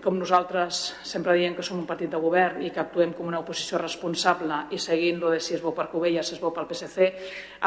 com 0.00 0.14
nosaltres 0.16 0.94
sempre 1.04 1.34
diem 1.36 1.52
que 1.56 1.64
som 1.66 1.76
un 1.76 1.88
partit 1.88 2.08
de 2.08 2.20
govern 2.20 2.62
i 2.64 2.70
que 2.72 2.80
actuem 2.80 3.12
com 3.12 3.28
una 3.28 3.42
oposició 3.42 3.76
responsable 3.82 4.62
i 4.72 4.78
seguint 4.80 5.20
lo 5.20 5.32
de 5.34 5.40
si 5.40 5.52
és 5.58 5.64
bo 5.64 5.74
per 5.76 5.90
Covelles, 5.92 6.24
si 6.24 6.36
és 6.38 6.40
bo 6.40 6.54
pel 6.56 6.68
PSC, 6.70 7.10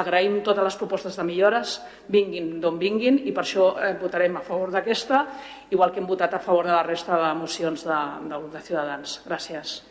agraïm 0.02 0.40
totes 0.42 0.66
les 0.66 0.80
propostes 0.80 1.20
de 1.20 1.28
millores, 1.28 1.78
vinguin 2.10 2.56
d'on 2.64 2.82
vinguin, 2.82 3.22
i 3.30 3.36
per 3.36 3.46
això 3.46 3.76
eh, 3.78 3.94
votarem 4.02 4.42
a 4.42 4.46
favor 4.48 4.74
d'aquesta, 4.74 5.22
igual 5.70 5.94
que 5.94 6.02
hem 6.02 6.10
votat 6.10 6.34
a 6.34 6.42
favor 6.42 6.66
de 6.66 6.74
la 6.74 6.82
resta 6.88 7.22
de 7.22 7.32
mocions 7.38 7.86
de, 7.86 8.02
de, 8.26 8.44
de 8.56 8.66
Ciutadans. 8.66 9.22
Gràcies. 9.30 9.89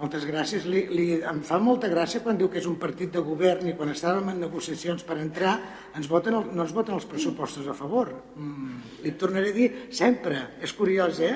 Moltes 0.00 0.22
gràcies. 0.24 0.64
Li, 0.64 0.86
li, 0.88 1.06
em 1.28 1.42
fa 1.44 1.58
molta 1.60 1.88
gràcia 1.92 2.22
quan 2.24 2.38
diu 2.40 2.48
que 2.48 2.56
és 2.62 2.68
un 2.68 2.78
partit 2.80 3.10
de 3.12 3.20
govern 3.20 3.68
i 3.68 3.74
quan 3.76 3.90
estàvem 3.92 4.30
en 4.32 4.38
negociacions 4.40 5.04
per 5.04 5.18
entrar 5.20 5.58
ens 5.98 6.08
voten 6.08 6.38
el, 6.38 6.46
no 6.56 6.64
ens 6.64 6.72
voten 6.72 6.96
els 6.96 7.04
pressupostos 7.10 7.68
a 7.68 7.74
favor. 7.76 8.14
Mm, 8.32 8.78
li 9.04 9.12
tornaré 9.20 9.52
a 9.52 9.56
dir 9.58 9.68
sempre. 9.92 10.40
És 10.64 10.72
curiós, 10.78 11.20
eh? 11.20 11.34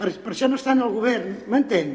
Per, 0.00 0.10
per 0.24 0.34
això 0.34 0.50
no 0.50 0.58
estan 0.58 0.82
al 0.82 0.90
govern, 0.96 1.38
m'entén? 1.52 1.94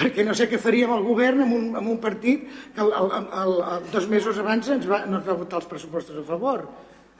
Perquè 0.00 0.24
no 0.24 0.32
sé 0.36 0.48
què 0.48 0.56
faríem 0.60 0.96
al 0.96 1.04
govern 1.04 1.44
amb 1.44 1.58
un, 1.58 1.68
amb 1.76 1.92
un 1.92 2.00
partit 2.00 2.48
que 2.72 2.84
el, 2.84 2.96
el, 2.96 3.12
el, 3.42 3.54
el, 3.76 3.86
dos 3.92 4.08
mesos 4.08 4.40
abans 4.40 4.72
ens 4.72 4.88
va, 4.88 5.04
no 5.04 5.20
ens 5.20 5.28
va 5.28 5.36
votar 5.36 5.60
els 5.60 5.68
pressupostos 5.68 6.24
a 6.24 6.24
favor. 6.24 6.64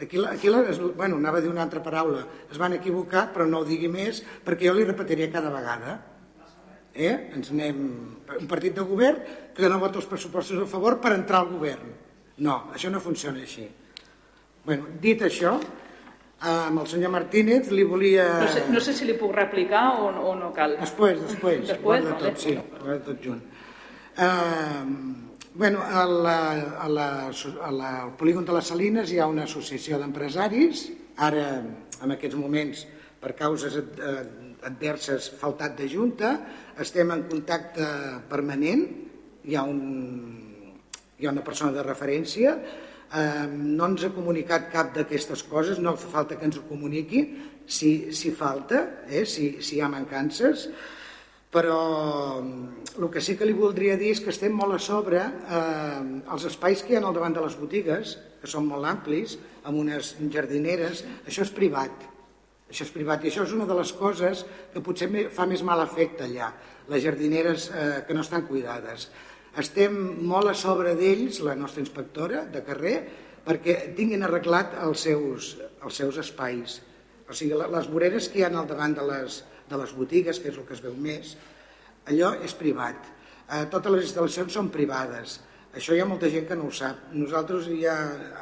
Aquí, 0.00 0.20
aquí 0.24 0.48
la, 0.48 0.64
bueno, 0.96 1.20
anava 1.20 1.44
a 1.44 1.44
dir 1.44 1.52
una 1.52 1.64
altra 1.68 1.84
paraula. 1.84 2.24
Es 2.48 2.56
van 2.56 2.80
equivocar, 2.80 3.28
però 3.36 3.44
no 3.44 3.60
ho 3.60 3.68
digui 3.68 3.92
més, 3.92 4.24
perquè 4.48 4.70
jo 4.70 4.76
li 4.76 4.88
repetiria 4.88 5.32
cada 5.32 5.52
vegada 5.52 6.00
eh? 6.96 7.14
ens 7.36 7.52
anem 7.54 7.82
un 8.40 8.50
partit 8.50 8.74
de 8.76 8.84
govern 8.86 9.20
que 9.56 9.68
no 9.70 9.80
vota 9.82 10.00
els 10.00 10.08
pressupostos 10.10 10.62
a 10.62 10.68
favor 10.70 11.00
per 11.00 11.14
entrar 11.16 11.44
al 11.44 11.52
govern 11.52 11.92
no, 12.44 12.62
això 12.74 12.90
no 12.92 13.00
funciona 13.00 13.42
així 13.44 13.68
bueno, 14.66 14.90
dit 15.00 15.22
això 15.22 15.56
amb 16.40 16.80
el 16.82 16.86
senyor 16.86 17.10
Martínez 17.14 17.70
li 17.72 17.84
volia... 17.88 18.26
No 18.42 18.48
sé, 18.52 18.64
no 18.68 18.80
sé 18.80 18.92
si 18.92 19.06
li 19.08 19.14
puc 19.16 19.32
replicar 19.34 20.02
o, 20.02 20.10
o 20.10 20.34
no 20.36 20.52
cal. 20.52 20.76
Després, 20.80 21.20
després. 21.22 21.62
després 21.64 22.04
vale. 22.04 22.18
tot, 22.20 22.42
sí, 22.42 22.56
tot 23.06 23.22
junt. 23.24 23.40
Uh, 24.16 25.46
bueno, 25.56 25.80
a 25.80 26.04
la, 26.04 26.38
a 26.84 26.88
la, 26.88 27.08
a 27.30 27.70
la, 27.72 27.90
al 28.02 28.12
polígon 28.20 28.44
de 28.44 28.52
les 28.52 28.68
Salines 28.68 29.12
hi 29.12 29.20
ha 29.20 29.28
una 29.32 29.46
associació 29.48 29.98
d'empresaris, 30.00 30.86
ara, 31.24 31.46
en 32.04 32.12
aquests 32.12 32.36
moments, 32.36 32.84
per 33.22 33.32
causes 33.38 33.78
eh, 33.80 34.16
adverses 34.66 35.30
faltat 35.40 35.76
de 35.78 35.88
junta, 35.90 36.32
estem 36.82 37.12
en 37.14 37.24
contacte 37.30 37.86
permanent, 38.30 38.84
hi 39.46 39.56
ha, 39.56 39.62
un, 39.62 39.80
hi 41.18 41.26
ha 41.26 41.32
una 41.32 41.44
persona 41.46 41.72
de 41.76 41.84
referència, 41.86 42.56
eh, 42.56 43.46
no 43.46 43.88
ens 43.92 44.04
ha 44.06 44.12
comunicat 44.14 44.68
cap 44.72 44.92
d'aquestes 44.96 45.46
coses, 45.46 45.78
no 45.78 45.94
fa 45.96 46.18
falta 46.18 46.38
que 46.38 46.48
ens 46.48 46.58
ho 46.58 46.66
comuniqui, 46.68 47.24
si, 47.66 48.12
si 48.14 48.34
falta, 48.34 48.82
eh, 49.08 49.24
si, 49.26 49.56
si 49.62 49.78
hi 49.78 49.82
ha 49.82 49.90
mancances, 49.92 50.68
però 51.56 51.78
el 52.42 53.06
que 53.12 53.22
sí 53.22 53.36
que 53.38 53.46
li 53.48 53.54
voldria 53.56 53.96
dir 53.96 54.10
és 54.12 54.20
que 54.20 54.32
estem 54.34 54.52
molt 54.52 54.76
a 54.76 54.80
sobre 54.82 55.22
eh, 55.22 56.02
els 56.34 56.48
espais 56.50 56.82
que 56.82 56.92
hi 56.94 56.98
ha 56.98 57.04
al 57.04 57.16
davant 57.16 57.36
de 57.36 57.44
les 57.46 57.56
botigues, 57.58 58.16
que 58.42 58.50
són 58.50 58.66
molt 58.68 58.86
amplis, 58.88 59.38
amb 59.64 59.80
unes 59.80 60.14
jardineres, 60.32 61.04
això 61.24 61.46
és 61.46 61.54
privat, 61.54 62.04
Això 62.66 62.82
és 62.82 62.90
privat 62.90 63.22
i 63.22 63.30
això 63.30 63.44
és 63.46 63.54
una 63.54 63.66
de 63.68 63.76
les 63.78 63.92
coses 63.94 64.42
que 64.72 64.82
potser 64.82 65.08
fa 65.34 65.46
més 65.46 65.62
mal 65.62 65.82
efecte 65.84 66.26
allà, 66.26 66.50
les 66.90 67.04
jardineres 67.04 67.68
eh, 67.70 67.86
que 68.06 68.14
no 68.14 68.24
estan 68.26 68.46
cuidades. 68.48 69.08
Estem 69.56 69.94
molt 70.26 70.50
a 70.50 70.54
sobre 70.58 70.96
d'ells, 70.98 71.38
la 71.46 71.54
nostra 71.56 71.80
inspectora 71.80 72.42
de 72.52 72.62
carrer, 72.66 72.96
perquè 73.46 73.76
tinguin 73.96 74.26
arreglat 74.26 74.74
els 74.82 75.06
seus, 75.06 75.54
els 75.80 76.00
seus 76.02 76.18
espais. 76.20 76.80
O 77.30 77.34
sigui, 77.34 77.54
les 77.54 77.88
voreres 77.90 78.28
que 78.30 78.42
hi 78.42 78.44
ha 78.46 78.50
al 78.50 78.66
davant 78.68 78.94
de 78.98 79.06
les, 79.06 79.40
de 79.70 79.78
les 79.80 79.94
botigues, 79.94 80.42
que 80.42 80.50
és 80.50 80.58
el 80.58 80.66
que 80.66 80.74
es 80.76 80.82
veu 80.82 80.94
més, 80.98 81.36
allò 82.10 82.34
és 82.44 82.54
privat. 82.58 83.08
Eh, 83.46 83.64
totes 83.70 83.94
les 83.94 84.08
instal·lacions 84.10 84.58
són 84.58 84.72
privades. 84.74 85.38
Això 85.76 85.94
hi 85.94 86.02
ha 86.02 86.08
molta 86.08 86.30
gent 86.32 86.46
que 86.50 86.58
no 86.58 86.66
ho 86.66 86.74
sap. 86.74 87.08
Nosaltres 87.14 87.70
ja 87.78 87.94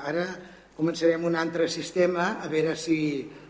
ara 0.08 0.26
començarem 0.74 1.24
un 1.24 1.36
altre 1.38 1.68
sistema 1.70 2.34
a 2.42 2.48
veure 2.50 2.74
si, 2.78 2.96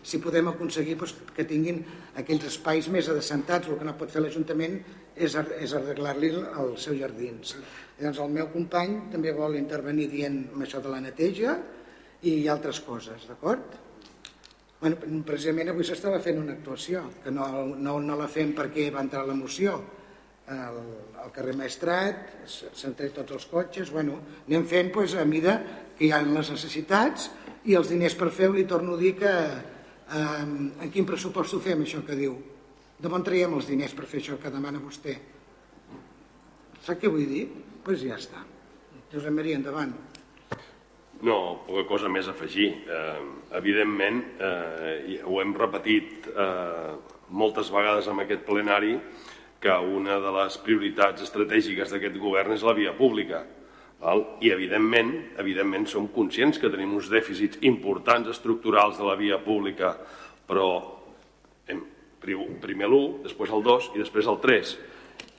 si 0.05 0.19
podem 0.21 0.51
aconseguir 0.51 0.97
doncs, 0.99 1.15
que 1.35 1.45
tinguin 1.47 1.81
aquells 2.21 2.45
espais 2.51 2.89
més 2.93 3.09
adescentats. 3.09 3.69
El 3.69 3.79
que 3.79 3.87
no 3.87 3.95
pot 3.97 4.13
fer 4.13 4.21
l'Ajuntament 4.23 4.77
és, 5.15 5.33
és 5.33 5.73
arreglar-li 5.73 6.31
els 6.35 6.85
seus 6.85 6.99
jardins. 6.99 7.55
Llavors 7.97 8.21
el 8.25 8.37
meu 8.37 8.51
company 8.53 8.99
també 9.13 9.33
vol 9.33 9.57
intervenir 9.57 10.09
dient 10.11 10.43
això 10.61 10.83
de 10.83 10.91
la 10.91 11.01
neteja 11.01 11.57
i 12.25 12.37
altres 12.51 12.81
coses, 12.85 13.25
d'acord? 13.29 13.81
Bueno, 14.81 14.99
precisament 15.25 15.71
avui 15.71 15.87
s'estava 15.87 16.19
fent 16.21 16.41
una 16.41 16.53
actuació, 16.53 17.07
que 17.23 17.31
no, 17.33 17.47
no, 17.79 17.99
no 18.03 18.17
la 18.19 18.27
fem 18.29 18.51
perquè 18.53 18.89
va 18.93 19.05
entrar 19.05 19.23
la 19.25 19.37
moció, 19.37 19.79
al, 20.51 20.77
al 21.23 21.31
carrer 21.33 21.55
Maestrat, 21.57 22.45
s'han 22.45 22.93
tret 22.97 23.15
tots 23.17 23.33
els 23.33 23.47
cotxes, 23.49 23.89
bueno, 23.93 24.19
anem 24.45 24.67
fent 24.69 24.91
pues, 24.93 25.15
a 25.17 25.25
mida 25.25 25.55
que 25.97 26.07
hi 26.07 26.11
ha 26.11 26.21
les 26.23 26.49
necessitats 26.51 27.29
i 27.65 27.75
els 27.77 27.89
diners 27.89 28.15
per 28.17 28.31
fer-ho, 28.33 28.53
li 28.55 28.67
torno 28.69 28.95
a 28.95 29.01
dir 29.01 29.15
que 29.19 29.31
eh, 29.31 30.41
en 30.43 30.91
quin 30.93 31.07
pressupost 31.07 31.55
ho 31.55 31.61
fem, 31.63 31.85
això 31.85 32.03
que 32.05 32.17
diu? 32.17 32.35
De 32.99 33.11
on 33.11 33.23
traiem 33.23 33.53
els 33.57 33.67
diners 33.67 33.95
per 33.95 34.07
fer 34.07 34.21
això 34.21 34.37
que 34.41 34.53
demana 34.53 34.79
vostè? 34.79 35.15
Sap 36.85 37.01
què 37.01 37.11
vull 37.11 37.25
dir? 37.27 37.47
Doncs 37.49 37.81
pues 37.85 38.01
ja 38.01 38.15
està. 38.17 38.41
Josep 39.11 39.33
Maria, 39.33 39.57
endavant. 39.59 39.91
No, 41.25 41.35
poca 41.67 41.85
cosa 41.87 42.09
més 42.11 42.27
a 42.27 42.33
afegir. 42.33 42.71
Eh, 42.89 43.25
evidentment, 43.57 44.23
eh, 44.41 45.19
ho 45.23 45.39
hem 45.41 45.53
repetit 45.57 46.27
eh, 46.27 46.95
moltes 47.29 47.69
vegades 47.73 48.09
en 48.11 48.19
aquest 48.23 48.43
plenari, 48.47 48.97
que 49.61 49.75
una 49.97 50.19
de 50.21 50.31
les 50.35 50.57
prioritats 50.61 51.23
estratègiques 51.25 51.93
d'aquest 51.93 52.17
govern 52.21 52.53
és 52.53 52.65
la 52.65 52.75
via 52.77 52.93
pública. 52.97 53.41
Val? 54.05 54.21
I, 54.45 54.51
evidentment, 54.53 55.13
evidentment 55.41 55.87
som 55.89 56.11
conscients 56.13 56.59
que 56.61 56.69
tenim 56.69 56.93
uns 56.93 57.07
dèficits 57.09 57.57
importants 57.65 58.29
estructurals 58.29 58.99
de 58.99 59.07
la 59.07 59.15
via 59.17 59.39
pública, 59.41 59.95
però 60.45 60.67
hem, 61.65 61.81
primer 62.21 62.85
l'1, 62.85 63.23
després 63.25 63.53
el 63.55 63.63
2 63.65 63.87
i 63.95 64.03
després 64.03 64.29
el 64.29 64.37
3. 64.43 64.73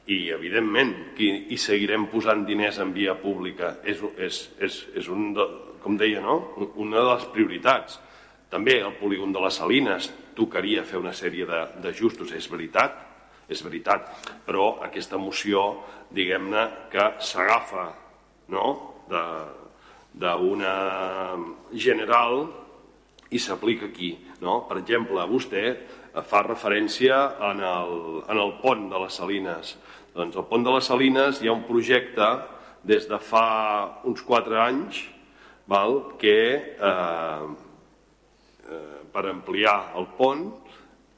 I, 0.06 0.18
evidentment, 0.34 0.92
que 1.14 1.28
hi 1.50 1.58
seguirem 1.58 2.08
posant 2.10 2.42
diners 2.46 2.80
en 2.82 2.90
via 2.94 3.14
pública. 3.18 3.76
És, 3.86 4.02
és, 4.18 4.40
és, 4.62 4.78
és 4.98 5.10
un 5.10 5.32
de, 5.36 5.46
com 5.82 5.98
deia, 5.98 6.22
no? 6.22 6.40
una 6.82 6.98
de 6.98 7.10
les 7.12 7.26
prioritats. 7.34 8.00
També 8.50 8.80
el 8.80 8.96
polígon 8.98 9.34
de 9.34 9.42
les 9.42 9.58
Salines 9.60 10.08
tocaria 10.38 10.86
fer 10.86 10.98
una 10.98 11.14
sèrie 11.14 11.46
d'ajustos, 11.46 12.34
és 12.34 12.50
veritat, 12.50 12.98
és 13.50 13.62
veritat, 13.62 14.10
però 14.46 14.72
aquesta 14.86 15.18
moció, 15.22 15.68
diguem-ne, 16.14 16.66
que 16.90 17.06
s'agafa 17.22 17.86
no? 18.52 18.66
d'una 20.16 20.74
general 21.72 22.46
i 23.30 23.38
s'aplica 23.38 23.86
aquí. 23.90 24.14
No? 24.40 24.62
Per 24.68 24.78
exemple, 24.80 25.24
vostè 25.30 25.64
fa 26.26 26.42
referència 26.46 27.18
en 27.50 27.60
el, 27.60 28.22
en 28.24 28.40
el 28.40 28.54
pont 28.62 28.86
de 28.92 29.02
les 29.02 29.18
Salines. 29.20 29.74
Doncs 30.16 30.38
el 30.38 30.46
pont 30.48 30.64
de 30.64 30.72
les 30.72 30.86
Salines 30.88 31.42
hi 31.42 31.50
ha 31.50 31.56
un 31.56 31.66
projecte 31.68 32.30
des 32.86 33.08
de 33.10 33.18
fa 33.20 33.46
uns 34.08 34.22
quatre 34.24 34.56
anys 34.62 35.02
val, 35.66 36.16
que 36.18 36.38
eh, 36.78 37.46
eh, 38.70 38.98
per 39.12 39.26
ampliar 39.26 39.92
el 39.98 40.06
pont 40.16 40.46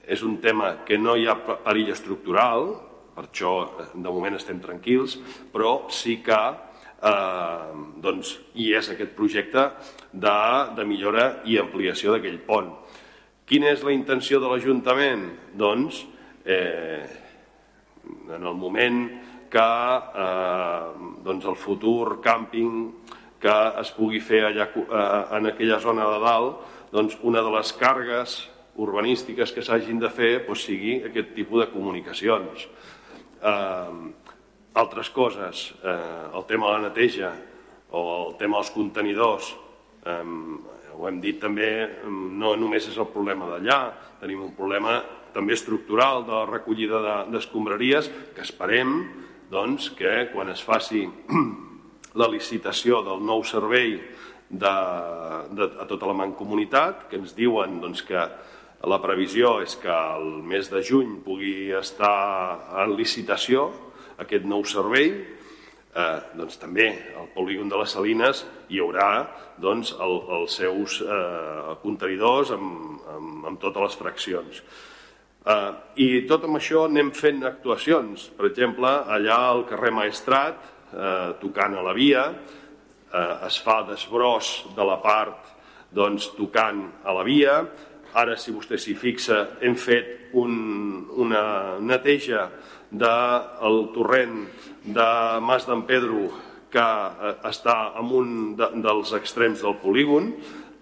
és 0.09 0.23
un 0.25 0.39
tema 0.41 0.79
que 0.89 0.97
no 0.99 1.15
hi 1.17 1.29
ha 1.29 1.37
perill 1.37 1.93
estructural, 1.93 2.71
per 3.15 3.27
això 3.29 3.53
eh, 3.67 3.89
de 3.95 4.09
moment 4.09 4.39
estem 4.39 4.63
tranquils, 4.65 5.19
però 5.53 5.91
sí 5.93 6.19
que 6.25 6.41
eh, 7.03 7.69
doncs, 8.03 8.35
hi 8.55 8.73
és 8.79 8.91
aquest 8.93 9.15
projecte 9.17 9.69
de, 10.13 10.39
de 10.77 10.87
millora 10.89 11.29
i 11.47 11.59
ampliació 11.61 12.15
d'aquell 12.15 12.41
pont. 12.47 12.73
Quina 13.49 13.71
és 13.73 13.85
la 13.87 13.95
intenció 13.95 14.43
de 14.43 14.51
l'Ajuntament? 14.51 15.25
Doncs, 15.57 16.03
eh, 16.45 17.07
en 18.35 18.45
el 18.45 18.55
moment 18.55 19.01
que 19.49 19.69
eh, 20.25 20.89
doncs 21.25 21.47
el 21.49 21.57
futur 21.57 22.19
càmping 22.25 22.91
que 23.41 23.55
es 23.81 23.91
pugui 23.97 24.21
fer 24.21 24.43
allà 24.49 24.69
eh, 24.69 25.25
en 25.39 25.49
aquella 25.53 25.79
zona 25.81 26.07
de 26.13 26.21
dalt, 26.25 26.63
doncs 26.93 27.19
una 27.23 27.43
de 27.45 27.53
les 27.55 27.73
cargues 27.79 28.39
urbanístiques 28.79 29.53
que 29.53 29.65
s'hagin 29.65 30.01
de 30.03 30.11
fer 30.11 30.33
doncs, 30.47 30.67
sigui 30.67 30.99
aquest 31.07 31.35
tipus 31.37 31.65
de 31.65 31.71
comunicacions. 31.73 32.69
Eh, 33.39 33.99
altres 34.79 35.11
coses, 35.11 35.75
eh, 35.83 35.95
el 36.35 36.45
tema 36.47 36.69
de 36.69 36.73
la 36.73 36.89
neteja 36.89 37.33
o 37.91 38.29
el 38.29 38.37
tema 38.39 38.59
dels 38.59 38.71
contenidors, 38.71 39.55
eh, 40.07 40.23
ho 40.99 41.07
hem 41.09 41.21
dit 41.21 41.39
també, 41.41 41.71
no 42.07 42.57
només 42.57 42.89
és 42.89 42.97
el 42.99 43.07
problema 43.11 43.47
d'allà, 43.47 43.79
tenim 44.21 44.43
un 44.43 44.55
problema 44.55 45.01
també 45.35 45.55
estructural 45.55 46.25
de 46.27 46.33
la 46.33 46.47
recollida 46.47 47.25
d'escombraries 47.31 48.11
que 48.35 48.43
esperem 48.43 48.95
doncs, 49.51 49.91
que 49.91 50.29
quan 50.33 50.51
es 50.51 50.63
faci 50.65 51.07
la 52.21 52.29
licitació 52.29 53.03
del 53.07 53.23
nou 53.23 53.45
servei 53.45 53.99
de, 54.49 54.75
de, 55.55 55.69
a 55.79 55.87
tota 55.87 56.09
la 56.09 56.17
mancomunitat, 56.17 57.07
que 57.11 57.21
ens 57.21 57.35
diuen 57.37 57.81
doncs, 57.83 58.03
que 58.03 58.27
la 58.89 59.01
previsió 59.03 59.59
és 59.63 59.75
que 59.79 59.91
el 59.91 60.43
mes 60.47 60.71
de 60.71 60.83
juny 60.87 61.19
pugui 61.25 61.73
estar 61.75 62.83
en 62.85 62.95
licitació 62.97 63.69
aquest 64.19 64.47
nou 64.49 64.65
servei, 64.67 65.13
eh, 65.95 66.19
doncs 66.39 66.59
també 66.61 66.89
al 67.19 67.31
polígon 67.35 67.71
de 67.71 67.79
les 67.81 67.95
Salines 67.95 68.45
hi 68.69 68.83
haurà 68.83 69.11
doncs, 69.59 69.95
el, 69.99 70.15
els 70.39 70.59
seus 70.61 71.01
eh, 71.03 71.75
contenidors 71.83 72.53
amb, 72.55 73.01
amb, 73.15 73.49
amb 73.53 73.61
totes 73.63 73.87
les 73.87 73.99
fraccions. 74.03 74.63
Eh, 75.49 75.73
I 76.05 76.09
tot 76.31 76.47
amb 76.47 76.61
això 76.61 76.87
anem 76.87 77.13
fent 77.17 77.45
actuacions. 77.49 78.29
Per 78.37 78.51
exemple, 78.51 78.91
allà 79.17 79.41
al 79.49 79.65
carrer 79.71 79.95
Maestrat, 79.97 80.65
eh, 80.93 81.29
tocant 81.43 81.79
a 81.79 81.85
la 81.87 81.95
via, 81.97 82.29
eh, 82.33 83.47
es 83.49 83.61
fa 83.65 83.83
desbròs 83.89 84.75
de 84.77 84.87
la 84.87 84.99
part 85.03 85.55
doncs, 85.95 86.35
tocant 86.37 86.83
a 87.05 87.15
la 87.17 87.23
via, 87.25 87.63
Ara, 88.17 88.39
si 88.41 88.55
vostè 88.55 88.79
s'hi 88.81 88.95
fixa, 88.97 89.43
hem 89.61 89.75
fet 89.77 90.33
un, 90.41 90.53
una 91.21 91.77
neteja 91.85 92.47
del 92.91 93.81
torrent 93.95 94.45
de 94.85 95.09
Mas 95.45 95.67
d'en 95.69 95.85
Pedro 95.89 96.29
que 96.73 96.85
eh, 96.85 97.35
està 97.49 97.77
en 98.01 98.13
un 98.15 98.35
de, 98.57 98.71
dels 98.85 99.13
extrems 99.17 99.65
del 99.65 99.77
polígon. 99.83 100.33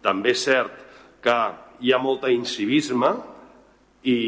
També 0.03 0.35
és 0.35 0.45
cert 0.47 0.85
que 1.23 1.37
hi 1.83 1.93
ha 1.93 2.01
molta 2.03 2.31
incivisme 2.33 3.11
i, 4.07 4.19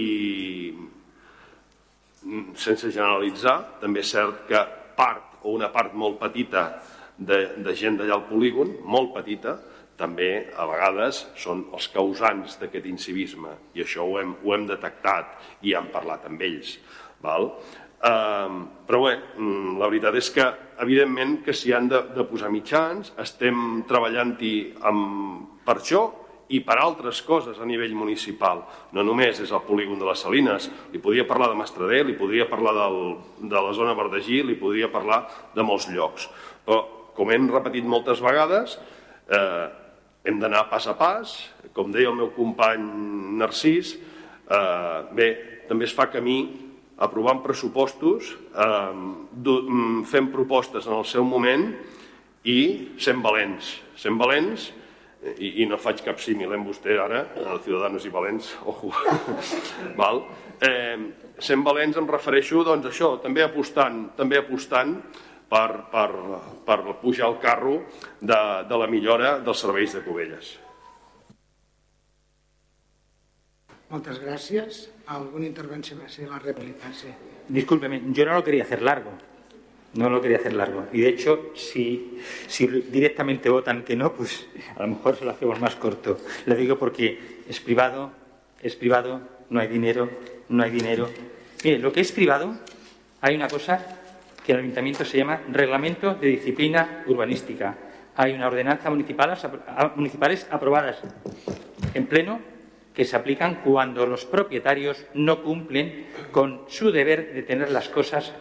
sense 2.59 2.91
generalitzar, 2.91 3.57
també 3.81 4.03
és 4.03 4.13
cert 4.13 4.45
que 4.49 4.63
part 4.99 5.45
o 5.47 5.55
una 5.55 5.71
part 5.73 5.95
molt 5.95 6.19
petita 6.21 6.69
de, 7.17 7.45
de 7.63 7.75
gent 7.79 7.99
d'allà 7.99 8.19
al 8.19 8.27
polígon, 8.29 8.75
molt 8.85 9.15
petita, 9.15 9.57
també 9.99 10.49
a 10.55 10.67
vegades 10.71 11.25
són 11.39 11.65
els 11.75 11.89
causants 11.91 12.59
d'aquest 12.61 12.87
incivisme 12.87 13.51
i 13.75 13.83
això 13.83 14.07
ho 14.07 14.19
hem, 14.21 14.37
ho 14.45 14.55
hem 14.55 14.67
detectat 14.69 15.67
i 15.67 15.75
hem 15.75 15.89
parlat 15.95 16.29
amb 16.29 16.43
ells. 16.47 16.77
Val? 17.25 17.53
Uh, 17.99 18.63
però 18.87 19.03
bé, 19.09 19.17
mm, 19.37 19.75
la 19.81 19.89
veritat 19.91 20.15
és 20.21 20.31
que 20.31 20.45
evidentment 20.85 21.41
que 21.43 21.55
s'hi 21.57 21.75
han 21.75 21.89
de, 21.91 22.01
de 22.15 22.25
posar 22.29 22.51
mitjans, 22.55 23.11
estem 23.19 23.83
treballant-hi 23.89 24.55
per 25.67 25.75
això 25.75 26.03
i 26.49 26.61
per 26.65 26.79
altres 26.81 27.21
coses 27.27 27.59
a 27.61 27.67
nivell 27.69 27.93
municipal. 27.99 28.63
No 28.97 29.05
només 29.05 29.41
és 29.43 29.51
el 29.53 29.65
polígon 29.67 29.99
de 30.01 30.07
les 30.09 30.23
Salines, 30.25 30.69
li 30.93 31.01
podria 31.03 31.27
parlar 31.29 31.51
de 31.51 31.59
Mastradell, 31.59 32.07
li 32.09 32.17
podria 32.17 32.49
parlar 32.49 32.73
del, 32.77 33.03
de 33.51 33.65
la 33.67 33.75
zona 33.77 33.97
Verdegí, 33.99 34.41
li 34.43 34.57
podria 34.61 34.89
parlar 34.93 35.25
de 35.55 35.67
molts 35.67 35.91
llocs. 35.93 36.29
Però, 36.65 36.81
com 37.19 37.35
hem 37.35 37.51
repetit 37.51 37.85
moltes 37.85 38.23
vegades, 38.25 38.79
eh, 39.29 39.67
hem 40.25 40.39
d'anar 40.41 40.69
pas 40.71 40.87
a 40.89 40.95
pas, 40.97 41.35
com 41.75 41.93
deia 41.93 42.09
el 42.13 42.17
meu 42.17 42.31
company 42.37 42.87
Narcís, 43.43 43.97
eh, 44.49 44.99
bé, 45.13 45.29
també 45.69 45.85
es 45.85 45.95
fa 45.95 46.09
camí 46.09 46.68
aprovant 46.99 47.43
pressupostos, 47.45 48.33
eh, 48.55 48.93
mm, 48.93 50.03
fent 50.05 50.33
propostes 50.33 50.87
en 50.87 50.99
el 50.99 51.05
seu 51.05 51.25
moment 51.25 51.71
i 52.45 52.91
sent 52.99 53.23
valents, 53.23 53.79
sent 53.97 54.19
valents 54.19 54.73
i, 55.39 55.63
i 55.63 55.67
no 55.67 55.79
faig 55.79 56.03
cap 56.07 56.21
símil 56.23 56.53
amb 56.55 56.69
vostè 56.71 56.99
ara, 56.99 57.25
el 57.39 57.63
Ciudadanos 57.65 58.07
i 58.07 58.13
Valents, 58.15 58.53
ojo, 58.71 58.93
val? 59.99 60.23
Eh, 60.63 60.99
sent 61.39 61.65
valents 61.67 61.99
em 61.99 62.07
refereixo 62.11 62.65
doncs, 62.67 62.91
això, 62.91 63.17
també 63.23 63.43
apostant, 63.47 64.09
també 64.19 64.39
apostant 64.39 64.97
per, 65.49 65.69
per, 65.91 66.09
per 66.67 66.79
pujar 67.03 67.29
al 67.29 67.39
carro 67.43 67.83
de, 68.21 68.41
de 68.69 68.81
la 68.81 68.89
millora 68.91 69.39
dels 69.43 69.63
serveis 69.65 69.95
de 69.95 70.03
Cubelles. 70.07 70.57
Moltes 73.89 74.19
gràcies. 74.21 74.91
¿Alguna 75.07 75.47
intervención? 75.47 76.01
Sí, 76.09 76.23
la 76.29 76.39
réplica, 76.39 76.93
sí. 76.93 77.09
Discúlpeme, 77.49 78.03
yo 78.13 78.27
no 78.27 78.35
lo 78.35 78.45
quería 78.45 78.65
hacer 78.65 78.83
largo. 78.83 79.11
No 79.95 80.11
lo 80.11 80.21
quería 80.21 80.37
hacer 80.37 80.53
largo. 80.53 80.85
Y 80.93 81.01
de 81.01 81.09
hecho, 81.09 81.53
si, 81.55 82.21
si 82.47 82.67
directamente 82.67 83.49
votan 83.49 83.85
que 83.85 83.97
no, 83.97 84.13
pues 84.13 84.47
a 84.77 84.83
lo 84.83 84.89
mejor 84.89 85.17
se 85.17 85.25
lo 85.25 85.31
hacemos 85.31 85.59
más 85.59 85.77
corto. 85.77 86.19
Le 86.45 86.55
digo 86.57 86.79
porque 86.79 87.41
es 87.49 87.59
privado, 87.61 88.13
es 88.63 88.77
privado, 88.77 89.23
no 89.49 89.61
hay 89.61 89.69
dinero, 89.69 90.11
no 90.51 90.63
hay 90.63 90.71
dinero. 90.71 91.09
Mire, 91.65 91.79
lo 91.79 91.91
que 91.91 92.03
es 92.03 92.13
privado, 92.13 92.55
hay 93.23 93.35
una 93.35 93.49
cosa 93.49 93.83
que 94.45 94.53
el 94.53 94.59
ayuntamiento 94.59 95.07
se 95.07 95.17
llama 95.17 95.41
Reglamento 95.51 96.15
de 96.15 96.29
Disciplina 96.29 97.05
Urbanística. 97.07 97.75
Hay 98.17 98.35
una 98.35 98.49
ordenanza 98.49 98.91
municipales, 98.91 99.39
municipales 99.97 100.47
aprobadas 100.51 100.99
en 101.95 102.07
pleno 102.07 102.58
que 102.99 103.05
se 103.05 103.15
aplican 103.15 103.61
cuando 103.63 104.07
los 104.07 104.25
propietarios 104.25 105.07
no 105.15 105.41
cumplen 105.45 106.09
con 106.33 106.63
su 106.67 106.91
deber 106.91 107.33
de 107.33 107.45
tener 107.45 107.71
las 107.71 107.89
cosas 107.89 108.35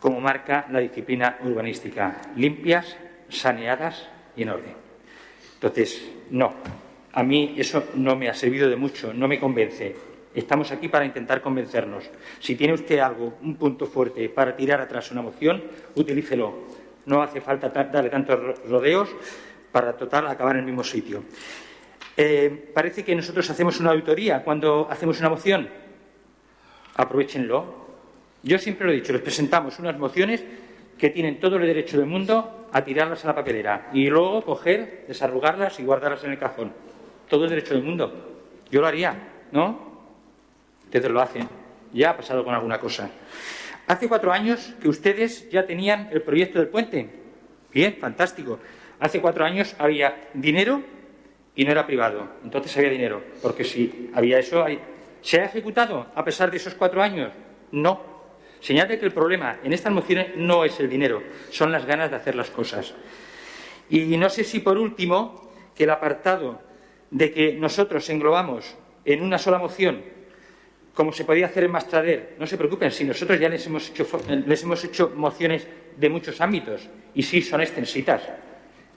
como 0.00 0.20
marca 0.20 0.66
la 0.72 0.80
disciplina 0.80 1.38
urbanística, 1.44 2.22
limpias, 2.34 2.96
saneadas 3.28 4.08
y 4.34 4.42
en 4.42 4.48
orden. 4.48 4.74
Entonces, 5.54 6.10
no, 6.30 6.54
a 7.12 7.22
mí 7.22 7.54
eso 7.56 7.84
no 7.94 8.16
me 8.16 8.28
ha 8.28 8.34
servido 8.34 8.68
de 8.68 8.74
mucho, 8.74 9.14
no 9.14 9.28
me 9.28 9.38
convence. 9.38 9.94
Estamos 10.34 10.72
aquí 10.72 10.88
para 10.88 11.04
intentar 11.04 11.40
convencernos. 11.40 12.10
Si 12.40 12.56
tiene 12.56 12.74
usted 12.74 12.98
algo, 12.98 13.38
un 13.42 13.54
punto 13.54 13.86
fuerte 13.86 14.28
para 14.28 14.56
tirar 14.56 14.80
atrás 14.80 15.12
una 15.12 15.22
moción, 15.22 15.62
utilícelo. 15.94 16.52
No 17.06 17.22
hace 17.22 17.40
falta 17.40 17.68
darle 17.68 18.10
tantos 18.10 18.58
rodeos 18.68 19.08
para 19.70 19.96
total 19.96 20.26
acabar 20.26 20.56
en 20.56 20.62
el 20.62 20.66
mismo 20.66 20.82
sitio. 20.82 21.22
Eh, 22.16 22.70
parece 22.72 23.04
que 23.04 23.14
nosotros 23.14 23.48
hacemos 23.50 23.80
una 23.80 23.90
auditoría 23.90 24.44
cuando 24.44 24.88
hacemos 24.90 25.18
una 25.20 25.30
moción. 25.30 25.68
Aprovechenlo. 26.94 27.84
Yo 28.42 28.58
siempre 28.58 28.86
lo 28.86 28.92
he 28.92 28.96
dicho, 28.96 29.12
les 29.12 29.22
presentamos 29.22 29.78
unas 29.78 29.98
mociones 29.98 30.44
que 30.98 31.10
tienen 31.10 31.40
todo 31.40 31.56
el 31.56 31.66
derecho 31.66 31.98
del 31.98 32.06
mundo 32.06 32.68
a 32.72 32.84
tirarlas 32.84 33.24
a 33.24 33.28
la 33.28 33.34
papelera 33.34 33.90
y 33.92 34.08
luego 34.08 34.42
coger, 34.42 35.04
desarrugarlas 35.08 35.80
y 35.80 35.84
guardarlas 35.84 36.22
en 36.24 36.32
el 36.32 36.38
cajón. 36.38 36.72
Todo 37.28 37.44
el 37.44 37.50
derecho 37.50 37.74
del 37.74 37.82
mundo. 37.82 38.12
Yo 38.70 38.80
lo 38.80 38.86
haría, 38.86 39.16
¿no? 39.50 39.94
Ustedes 40.84 41.10
lo 41.10 41.20
hacen. 41.20 41.48
Ya 41.92 42.10
ha 42.10 42.16
pasado 42.16 42.44
con 42.44 42.54
alguna 42.54 42.78
cosa. 42.78 43.10
Hace 43.86 44.08
cuatro 44.08 44.32
años 44.32 44.74
que 44.80 44.88
ustedes 44.88 45.50
ya 45.50 45.66
tenían 45.66 46.08
el 46.12 46.22
proyecto 46.22 46.58
del 46.58 46.68
puente. 46.68 47.08
Bien, 47.72 47.96
fantástico. 48.00 48.58
Hace 49.00 49.20
cuatro 49.20 49.44
años 49.44 49.74
había 49.78 50.28
dinero 50.32 50.82
y 51.56 51.64
no 51.64 51.70
era 51.70 51.86
privado. 51.86 52.28
Entonces 52.42 52.76
había 52.76 52.90
dinero, 52.90 53.22
porque 53.42 53.64
si 53.64 54.10
había 54.14 54.38
eso, 54.38 54.64
¿se 55.20 55.40
ha 55.40 55.44
ejecutado 55.44 56.06
a 56.14 56.24
pesar 56.24 56.50
de 56.50 56.56
esos 56.56 56.74
cuatro 56.74 57.02
años? 57.02 57.32
No. 57.72 58.14
Señala 58.60 58.98
que 58.98 59.04
el 59.04 59.12
problema 59.12 59.58
en 59.62 59.72
estas 59.72 59.92
mociones 59.92 60.36
no 60.36 60.64
es 60.64 60.80
el 60.80 60.88
dinero, 60.88 61.22
son 61.50 61.70
las 61.70 61.84
ganas 61.84 62.10
de 62.10 62.16
hacer 62.16 62.34
las 62.34 62.50
cosas. 62.50 62.94
Y 63.90 64.16
no 64.16 64.30
sé 64.30 64.42
si 64.44 64.60
por 64.60 64.78
último 64.78 65.52
que 65.74 65.84
el 65.84 65.90
apartado 65.90 66.62
de 67.10 67.30
que 67.30 67.52
nosotros 67.54 68.08
englobamos 68.08 68.74
en 69.04 69.22
una 69.22 69.38
sola 69.38 69.58
moción, 69.58 70.02
como 70.94 71.12
se 71.12 71.24
podía 71.24 71.46
hacer 71.46 71.64
en 71.64 71.72
Mastrader, 71.72 72.36
no 72.38 72.46
se 72.46 72.56
preocupen, 72.56 72.90
si 72.90 73.04
nosotros 73.04 73.38
ya 73.38 73.48
les 73.48 73.66
hemos 73.66 73.90
hecho, 73.90 74.06
les 74.46 74.62
hemos 74.62 74.82
hecho 74.84 75.12
mociones 75.14 75.66
de 75.96 76.08
muchos 76.08 76.40
ámbitos 76.40 76.88
y 77.14 77.22
sí 77.22 77.42
son 77.42 77.60
extensitas 77.60 78.22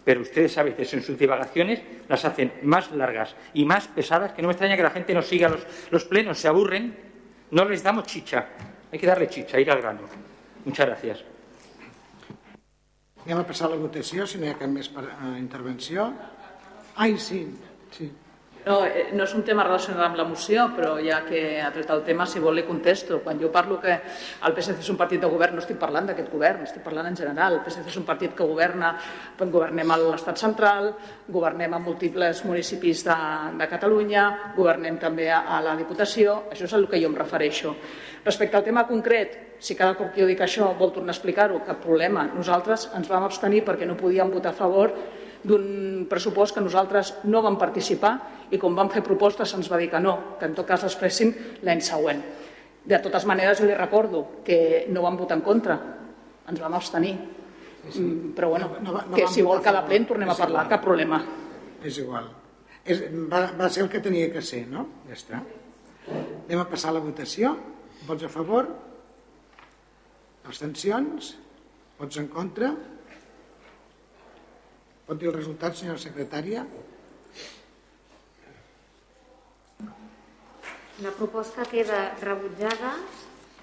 pero 0.08 0.22
ustedes 0.22 0.58
a 0.58 0.64
veces 0.64 0.94
en 0.94 1.04
sus 1.04 1.20
divagaciones 1.20 1.82
las 2.08 2.24
hacen 2.24 2.54
más 2.64 2.94
largas 2.94 3.36
y 3.54 3.66
más 3.66 3.90
pesadas, 3.90 4.32
que 4.32 4.42
no 4.42 4.48
me 4.48 4.54
extraña 4.54 4.78
que 4.78 4.84
la 4.84 4.92
gente 4.92 5.14
no 5.14 5.22
siga 5.22 5.50
los, 5.50 5.68
los 5.92 6.06
plenos, 6.06 6.40
se 6.40 6.48
aburren, 6.48 6.96
no 7.52 7.66
les 7.66 7.84
damos 7.84 8.06
chicha, 8.06 8.48
hay 8.90 8.98
que 8.98 9.06
darle 9.06 9.28
chicha, 9.28 9.60
ir 9.60 9.70
al 9.70 9.82
grano. 9.82 10.00
Muchas 10.64 10.86
gracias. 10.86 11.24
Anem 13.26 13.42
a 13.42 13.44
passar 13.44 13.68
a 13.68 13.76
la 13.76 13.82
votació, 13.84 14.24
si 14.24 14.40
no 14.40 14.48
hi 14.48 14.54
ha 14.54 14.56
cap 14.56 14.72
més 14.72 14.88
per, 14.88 15.04
uh, 15.04 15.34
intervenció. 15.36 16.08
Ai, 16.96 17.18
sí, 17.20 17.42
sí. 17.92 18.08
No, 18.68 18.82
eh, 18.84 19.14
no 19.16 19.24
és 19.24 19.34
un 19.38 19.46
tema 19.48 19.64
relacionat 19.64 20.10
amb 20.10 20.18
la 20.20 20.26
moció, 20.28 20.66
però 20.76 20.98
ja 21.00 21.22
que 21.24 21.40
ha 21.64 21.70
tret 21.72 21.92
el 21.94 22.02
tema, 22.04 22.26
si 22.28 22.42
vol 22.44 22.58
li 22.58 22.66
contesto. 22.68 23.22
Quan 23.24 23.40
jo 23.40 23.48
parlo 23.54 23.78
que 23.80 23.94
el 23.96 24.56
PSC 24.56 24.82
és 24.84 24.90
un 24.92 24.98
partit 25.00 25.22
de 25.24 25.30
govern, 25.32 25.56
no 25.56 25.64
estic 25.64 25.78
parlant 25.80 26.10
d'aquest 26.10 26.28
govern, 26.34 26.66
estic 26.66 26.84
parlant 26.84 27.08
en 27.08 27.16
general. 27.16 27.56
El 27.56 27.62
PSC 27.64 27.88
és 27.88 28.00
un 28.02 28.04
partit 28.04 28.34
que 28.36 28.48
governa, 28.50 28.90
governem 29.40 29.94
a 29.94 29.98
l'estat 30.02 30.42
central, 30.42 30.90
governem 31.32 31.78
a 31.78 31.80
múltiples 31.80 32.44
municipis 32.44 33.06
de, 33.08 33.16
de 33.62 33.68
Catalunya, 33.72 34.26
governem 34.58 35.00
també 35.00 35.30
a, 35.32 35.46
a 35.48 35.62
la 35.64 35.78
Diputació, 35.80 36.42
això 36.52 36.68
és 36.68 36.76
el 36.76 36.90
que 36.92 37.00
jo 37.00 37.08
em 37.08 37.16
refereixo. 37.16 37.72
Respecte 38.26 38.60
al 38.60 38.66
tema 38.68 38.84
concret, 38.90 39.38
si 39.64 39.80
cada 39.80 39.96
cop 39.96 40.12
que 40.12 40.26
jo 40.26 40.28
dic 40.28 40.44
això 40.44 40.74
vol 40.76 40.92
tornar 40.92 41.16
a 41.16 41.16
explicar-ho, 41.16 41.64
cap 41.64 41.80
problema. 41.80 42.28
Nosaltres 42.36 42.90
ens 43.00 43.08
vam 43.08 43.24
abstenir 43.30 43.64
perquè 43.64 43.88
no 43.88 43.96
podíem 43.96 44.34
votar 44.34 44.52
a 44.52 44.60
favor 44.60 44.92
d'un 45.44 46.06
pressupost 46.10 46.56
que 46.56 46.64
nosaltres 46.64 47.14
no 47.30 47.44
vam 47.46 47.58
participar 47.60 48.14
i 48.52 48.58
com 48.58 48.76
vam 48.76 48.90
fer 48.90 49.04
propostes 49.06 49.52
se'ns 49.54 49.70
va 49.72 49.80
dir 49.82 49.90
que 49.92 50.02
no, 50.02 50.38
que 50.40 50.48
en 50.50 50.56
tot 50.58 50.68
cas 50.68 50.84
l'expressin 50.86 51.34
l'any 51.68 51.82
següent. 51.86 52.24
De 52.88 53.00
totes 53.04 53.26
maneres, 53.28 53.60
jo 53.60 53.68
li 53.68 53.76
recordo 53.76 54.24
que 54.48 54.86
no 54.90 55.04
vam 55.04 55.18
votar 55.20 55.38
en 55.38 55.44
contra, 55.44 55.76
ens 56.48 56.62
vam 56.64 56.78
abstenir. 56.78 57.18
Sí, 57.88 57.92
sí. 57.92 58.02
Mm, 58.02 58.34
però 58.36 58.50
bueno, 58.50 58.72
no, 58.82 58.92
no, 58.92 59.02
no 59.12 59.16
que 59.16 59.28
si 59.32 59.44
vol 59.44 59.62
cada 59.64 59.84
ple 59.86 60.02
en 60.02 60.08
tornem 60.08 60.30
a 60.32 60.36
parlar, 60.36 60.66
igual. 60.66 60.72
cap 60.72 60.84
problema. 60.84 61.22
És 61.84 62.00
igual. 62.00 62.30
És, 62.88 63.04
va, 63.32 63.44
va 63.60 63.70
ser 63.70 63.84
el 63.84 63.92
que 63.92 64.02
tenia 64.04 64.32
que 64.32 64.42
ser, 64.42 64.66
no? 64.72 64.86
Ja 65.08 65.16
està. 65.16 65.42
Anem 66.08 66.64
a 66.64 66.68
passar 66.72 66.94
a 66.94 66.98
la 66.98 67.04
votació. 67.04 67.52
Vots 68.08 68.24
a 68.24 68.32
favor? 68.32 68.70
Abstencions? 70.48 71.34
Vots 72.00 72.20
en 72.22 72.30
contra? 72.32 72.72
Pot 75.08 75.22
dir 75.22 75.30
el 75.30 75.38
resultat, 75.38 75.78
senyora 75.80 76.02
secretària? 76.04 76.66
La 81.00 81.14
proposta 81.16 81.64
queda 81.72 82.00
rebutjada 82.20 82.92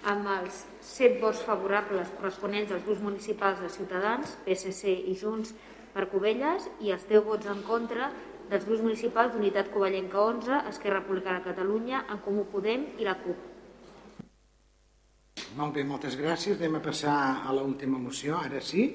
amb 0.08 0.30
els 0.38 0.62
set 0.84 1.18
vots 1.20 1.42
favorables 1.44 2.12
corresponents 2.16 2.72
als 2.72 2.84
grups 2.86 3.02
municipals 3.04 3.60
de 3.60 3.68
Ciutadans, 3.76 4.36
PSC 4.46 4.94
i 5.12 5.16
Junts 5.20 5.52
per 5.92 6.06
Covelles 6.12 6.68
i 6.80 6.94
els 6.96 7.04
10 7.10 7.26
vots 7.28 7.50
en 7.52 7.60
contra 7.68 8.08
dels 8.48 8.64
grups 8.64 8.84
municipals 8.86 9.34
d'Unitat 9.34 9.68
Covellenca 9.74 10.20
11, 10.24 10.62
Esquerra 10.72 11.02
Republicana 11.02 11.42
de 11.42 11.48
Catalunya, 11.50 12.04
En 12.08 12.24
Comú 12.24 12.46
Podem 12.52 12.86
i 13.00 13.08
la 13.08 13.18
CUP. 13.20 13.50
Molt 15.58 15.76
bé, 15.76 15.84
moltes 15.84 16.16
gràcies. 16.16 16.56
Anem 16.56 16.80
a 16.80 16.84
passar 16.88 17.18
a 17.44 17.52
l'última 17.52 18.00
moció, 18.00 18.40
ara 18.40 18.64
sí. 18.64 18.88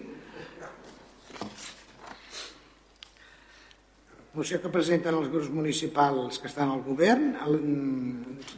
Moció 4.34 4.60
que 4.62 4.70
presenten 4.70 5.16
els 5.18 5.30
grups 5.34 5.50
municipals 5.50 6.38
que 6.42 6.50
estan 6.50 6.70
al 6.70 6.84
govern 6.86 7.32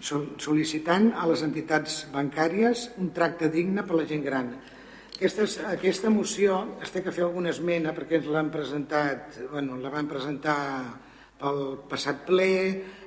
sol·licitant 0.03 1.11
a 1.15 1.27
les 1.31 1.43
entitats 1.47 2.03
bancàries 2.11 2.89
un 2.99 3.13
tracte 3.15 3.47
digne 3.53 3.85
per 3.87 3.95
a 3.95 4.01
la 4.01 4.07
gent 4.09 4.25
gran. 4.25 4.51
Aquesta, 5.15 5.45
aquesta 5.69 6.09
moció 6.09 6.57
es 6.81 6.91
té 6.91 7.03
que 7.05 7.13
fer 7.13 7.23
alguna 7.27 7.53
esmena 7.53 7.93
perquè 7.95 8.19
ens 8.19 8.27
l'han 8.33 8.51
presentat, 8.51 9.37
bueno, 9.51 9.77
la 9.79 9.93
van 9.93 10.09
presentar 10.09 10.57
pel 11.41 11.61
passat 11.89 12.25
ple, 12.27 12.51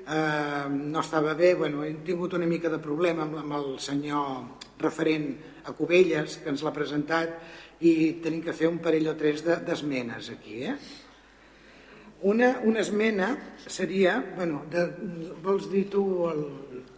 eh, 0.07 0.66
no 0.70 1.03
estava 1.03 1.35
bé, 1.35 1.55
bueno, 1.59 1.85
hem 1.85 2.01
tingut 2.07 2.35
una 2.39 2.49
mica 2.51 2.70
de 2.70 2.81
problema 2.82 3.27
amb, 3.27 3.39
amb 3.43 3.59
el 3.59 3.69
senyor 3.82 4.78
referent 4.81 5.28
a 5.65 5.74
Cubelles, 5.77 6.41
que 6.43 6.51
ens 6.55 6.65
l'ha 6.65 6.74
presentat, 6.74 7.39
i 7.85 8.20
tenim 8.24 8.43
que 8.43 8.55
fer 8.57 8.70
un 8.70 8.81
parell 8.82 9.11
o 9.11 9.19
tres 9.19 9.45
d'esmenes 9.45 10.31
de, 10.31 10.39
aquí. 10.39 10.62
Eh? 10.70 11.03
Una, 12.24 12.60
una 12.64 12.80
esmena 12.80 13.36
seria, 13.66 14.16
bueno, 14.36 14.62
de, 14.72 14.86
vols 15.44 15.68
dir 15.68 15.84
tu 15.92 16.05
el... 16.30 16.44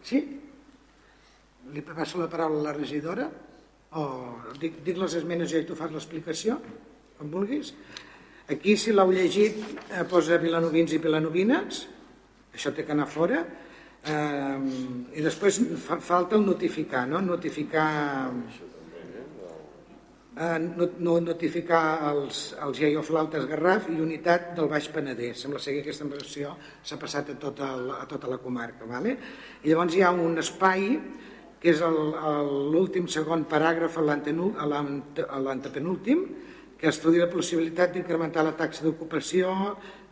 Sí? 0.07 0.21
Li 1.75 1.83
passo 1.83 2.21
la 2.21 2.29
paraula 2.31 2.61
a 2.61 2.67
la 2.69 2.75
regidora? 2.77 3.27
O 3.99 4.05
dic, 4.63 4.79
dic 4.87 5.01
les 5.01 5.17
esmenes 5.19 5.51
i 5.51 5.65
tu 5.67 5.75
fas 5.75 5.91
l'explicació, 5.91 6.61
com 7.19 7.33
vulguis. 7.33 7.73
Aquí, 8.55 8.77
si 8.79 8.95
l'heu 8.95 9.11
llegit, 9.11 9.59
eh, 9.91 10.05
posa 10.07 10.39
vilanovins 10.39 10.95
i 10.95 11.03
vilanovines, 11.03 11.83
això 12.55 12.71
té 12.77 12.87
que 12.87 12.95
anar 12.95 13.09
fora, 13.11 13.43
eh, 14.07 14.61
i 15.19 15.27
després 15.27 15.59
fa, 15.89 15.99
falta 15.99 16.39
el 16.39 16.47
notificar, 16.47 17.03
no? 17.11 17.25
Notificar... 17.35 17.91
no, 18.31 18.47
no 18.47 18.66
notificar 20.37 22.11
els, 22.11 22.55
els 22.61 22.81
iaioflautes 22.81 23.47
Garraf 23.49 23.89
i 23.89 24.01
unitat 24.01 24.53
del 24.57 24.69
Baix 24.69 24.89
Penedès. 24.93 25.41
Sembla 25.41 25.59
ser 25.59 25.75
que 25.75 25.81
aquesta 25.81 26.05
inversió 26.05 26.57
s'ha 26.85 26.99
passat 27.01 27.31
a 27.33 27.39
tota, 27.41 27.71
la, 27.77 28.03
a 28.03 28.07
tota 28.07 28.29
la 28.29 28.39
comarca. 28.39 28.85
Vale? 28.85 29.17
I 29.65 29.71
llavors 29.71 29.97
hi 29.97 30.03
ha 30.03 30.13
un 30.13 30.37
espai 30.39 31.01
que 31.61 31.73
és 31.73 31.81
l'últim 31.81 33.07
segon 33.09 33.47
paràgraf 33.49 33.97
a 33.97 34.03
l'antepenúltim, 35.41 36.27
que 36.77 36.91
estudia 36.93 37.25
la 37.25 37.33
possibilitat 37.33 37.95
d'incrementar 37.95 38.45
la 38.45 38.53
taxa 38.53 38.85
d'ocupació, 38.85 39.49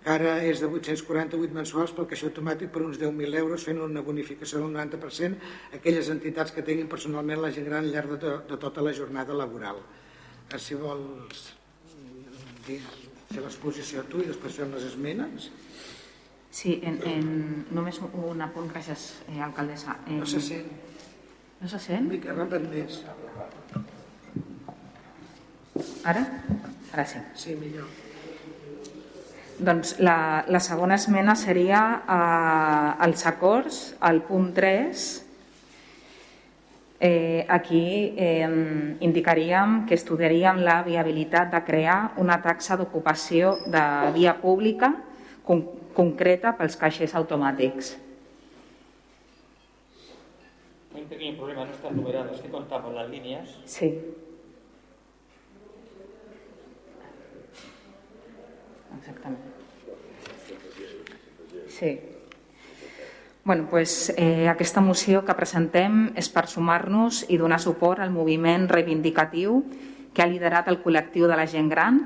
que 0.04 0.10
ara 0.10 0.38
és 0.44 0.60
de 0.60 0.68
848 0.68 1.52
mensuals 1.52 1.92
pel 1.92 2.08
caixer 2.08 2.30
automàtic 2.30 2.72
per 2.72 2.82
uns 2.84 2.96
10.000 3.00 3.36
euros, 3.40 3.64
fent 3.64 3.80
una 3.80 4.04
bonificació 4.04 4.60
del 4.60 4.72
90% 4.72 5.36
a 5.72 5.76
aquelles 5.76 6.08
entitats 6.12 6.52
que 6.52 6.64
tinguin 6.64 6.88
personalment 6.88 7.44
la 7.44 7.52
gent 7.52 7.68
gran 7.68 7.84
al 7.84 7.92
llarg 7.92 8.16
de, 8.16 8.32
de 8.48 8.56
tota 8.56 8.84
la 8.84 8.96
jornada 8.96 9.36
laboral. 9.36 9.84
A 10.54 10.58
si 10.62 10.76
vols 10.78 11.40
dir, 12.66 12.78
fer 13.32 13.42
l'exposició 13.42 14.04
tu 14.06 14.20
i 14.22 14.28
després 14.28 14.60
fem 14.60 14.70
les 14.76 14.84
esmenes. 14.86 15.48
Sí, 16.54 16.76
en, 16.86 17.00
en, 17.10 17.24
només 17.74 17.98
un 18.04 18.44
apunt, 18.44 18.68
gràcies, 18.70 19.08
eh, 19.32 19.40
alcaldessa. 19.42 19.96
En, 20.06 20.20
no 20.22 20.28
se 20.30 20.38
sent. 20.38 20.70
No 21.58 21.70
se 21.72 21.80
sent? 21.82 22.06
Mica, 22.12 22.36
més. 22.68 23.00
Ara? 26.06 26.22
Ara 26.92 27.06
sí. 27.10 27.24
Sí, 27.34 27.58
millor. 27.58 27.90
Doncs 29.58 29.96
la, 29.98 30.44
la 30.46 30.60
segona 30.62 30.94
esmena 31.00 31.34
seria 31.38 31.82
eh, 31.98 33.04
els 33.08 33.26
acords, 33.26 33.82
al 33.98 34.22
punt 34.28 34.52
3, 34.54 35.08
eh, 37.04 37.44
aquí 37.48 38.14
eh, 38.16 38.48
indicaríem 39.04 39.84
que 39.84 39.92
estudiaríem 39.92 40.62
la 40.64 40.80
viabilitat 40.86 41.50
de 41.52 41.60
crear 41.60 42.14
una 42.16 42.38
taxa 42.40 42.78
d'ocupació 42.80 43.58
de 43.68 43.84
via 44.16 44.32
pública 44.40 44.88
con 45.44 45.60
concreta 45.92 46.54
pels 46.56 46.78
caixers 46.80 47.12
automàtics. 47.12 47.92
Un 50.96 51.04
pequeño 51.04 51.36
problema, 51.36 51.66
no 51.68 51.76
están 51.76 51.92
numerados, 51.94 52.40
que 52.40 52.48
contamos 52.48 52.94
las 52.94 53.10
líneas. 53.10 53.52
Sí. 53.66 54.00
Exactament. 58.96 59.44
Sí. 61.68 62.13
Bueno, 63.44 63.66
pues, 63.68 64.14
eh, 64.16 64.48
aquesta 64.48 64.80
moció 64.80 65.20
que 65.28 65.34
presentem 65.36 66.14
és 66.16 66.30
per 66.32 66.46
sumar-nos 66.48 67.26
i 67.28 67.36
donar 67.36 67.58
suport 67.60 68.00
al 68.00 68.08
moviment 68.08 68.64
reivindicatiu 68.70 69.58
que 70.16 70.24
ha 70.24 70.28
liderat 70.30 70.70
el 70.72 70.78
col·lectiu 70.80 71.28
de 71.28 71.36
la 71.36 71.44
gent 71.44 71.68
gran 71.68 71.98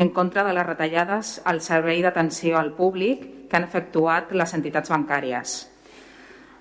en 0.00 0.08
contra 0.16 0.40
de 0.46 0.54
les 0.56 0.64
retallades 0.64 1.34
al 1.44 1.60
servei 1.60 2.00
d'atenció 2.00 2.56
al 2.56 2.72
públic 2.72 3.28
que 3.50 3.60
han 3.60 3.68
efectuat 3.68 4.32
les 4.32 4.56
entitats 4.56 4.88
bancàries. 4.88 5.58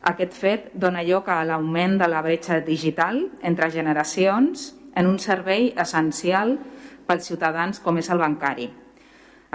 Aquest 0.04 0.36
fet 0.36 0.68
dona 0.76 1.08
lloc 1.08 1.32
a 1.32 1.40
l'augment 1.48 1.96
de 2.04 2.12
la 2.12 2.20
bretxa 2.22 2.60
digital 2.60 3.30
entre 3.42 3.72
generacions 3.72 4.74
en 5.00 5.08
un 5.08 5.16
servei 5.16 5.72
essencial 5.80 6.58
pels 7.08 7.32
ciutadans 7.32 7.80
com 7.80 8.04
és 8.04 8.12
el 8.12 8.20
bancari. 8.20 8.68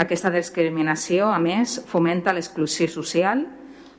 Aquesta 0.00 0.32
discriminació, 0.32 1.28
a 1.28 1.38
més, 1.38 1.82
fomenta 1.84 2.32
l'exclusió 2.32 2.88
social, 2.88 3.44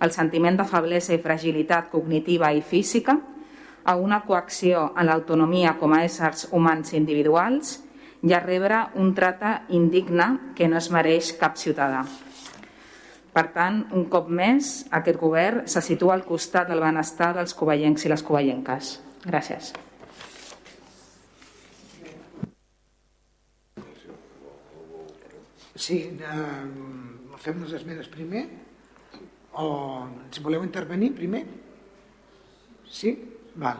el 0.01 0.11
sentiment 0.11 0.57
de 0.57 0.65
feblesa 0.65 1.13
i 1.13 1.21
fragilitat 1.21 1.91
cognitiva 1.91 2.51
i 2.53 2.61
física, 2.65 3.19
a 3.83 3.95
una 3.97 4.21
coacció 4.25 4.91
en 4.97 5.07
l'autonomia 5.09 5.75
com 5.79 5.93
a 5.93 6.03
éssers 6.05 6.47
humans 6.51 6.93
individuals 6.97 7.79
i 8.21 8.33
a 8.33 8.41
rebre 8.41 8.83
un 9.01 9.13
tracte 9.17 9.55
indigne 9.73 10.53
que 10.57 10.67
no 10.69 10.77
es 10.77 10.91
mereix 10.93 11.31
cap 11.39 11.57
ciutadà. 11.57 12.03
Per 13.31 13.45
tant, 13.55 13.85
un 13.95 14.09
cop 14.11 14.27
més, 14.27 14.81
aquest 14.91 15.17
govern 15.17 15.63
se 15.71 15.81
situa 15.81 16.17
al 16.17 16.25
costat 16.27 16.67
del 16.69 16.83
benestar 16.83 17.31
dels 17.37 17.55
covellencs 17.57 18.05
i 18.05 18.11
les 18.11 18.23
covellenques. 18.27 18.97
Gràcies. 19.23 19.71
Sí, 25.81 26.03
eh, 26.21 27.37
fem 27.41 27.63
les 27.63 27.73
esmenes 27.79 28.11
primer? 28.11 28.43
O 29.53 30.07
si 30.31 30.39
voleu 30.39 30.63
intervenir 30.63 31.11
primer? 31.15 31.43
Sí? 32.87 33.11
Val, 33.55 33.79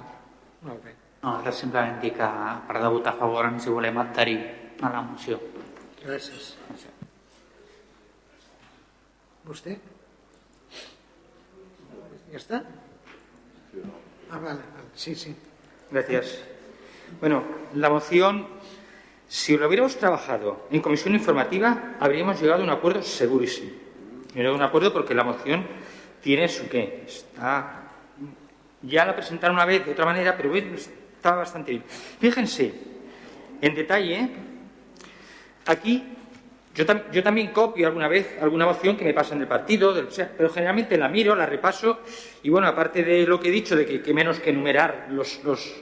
molt 0.68 0.84
bé. 0.84 0.96
No, 1.22 1.38
ara 1.38 1.54
simplement 1.54 2.02
dir 2.02 2.12
que 2.18 2.26
a 2.26 2.60
part 2.68 2.82
de 2.82 2.90
votar 2.92 3.14
a 3.14 3.20
favor 3.20 3.48
ens 3.48 3.68
hi 3.68 3.74
volem 3.74 3.98
adherir 4.02 4.40
a 4.82 4.90
la 4.90 5.02
moció. 5.06 5.40
Gràcies. 6.02 6.56
¿Vostè? 9.46 9.78
¿Ya 12.32 12.38
está? 12.38 12.64
Ah, 14.32 14.40
vale, 14.40 14.62
sí, 14.96 15.16
sí. 15.16 15.36
Gracias. 15.92 16.40
Bueno, 17.20 17.44
la 17.76 17.90
moción 17.90 18.48
Si 19.32 19.56
lo 19.56 19.66
hubiéramos 19.66 19.96
trabajado 19.96 20.68
en 20.72 20.82
comisión 20.82 21.16
informativa, 21.16 21.96
habríamos 22.02 22.42
llegado 22.42 22.60
a 22.60 22.66
un 22.66 22.70
acuerdo 22.70 23.02
segurísimo. 23.02 23.72
Llegado 24.34 24.56
a 24.56 24.58
un 24.58 24.64
acuerdo 24.64 24.94
porque 24.94 25.14
la 25.14 25.24
moción 25.24 25.66
tiene 26.22 26.48
su 26.48 26.70
qué. 26.70 27.04
Está, 27.06 27.84
ya 28.82 29.06
la 29.06 29.16
presentaron 29.16 29.56
una 29.56 29.66
vez 29.66 29.86
de 29.86 29.92
otra 29.92 30.06
manera, 30.06 30.38
pero 30.38 30.56
estaba 30.56 31.38
bastante 31.38 31.72
bien. 31.72 31.84
Fíjense, 32.20 32.74
en 33.62 33.76
detalle, 33.76 34.30
aquí 35.66 36.04
yo, 36.74 36.86
yo, 37.12 37.22
también 37.22 37.50
copio 37.52 37.88
alguna 37.88 38.08
vez 38.08 38.38
alguna 38.42 38.66
moción 38.66 38.96
que 38.96 39.04
me 39.04 39.14
pasa 39.14 39.36
en 39.36 39.42
el 39.42 39.48
partido, 39.48 39.94
pero 40.38 40.50
generalmente 40.50 40.98
la 40.98 41.10
miro, 41.10 41.36
la 41.36 41.46
repaso 41.46 42.00
y 42.44 42.50
bueno, 42.50 42.68
aparte 42.68 43.04
de 43.04 43.28
lo 43.28 43.40
que 43.42 43.50
he 43.50 43.52
dicho 43.52 43.76
de 43.76 43.86
que, 43.86 44.02
que 44.02 44.14
menos 44.14 44.40
que 44.40 44.52
enumerar 44.52 45.08
los, 45.10 45.44
los, 45.44 45.82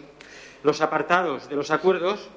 los 0.63 0.81
apartados 0.81 1.47
de 1.47 1.55
los 1.55 1.69
acuerdos, 1.69 2.29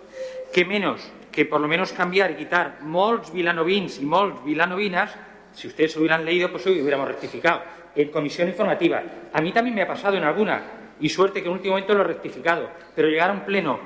que 0.52 0.66
menos 0.66 1.01
que 1.32 1.47
por 1.47 1.62
lo 1.62 1.66
menos 1.66 1.93
cambiar 1.93 2.30
y 2.30 2.34
quitar 2.34 2.82
molts 2.82 3.32
vilanovins 3.32 3.98
y 3.98 4.05
molts 4.05 4.44
vilanovinas, 4.44 5.16
si 5.54 5.68
ustedes 5.68 5.96
hubieran 5.96 6.24
leído, 6.24 6.50
pues 6.50 6.66
hoy 6.66 6.80
hubiéramos 6.80 7.08
rectificado 7.08 7.62
en 7.94 8.08
comisión 8.10 8.48
informativa. 8.48 9.02
A 9.32 9.40
mí 9.40 9.52
también 9.52 9.74
me 9.74 9.82
ha 9.82 9.86
pasado 9.86 10.16
en 10.16 10.24
alguna, 10.24 10.62
y 11.00 11.08
suerte 11.08 11.42
que 11.42 11.48
en 11.48 11.54
último 11.54 11.74
momento 11.74 11.94
lo 11.94 12.02
he 12.02 12.06
rectificado, 12.06 12.70
pero 12.94 13.08
llegar 13.08 13.30
a 13.30 13.34
un 13.34 13.40
pleno, 13.40 13.78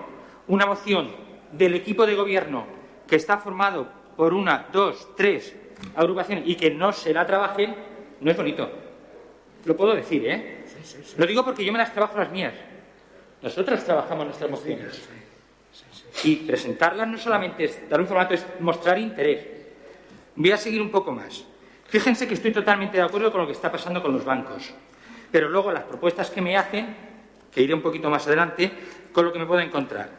una 0.49 0.67
moción 0.67 1.11
del 1.53 1.75
equipo 1.75 2.07
de 2.07 2.15
gobierno 2.15 2.67
que 3.07 3.17
está 3.17 3.39
formado 3.39 3.89
por 4.17 4.35
una, 4.35 4.67
dos, 4.73 5.15
tres 5.17 5.55
agrupaciones 5.95 6.45
y 6.47 6.57
que 6.57 6.71
no 6.71 6.93
se 6.93 7.13
la 7.13 7.27
trabajen, 7.27 7.75
no 8.21 8.31
es 8.31 8.37
bonito. 8.37 8.71
Lo 9.65 9.77
puedo 9.77 9.95
decir, 9.95 10.27
¿eh? 10.27 10.65
Lo 11.17 11.27
digo 11.27 11.45
porque 11.45 11.65
yo 11.65 11.73
me 11.73 11.79
las 11.79 11.93
trabajo 11.93 12.19
las 12.19 12.31
mías. 12.31 12.55
Nosotros 13.43 13.85
trabajamos 13.85 14.27
nuestras 14.27 14.51
mociones. 14.51 15.09
Y 16.25 16.37
presentarlas 16.37 17.09
no 17.09 17.19
solamente 17.19 17.65
es 17.65 17.89
dar 17.89 18.01
un 18.01 18.07
formato, 18.07 18.35
es 18.35 18.47
mostrar 18.61 18.99
interés. 18.99 19.47
Voy 20.35 20.51
a 20.51 20.57
seguir 20.57 20.81
un 20.81 20.91
poco 20.91 21.13
más. 21.13 21.45
Fíjense 21.89 22.27
que 22.27 22.35
estoy 22.35 22.53
totalmente 22.53 22.97
de 22.97 23.03
acuerdo 23.03 23.31
con 23.31 23.43
lo 23.43 23.47
que 23.47 23.53
está 23.53 23.71
pasando 23.71 24.03
con 24.03 24.13
los 24.13 24.25
bancos. 24.25 24.75
Pero 25.31 25.49
luego 25.49 25.73
las 25.73 25.85
propuestas 25.85 26.31
que 26.31 26.41
me 26.41 26.57
hacen, 26.57 26.95
que 27.53 27.63
iré 27.63 27.75
un 27.75 27.83
poquito 27.83 28.11
más 28.11 28.27
adelante, 28.27 28.71
con 29.13 29.25
lo 29.25 29.33
que 29.33 29.39
me 29.39 29.47
puedo 29.47 29.61
encontrar. 29.61 30.11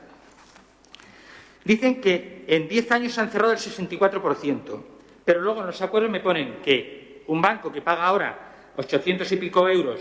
Dicen 1.63 1.99
que 1.99 2.45
en 2.47 2.67
10 2.67 2.91
años 2.91 3.13
se 3.13 3.21
han 3.21 3.29
cerrado 3.29 3.51
el 3.51 3.59
64%, 3.59 4.81
pero 5.25 5.41
luego 5.41 5.61
en 5.61 5.67
los 5.67 5.81
acuerdos 5.81 6.09
me 6.09 6.21
ponen 6.21 6.59
que 6.63 7.23
un 7.27 7.41
banco 7.41 7.71
que 7.71 7.81
paga 7.81 8.05
ahora 8.05 8.53
800 8.77 9.29
y 9.31 9.37
pico 9.37 9.67
euros 9.67 9.99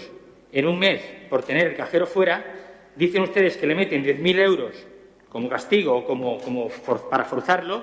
en 0.52 0.66
un 0.66 0.78
mes 0.78 1.02
por 1.28 1.42
tener 1.42 1.66
el 1.66 1.76
cajero 1.76 2.06
fuera, 2.06 2.44
dicen 2.94 3.22
ustedes 3.22 3.56
que 3.56 3.66
le 3.66 3.74
meten 3.74 4.04
10.000 4.04 4.38
euros 4.38 4.76
como 5.28 5.48
castigo 5.48 5.96
o 5.96 6.06
como, 6.06 6.38
como 6.38 6.68
para 7.10 7.24
forzarlo, 7.24 7.82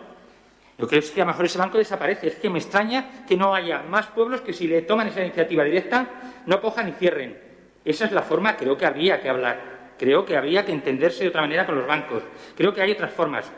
yo 0.83 0.89
creo 0.89 1.01
que 1.01 1.21
a 1.21 1.23
lo 1.23 1.31
mejor 1.31 1.45
ese 1.45 1.57
banco 1.57 1.77
desaparece. 1.77 2.27
Es 2.27 2.35
que 2.35 2.49
me 2.49 2.59
extraña 2.59 3.23
que 3.25 3.37
no 3.37 3.55
haya 3.55 3.83
más 3.83 4.07
pueblos 4.07 4.41
que 4.41 4.51
si 4.51 4.67
le 4.67 4.81
toman 4.81 5.07
esa 5.07 5.21
iniciativa 5.21 5.63
directa 5.63 6.09
no 6.45 6.59
cojan 6.59 6.89
y 6.89 6.91
cierren. 6.91 7.39
Esa 7.85 8.03
es 8.03 8.11
la 8.11 8.21
forma, 8.21 8.57
creo 8.57 8.77
que 8.77 8.85
habría 8.85 9.21
que 9.21 9.29
hablar. 9.29 9.93
Creo 9.97 10.25
que 10.25 10.35
habría 10.35 10.65
que 10.65 10.73
entenderse 10.73 11.23
de 11.23 11.29
otra 11.29 11.39
manera 11.39 11.65
con 11.65 11.75
los 11.75 11.87
bancos. 11.87 12.23
Creo 12.57 12.73
que 12.73 12.81
hay 12.81 12.91
otras 12.91 13.13
formas. 13.13 13.49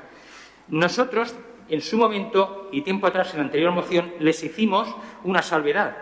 Nosotros, 0.67 1.35
en 1.67 1.81
su 1.81 1.97
momento 1.97 2.69
y 2.71 2.81
tiempo 2.81 3.07
atrás 3.07 3.31
en 3.31 3.39
la 3.39 3.45
anterior 3.45 3.71
moción, 3.71 4.13
les 4.19 4.43
hicimos 4.43 4.95
una 5.23 5.41
salvedad. 5.41 5.97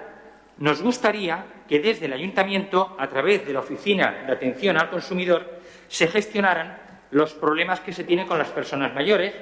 Nos 0.58 0.82
gustaría 0.82 1.46
que 1.70 1.80
desde 1.80 2.08
el 2.08 2.14
ayuntamiento, 2.14 2.98
a 3.00 3.08
través 3.08 3.48
de 3.48 3.54
la 3.54 3.62
Oficina 3.62 4.26
de 4.28 4.34
Atención 4.34 4.76
al 4.78 4.90
Consumidor, 4.90 5.62
se 5.88 6.08
gestionaran 6.08 6.80
los 7.12 7.34
problemas 7.34 7.80
que 7.80 7.94
se 7.94 8.04
tienen 8.04 8.28
con 8.28 8.40
las 8.40 8.50
personas 8.50 8.94
mayores 8.94 9.34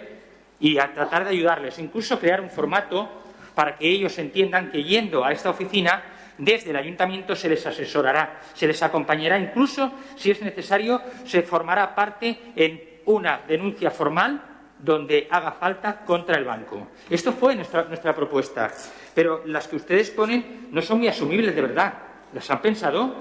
y 0.61 0.77
a 0.77 0.93
tratar 0.93 1.25
de 1.25 1.31
ayudarles, 1.31 1.79
incluso 1.79 2.19
crear 2.19 2.39
un 2.39 2.49
formato 2.49 3.09
para 3.55 3.77
que 3.77 3.89
ellos 3.89 4.17
entiendan 4.19 4.71
que 4.71 4.83
yendo 4.83 5.25
a 5.25 5.31
esta 5.31 5.49
oficina, 5.49 6.01
desde 6.37 6.69
el 6.69 6.77
ayuntamiento 6.77 7.35
se 7.35 7.49
les 7.49 7.65
asesorará, 7.65 8.39
se 8.53 8.67
les 8.67 8.81
acompañará, 8.81 9.37
incluso 9.37 9.91
si 10.15 10.31
es 10.31 10.41
necesario, 10.41 11.01
se 11.25 11.41
formará 11.41 11.93
parte 11.93 12.39
en 12.55 12.81
una 13.05 13.41
denuncia 13.47 13.91
formal 13.91 14.41
donde 14.77 15.27
haga 15.29 15.51
falta 15.51 15.97
contra 15.99 16.37
el 16.37 16.45
banco. 16.45 16.87
Esto 17.09 17.33
fue 17.33 17.55
nuestra, 17.55 17.83
nuestra 17.83 18.15
propuesta, 18.15 18.71
pero 19.13 19.43
las 19.45 19.67
que 19.67 19.75
ustedes 19.75 20.09
ponen 20.11 20.69
no 20.71 20.81
son 20.81 20.99
muy 20.99 21.07
asumibles 21.07 21.55
de 21.55 21.61
verdad. 21.61 21.93
¿Las 22.33 22.49
han 22.49 22.61
pensado? 22.61 23.15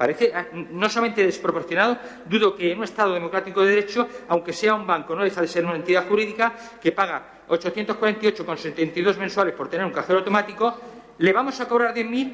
Parece 0.00 0.32
ah, 0.34 0.46
no 0.54 0.88
solamente 0.88 1.22
desproporcionado, 1.22 1.98
dudo 2.24 2.56
que 2.56 2.72
en 2.72 2.78
un 2.78 2.84
Estado 2.84 3.12
democrático 3.12 3.60
de 3.60 3.68
derecho, 3.68 4.08
aunque 4.28 4.54
sea 4.54 4.74
un 4.74 4.86
banco, 4.86 5.14
no 5.14 5.22
deja 5.22 5.42
de 5.42 5.46
ser 5.46 5.62
una 5.62 5.76
entidad 5.76 6.08
jurídica 6.08 6.54
que 6.80 6.90
paga 6.90 7.44
848,72 7.46 9.18
mensuales 9.18 9.52
por 9.52 9.68
tener 9.68 9.84
un 9.84 9.92
cajero 9.92 10.20
automático, 10.20 10.74
le 11.18 11.34
vamos 11.34 11.60
a 11.60 11.68
cobrar 11.68 11.94
10.000 11.94 12.32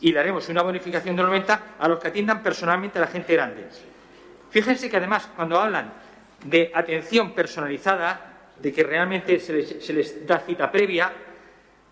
y 0.00 0.12
le 0.12 0.18
haremos 0.18 0.48
una 0.48 0.62
bonificación 0.62 1.14
de 1.14 1.22
90 1.24 1.60
a 1.78 1.88
los 1.88 1.98
que 1.98 2.08
atiendan 2.08 2.42
personalmente 2.42 2.96
a 2.96 3.02
la 3.02 3.08
gente 3.08 3.34
grande. 3.34 3.66
Fíjense 4.48 4.88
que 4.88 4.96
además, 4.96 5.28
cuando 5.36 5.60
hablan 5.60 5.92
de 6.42 6.72
atención 6.72 7.32
personalizada, 7.32 8.48
de 8.58 8.72
que 8.72 8.82
realmente 8.82 9.38
se 9.40 9.92
les, 9.92 10.26
da 10.26 10.38
cita 10.38 10.72
previa, 10.72 11.12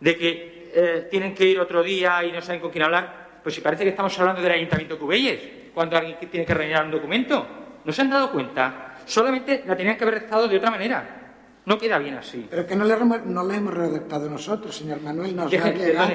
de 0.01 0.17
que 0.17 0.73
eh, 0.75 1.09
tienen 1.11 1.35
que 1.35 1.45
ir 1.45 1.61
otro 1.61 1.83
día 1.83 2.25
y 2.25 2.33
no 2.33 2.41
saben 2.41 2.63
con 2.63 2.71
quién 2.71 2.85
hablar, 2.85 3.22
pues 3.43 3.55
si 3.55 3.60
parece 3.60 3.85
que 3.85 3.90
estamos 3.90 4.19
hablando 4.19 4.40
del 4.40 4.52
Ayuntamiento 4.52 4.94
de 4.94 5.01
Cubelles, 5.01 5.40
cuando 5.74 5.97
alguien 5.97 6.16
tiene 6.31 6.47
que 6.47 6.55
rellenar 6.55 6.85
un 6.85 6.90
documento. 6.93 7.47
¿No 7.85 7.93
se 7.93 8.02
han 8.02 8.10
dado 8.10 8.31
cuenta? 8.31 8.97
Solamente 9.06 9.64
la 9.66 9.77
tenían 9.77 9.97
que 9.97 10.05
haber 10.05 10.14
redactado 10.14 10.47
de 10.47 10.56
otra 10.56 10.70
manera. 10.70 11.19
No 11.64 11.78
queda 11.78 11.98
bien 11.98 12.14
así. 12.16 12.47
Pero 12.51 12.66
que 12.66 12.74
no 12.74 12.85
le, 12.85 12.97
no 12.97 13.44
le 13.47 13.55
hemos 13.55 13.73
redactado 13.73 14.28
nosotros, 14.28 14.77
señor 14.77 15.01
Manuel, 15.01 15.36
nos 15.36 15.52
ha 15.52 15.70
llegado. 15.70 16.10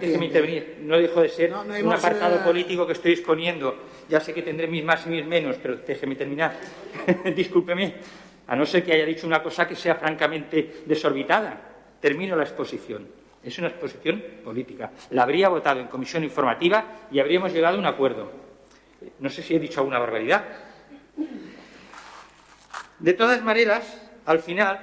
déjeme 0.00 0.26
intervenir. 0.26 0.78
No 0.82 0.96
dejo 0.96 1.22
de 1.22 1.28
ser 1.28 1.52
un 1.52 1.92
apartado 1.92 2.36
eh, 2.36 2.40
político 2.44 2.86
que 2.86 2.92
estoy 2.92 3.12
exponiendo. 3.12 3.76
Ya 4.08 4.20
sé 4.20 4.32
que 4.32 4.42
tendré 4.42 4.68
mis 4.68 4.84
más 4.84 5.04
y 5.06 5.10
mis 5.10 5.26
menos, 5.26 5.56
pero 5.60 5.76
déjeme 5.76 6.14
terminar. 6.14 6.56
Discúlpeme. 7.34 7.94
A 8.46 8.54
no 8.54 8.64
ser 8.64 8.84
que 8.84 8.92
haya 8.92 9.04
dicho 9.06 9.26
una 9.26 9.42
cosa 9.42 9.66
que 9.66 9.74
sea 9.74 9.96
francamente 9.96 10.82
desorbitada. 10.86 11.60
Termino 12.00 12.36
la 12.36 12.44
exposición. 12.44 13.21
Es 13.42 13.58
una 13.58 13.68
exposición 13.68 14.22
política. 14.44 14.90
La 15.10 15.24
habría 15.24 15.48
votado 15.48 15.80
en 15.80 15.88
comisión 15.88 16.22
informativa 16.22 17.08
y 17.10 17.18
habríamos 17.18 17.52
llegado 17.52 17.76
a 17.76 17.80
un 17.80 17.86
acuerdo. 17.86 18.30
No 19.18 19.28
sé 19.28 19.42
si 19.42 19.54
he 19.54 19.58
dicho 19.58 19.80
alguna 19.80 19.98
barbaridad. 19.98 20.44
De 22.98 23.14
todas 23.14 23.42
maneras, 23.42 24.00
al 24.26 24.38
final, 24.38 24.78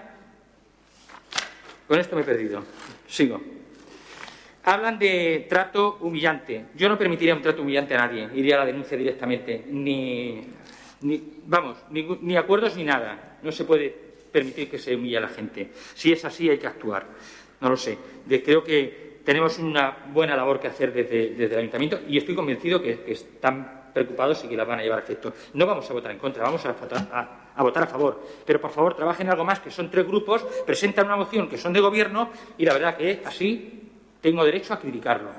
con 1.88 2.00
esto 2.00 2.16
me 2.16 2.22
he 2.22 2.26
perdido. 2.26 2.64
Sigo. 3.08 3.42
Hablan 4.64 5.00
de 5.00 5.48
trato 5.50 5.98
humillante. 6.02 6.66
Yo 6.76 6.90
no 6.90 6.98
permitiría 6.98 7.34
un 7.34 7.42
trato 7.42 7.62
humillante 7.62 7.96
a 7.96 8.06
nadie. 8.06 8.30
Iría 8.36 8.56
a 8.56 8.60
la 8.60 8.66
denuncia 8.66 8.98
directamente. 8.98 9.64
Ni, 9.68 10.46
vamos, 11.46 11.78
ni, 11.90 12.36
acuerdos 12.36 12.76
ni 12.76 12.84
nada. 12.84 13.38
No 13.42 13.52
se 13.52 13.64
puede 13.64 13.90
permitir 14.32 14.70
que 14.70 14.78
se 14.78 14.96
humille 14.96 15.18
a 15.18 15.22
la 15.22 15.30
gente. 15.30 15.72
Si 15.96 16.12
es 16.12 16.24
así, 16.26 16.50
hay 16.50 16.60
que 16.60 16.68
actuar. 16.68 17.08
No 17.62 17.70
lo 17.70 17.78
sé. 17.78 17.98
creo 18.44 18.64
que 18.64 19.20
tenemos 19.24 19.60
una 19.60 20.06
buena 20.12 20.36
labor 20.36 20.60
que 20.60 20.68
hacer 20.68 20.94
desde, 20.94 21.46
el 21.46 21.58
ayuntamiento 21.58 22.00
y 22.08 22.18
estoy 22.18 22.36
convencido 22.36 22.82
que, 22.82 23.04
están 23.12 23.92
preocupados 23.94 24.44
y 24.44 24.48
que 24.48 24.56
la 24.56 24.64
van 24.64 24.80
a 24.80 24.84
llevar 24.84 25.00
a 25.00 25.02
efecto. 25.02 25.34
No 25.54 25.66
vamos 25.66 25.90
a 25.90 25.94
votar 25.94 26.12
en 26.12 26.20
contra, 26.20 26.44
vamos 26.44 26.66
a 26.66 26.72
votar 27.58 27.84
a 27.84 27.88
favor. 27.88 28.24
Pero 28.46 28.62
por 28.62 28.72
favor, 28.72 28.96
trabajen 28.96 29.30
algo 29.30 29.44
más, 29.44 29.60
que 29.60 29.72
son 29.72 29.90
tres 29.90 30.08
grupos, 30.08 30.44
presentan 30.66 31.08
una 31.08 31.18
moción 31.18 31.50
que 31.50 31.58
son 31.58 31.74
de 31.74 31.80
gobierno 31.80 32.30
y 32.58 32.66
la 32.66 32.74
verdad 32.74 32.98
que 32.98 33.22
así 33.26 33.90
tengo 34.22 34.44
derecho 34.46 34.74
a 34.74 34.80
criticarlo. 34.80 35.30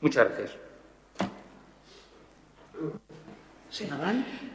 Muchas 0.00 0.26
gracias. 0.28 0.61
Sí. 3.72 3.86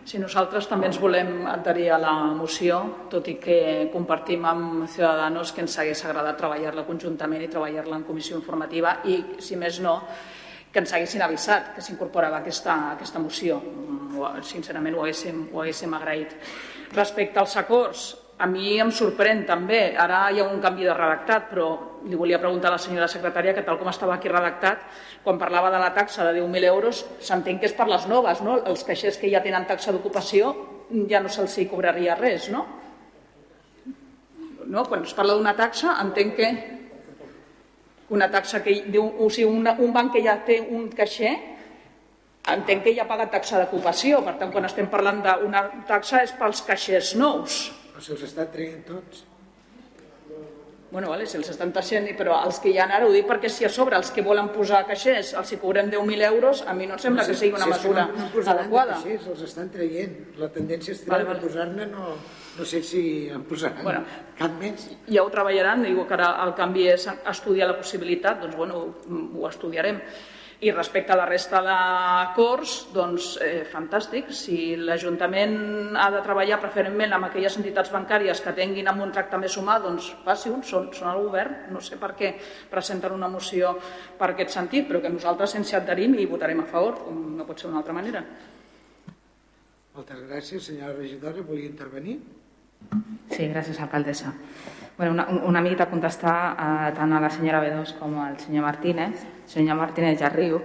Si 0.05 0.19
nosaltres 0.21 0.67
també 0.69 0.85
ens 0.91 0.99
volem 1.01 1.47
adherir 1.49 1.87
a 1.91 1.97
la 1.97 2.13
moció, 2.37 2.77
tot 3.09 3.25
i 3.27 3.33
que 3.41 3.89
compartim 3.91 4.45
amb 4.45 4.85
Ciudadanos 4.93 5.51
que 5.51 5.63
ens 5.65 5.77
hagués 5.81 6.03
agradat 6.05 6.37
treballar-la 6.37 6.85
conjuntament 6.85 7.41
i 7.41 7.49
treballar-la 7.49 7.97
en 7.97 8.05
comissió 8.05 8.37
informativa 8.37 8.99
i, 9.09 9.17
si 9.41 9.57
més 9.57 9.81
no, 9.81 9.97
que 10.71 10.83
ens 10.83 10.93
haguessin 10.93 11.25
avisat 11.25 11.73
que 11.75 11.81
s'incorporava 11.81 12.43
aquesta, 12.43 12.77
aquesta 12.93 13.19
moció. 13.19 13.57
Sincerament 14.45 14.95
ho 14.95 15.01
haguéssim, 15.01 15.47
ho 15.49 15.65
haguéssim 15.65 15.97
agraït. 15.97 16.37
Respecte 16.93 17.41
als 17.41 17.57
acords, 17.57 18.05
a 18.37 18.45
mi 18.45 18.75
em 18.77 18.91
sorprèn 18.93 19.45
també, 19.49 19.95
ara 19.97 20.27
hi 20.29 20.41
ha 20.41 20.45
un 20.45 20.61
canvi 20.61 20.85
de 20.85 20.93
redactat, 20.93 21.47
però 21.49 21.67
li 22.05 22.15
volia 22.15 22.37
preguntar 22.39 22.69
a 22.69 22.75
la 22.75 22.81
senyora 22.81 23.09
secretària 23.09 23.55
que 23.57 23.63
tal 23.65 23.79
com 23.79 23.89
estava 23.89 24.13
aquí 24.15 24.29
redactat, 24.29 24.83
quan 25.23 25.39
parlava 25.41 25.71
de 25.73 25.79
la 25.81 25.89
taxa 25.95 26.27
de 26.27 26.39
10.000 26.39 26.69
euros, 26.69 27.03
s'entén 27.19 27.57
que 27.59 27.65
és 27.65 27.73
per 27.73 27.87
les 27.89 28.05
noves, 28.07 28.43
no? 28.45 28.59
Els 28.61 28.85
caixers 28.85 29.17
que 29.17 29.31
ja 29.31 29.41
tenen 29.41 29.65
taxa 29.65 29.91
d'ocupació 29.91 30.53
ja 31.09 31.19
no 31.19 31.29
se'ls 31.33 31.57
cobraria 31.71 32.15
res, 32.15 32.49
no? 32.53 32.65
no? 34.67 34.85
Quan 34.85 35.03
es 35.03 35.15
parla 35.17 35.35
d'una 35.35 35.55
taxa, 35.57 35.97
entenc 36.03 36.35
que 36.37 36.49
una 38.13 38.29
taxa 38.31 38.61
que 38.63 38.83
diu, 38.87 39.03
o 39.03 39.29
sigui, 39.33 39.49
una, 39.49 39.75
un 39.83 39.91
banc 39.95 40.13
que 40.13 40.23
ja 40.23 40.37
té 40.45 40.61
un 40.61 40.87
caixer 40.95 41.33
entenc 42.47 42.85
que 42.85 42.93
ja 42.95 43.07
paga 43.07 43.27
taxa 43.31 43.59
d'ocupació, 43.59 44.21
per 44.23 44.37
tant, 44.39 44.53
quan 44.53 44.67
estem 44.67 44.87
parlant 44.87 45.19
d'una 45.25 45.65
taxa 45.89 46.21
és 46.23 46.31
pels 46.37 46.61
caixers 46.63 47.15
nous. 47.19 47.57
Però 47.97 48.05
se'ls 48.05 48.27
està 48.27 48.43
traient 48.53 48.83
tots. 48.85 49.23
Bueno, 50.91 51.07
vale, 51.09 51.23
se'ls 51.25 51.47
estan 51.49 51.71
taixent, 51.73 52.05
però 52.19 52.35
els 52.45 52.59
que 52.61 52.69
hi 52.69 52.75
ha 52.77 52.85
ara, 52.85 53.07
ho 53.07 53.09
dic 53.09 53.25
perquè 53.25 53.49
si 53.49 53.65
a 53.65 53.71
sobre 53.73 53.97
els 53.97 54.11
que 54.13 54.21
volen 54.21 54.51
posar 54.53 54.83
caixers 54.85 55.31
els 55.41 55.49
hi 55.51 55.57
cobrem 55.63 55.89
10.000 55.89 56.27
euros, 56.27 56.61
a 56.61 56.75
mi 56.77 56.85
no 56.85 56.93
em 56.93 57.01
sembla 57.01 57.23
no, 57.23 57.25
si, 57.25 57.33
que 57.33 57.39
sigui 57.41 57.57
una 57.57 57.65
si 57.65 57.73
mesura 57.73 58.05
no, 58.11 58.27
no 58.29 58.43
adequada. 58.53 58.99
Caixers, 59.01 59.25
els 59.33 59.41
estan 59.49 59.73
traient. 59.73 60.13
La 60.37 60.51
tendència 60.53 60.93
és 60.93 61.01
vale, 61.09 61.25
vale. 61.25 61.41
posar-ne 61.41 61.89
no, 61.89 62.13
no 62.59 62.69
sé 62.69 62.83
si 62.85 63.01
en 63.33 63.49
posaran 63.49 63.81
bueno, 63.81 64.05
cap 64.37 64.61
més. 64.61 64.85
Ja 65.09 65.25
ho 65.25 65.33
treballaran, 65.33 65.87
diu 65.89 66.05
que 66.05 66.19
ara 66.21 66.35
el 66.45 66.53
canvi 66.61 66.85
és 66.93 67.09
estudiar 67.17 67.71
la 67.73 67.79
possibilitat, 67.81 68.45
doncs 68.45 68.61
bueno, 68.61 68.85
ho 69.09 69.49
estudiarem. 69.49 70.03
I 70.57 70.71
respecte 70.71 71.13
a 71.13 71.15
la 71.19 71.27
resta 71.29 71.59
d'acords, 71.61 72.87
doncs 72.89 73.35
eh, 73.45 73.61
fantàstic. 73.69 74.31
Si 74.33 74.73
l'Ajuntament 74.79 75.93
ha 75.93 76.07
de 76.09 76.21
treballar 76.25 76.57
preferentment 76.63 77.13
amb 77.13 77.27
aquelles 77.27 77.59
entitats 77.59 77.91
bancàries 77.93 78.41
que 78.41 78.55
tinguin 78.57 78.89
amb 78.89 79.05
un 79.05 79.13
tracte 79.13 79.37
més 79.37 79.53
humà, 79.61 79.75
doncs 79.83 80.07
faci 80.25 80.49
un, 80.49 80.63
són, 80.65 80.89
són 80.97 81.11
el 81.11 81.21
govern. 81.27 81.59
No 81.75 81.83
sé 81.85 81.99
per 82.01 82.15
què 82.17 82.33
presenten 82.71 83.13
una 83.13 83.29
moció 83.29 83.75
per 84.17 84.31
aquest 84.31 84.57
sentit, 84.57 84.89
però 84.89 85.03
que 85.03 85.13
nosaltres 85.13 85.53
ens 85.61 85.75
adherim 85.77 86.17
i 86.17 86.25
votarem 86.25 86.65
a 86.65 86.67
favor, 86.73 87.03
com 87.05 87.21
no 87.37 87.45
pot 87.45 87.61
ser 87.61 87.69
d'una 87.69 87.83
altra 87.83 87.93
manera. 87.93 88.25
Moltes 89.93 90.25
gràcies. 90.25 90.65
Senyora 90.71 90.97
regidora, 90.97 91.45
volia 91.45 91.69
intervenir? 91.69 92.17
Sí, 93.29 93.45
gràcies, 93.45 93.77
alcaldessa. 93.77 94.33
Bueno, 94.97 95.13
una, 95.13 95.29
una 95.45 95.61
mica 95.61 95.85
contestar 95.85 96.37
eh, 96.49 96.93
tant 96.97 97.13
a 97.13 97.21
la 97.21 97.29
senyora 97.29 97.61
Bedós 97.61 97.93
com 98.01 98.17
al 98.25 98.41
senyor 98.41 98.65
Martínez. 98.65 99.36
Senyor 99.47 99.77
Martínez 99.79 100.19
ja 100.19 100.29
riu. 100.29 100.61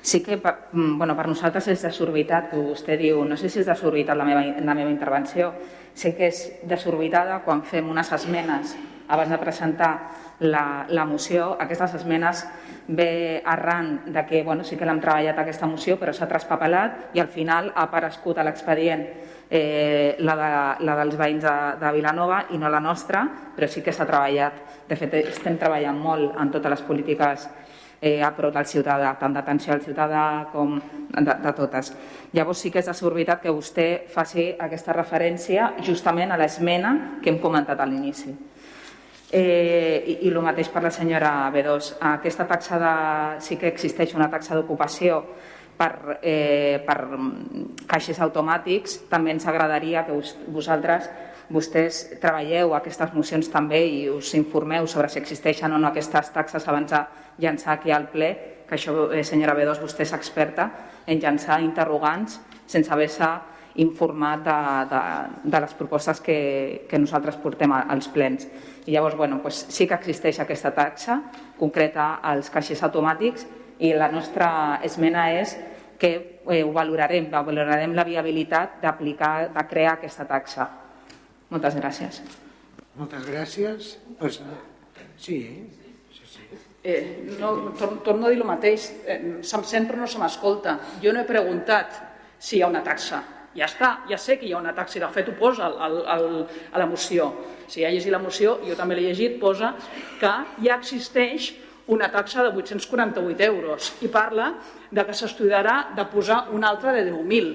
Sí 0.00 0.22
que 0.22 0.38
per, 0.38 0.70
mm, 0.72 0.96
bueno, 0.96 1.16
per 1.16 1.26
nosaltres 1.28 1.68
és 1.68 1.82
desorbitat, 1.82 2.54
vostè 2.54 2.96
diu, 2.96 3.24
no 3.24 3.36
sé 3.36 3.50
si 3.50 3.60
és 3.60 3.66
desorbitat 3.66 4.16
la 4.16 4.24
meva, 4.24 4.44
la 4.64 4.74
meva 4.74 4.90
intervenció, 4.90 5.52
sé 5.94 6.14
que 6.16 6.28
és 6.28 6.60
desorbitada 6.62 7.42
quan 7.44 7.62
fem 7.62 7.90
unes 7.90 8.12
esmenes 8.12 8.76
abans 9.10 9.28
de 9.28 9.38
presentar 9.38 10.08
la, 10.38 10.86
la 10.88 11.04
moció. 11.04 11.56
Aquestes 11.60 11.94
esmenes 11.94 12.46
ve 12.86 13.42
arran 13.44 14.00
de 14.06 14.24
que 14.24 14.42
bueno, 14.42 14.64
sí 14.64 14.76
que 14.76 14.86
l'hem 14.86 15.00
treballat 15.02 15.38
aquesta 15.38 15.66
moció, 15.66 15.98
però 15.98 16.14
s'ha 16.14 16.28
traspapelat 16.30 17.10
i 17.14 17.20
al 17.20 17.28
final 17.28 17.72
ha 17.74 17.88
aparegut 17.88 18.38
a 18.38 18.46
l'expedient 18.46 19.04
eh, 19.50 20.16
la, 20.22 20.36
de, 20.38 20.50
la 20.86 20.96
dels 21.02 21.18
veïns 21.18 21.42
de, 21.42 21.56
de 21.82 21.92
Vilanova 21.92 22.44
i 22.54 22.58
no 22.58 22.70
la 22.70 22.80
nostra, 22.80 23.26
però 23.56 23.68
sí 23.68 23.82
que 23.82 23.92
s'ha 23.92 24.06
treballat. 24.06 24.62
De 24.88 24.96
fet, 24.96 25.18
estem 25.20 25.58
treballant 25.58 25.98
molt 25.98 26.38
en 26.38 26.54
totes 26.54 26.78
les 26.78 26.86
polítiques 26.86 27.48
eh, 28.00 28.22
a 28.22 28.30
prop 28.36 28.54
del 28.54 28.66
ciutadà, 28.66 29.12
tant 29.20 29.34
d'atenció 29.36 29.74
al 29.74 29.82
ciutadà 29.84 30.24
com 30.52 30.78
de, 31.10 31.34
de 31.44 31.52
totes. 31.56 31.92
Llavors 32.32 32.62
sí 32.64 32.72
que 32.72 32.80
és 32.80 32.88
desorbitat 32.88 33.42
que 33.44 33.52
vostè 33.52 33.88
faci 34.10 34.50
aquesta 34.58 34.96
referència 34.96 35.74
justament 35.84 36.32
a 36.32 36.38
l'esmena 36.40 37.20
que 37.22 37.30
hem 37.32 37.40
comentat 37.42 37.80
a 37.80 37.88
l'inici. 37.88 38.34
Eh, 39.30 40.02
i, 40.06 40.18
I 40.26 40.30
el 40.32 40.40
mateix 40.42 40.72
per 40.72 40.82
la 40.82 40.90
senyora 40.90 41.32
B2. 41.54 41.94
Aquesta 42.16 42.48
taxa 42.50 42.80
de... 42.82 42.94
sí 43.44 43.56
que 43.60 43.70
existeix 43.70 44.16
una 44.18 44.30
taxa 44.30 44.56
d'ocupació 44.58 45.20
per, 45.78 46.18
eh, 46.22 46.82
per 46.86 46.98
caixers 47.86 48.18
automàtics. 48.26 49.04
També 49.12 49.36
ens 49.36 49.46
agradaria 49.46 50.02
que 50.08 50.16
us, 50.18 50.34
vosaltres 50.48 51.06
vostès 51.50 52.04
treballeu 52.22 52.74
aquestes 52.76 53.10
mocions 53.14 53.48
també 53.50 53.80
i 53.86 54.02
us 54.10 54.34
informeu 54.38 54.86
sobre 54.86 55.08
si 55.10 55.18
existeixen 55.18 55.72
o 55.72 55.78
no 55.78 55.90
aquestes 55.90 56.30
taxes 56.34 56.66
abans 56.68 56.92
de 56.92 57.00
llançar 57.40 57.78
aquí 57.78 57.90
al 57.90 58.08
ple, 58.12 58.30
que 58.68 58.76
això, 58.76 58.94
eh, 59.12 59.24
senyora 59.24 59.56
B2, 59.58 59.80
vostè 59.82 60.06
és 60.06 60.12
experta 60.14 60.70
en 61.06 61.18
llançar 61.18 61.60
interrogants 61.60 62.38
sense 62.70 62.92
haver-se 62.92 63.28
informat 63.82 64.42
de, 64.44 64.58
de, 64.90 65.00
de 65.50 65.60
les 65.60 65.74
propostes 65.78 66.20
que, 66.20 66.86
que 66.88 66.98
nosaltres 66.98 67.38
portem 67.42 67.72
als 67.72 68.08
plens. 68.10 68.46
I 68.86 68.94
llavors, 68.94 69.16
bueno, 69.16 69.40
doncs 69.42 69.64
sí 69.70 69.86
que 69.86 69.98
existeix 69.98 70.40
aquesta 70.42 70.72
taxa 70.74 71.20
concreta 71.58 72.16
als 72.22 72.50
caixers 72.50 72.82
automàtics 72.86 73.46
i 73.80 73.92
la 73.96 74.10
nostra 74.12 74.80
esmena 74.86 75.30
és 75.38 75.56
que 76.00 76.40
eh, 76.48 76.62
ho 76.64 76.72
valorarem, 76.72 77.28
valorarem 77.30 77.94
la 77.94 78.06
viabilitat 78.08 78.80
d'aplicar, 78.82 79.50
de 79.54 79.66
crear 79.70 79.98
aquesta 79.98 80.26
taxa. 80.28 80.66
Moltes 81.50 81.76
gràcies. 81.76 82.22
Moltes 82.96 83.26
gràcies. 83.26 83.94
Pues, 84.18 84.40
sí, 85.16 85.38
sí. 85.76 85.89
Eh, 86.82 87.36
no, 87.38 87.74
tor 87.76 87.98
torno 88.02 88.26
a 88.26 88.30
dir 88.30 88.38
el 88.40 88.48
mateix, 88.48 88.86
eh, 89.04 89.18
se'm 89.44 89.64
sent 89.68 89.86
però 89.88 90.00
no 90.00 90.08
se 90.08 90.18
m'escolta. 90.18 90.78
Jo 91.02 91.12
no 91.12 91.20
he 91.20 91.28
preguntat 91.28 91.98
si 92.38 92.56
hi 92.56 92.62
ha 92.62 92.70
una 92.72 92.82
taxa. 92.82 93.20
Ja 93.52 93.66
està, 93.66 93.90
ja 94.08 94.16
sé 94.16 94.38
que 94.38 94.46
hi 94.46 94.54
ha 94.54 94.60
una 94.62 94.72
taxa 94.72 94.96
i 94.98 95.02
de 95.02 95.08
fet 95.12 95.28
ho 95.28 95.34
posa 95.36 95.66
al, 95.66 95.98
al, 96.06 96.28
a 96.72 96.78
la 96.78 96.86
moció. 96.86 97.32
Si 97.68 97.84
ha 97.84 97.90
llegit 97.90 98.12
la 98.14 98.22
moció, 98.22 98.60
jo 98.64 98.76
també 98.78 98.96
l'he 98.96 99.10
llegit, 99.10 99.36
posa 99.42 99.74
que 100.20 100.30
ja 100.62 100.78
existeix 100.78 101.52
una 101.90 102.08
taxa 102.10 102.44
de 102.46 102.54
848 102.54 103.44
euros 103.44 103.92
i 104.00 104.08
parla 104.08 104.54
de 104.90 105.04
que 105.04 105.14
s'estudiarà 105.14 105.90
de 105.96 106.06
posar 106.08 106.46
una 106.54 106.70
altra 106.70 106.94
de 106.94 107.04
10.000. 107.10 107.50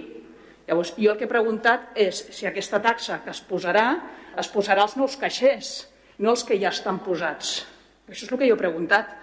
Llavors, 0.68 0.94
jo 0.98 1.14
el 1.14 1.18
que 1.18 1.26
he 1.26 1.32
preguntat 1.32 1.96
és 1.96 2.20
si 2.36 2.46
aquesta 2.46 2.82
taxa 2.84 3.22
que 3.24 3.32
es 3.32 3.42
posarà 3.42 3.88
es 4.36 4.50
posarà 4.52 4.84
als 4.84 4.98
nous 5.00 5.16
caixers, 5.18 5.88
no 6.20 6.36
els 6.36 6.44
que 6.44 6.60
ja 6.60 6.74
estan 6.76 7.00
posats. 7.06 7.64
Això 8.10 8.26
és 8.26 8.32
el 8.32 8.40
que 8.40 8.48
jo 8.50 8.56
he 8.58 8.60
preguntat. 8.60 9.14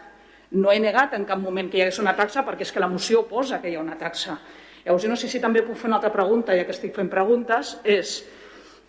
No 0.58 0.72
he 0.72 0.80
negat 0.82 1.14
en 1.16 1.24
cap 1.24 1.40
moment 1.40 1.70
que 1.70 1.78
hi 1.78 1.84
hagués 1.84 2.00
una 2.02 2.16
taxa 2.18 2.42
perquè 2.44 2.66
és 2.66 2.72
que 2.72 2.82
la 2.82 2.90
moció 2.90 3.22
posa 3.28 3.60
que 3.62 3.70
hi 3.70 3.76
ha 3.78 3.84
una 3.84 3.96
taxa. 3.98 4.36
Llavors, 4.84 5.04
jo 5.04 5.10
no 5.12 5.16
sé 5.16 5.30
si 5.30 5.40
també 5.40 5.62
puc 5.62 5.78
fer 5.78 5.88
una 5.88 6.00
altra 6.00 6.10
pregunta, 6.12 6.56
ja 6.58 6.66
que 6.66 6.74
estic 6.74 6.94
fent 6.96 7.08
preguntes, 7.10 7.76
és 7.84 8.16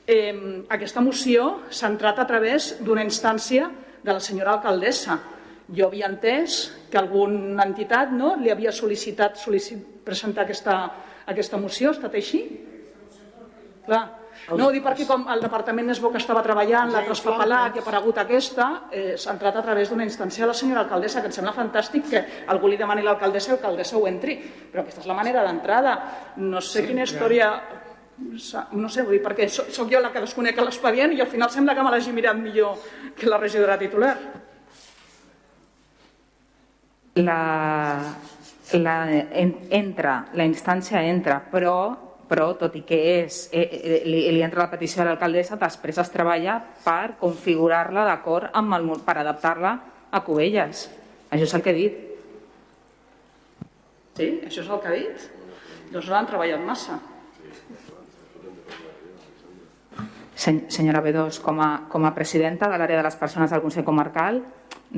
eh, 0.09 0.33
aquesta 0.73 1.03
moció 1.05 1.61
s'ha 1.69 1.91
entrat 1.93 2.19
a 2.19 2.25
través 2.27 2.73
d'una 2.81 3.05
instància 3.05 3.69
de 4.03 4.11
la 4.11 4.19
senyora 4.19 4.57
alcaldessa. 4.57 5.19
Jo 5.69 5.87
havia 5.87 6.09
entès 6.09 6.73
que 6.91 6.99
alguna 6.99 7.63
entitat 7.63 8.11
no, 8.11 8.33
li 8.35 8.51
havia 8.51 8.73
sol·licitat 8.73 9.37
sol·licit, 9.39 9.79
presentar 10.03 10.43
aquesta, 10.43 10.79
aquesta 11.29 11.61
moció. 11.61 11.93
Ha 11.93 11.99
estat 11.99 12.17
així? 12.19 12.43
Clar. 13.85 14.22
No, 14.51 14.67
ho 14.67 14.71
dic 14.75 14.83
perquè 14.83 15.05
com 15.07 15.23
el 15.31 15.39
departament 15.43 15.93
es 15.93 16.01
veu 16.03 16.11
que 16.11 16.19
estava 16.19 16.41
treballant, 16.43 16.91
l'altre 16.91 17.15
es 17.15 17.21
fa 17.23 17.37
pelat 17.39 17.77
i 17.77 17.79
ha 17.79 17.83
aparegut 17.85 18.17
aquesta, 18.19 18.67
eh, 18.91 19.13
s'ha 19.15 19.31
entrat 19.37 19.55
a 19.55 19.63
través 19.63 19.89
d'una 19.89 20.03
instància 20.03 20.43
de 20.43 20.49
la 20.51 20.57
senyora 20.57 20.83
alcaldessa, 20.83 21.21
que 21.21 21.31
em 21.31 21.35
sembla 21.35 21.53
fantàstic 21.55 22.09
que 22.09 22.23
algú 22.51 22.67
li 22.67 22.77
demani 22.77 23.05
a 23.05 23.11
l'alcaldessa 23.11 23.51
i 23.51 23.55
l'alcaldessa 23.55 23.97
ho 23.97 24.03
entri, 24.09 24.35
però 24.71 24.83
aquesta 24.83 25.01
és 25.01 25.07
la 25.07 25.15
manera 25.15 25.45
d'entrada. 25.47 25.95
No 26.37 26.61
sé 26.61 26.81
sí, 26.81 26.87
quina 26.91 27.07
història... 27.07 27.53
No 28.13 28.89
sé, 28.93 29.01
vull 29.01 29.15
dir, 29.15 29.23
perquè 29.23 29.47
soc, 29.49 29.71
soc 29.73 29.89
jo 29.89 29.99
la 29.99 30.11
que 30.13 30.21
desconec 30.21 30.59
l'expedient 30.61 31.15
i 31.15 31.21
al 31.23 31.31
final 31.31 31.49
sembla 31.49 31.73
que 31.73 31.83
me 31.83 31.89
l'hagi 31.89 32.11
mirat 32.13 32.37
millor 32.37 32.77
que 33.17 33.25
la 33.25 33.39
regidora 33.41 33.77
titular. 33.79 34.13
La, 37.15 37.39
la, 38.77 38.95
en, 39.09 39.55
entra, 39.71 40.19
la 40.33 40.45
instància 40.45 41.01
entra, 41.09 41.39
però 41.51 41.75
però 42.29 42.53
tot 42.57 42.75
i 42.79 42.83
que 42.87 42.97
és, 43.23 43.49
eh, 43.51 43.63
eh, 43.63 44.01
li, 44.07 44.23
li 44.31 44.41
entra 44.45 44.63
la 44.63 44.71
petició 44.71 45.03
a 45.03 45.07
l'alcaldessa, 45.07 45.59
després 45.59 45.99
es 46.01 46.11
treballa 46.13 46.57
per 46.83 47.15
configurar-la 47.19 48.05
d'acord 48.07 48.49
amb 48.53 48.77
el, 48.77 48.89
per 49.05 49.17
adaptar-la 49.19 49.73
a 50.11 50.21
Cubelles. 50.25 50.87
Això 51.29 51.47
és 51.47 51.55
el 51.57 51.63
que 51.65 51.73
he 51.73 51.77
dit. 51.77 52.01
Sí, 54.17 54.27
això 54.45 54.61
és 54.61 54.69
el 54.69 54.81
que 54.81 54.91
ha 54.91 54.97
dit. 54.97 55.25
Doncs 55.93 56.09
no 56.09 56.17
han 56.17 56.29
treballat 56.29 56.63
massa. 56.65 56.99
Senyora 60.43 61.01
B2, 61.05 61.39
com 61.41 61.59
a, 61.63 61.71
com 61.89 62.05
a 62.05 62.13
presidenta 62.15 62.67
de 62.69 62.77
l'àrea 62.77 62.99
de 62.99 63.05
les 63.05 63.17
persones 63.17 63.53
del 63.53 63.61
Consell 63.63 63.85
Comarcal, 63.87 64.41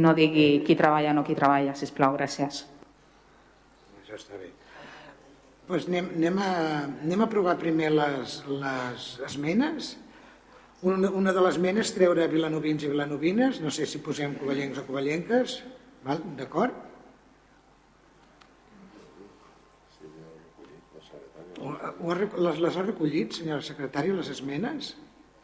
no 0.02 0.14
digui 0.18 0.64
qui 0.66 0.76
treballa 0.80 1.12
o 1.12 1.20
no 1.20 1.26
qui 1.28 1.38
treballa, 1.38 1.76
si 1.76 1.92
plau, 1.94 2.16
gràcies. 2.18 2.66
Això 4.02 4.18
està 4.18 4.40
bé 4.40 4.56
pues 5.68 5.88
anem, 5.90 6.10
anem, 6.18 6.40
a, 6.42 6.50
anem 7.04 7.24
a 7.26 7.30
provar 7.30 7.56
primer 7.62 7.92
les, 7.94 8.40
les 8.50 9.08
esmenes. 9.26 9.96
Una, 10.86 11.10
una 11.10 11.34
de 11.34 11.42
les 11.42 11.56
esmenes 11.56 11.94
treure 11.96 12.28
vilanovins 12.30 12.86
i 12.86 12.92
vilanovines, 12.92 13.62
no 13.64 13.72
sé 13.74 13.88
si 13.90 14.02
posem 14.06 14.36
covellencs 14.38 14.82
o 14.82 14.86
covellenques, 14.86 15.62
d'acord? 16.38 16.84
Les, 22.06 22.60
les 22.62 22.78
ha 22.78 22.84
recollit, 22.84 23.34
senyora 23.34 23.64
secretària, 23.66 24.14
les 24.14 24.30
esmenes? 24.30 24.94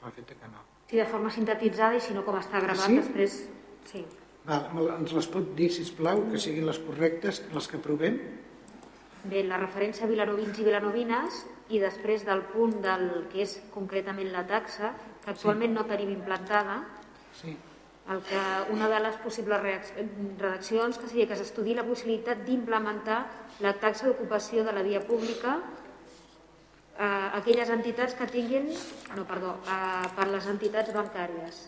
Fet 0.02 0.34
que 0.36 0.50
no. 0.50 0.62
Sí, 0.90 1.00
de 1.00 1.06
forma 1.08 1.32
sintetitzada 1.34 1.98
i 1.98 2.02
si 2.04 2.14
no 2.14 2.26
com 2.28 2.38
està 2.38 2.62
gravat 2.62 2.90
sí? 2.90 2.98
després... 3.00 3.38
Sí. 3.90 4.04
Val, 4.46 4.88
ens 4.98 5.14
les 5.14 5.28
pot 5.30 5.52
dir, 5.58 5.70
si 5.74 5.86
plau, 5.98 6.24
que 6.30 6.40
siguin 6.42 6.66
les 6.68 6.80
correctes, 6.82 7.44
les 7.54 7.70
que 7.70 7.80
provem? 7.82 8.18
Bé, 9.24 9.44
la 9.46 9.60
referència 9.62 10.08
a 10.08 10.10
vilanovins 10.10 10.58
i 10.58 10.66
vilanovines 10.66 11.44
i 11.70 11.82
després 11.82 12.24
del 12.26 12.42
punt 12.54 12.80
del 12.82 13.06
que 13.32 13.44
és 13.44 13.60
concretament 13.74 14.32
la 14.34 14.42
taxa, 14.50 14.96
que 15.22 15.30
actualment 15.34 15.72
sí. 15.72 15.78
no 15.78 15.84
tenim 15.90 16.10
implantada, 16.16 16.80
sí. 17.38 17.54
el 18.10 18.24
que 18.26 18.42
una 18.74 18.90
de 18.90 19.04
les 19.06 19.20
possibles 19.22 19.62
redaccions 19.62 20.98
que 20.98 21.12
seria 21.12 21.30
que 21.30 21.38
s'estudi 21.38 21.78
la 21.78 21.86
possibilitat 21.86 22.42
d'implementar 22.48 23.22
la 23.62 23.76
taxa 23.78 24.10
d'ocupació 24.10 24.66
de 24.66 24.74
la 24.74 24.84
via 24.90 25.04
pública 25.06 25.60
a 26.98 27.14
aquelles 27.38 27.70
entitats 27.70 28.18
que 28.18 28.28
tinguin, 28.30 28.68
no, 29.16 29.26
perdó, 29.30 29.56
a, 29.70 30.10
per 30.18 30.28
les 30.34 30.50
entitats 30.50 30.94
bancàries. 30.98 31.66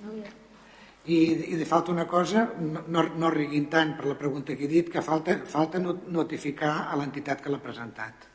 No, 0.00 0.14
ja 0.22 0.45
i, 1.06 1.18
i 1.52 1.56
de 1.58 1.66
falta 1.68 1.92
una 1.92 2.06
cosa, 2.10 2.48
no, 2.60 2.82
no, 2.88 3.02
no 3.18 3.30
riguin 3.30 3.68
tant 3.70 3.94
per 3.98 4.08
la 4.10 4.16
pregunta 4.18 4.56
que 4.56 4.66
he 4.66 4.70
dit, 4.70 4.88
que 4.92 5.02
falta, 5.02 5.38
falta 5.46 5.80
notificar 5.82 6.72
a 6.90 6.98
l'entitat 6.98 7.44
que 7.44 7.52
l'ha 7.52 7.62
presentat. 7.62 8.26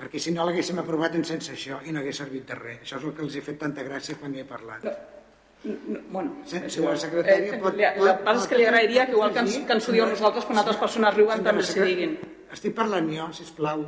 Perquè 0.00 0.18
si 0.22 0.32
no 0.32 0.46
l'haguéssim 0.48 0.80
aprovat 0.80 1.14
en 1.18 1.26
sense 1.28 1.52
això 1.52 1.78
i 1.84 1.92
no 1.92 2.00
hagués 2.00 2.22
servit 2.22 2.46
de 2.48 2.56
res. 2.56 2.82
Això 2.86 2.98
és 2.98 3.06
el 3.06 3.14
que 3.16 3.24
els 3.26 3.36
he 3.36 3.44
fet 3.44 3.58
tanta 3.60 3.84
gràcia 3.84 4.16
quan 4.18 4.34
hi 4.34 4.42
he 4.42 4.48
parlat. 4.48 4.86
No, 4.86 5.76
no, 5.92 6.00
bueno, 6.08 6.38
senyora 6.48 6.96
secretària, 6.96 7.58
eh, 7.58 7.60
pot, 7.60 7.76
el 7.76 8.06
que 8.06 8.14
passa 8.24 8.46
és 8.46 8.48
que 8.48 8.60
li 8.60 8.64
agrairia 8.64 9.04
que 9.06 9.12
igual 9.12 9.34
que 9.34 9.44
ens, 9.44 9.58
que 9.68 9.76
ens 9.76 9.88
ho 9.88 9.92
diu 9.92 10.06
nosaltres 10.08 10.48
quan 10.48 10.62
altres 10.62 10.80
persones 10.80 11.18
riuen 11.18 11.44
també 11.44 11.66
s'hi 11.68 11.84
diguin. 11.84 12.16
Estic 12.50 12.72
parlant 12.78 13.12
jo, 13.12 13.28
sisplau. 13.36 13.84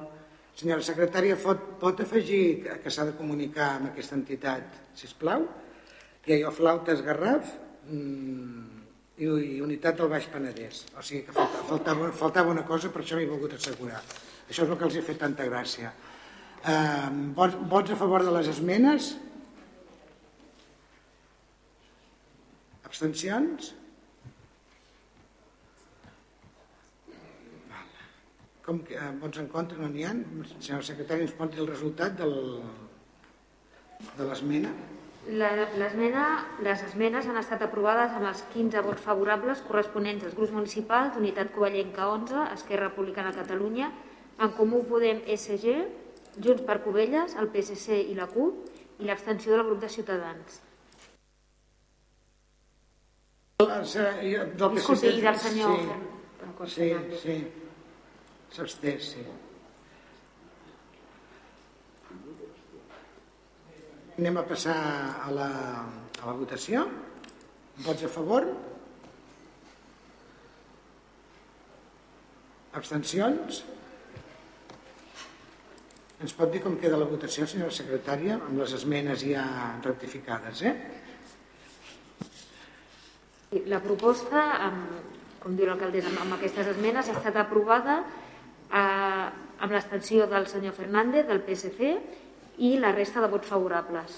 Senyora 0.58 0.84
secretària, 0.84 1.36
pot, 1.40 1.60
pot 1.80 2.00
afegir 2.04 2.42
que 2.82 2.92
s'ha 2.92 3.06
de 3.08 3.16
comunicar 3.16 3.70
amb 3.78 3.88
aquesta 3.90 4.18
entitat, 4.18 4.80
si 4.94 5.08
us 5.08 5.14
plau? 5.16 5.46
Ha 6.28 6.52
flautes 6.54 7.00
Garraf 7.02 7.48
i, 7.90 9.24
i 9.24 9.60
unitat 9.64 9.98
del 9.98 10.12
Baix 10.12 10.28
Penedès. 10.30 10.84
O 10.94 11.02
sigui 11.02 11.24
que 11.26 11.34
faltava, 11.34 11.64
faltava, 11.70 12.12
faltava 12.20 12.54
una 12.54 12.66
cosa, 12.68 12.92
per 12.92 13.02
això 13.02 13.18
m'he 13.18 13.26
volgut 13.30 13.56
assegurar. 13.56 14.02
Això 14.46 14.66
és 14.66 14.68
el 14.68 14.76
que 14.76 14.86
els 14.88 14.98
he 15.00 15.04
fet 15.06 15.22
tanta 15.24 15.48
gràcia. 15.48 15.90
Eh, 16.62 17.10
vots, 17.34 17.56
vots 17.72 17.94
a 17.94 17.98
favor 17.98 18.22
de 18.22 18.34
les 18.36 18.52
esmenes? 18.52 19.14
Abstencions? 22.86 23.72
Com 28.72 28.78
que 28.88 28.94
eh, 28.96 29.10
vots 29.20 29.36
en 29.36 29.50
contra 29.52 29.76
no 29.76 29.90
n'hi 29.92 30.06
ha? 30.08 30.14
Senyor 30.54 30.84
secretari, 30.86 31.26
ens 31.26 31.34
pot 31.36 31.50
dir 31.52 31.60
el 31.60 31.66
resultat 31.68 32.14
del, 32.16 32.30
de 34.16 34.28
l'esmena? 34.30 34.70
L'esmena, 35.28 36.22
les 36.64 36.84
esmenes 36.86 37.28
han 37.28 37.36
estat 37.36 37.66
aprovades 37.66 38.16
amb 38.16 38.30
els 38.30 38.40
15 38.54 38.80
vots 38.86 39.04
favorables 39.04 39.60
corresponents 39.66 40.24
als 40.24 40.38
grups 40.38 40.56
municipals 40.56 41.12
d'Unitat 41.12 41.52
Covellenca 41.52 42.08
11, 42.14 42.46
Esquerra 42.56 42.88
Republicana 42.88 43.34
de 43.36 43.42
Catalunya, 43.42 43.92
en 44.40 44.56
Comú 44.56 44.80
Podem 44.88 45.20
SG, 45.36 45.76
Junts 46.40 46.64
per 46.64 46.80
Covelles, 46.86 47.36
el 47.36 47.52
PSC 47.52 48.00
i 48.08 48.16
la 48.16 48.30
CUP 48.32 49.04
i 49.04 49.10
l'abstenció 49.10 49.52
del 49.52 49.68
grup 49.68 49.84
de 49.84 49.90
Ciutadans. 50.00 50.62
Disculpi, 53.60 55.12
i 55.12 55.26
del 55.28 55.44
senyor... 55.44 55.76
Sí, 56.64 56.88
sí, 56.88 57.20
sí. 57.20 57.61
S'absté, 58.52 58.98
sí. 59.00 59.22
Anem 64.18 64.36
a 64.36 64.42
passar 64.44 64.76
a 65.24 65.30
la, 65.32 65.48
a 66.20 66.26
la 66.28 66.34
votació. 66.36 66.84
Vots 67.80 68.04
a 68.04 68.10
favor? 68.12 68.44
Abstencions? 72.76 73.62
Ens 76.22 76.34
pot 76.36 76.52
dir 76.52 76.60
com 76.62 76.76
queda 76.78 77.00
la 77.00 77.08
votació, 77.08 77.48
senyora 77.48 77.72
secretària, 77.72 78.36
amb 78.36 78.60
les 78.60 78.74
esmenes 78.76 79.24
ja 79.24 79.46
rectificades, 79.82 80.60
eh? 80.68 80.74
La 83.72 83.80
proposta, 83.84 84.44
com 85.40 85.56
diu 85.56 85.66
l'alcaldessa, 85.68 86.12
amb 86.20 86.36
aquestes 86.36 86.68
esmenes 86.76 87.08
ha 87.08 87.16
estat 87.16 87.40
aprovada 87.40 88.02
amb 88.72 89.72
l'extensió 89.72 90.26
del 90.30 90.48
senyor 90.48 90.74
Fernández, 90.74 91.26
del 91.28 91.42
PSC, 91.44 91.94
i 92.58 92.76
la 92.80 92.92
resta 92.92 93.22
de 93.22 93.30
vots 93.32 93.48
favorables. 93.48 94.16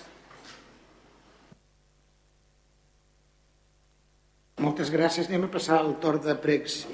Moltes 4.62 4.90
gràcies. 4.94 5.28
Anem 5.28 5.48
a 5.48 5.52
passar 5.52 5.80
al 5.80 5.96
torn 6.02 6.22
de 6.24 6.34
pregs. 6.38 6.84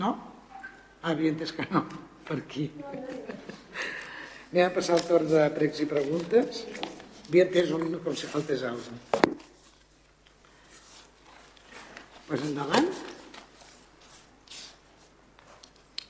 No? 0.00 0.14
Ah, 1.02 1.12
havia 1.12 1.30
entès 1.32 1.52
que 1.56 1.66
no. 1.70 1.84
Per 2.26 2.38
aquí. 2.40 2.70
Anem 4.50 4.66
a 4.66 4.72
passar 4.74 4.96
el 4.96 5.06
torn 5.06 5.28
de 5.30 5.44
pregs 5.54 5.84
i 5.84 5.88
preguntes. 5.90 6.64
Havia 7.28 7.46
entès 7.46 7.70
un, 7.76 7.86
com 8.02 8.16
si 8.16 8.30
faltés 8.30 8.64
alguna 8.66 8.98
cosa. 9.12 9.38
Pues 12.26 12.44
endavant. 12.46 12.86
Endavant, 12.86 13.19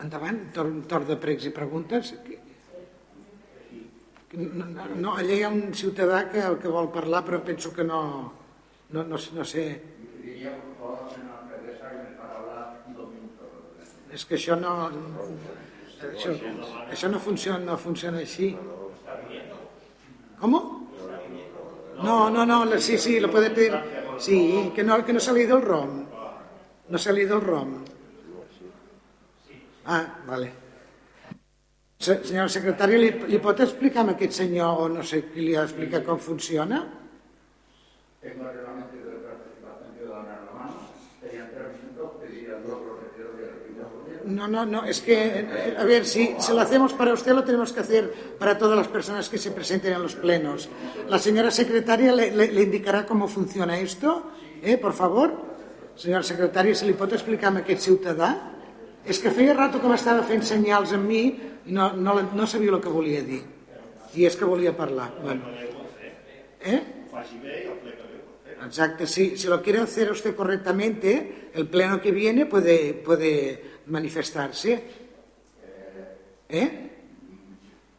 torn, 0.09 0.83
torn 0.89 1.07
de 1.09 1.17
pregs 1.21 1.47
i 1.47 1.53
preguntes. 1.53 2.15
No, 4.33 4.67
no, 4.95 5.15
allà 5.19 5.35
hi 5.35 5.43
ha 5.43 5.51
un 5.51 5.73
ciutadà 5.75 6.23
que, 6.31 6.43
que 6.63 6.71
vol 6.71 6.91
parlar, 6.95 7.25
però 7.27 7.41
penso 7.43 7.73
que 7.75 7.85
no, 7.85 8.01
no, 8.95 9.05
no, 9.05 9.19
no 9.19 9.45
sé. 9.45 9.65
És 14.11 14.25
que 14.27 14.39
això 14.39 14.57
no... 14.59 14.75
Això, 16.01 16.33
això 16.89 17.11
no 17.13 17.19
funciona, 17.21 17.59
no 17.61 17.77
funciona 17.79 18.23
així. 18.23 18.55
¿Cómo? 20.41 20.61
No, 22.03 22.31
no, 22.31 22.47
no, 22.47 22.65
sí, 22.81 22.97
sí, 22.99 23.21
lo 23.21 23.31
puede 23.31 23.51
pedir. 23.51 23.77
Sí, 24.19 24.73
que 24.75 24.83
no, 24.83 25.05
que 25.05 25.13
no 25.13 25.21
se 25.21 25.31
ha 25.31 25.35
leído 25.35 25.59
el 25.59 25.63
ROM. 25.63 26.05
No 26.89 26.99
se 26.99 27.11
ha 27.11 27.13
leído 27.13 27.37
el 27.37 27.43
ROM. 27.43 27.75
Ah, 29.91 30.07
vale. 30.27 30.53
Senyora 32.01 32.49
secretària, 32.49 32.99
li, 33.01 33.11
li 33.29 33.39
pot 33.43 33.59
explicar 33.61 34.05
a 34.07 34.13
aquest 34.15 34.39
senyor, 34.39 34.85
o 34.85 34.89
no 34.89 35.03
sé 35.05 35.25
qui 35.33 35.43
li 35.43 35.57
ha 35.59 35.65
explicat 35.67 36.07
com 36.07 36.21
funciona? 36.23 36.79
Tengo 38.23 38.47
el 38.47 38.55
reglamento 38.55 38.97
de 39.03 39.19
participación 39.25 39.91
ciudadana 39.99 40.37
en 40.39 40.47
la 40.47 40.53
mano, 40.55 40.77
serían 41.21 41.51
tres 41.53 41.75
minutos, 41.77 42.13
pediría 42.21 42.57
el 42.57 42.71
otro 42.71 43.01
retiro 43.03 43.35
de 43.35 44.31
No, 44.31 44.47
no, 44.47 44.65
no, 44.65 44.85
es 44.85 45.01
que, 45.01 45.75
a 45.77 45.85
ver, 45.85 46.07
si, 46.07 46.37
si 46.39 46.53
lo 46.53 46.61
hacemos 46.61 46.93
para 46.93 47.13
usted, 47.13 47.33
lo 47.33 47.43
tenemos 47.43 47.73
que 47.73 47.81
hacer 47.81 48.13
para 48.39 48.57
todas 48.57 48.79
las 48.79 48.89
personas 48.89 49.29
que 49.29 49.39
se 49.39 49.51
presenten 49.51 49.93
en 49.93 50.03
los 50.03 50.15
plenos. 50.15 50.69
La 51.09 51.19
señora 51.19 51.51
secretaria 51.51 52.13
le, 52.13 52.31
le, 52.31 52.53
le 52.53 52.63
indicará 52.63 53.05
cómo 53.05 53.27
funciona 53.27 53.79
esto, 53.79 54.31
eh, 54.63 54.79
por 54.79 54.93
favor. 54.93 55.35
Senyora 55.97 56.23
secretària, 56.23 56.79
si 56.79 56.87
li 56.87 56.95
pot 56.95 57.13
explicar 57.13 57.51
a 57.53 57.61
aquest 57.65 57.91
ciutadà? 57.91 58.60
És 59.07 59.19
que 59.19 59.33
feia 59.33 59.55
rato 59.57 59.81
que 59.81 59.89
m'estava 59.89 60.23
fent 60.29 60.43
senyals 60.45 60.93
amb 60.97 61.09
mi 61.09 61.23
i 61.31 61.73
no, 61.77 61.93
no, 61.97 62.17
no 62.37 62.47
sabia 62.47 62.75
el 62.75 62.81
que 62.85 62.93
volia 62.93 63.23
dir. 63.25 63.41
I 64.15 64.27
és 64.27 64.37
que 64.37 64.49
volia 64.49 64.77
parlar. 64.77 65.13
Bueno. 65.23 65.43
¿Eh? 66.61 66.81
Exacto, 68.63 69.07
si, 69.07 69.37
si 69.37 69.49
lo 69.49 69.63
quiere 69.63 69.81
hacer 69.81 70.11
usted 70.11 70.35
correctamente, 70.37 71.51
el 71.55 71.67
pleno 71.67 72.01
que 72.01 72.11
viene 72.11 72.47
puede, 72.47 72.93
puede 72.95 73.81
manifestarse. 73.87 74.85
¿Eh? 76.49 76.91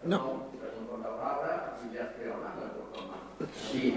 No. 0.05 0.51
Sí, 3.71 3.93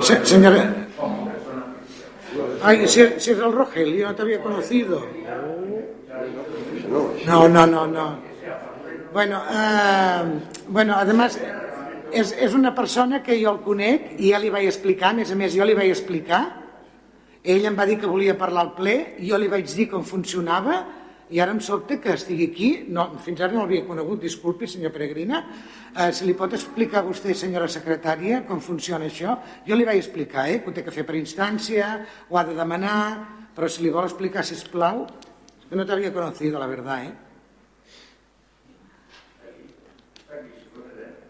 sí. 0.00 0.24
Señora. 0.24 0.74
Ay, 2.62 2.88
si, 2.88 3.02
si 3.18 3.30
es 3.30 3.38
el 3.38 3.52
Rogelio, 3.52 4.14
te 4.14 4.22
había 4.22 4.40
conocido. 4.42 5.06
No, 7.26 7.48
no, 7.48 7.66
no, 7.66 7.86
no. 7.86 8.18
Bueno, 9.12 9.40
uh, 9.40 10.40
bueno, 10.68 10.94
además 10.96 11.38
és, 12.14 12.32
és 12.38 12.54
una 12.54 12.74
persona 12.74 13.22
que 13.22 13.36
jo 13.38 13.52
el 13.52 13.60
conec 13.62 14.12
i 14.18 14.32
ja 14.32 14.40
li 14.42 14.50
vaig 14.50 14.66
explicar, 14.66 15.12
a 15.12 15.18
més 15.18 15.30
a 15.30 15.36
més 15.38 15.54
jo 15.54 15.66
li 15.66 15.76
vaig 15.78 15.90
explicar, 15.92 16.42
ell 17.44 17.66
em 17.68 17.78
va 17.78 17.86
dir 17.86 17.98
que 18.00 18.10
volia 18.10 18.36
parlar 18.38 18.64
al 18.64 18.72
ple, 18.74 18.94
jo 19.22 19.38
li 19.38 19.50
vaig 19.52 19.68
dir 19.70 19.88
com 19.92 20.02
funcionava 20.06 20.80
i 21.30 21.40
ara 21.40 21.54
em 21.54 21.60
sobta 21.64 21.96
que 22.00 22.12
estigui 22.12 22.50
aquí, 22.50 22.68
no, 22.92 23.06
fins 23.24 23.40
ara 23.40 23.52
no 23.54 23.62
l'havia 23.64 23.86
conegut, 23.86 24.20
disculpi 24.22 24.68
senyor 24.68 24.92
Peregrina, 24.92 25.40
eh, 25.96 26.10
si 26.12 26.28
li 26.28 26.36
pot 26.36 26.52
explicar 26.52 27.00
a 27.00 27.06
vostè, 27.08 27.34
senyora 27.34 27.68
secretària, 27.70 28.42
com 28.48 28.60
funciona 28.60 29.08
això, 29.08 29.38
jo 29.66 29.78
li 29.78 29.88
vaig 29.88 30.02
explicar, 30.02 30.48
eh, 30.50 30.60
que 30.60 30.70
ho 30.70 30.76
té 30.76 30.84
que 30.84 30.94
fer 30.94 31.06
per 31.08 31.16
instància, 31.16 31.94
ho 32.28 32.38
ha 32.38 32.44
de 32.44 32.56
demanar, 32.58 33.50
però 33.56 33.68
si 33.68 33.82
li 33.82 33.92
vol 33.94 34.04
explicar, 34.04 34.44
si 34.44 34.58
plau, 34.70 35.06
que 35.68 35.76
no 35.76 35.86
t'havia 35.86 36.12
conocido, 36.12 36.58
la 36.58 36.66
verdad, 36.66 37.04
eh? 37.04 37.14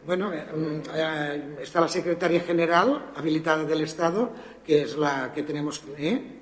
Bueno, 0.07 0.35
eh, 0.35 0.45
eh, 0.95 1.57
está 1.63 1.81
la 1.81 1.89
secretaria 1.89 2.41
general 2.41 3.13
habilitada 3.17 3.65
del 3.65 3.81
Estado, 3.81 4.31
que 4.65 4.83
és 4.85 4.97
la 5.01 5.33
que 5.33 5.43
tenemos... 5.43 5.81
Eh? 5.97 6.34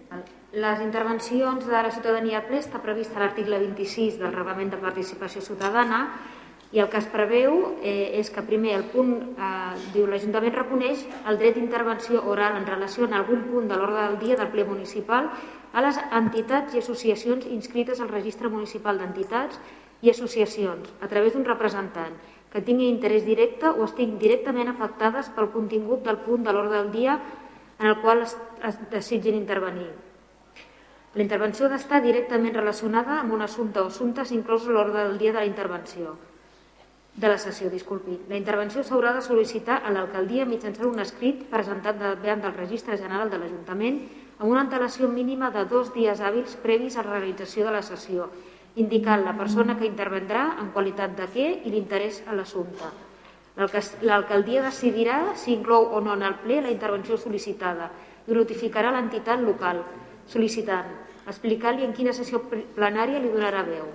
Les 0.52 0.82
intervencions 0.84 1.64
de 1.64 1.72
la 1.72 1.88
ciutadania 1.88 2.42
ple 2.44 2.58
està 2.60 2.76
prevista 2.84 3.16
a 3.16 3.22
l'article 3.22 3.56
26 3.56 4.18
del 4.20 4.34
Reglament 4.34 4.68
de 4.74 4.80
Participació 4.82 5.40
Ciutadana 5.40 6.00
i 6.76 6.82
el 6.82 6.90
que 6.92 7.00
es 7.00 7.08
preveu 7.08 7.54
eh, 7.80 8.18
és 8.20 8.28
que 8.28 8.44
primer 8.44 8.74
el 8.76 8.84
punt 8.92 9.14
eh, 9.32 9.46
diu 9.94 10.04
l'Ajuntament 10.10 10.52
reconeix 10.58 11.06
el 11.24 11.40
dret 11.40 11.56
d'intervenció 11.56 12.20
oral 12.34 12.60
en 12.60 12.68
relació 12.68 13.08
amb 13.08 13.16
algun 13.16 13.46
punt 13.48 13.72
de 13.72 13.80
l'ordre 13.80 14.04
del 14.04 14.18
dia 14.26 14.36
del 14.42 14.52
ple 14.52 14.68
municipal 14.68 15.30
a 15.72 15.86
les 15.86 16.02
entitats 16.20 16.76
i 16.76 16.84
associacions 16.84 17.48
inscrites 17.48 18.04
al 18.04 18.12
registre 18.12 18.52
municipal 18.52 19.00
d'entitats 19.00 19.56
i 20.04 20.12
associacions 20.12 20.92
a 21.00 21.08
través 21.08 21.32
d'un 21.32 21.48
representant 21.48 22.20
que 22.52 22.60
tingui 22.60 22.92
interès 22.92 23.24
directe 23.24 23.72
o 23.72 23.88
estiguin 23.88 24.20
directament 24.20 24.68
afectades 24.68 25.32
pel 25.32 25.48
contingut 25.56 26.04
del 26.04 26.20
punt 26.28 26.44
de 26.44 26.52
l'ordre 26.52 26.76
del 26.82 26.92
dia 26.92 27.20
en 27.80 27.86
el 27.88 28.00
qual 28.04 28.28
es, 28.28 28.36
es 28.60 28.76
desitgin 28.92 29.40
intervenir. 29.40 30.11
La 31.14 31.22
intervenció 31.22 31.66
ha 31.66 31.72
d'estar 31.74 32.00
directament 32.00 32.54
relacionada 32.56 33.20
amb 33.20 33.34
un 33.36 33.42
assumpte 33.44 33.80
o 33.80 33.88
assumptes 33.92 34.32
inclòs 34.32 34.68
l'ordre 34.68 35.08
del 35.08 35.18
dia 35.20 35.32
de 35.32 35.42
la 35.42 35.48
intervenció 35.48 36.16
de 37.14 37.28
la 37.28 37.36
sessió, 37.38 37.68
disculpi. 37.68 38.16
La 38.28 38.38
intervenció 38.38 38.82
s'haurà 38.84 39.12
de 39.12 39.20
sol·licitar 39.24 39.82
a 39.84 39.92
l'alcaldia 39.92 40.46
mitjançant 40.48 40.88
un 40.88 41.02
escrit 41.02 41.44
presentat 41.50 41.98
davant 42.00 42.40
del 42.40 42.54
Registre 42.56 42.96
General 42.96 43.28
de 43.28 43.40
l'Ajuntament 43.40 43.98
amb 44.38 44.48
una 44.48 44.62
antelació 44.64 45.08
mínima 45.12 45.50
de 45.52 45.66
dos 45.68 45.92
dies 45.92 46.20
hàbils 46.20 46.56
previs 46.62 46.96
a 46.96 47.04
la 47.04 47.18
realització 47.18 47.66
de 47.68 47.74
la 47.76 47.82
sessió, 47.84 48.30
indicant 48.80 49.26
la 49.26 49.36
persona 49.36 49.76
que 49.76 49.86
intervendrà 49.86 50.56
en 50.58 50.72
qualitat 50.72 51.12
de 51.18 51.28
què 51.34 51.48
i 51.66 51.70
l'interès 51.74 52.22
a 52.26 52.34
l'assumpte. 52.34 52.88
L'alcaldia 54.08 54.64
decidirà 54.64 55.34
si 55.36 55.52
inclou 55.52 55.92
o 55.92 56.00
no 56.00 56.16
en 56.16 56.24
el 56.24 56.38
ple 56.40 56.62
la 56.64 56.72
intervenció 56.72 57.20
sol·licitada 57.20 57.90
i 58.26 58.32
notificarà 58.32 58.90
l'entitat 58.90 59.44
local, 59.44 59.82
sol·licitant, 60.32 60.88
explicar-li 61.26 61.84
en 61.86 61.92
quina 61.96 62.14
sessió 62.16 62.42
plenària 62.48 63.20
li 63.20 63.30
donarà 63.32 63.62
veu. 63.66 63.86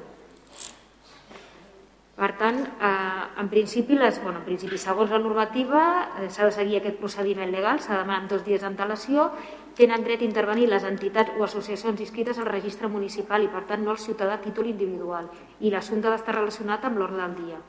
Per 2.18 2.32
tant, 2.34 2.64
eh, 2.66 3.42
en 3.42 3.50
principi, 3.50 3.94
les, 3.94 4.18
bueno, 4.24 4.40
en 4.40 4.46
principi, 4.46 4.80
segons 4.82 5.12
la 5.14 5.20
normativa, 5.20 6.10
eh, 6.18 6.30
s'ha 6.34 6.46
de 6.46 6.52
seguir 6.52 6.78
aquest 6.80 6.98
procediment 6.98 7.52
legal, 7.52 7.80
s'ha 7.80 7.94
de 7.94 8.00
demanar 8.00 8.24
en 8.24 8.28
dos 8.28 8.44
dies 8.44 8.62
d'antelació, 8.62 9.30
tenen 9.76 10.04
dret 10.04 10.22
a 10.22 10.26
intervenir 10.26 10.68
les 10.68 10.84
entitats 10.84 11.38
o 11.38 11.44
associacions 11.44 12.02
inscrites 12.02 12.40
al 12.40 12.50
registre 12.50 12.88
municipal 12.88 13.44
i, 13.44 13.48
per 13.54 13.66
tant, 13.70 13.86
no 13.86 13.92
el 13.92 14.02
ciutadà 14.02 14.34
a 14.34 14.42
títol 14.42 14.66
individual. 14.66 15.30
I 15.60 15.70
l'assumpte 15.70 16.08
ha 16.08 16.16
d'estar 16.18 16.40
relacionat 16.40 16.86
amb 16.86 16.98
l'ordre 16.98 17.22
del 17.22 17.36
dia. 17.46 17.62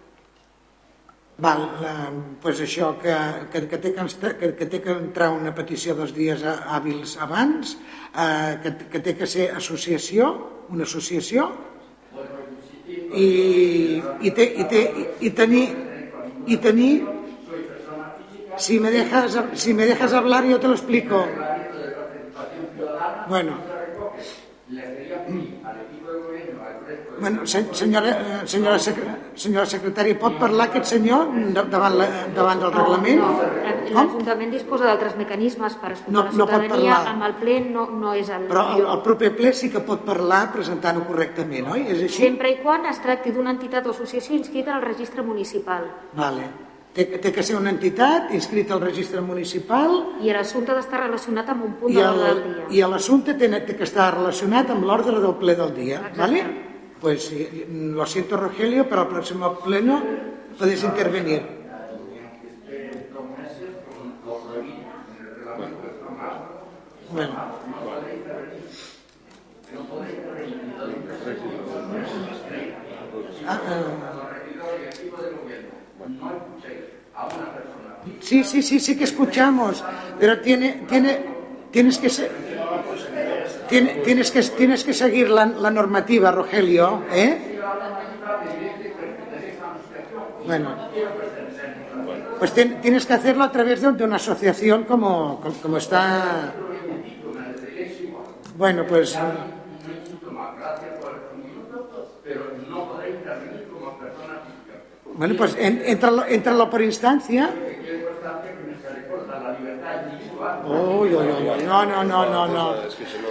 Val, 1.38 1.60
la, 1.78 1.92
pues 2.42 2.58
això, 2.64 2.96
que, 2.98 3.14
que, 3.52 3.60
que, 3.70 3.78
té 3.78 3.92
que, 3.94 4.30
que, 4.40 4.48
que 4.58 4.66
té 4.66 4.80
que 4.82 4.90
entrar 4.90 5.28
una 5.30 5.52
petició 5.54 5.94
dos 5.94 6.10
dies 6.16 6.42
hàbils 6.42 7.14
abans, 7.22 7.76
eh, 8.10 8.56
que, 8.64 8.72
que 8.90 9.02
té 9.04 9.14
que 9.14 9.28
ser 9.30 9.52
associació, 9.54 10.32
una 10.74 10.82
associació, 10.82 11.46
i, 12.88 13.28
i, 14.02 14.32
té, 14.34 14.48
i, 14.50 14.66
té, 14.66 14.82
i 15.22 15.30
tenir, 15.38 15.64
i 16.50 16.58
tenir 16.58 16.92
si 18.58 18.80
me 18.82 18.90
dejas, 18.90 19.38
si 19.54 19.72
me 19.74 19.86
dejas 19.86 20.12
hablar 20.12 20.44
yo 20.44 20.58
te 20.58 20.66
lo 20.66 20.74
explico. 20.74 21.24
Bueno. 23.28 23.67
Bueno, 27.20 27.46
senyora, 27.46 28.44
senyora, 28.46 28.78
senyora 28.78 29.66
secretària, 29.66 30.16
pot 30.20 30.36
parlar 30.38 30.68
aquest 30.68 30.92
senyor 30.92 31.32
davant, 31.70 31.96
la, 31.98 32.06
davant 32.36 32.62
del 32.62 32.72
reglament? 32.74 33.24
L'Ajuntament 33.88 34.52
disposa 34.52 34.86
d'altres 34.86 35.16
mecanismes 35.18 35.74
per 35.80 35.94
escoltar 35.96 36.14
no, 36.14 36.24
la 36.28 36.34
ciutadania, 36.36 37.00
no 37.02 37.14
amb 37.14 37.26
el 37.28 37.34
ple 37.40 37.58
no, 37.64 37.88
no 38.02 38.14
és 38.18 38.30
el 38.34 38.46
Però 38.50 38.64
el, 38.76 38.84
el 38.84 39.02
proper 39.06 39.32
ple 39.38 39.52
sí 39.56 39.72
que 39.72 39.82
pot 39.86 40.04
parlar 40.06 40.44
presentant-ho 40.54 41.06
correctament, 41.08 41.72
oi? 41.74 41.84
És 41.88 42.04
així? 42.06 42.22
Sempre 42.28 42.52
i 42.54 42.60
quan 42.62 42.86
es 42.90 43.02
tracti 43.04 43.34
d'una 43.34 43.54
entitat 43.56 43.88
o 43.88 43.96
associació 43.96 44.36
inscrita 44.38 44.76
al 44.76 44.84
registre 44.86 45.24
municipal. 45.26 45.88
Vale. 46.18 46.48
Té, 46.94 47.04
té 47.22 47.30
que 47.34 47.44
ser 47.46 47.54
una 47.54 47.70
entitat 47.70 48.32
inscrita 48.34 48.74
al 48.74 48.80
registre 48.82 49.20
municipal... 49.22 49.92
I 50.24 50.32
l'assumpte 50.34 50.72
ha 50.72 50.78
d'estar 50.78 51.04
relacionat 51.04 51.52
amb 51.52 51.66
un 51.66 51.76
punt 51.80 51.94
de 51.94 52.02
l'ordre 52.02 52.32
del 52.32 52.56
dia. 52.56 52.70
I 52.78 52.88
l'assumpte 52.90 53.36
té, 53.38 53.50
té 53.68 53.76
que 53.76 53.86
estar 53.86 54.08
relacionat 54.16 54.72
amb 54.74 54.88
l'ordre 54.88 55.20
del 55.22 55.36
ple 55.38 55.54
del 55.58 55.76
dia, 55.76 56.00
Exacte. 56.00 56.18
vale? 56.18 56.67
Pues 57.00 57.32
lo 57.70 58.06
siento 58.06 58.36
Rogelio, 58.36 58.88
pero 58.88 59.02
al 59.02 59.08
próximo 59.08 59.58
pleno 59.60 60.02
puedes 60.58 60.82
intervenir. 60.82 61.42
Bueno. 67.12 67.34
Ah, 73.46 73.60
Sí, 78.20 78.44
sí, 78.44 78.62
sí, 78.62 78.80
sí 78.80 78.96
que 78.96 79.04
escuchamos, 79.04 79.84
pero 80.18 80.40
tiene, 80.40 80.84
tiene, 80.88 81.18
tienes 81.70 81.98
que 81.98 82.08
ser, 82.08 82.30
tiene, 83.68 83.94
tienes 84.04 84.30
que 84.30 84.42
tienes 84.42 84.84
que 84.84 84.92
seguir 84.94 85.28
la, 85.30 85.46
la 85.46 85.70
normativa, 85.70 86.30
Rogelio, 86.32 87.02
¿eh? 87.12 87.38
Bueno, 90.46 90.68
pues 92.38 92.52
ten- 92.54 92.80
tienes 92.80 93.04
que 93.06 93.12
hacerlo 93.14 93.44
a 93.44 93.52
través 93.52 93.80
de, 93.82 93.92
de 93.92 94.04
una 94.04 94.16
asociación 94.16 94.84
como, 94.84 95.40
como, 95.40 95.54
como 95.62 95.76
está. 95.76 96.52
Bueno, 98.56 98.84
pues. 98.88 99.14
Bueno, 105.14 105.34
pues 105.36 105.56
en, 105.58 105.82
entralo, 105.84 106.24
entralo 106.26 106.70
por 106.70 106.80
instancia. 106.82 107.50
Uy, 110.66 111.14
uy, 111.14 111.26
uy, 111.26 111.64
no, 111.64 111.84
no, 111.86 112.04
no, 112.04 112.26
no, 112.26 112.46
no. 112.46 112.74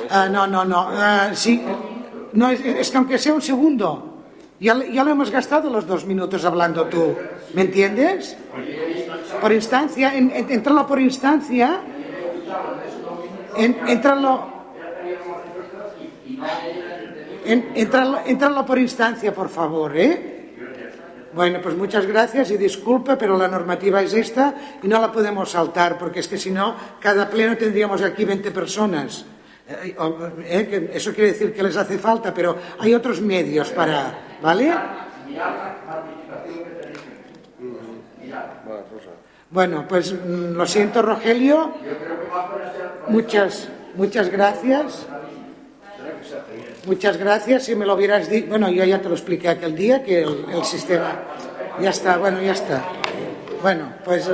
Ah, 0.10 0.28
no, 0.30 0.48
no, 0.48 0.66
no. 0.66 0.88
Ah, 0.92 1.30
sí, 1.34 1.62
no 2.34 2.50
es, 2.50 2.64
es 2.64 2.90
que 2.92 2.98
aunque 2.98 3.18
sea 3.18 3.34
un 3.34 3.42
segundo, 3.42 4.24
ya, 4.60 4.76
ya 4.86 5.04
lo 5.04 5.12
hemos 5.12 5.30
gastado 5.32 5.70
los 5.70 5.86
dos 5.88 6.06
minutos 6.06 6.44
hablando 6.46 6.86
tú. 6.86 7.16
¿Me 7.54 7.62
entiendes? 7.64 8.38
Por 9.42 9.52
instancia, 9.54 10.16
en, 10.16 10.32
en- 10.32 10.52
entralo 10.52 10.86
por 10.88 11.00
instancia. 11.00 11.80
En, 13.56 13.78
entralo. 13.88 14.58
En, 17.46 17.72
entralo, 17.76 18.20
entralo 18.26 18.66
por 18.66 18.78
instancia, 18.80 19.34
por 19.34 19.50
favor, 19.50 19.96
¿eh? 19.98 20.37
Bueno, 21.38 21.60
pues 21.62 21.76
muchas 21.78 22.06
gracias 22.08 22.50
y 22.52 22.58
disculpa, 22.58 23.16
pero 23.16 23.38
la 23.38 23.48
normativa 23.48 24.02
es 24.02 24.12
esta 24.14 24.54
y 24.82 24.88
no 24.88 25.00
la 25.00 25.12
podemos 25.12 25.52
saltar, 25.52 25.96
porque 25.98 26.20
es 26.22 26.28
que 26.28 26.38
si 26.38 26.50
no, 26.50 26.76
cada 27.00 27.30
pleno 27.30 27.56
tendríamos 27.56 28.02
aquí 28.02 28.26
20 28.26 28.50
personas. 28.52 29.24
Eh, 29.70 29.96
o- 30.00 30.18
eh, 30.44 30.90
eso 30.94 31.14
quiere 31.14 31.34
decir 31.34 31.54
que 31.54 31.62
les 31.62 31.78
hace 31.78 32.00
falta, 32.00 32.34
pero 32.34 32.56
hay 32.80 32.94
otros 32.96 33.22
medios 33.22 33.70
para. 33.70 34.18
¿Vale? 34.42 34.74
Bueno, 39.52 39.86
pues 39.88 40.14
mm, 40.14 40.54
lo 40.58 40.66
siento, 40.66 41.02
Rogelio. 41.04 41.72
Muchas, 43.10 43.70
muchas 43.96 44.30
gracias. 44.30 45.06
Muchas 46.88 47.18
gracias. 47.18 47.66
Si 47.66 47.76
me 47.76 47.86
lo 47.86 47.96
hubieras 47.96 48.30
dicho, 48.30 48.48
bueno, 48.48 48.70
yo 48.72 48.84
ya 48.86 49.02
te 49.02 49.10
lo 49.10 49.16
expliqué 49.16 49.50
aquel 49.50 49.76
día 49.76 50.02
que 50.04 50.22
el, 50.24 50.46
el 50.50 50.64
sistema 50.64 51.20
ya 51.82 51.90
está, 51.90 52.18
bueno, 52.18 52.42
ya 52.42 52.54
está. 52.54 52.82
Bueno, 53.62 53.92
pues, 54.06 54.30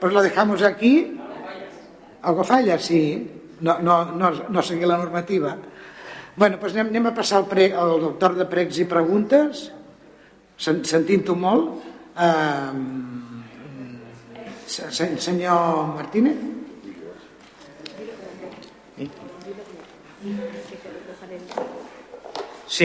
pues 0.00 0.12
lo 0.12 0.22
dejamos 0.22 0.62
aquí. 0.62 1.20
Algo 2.22 2.44
falla, 2.44 2.78
sí. 2.78 3.30
No, 3.60 3.78
no, 3.78 4.06
no, 4.06 4.30
no 4.48 4.62
seguir 4.62 4.86
la 4.88 4.96
normativa. 4.96 5.56
Bueno, 6.34 6.56
doncs 6.56 6.72
anem, 6.72 6.88
anem 6.88 7.06
a 7.10 7.12
passar 7.12 7.42
al, 7.42 7.46
pre, 7.50 7.66
al 7.76 8.00
doctor 8.00 8.32
de 8.38 8.46
pregs 8.48 8.78
i 8.80 8.86
preguntes. 8.88 9.66
Sen, 10.56 10.80
Sentint-ho 10.88 11.34
molt. 11.36 11.82
Eh, 12.16 12.72
se- 14.66 14.88
se- 14.90 15.18
senyor 15.20 15.92
Martínez? 15.92 16.38
Sí, 18.96 19.10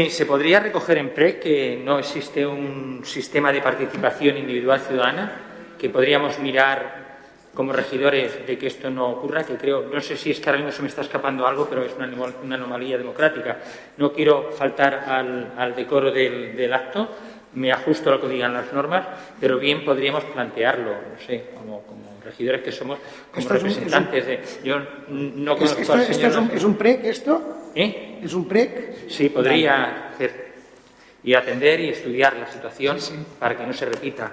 se 0.10 0.26
podría 0.26 0.60
recoger 0.60 0.98
en 0.98 1.10
PRE 1.12 1.40
que 1.40 1.82
no 1.82 1.98
existe 2.00 2.46
un 2.46 3.02
sistema 3.06 3.54
de 3.54 3.62
participación 3.62 4.38
individual 4.38 4.82
ciudadana, 4.82 5.32
que 5.80 5.90
podríamos 5.90 6.38
mirar 6.40 7.08
como 7.54 7.72
regidores 7.72 8.46
de 8.46 8.58
que 8.58 8.68
esto 8.68 8.90
no 8.92 9.08
ocurra, 9.10 9.44
que 9.46 9.56
creo, 9.56 9.84
no 9.92 10.02
sé 10.02 10.18
si 10.18 10.32
es 10.32 10.40
que 10.40 10.50
ahora 10.50 10.58
mismo 10.62 10.74
se 10.74 10.82
me 10.82 10.90
está 10.90 11.02
escapando 11.02 11.48
algo, 11.48 11.68
pero 11.70 11.84
es 11.86 11.94
una, 11.96 12.06
anomalía 12.56 12.98
democrática. 12.98 13.60
No 13.98 14.12
quiero 14.12 14.52
faltar 14.52 15.06
al, 15.08 15.54
al 15.58 15.74
decoro 15.76 16.12
del, 16.12 16.56
del 16.56 16.74
acto, 16.74 17.10
me 17.54 17.72
ajusto 17.72 18.10
a 18.10 18.16
lo 18.16 18.22
que 18.22 18.28
digan 18.28 18.54
las 18.54 18.72
normas, 18.74 19.08
pero 19.40 19.58
bien 19.58 19.86
podríamos 19.86 20.24
plantearlo, 20.26 20.92
no 20.92 21.20
sé, 21.26 21.46
como, 21.56 21.82
como 21.84 22.20
regidores 22.26 22.62
que 22.62 22.72
somos, 22.74 23.00
como 23.32 23.40
Esto 23.42 23.56
es 23.56 23.64
un- 23.64 23.70
es 23.70 23.78
un- 23.78 23.84
representantes 23.86 24.26
de... 24.28 24.44
Yo 24.64 24.80
no 25.08 25.54
¿Es- 25.54 25.58
conozco 25.60 25.82
¿Esto, 25.82 25.94
al 25.94 26.02
esto 26.02 26.14
señor... 26.14 26.32
es, 26.32 26.38
un, 26.38 26.52
es 26.58 26.64
un 26.66 26.76
PREC 26.76 27.06
esto? 27.06 27.57
¿Eh? 27.80 28.22
¿Es 28.24 28.34
un 28.34 28.48
PREC? 28.48 29.08
Sí, 29.08 29.30
podría 29.30 30.10
hacer 30.10 30.48
y 31.24 31.36
atender 31.36 31.80
y 31.80 31.90
estudiar 31.90 32.36
la 32.36 32.48
situación 32.48 32.98
para 33.38 33.56
que 33.56 33.68
no 33.68 33.74
se 33.74 33.86
repita, 33.86 34.32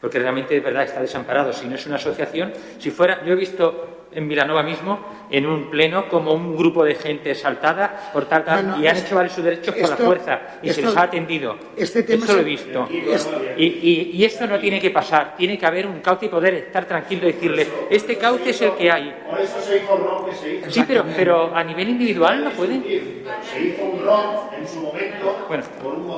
porque 0.00 0.18
realmente 0.18 0.54
de 0.54 0.60
verdad 0.60 0.84
está 0.84 1.02
desamparado. 1.02 1.52
Si 1.52 1.66
no 1.66 1.74
es 1.74 1.84
una 1.84 1.96
asociación, 1.96 2.54
si 2.78 2.90
fuera, 2.90 3.22
yo 3.22 3.34
he 3.34 3.36
visto 3.36 3.99
en 4.12 4.28
Vilanova 4.28 4.62
mismo, 4.62 4.98
en 5.30 5.46
un 5.46 5.70
pleno, 5.70 6.08
como 6.08 6.32
un 6.32 6.56
grupo 6.56 6.84
de 6.84 6.94
gente 6.96 7.34
saltada 7.34 8.10
por 8.12 8.24
tal, 8.26 8.42
y 8.80 8.86
han 8.86 8.96
esto- 8.96 9.06
hecho 9.06 9.16
valer 9.16 9.30
sus 9.30 9.44
derechos 9.44 9.74
por 9.74 9.88
la 9.88 9.94
esto- 9.94 10.04
fuerza 10.04 10.40
y 10.62 10.66
se 10.66 10.80
esto- 10.80 10.86
les 10.88 10.96
ha 10.96 11.02
atendido. 11.02 11.56
este 11.76 12.02
tema 12.02 12.24
Eso 12.24 12.34
lo 12.34 12.40
he 12.40 12.44
visto. 12.44 12.88
Y, 13.56 13.64
y- 13.64 14.10
y 14.14 14.24
esto 14.24 14.46
no 14.48 14.58
tiene 14.58 14.80
que 14.80 14.90
pasar, 14.90 15.36
tiene 15.36 15.56
que 15.56 15.64
haber 15.66 15.86
un 15.86 16.00
cauce 16.00 16.26
y 16.26 16.28
poder 16.28 16.54
estar 16.54 16.84
tranquilo 16.86 17.28
y 17.28 17.32
decirle, 17.32 17.66
este 17.88 18.16
cauce 18.18 18.50
es 18.50 18.60
el 18.62 18.72
que 18.72 18.90
hay. 18.90 19.14
Por 19.30 19.40
eso 19.40 19.60
se 19.60 19.76
hizo 19.76 19.96
el 19.96 20.02
ROM 20.02 20.26
que 20.28 20.34
se 20.34 20.54
hizo. 20.56 20.70
Sí, 20.70 20.84
pero, 20.86 21.04
pero 21.16 21.54
a 21.54 21.62
nivel 21.62 21.88
individual 21.90 22.42
no 22.44 22.50
pueden. 22.50 22.82
Se 22.82 23.62
hizo 23.62 23.84
un 23.84 24.02
ROM 24.04 24.36
en 24.58 24.66
su 24.68 24.80
momento 24.80 25.46
Bueno, 25.48 25.64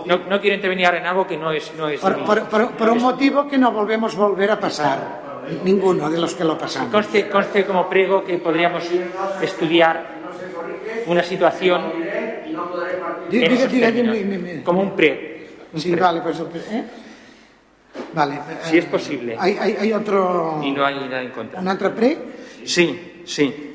no, 0.06 0.16
no 0.28 0.40
quiero 0.40 0.56
intervenir 0.56 0.86
en 0.86 1.06
algo 1.06 1.26
que 1.26 1.36
no 1.36 1.52
es, 1.52 1.72
no 1.76 1.88
es 1.88 2.00
Por, 2.00 2.24
por- 2.24 2.44
por- 2.48 2.70
por 2.72 2.88
un 2.90 2.98
motivo 3.02 3.46
que 3.46 3.58
no 3.58 3.70
volvemos 3.70 4.16
volver 4.16 4.50
a 4.50 4.58
pasar. 4.58 5.21
Ninguno 5.64 6.10
de 6.10 6.18
los 6.18 6.34
que 6.34 6.44
lo 6.44 6.56
pasamos. 6.58 6.90
Conste, 6.90 7.28
conste 7.28 7.64
como 7.64 7.88
prego 7.88 8.24
que 8.24 8.38
podríamos 8.38 8.84
estudiar 9.40 10.22
una 11.06 11.22
situación 11.22 11.82
Diga, 13.30 13.66
diga, 13.66 13.90
diga, 13.90 14.62
como 14.62 14.82
un 14.82 14.94
pre. 14.94 15.48
un 15.72 15.80
Sí, 15.80 15.92
pre. 15.92 16.00
vale, 16.00 16.20
pues. 16.20 16.38
¿eh? 16.70 16.84
Vale. 18.12 18.40
Si 18.64 18.76
eh, 18.76 18.80
es 18.80 18.84
posible. 18.86 19.36
Hay, 19.38 19.56
hay, 19.58 19.76
hay 19.78 19.92
otro. 19.92 20.60
Y 20.62 20.70
no 20.70 20.84
hay 20.84 20.96
nada 20.96 21.22
en 21.22 21.30
contra. 21.30 21.60
¿Un 21.60 21.68
otro 21.68 21.94
pre? 21.94 22.18
Sí, 22.64 23.22
sí. 23.24 23.68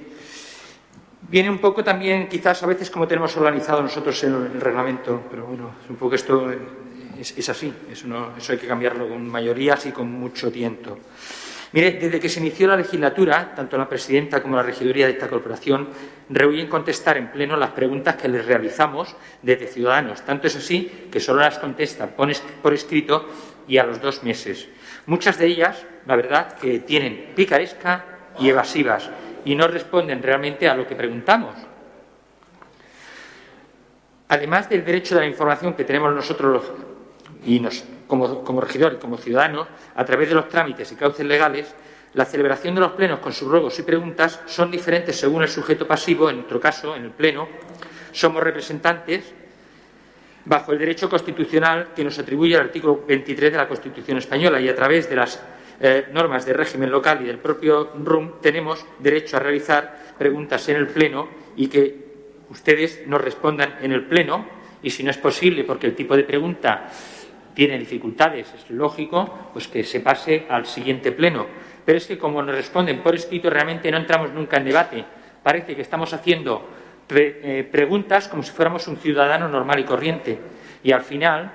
Viene 1.29 1.49
un 1.49 1.57
poco 1.57 1.83
también, 1.83 2.29
quizás 2.29 2.61
a 2.63 2.67
veces 2.67 2.89
como 2.89 3.07
tenemos 3.07 3.35
organizado 3.35 3.81
nosotros 3.81 4.23
el, 4.23 4.33
el 4.53 4.61
reglamento, 4.61 5.23
pero 5.29 5.45
bueno, 5.45 5.71
es 5.83 5.89
un 5.89 5.97
poco 5.97 6.15
esto 6.15 6.49
eh, 6.51 6.57
es, 7.19 7.37
es 7.37 7.49
así, 7.49 7.73
eso, 7.91 8.07
no, 8.07 8.37
eso 8.37 8.53
hay 8.53 8.57
que 8.57 8.67
cambiarlo 8.67 9.09
con 9.09 9.27
mayorías 9.27 9.85
y 9.87 9.91
con 9.91 10.09
mucho 10.09 10.49
tiento. 10.49 10.97
Mire, 11.73 11.91
desde 11.93 12.19
que 12.19 12.29
se 12.29 12.39
inició 12.39 12.67
la 12.67 12.77
legislatura, 12.77 13.53
tanto 13.53 13.77
la 13.77 13.89
presidenta 13.89 14.41
como 14.41 14.55
la 14.55 14.63
regiduría 14.63 15.05
de 15.05 15.13
esta 15.13 15.27
corporación 15.27 15.89
rehuyen 16.29 16.67
contestar 16.67 17.17
en 17.17 17.29
pleno 17.31 17.57
las 17.57 17.71
preguntas 17.71 18.15
que 18.15 18.29
les 18.29 18.45
realizamos 18.45 19.15
desde 19.41 19.67
Ciudadanos. 19.67 20.21
Tanto 20.21 20.47
es 20.47 20.55
así 20.55 21.07
que 21.11 21.19
solo 21.19 21.41
las 21.41 21.59
contestan 21.59 22.11
por 22.15 22.31
es- 22.31 22.43
por 22.61 22.73
escrito 22.73 23.27
y 23.67 23.77
a 23.77 23.83
los 23.83 24.01
dos 24.01 24.23
meses. 24.23 24.69
Muchas 25.07 25.37
de 25.37 25.45
ellas, 25.47 25.85
la 26.05 26.15
verdad, 26.15 26.53
que 26.57 26.79
tienen 26.79 27.33
picaresca 27.35 28.05
y 28.39 28.47
evasivas 28.49 29.09
y 29.43 29.55
no 29.55 29.67
responden 29.67 30.23
realmente 30.23 30.69
a 30.69 30.75
lo 30.75 30.87
que 30.87 30.95
preguntamos. 30.95 31.53
Además 34.29 34.69
del 34.69 34.83
derecho 34.85 35.15
de 35.15 35.21
la 35.21 35.27
información 35.27 35.73
que 35.73 35.83
tenemos 35.83 36.13
nosotros 36.13 36.53
los- 36.53 36.71
y 37.45 37.59
nos, 37.59 37.83
como, 38.07 38.43
como 38.43 38.61
regidor 38.61 38.93
y 38.93 38.97
como 38.97 39.17
ciudadanos, 39.17 39.67
a 39.95 40.05
través 40.05 40.29
de 40.29 40.35
los 40.35 40.49
trámites 40.49 40.91
y 40.91 40.95
cauces 40.95 41.25
legales, 41.25 41.73
la 42.13 42.25
celebración 42.25 42.73
de 42.75 42.81
los 42.81 42.93
plenos 42.93 43.19
con 43.19 43.33
sus 43.33 43.47
ruegos 43.47 43.77
y 43.79 43.83
preguntas 43.83 44.41
son 44.45 44.71
diferentes 44.71 45.19
según 45.19 45.43
el 45.43 45.49
sujeto 45.49 45.85
pasivo. 45.85 46.29
En 46.29 46.37
nuestro 46.37 46.59
caso, 46.59 46.95
en 46.95 47.03
el 47.03 47.11
pleno, 47.11 47.47
somos 48.11 48.41
representantes 48.41 49.33
bajo 50.45 50.71
el 50.71 50.79
derecho 50.79 51.09
constitucional 51.09 51.89
que 51.95 52.03
nos 52.03 52.17
atribuye 52.17 52.55
el 52.55 52.61
artículo 52.61 53.03
23 53.05 53.51
de 53.51 53.57
la 53.57 53.67
Constitución 53.67 54.17
española 54.17 54.61
y 54.61 54.69
a 54.69 54.75
través 54.75 55.09
de 55.09 55.15
las 55.15 55.43
eh, 55.79 56.07
normas 56.13 56.45
de 56.45 56.53
régimen 56.53 56.89
local 56.89 57.21
y 57.21 57.25
del 57.25 57.37
propio 57.37 57.91
RUM 58.03 58.39
tenemos 58.41 58.83
derecho 58.97 59.37
a 59.37 59.41
realizar 59.41 60.15
preguntas 60.17 60.67
en 60.69 60.77
el 60.77 60.87
Pleno 60.87 61.27
y 61.55 61.67
que 61.67 62.07
ustedes 62.49 63.05
nos 63.05 63.21
respondan 63.21 63.77
en 63.81 63.91
el 63.91 64.05
Pleno 64.05 64.47
y 64.81 64.89
si 64.89 65.03
no 65.03 65.11
es 65.11 65.17
posible 65.17 65.65
porque 65.65 65.87
el 65.87 65.95
tipo 65.95 66.15
de 66.15 66.23
pregunta 66.23 66.89
tiene 67.57 67.79
dificultades, 67.79 68.53
es 68.53 68.69
lógico, 68.69 69.49
pues 69.51 69.67
que 69.67 69.83
se 69.83 69.99
pase 69.99 70.45
al 70.47 70.67
siguiente 70.67 71.11
Pleno. 71.11 71.47
Pero 71.83 71.97
es 71.97 72.05
que 72.05 72.15
como 72.15 72.43
nos 72.43 72.53
responden 72.53 72.99
por 73.01 73.15
escrito 73.15 73.49
realmente 73.49 73.89
no 73.89 73.97
entramos 73.97 74.31
nunca 74.31 74.57
en 74.57 74.65
debate. 74.65 75.03
Parece 75.41 75.75
que 75.75 75.81
estamos 75.81 76.13
haciendo 76.13 76.69
eh, 77.09 77.67
preguntas 77.71 78.27
como 78.27 78.43
si 78.43 78.51
fuéramos 78.51 78.87
un 78.87 78.97
ciudadano 78.97 79.49
normal 79.49 79.79
y 79.79 79.85
corriente. 79.85 80.37
Y 80.83 80.91
al 80.91 81.01
final, 81.01 81.49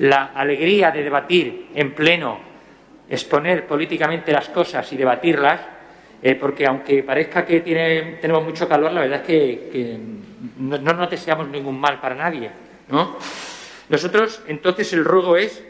la 0.00 0.32
alegría 0.34 0.90
de 0.90 1.02
debatir 1.02 1.68
en 1.74 1.94
pleno, 1.94 2.38
exponer 3.08 3.66
políticamente 3.66 4.32
las 4.32 4.50
cosas 4.50 4.92
y 4.92 4.98
debatirlas, 4.98 5.62
eh, 6.22 6.34
porque 6.34 6.66
aunque 6.66 7.02
parezca 7.02 7.46
que 7.46 7.60
tiene- 7.60 8.18
tenemos 8.20 8.44
mucho 8.44 8.68
calor, 8.68 8.92
la 8.92 9.00
verdad 9.00 9.20
es 9.22 9.26
que, 9.26 9.98
no, 10.58 10.76
no 10.76 10.92
nos 10.92 11.08
deseamos 11.08 11.48
ningún 11.48 11.80
mal 11.80 11.98
para 12.00 12.14
nadie. 12.14 12.50
¿no? 12.90 13.16
Nosotros, 13.90 14.40
entonces, 14.46 14.92
el 14.92 15.04
ruego 15.04 15.36
es, 15.36 15.62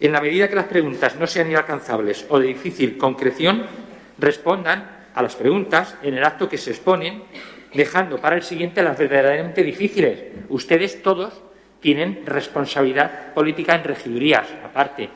en 0.00 0.12
la 0.12 0.22
medida 0.22 0.48
que 0.48 0.56
las 0.56 0.66
preguntas 0.66 1.16
no 1.16 1.26
sean 1.26 1.50
inalcanzables 1.50 2.24
o 2.30 2.38
de 2.38 2.48
difícil 2.48 2.96
concreción, 2.96 3.66
respondan 4.18 5.06
a 5.14 5.22
las 5.22 5.36
preguntas 5.36 5.96
en 6.02 6.14
el 6.14 6.24
acto 6.24 6.48
que 6.48 6.56
se 6.56 6.70
exponen, 6.70 7.22
dejando 7.74 8.18
para 8.18 8.36
el 8.36 8.42
siguiente 8.42 8.82
las 8.82 8.96
verdaderamente 8.98 9.62
difíciles. 9.62 10.24
Ustedes 10.48 11.02
todos 11.02 11.42
tienen 11.80 12.24
responsabilidad 12.24 13.34
política 13.34 13.74
en 13.74 13.84
regidurías, 13.84 14.48
aparte. 14.64 15.10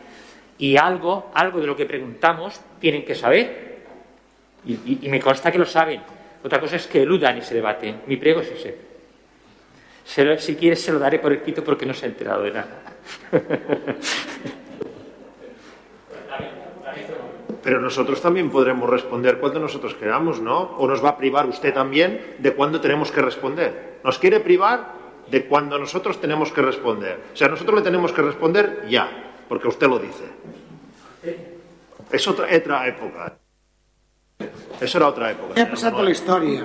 Y 0.59 0.77
algo, 0.77 1.31
algo 1.33 1.61
de 1.61 1.67
lo 1.67 1.77
que 1.77 1.87
preguntamos 1.87 2.61
tienen 2.79 3.05
que 3.05 3.15
saber. 3.15 3.77
Y, 4.67 5.09
me 5.09 5.21
consta 5.21 5.51
que 5.51 5.59
lo 5.59 5.65
saben. 5.65 6.03
Otra 6.45 6.61
cosa 6.61 6.77
es 6.77 6.87
que 6.87 7.03
eludan 7.03 7.39
ese 7.39 7.55
debate. 7.55 7.95
Mi 8.07 8.19
prego 8.19 8.41
es 8.41 8.51
ese. 8.51 8.86
Se 10.07 10.25
lo, 10.25 10.39
si 10.39 10.55
quieres, 10.55 10.81
se 10.81 10.93
lo 10.93 11.01
daré 11.01 11.19
por 11.19 11.33
escrito 11.33 11.65
porque 11.65 11.85
no 11.85 11.93
se 11.93 12.07
ha 12.07 12.09
enterado 12.09 12.45
de 12.45 12.53
nada. 12.53 12.83
Pero 17.63 17.81
nosotros 17.81 18.23
también 18.23 18.49
podremos 18.49 18.89
responder 18.89 19.39
cuando 19.39 19.59
nosotros 19.59 19.95
queramos, 19.95 20.41
¿no? 20.41 20.77
¿O 20.79 20.87
nos 20.87 21.05
va 21.05 21.11
a 21.11 21.17
privar 21.17 21.47
usted 21.47 21.75
también 21.75 22.37
de 22.39 22.55
cuándo 22.55 22.81
tenemos 22.81 23.11
que 23.11 23.21
responder? 23.21 23.99
¿Nos 24.05 24.21
quiere 24.21 24.39
privar 24.39 24.93
de 25.29 25.45
cuando 25.47 25.77
nosotros 25.77 26.21
tenemos 26.21 26.53
que 26.53 26.63
responder? 26.63 27.19
O 27.35 27.37
sea, 27.37 27.49
nosotros 27.49 27.81
le 27.81 27.83
tenemos 27.83 28.13
que 28.13 28.23
responder 28.23 28.87
ya, 28.89 29.11
porque 29.49 29.67
usted 29.67 29.89
lo 29.89 29.99
dice. 29.99 30.25
Es 32.13 32.29
otra, 32.29 32.47
otra 32.57 32.87
época. 32.87 33.37
Eso 34.81 34.99
era 34.99 35.09
otra 35.09 35.33
época. 35.33 35.61
Ha 35.61 35.67
passat 35.67 35.95
a 35.99 36.03
la 36.05 36.13
història? 36.13 36.63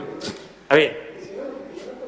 A 0.69 0.75
ver, 0.75 1.10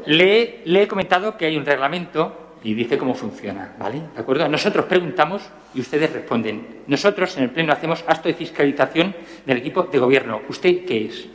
le, 0.05 0.63
he 0.65 0.87
comentado 0.87 1.37
que 1.37 1.45
hay 1.45 1.57
un 1.57 1.65
reglamento 1.65 2.57
y 2.63 2.73
dice 2.73 2.97
cómo 2.97 3.13
funciona, 3.13 3.73
¿vale? 3.77 4.01
¿De 4.13 4.21
acuerdo? 4.21 4.47
Nosotros 4.47 4.85
preguntamos 4.85 5.43
y 5.73 5.81
ustedes 5.81 6.11
responden. 6.11 6.83
Nosotros 6.87 7.35
en 7.37 7.43
el 7.43 7.49
Pleno 7.49 7.73
hacemos 7.73 8.03
acto 8.07 8.29
de 8.29 8.35
fiscalización 8.35 9.15
del 9.45 9.57
equipo 9.57 9.83
de 9.83 9.99
gobierno. 9.99 10.41
¿Usted 10.47 10.85
qué 10.85 11.05
es? 11.05 11.27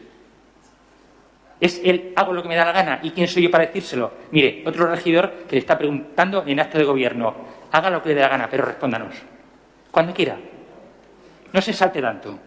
¿Es 1.61 1.81
él 1.85 2.13
hago 2.15 2.33
lo 2.33 2.43
que 2.43 2.49
me 2.49 2.57
da 2.57 2.65
la 2.65 2.73
gana? 2.73 3.01
¿Y 3.03 3.11
quién 3.11 3.27
soy 3.27 3.43
yo 3.43 3.51
para 3.51 3.67
decírselo? 3.67 4.13
Mire, 4.31 4.63
otro 4.65 4.87
regidor 4.87 5.45
que 5.49 5.57
le 5.57 5.59
está 5.59 5.77
preguntando 5.77 6.45
en 6.47 6.61
acto 6.61 6.79
de 6.79 6.85
gobierno. 6.85 7.35
Haga 7.73 7.91
lo 7.91 8.03
que 8.03 8.11
le 8.11 8.15
dé 8.15 8.21
la 8.23 8.29
gana, 8.29 8.49
pero 8.49 8.65
respóndanos. 8.65 9.15
Cuando 9.91 10.15
quiera. 10.15 10.37
No 11.53 11.61
se 11.61 11.73
salte 11.73 12.01
tanto. 12.01 12.39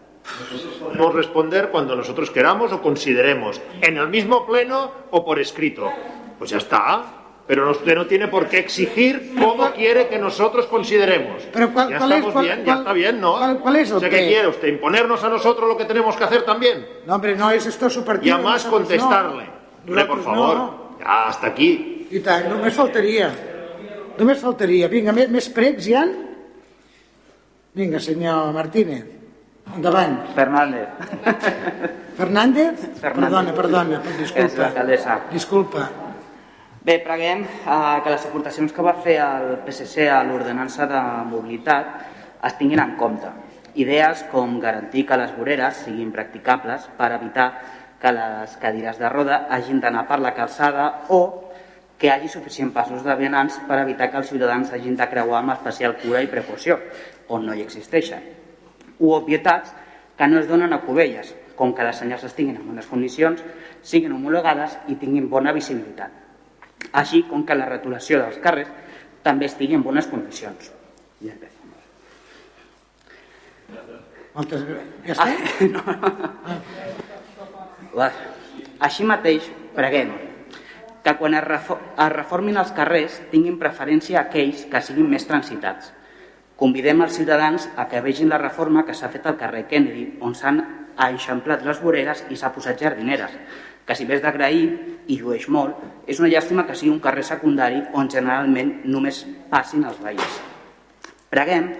Podemos 0.80 1.14
responder 1.16 1.70
cuando 1.70 1.96
nosotros 1.96 2.30
queramos 2.30 2.72
o 2.72 2.82
consideremos, 2.82 3.60
en 3.82 3.98
el 3.98 4.08
mismo 4.08 4.46
pleno 4.46 4.92
o 5.12 5.26
por 5.26 5.40
escrito. 5.40 5.90
Pues 6.38 6.52
ya 6.52 6.58
está. 6.58 7.04
Pero 7.48 7.70
usted 7.72 7.96
no 7.96 8.06
tiene 8.06 8.28
por 8.30 8.48
qué 8.48 8.60
exigir 8.60 9.34
cómo 9.38 9.72
quiere 9.72 10.08
que 10.08 10.18
nosotros 10.20 10.68
consideremos. 10.68 11.44
Pero 11.52 11.74
¿cuál- 11.74 11.90
ya 11.90 11.98
cuál 11.98 12.12
es- 12.12 12.18
estamos 12.20 12.34
cuál- 12.34 12.46
bien, 12.46 12.64
ya 12.66 12.74
está 12.76 12.94
bien, 12.94 13.20
¿no? 13.20 13.60
cuál- 13.60 13.76
es 13.76 13.92
O 13.92 14.00
sea, 14.00 14.10
¿qué 14.10 14.28
quiere 14.28 14.48
usted? 14.48 14.68
¿Imponernos 14.70 15.22
a 15.24 15.28
nosotros 15.30 15.68
lo 15.68 15.76
que 15.76 15.84
tenemos 15.86 16.16
que 16.16 16.24
hacer 16.24 16.44
también? 16.44 16.88
No, 17.06 17.16
hombre, 17.16 17.36
no 17.36 17.50
és 17.52 17.66
esto 17.66 17.90
su 17.90 18.06
partido. 18.06 18.28
Y 18.28 18.40
además 18.40 18.64
contestarle. 18.66 19.44
No. 19.46 19.52
Hombre, 19.88 20.06
por 20.06 20.24
favor. 20.24 20.56
No. 20.56 20.98
Ya, 21.00 21.28
hasta 21.28 21.48
aquí. 21.48 22.08
I 22.12 22.20
tant, 22.20 22.48
només 22.48 22.74
faltaria. 22.74 23.34
Només 24.18 24.40
faltaria. 24.40 24.88
Vinga, 24.88 25.12
més, 25.12 25.28
més 25.30 25.50
pregs 25.50 25.88
hi 25.88 25.94
ha? 25.96 26.06
Vinga, 27.74 28.00
senyor 28.00 28.54
Martínez. 28.54 29.21
Endavant. 29.76 30.18
Fernández. 30.36 30.88
Fernández? 32.18 32.80
Fernández. 33.00 33.02
Perdona, 33.02 33.54
perdona, 33.54 34.02
És 34.04 34.18
disculpa. 34.18 34.62
l'alcaldessa. 34.64 35.20
Disculpa. 35.32 35.90
Bé, 36.82 36.98
preguem 37.06 37.44
eh, 37.46 38.02
que 38.04 38.10
les 38.10 38.26
aportacions 38.26 38.74
que 38.74 38.82
va 38.82 38.96
fer 39.06 39.20
el 39.22 39.60
PSC 39.66 40.08
a 40.10 40.24
l'ordenança 40.26 40.88
de 40.90 41.02
mobilitat 41.30 41.86
es 42.44 42.58
tinguin 42.58 42.82
en 42.82 42.96
compte. 42.98 43.30
Idees 43.78 44.26
com 44.32 44.58
garantir 44.60 45.06
que 45.08 45.18
les 45.18 45.32
voreres 45.38 45.86
siguin 45.86 46.12
practicables 46.12 46.90
per 46.98 47.12
evitar 47.16 47.52
que 48.02 48.12
les 48.12 48.58
cadires 48.58 48.98
de 48.98 49.08
roda 49.14 49.46
hagin 49.50 49.80
d'anar 49.80 50.08
per 50.10 50.20
la 50.20 50.34
calçada 50.34 51.06
o 51.10 51.22
que 52.02 52.08
hi 52.08 52.10
hagi 52.16 52.28
suficient 52.34 52.74
passos 52.74 53.06
de 53.06 53.16
vianants 53.16 53.62
per 53.70 53.78
evitar 53.86 54.10
que 54.10 54.18
els 54.18 54.28
ciutadans 54.34 54.74
hagin 54.74 54.98
de 54.98 55.08
creuar 55.08 55.44
amb 55.44 55.54
especial 55.54 55.96
cura 56.02 56.24
i 56.26 56.28
precaució, 56.28 56.80
on 57.30 57.46
no 57.46 57.54
hi 57.54 57.62
existeixen. 57.62 58.41
O 59.02 59.16
obvietats 59.18 59.74
que 60.18 60.30
no 60.30 60.40
es 60.40 60.48
donen 60.48 60.74
a 60.74 60.82
Cubelles, 60.86 61.34
com 61.58 61.76
que 61.76 61.84
les 61.86 61.98
senyals 61.98 62.24
estiguin 62.30 62.56
en 62.56 62.68
bones 62.70 62.88
condicions, 62.88 63.44
siguin 63.82 64.14
homologades 64.14 64.78
i 64.88 64.96
tinguin 65.02 65.30
bona 65.30 65.54
visibilitat 65.54 66.22
així 66.92 67.24
com 67.30 67.46
que 67.46 67.56
la 67.56 67.68
retolació 67.70 68.20
dels 68.22 68.40
carrers 68.44 68.72
també 69.24 69.48
estigui 69.48 69.78
en 69.78 69.84
bones 69.86 70.08
condicions. 70.10 70.72
I 71.22 71.30
ja. 71.30 71.36
Moltes 74.34 74.64
gràcies. 74.66 75.06
Ja 75.06 75.14
està? 75.14 75.26
Va. 78.00 78.10
Així 78.82 79.06
mateix, 79.06 79.48
preguem 79.76 80.14
que 81.06 81.14
quan 81.20 81.34
es, 81.36 81.44
refo 81.44 81.78
es 81.78 82.12
reformin 82.14 82.60
els 82.62 82.72
carrers 82.78 83.20
tinguin 83.32 83.58
preferència 83.62 84.22
aquells 84.22 84.66
que 84.72 84.82
siguin 84.86 85.10
més 85.12 85.26
transitats. 85.28 85.92
Convidem 86.62 87.00
els 87.02 87.16
ciutadans 87.18 87.64
a 87.74 87.88
que 87.90 88.04
vegin 88.06 88.30
la 88.30 88.38
reforma 88.38 88.84
que 88.86 88.94
s'ha 88.94 89.08
fet 89.10 89.24
al 89.26 89.38
carrer 89.38 89.64
Kennedy, 89.70 90.04
on 90.22 90.36
s'han 90.38 90.60
eixamplat 91.08 91.64
les 91.66 91.80
voreres 91.82 92.22
i 92.30 92.36
s'ha 92.38 92.52
posat 92.54 92.78
jardineres, 92.78 93.34
que 93.82 93.96
si 93.98 94.06
bé 94.06 94.20
és 94.20 94.22
d'agrair 94.22 94.68
i 95.10 95.18
llueix 95.18 95.48
molt, 95.50 95.80
és 96.06 96.22
una 96.22 96.30
llàstima 96.30 96.68
que 96.68 96.76
sigui 96.78 96.94
un 96.94 97.00
carrer 97.02 97.24
secundari 97.26 97.82
on 97.98 98.12
generalment 98.14 98.76
només 98.86 99.24
passin 99.50 99.88
els 99.90 99.98
veïns. 100.06 100.38
Preguem 101.34 101.72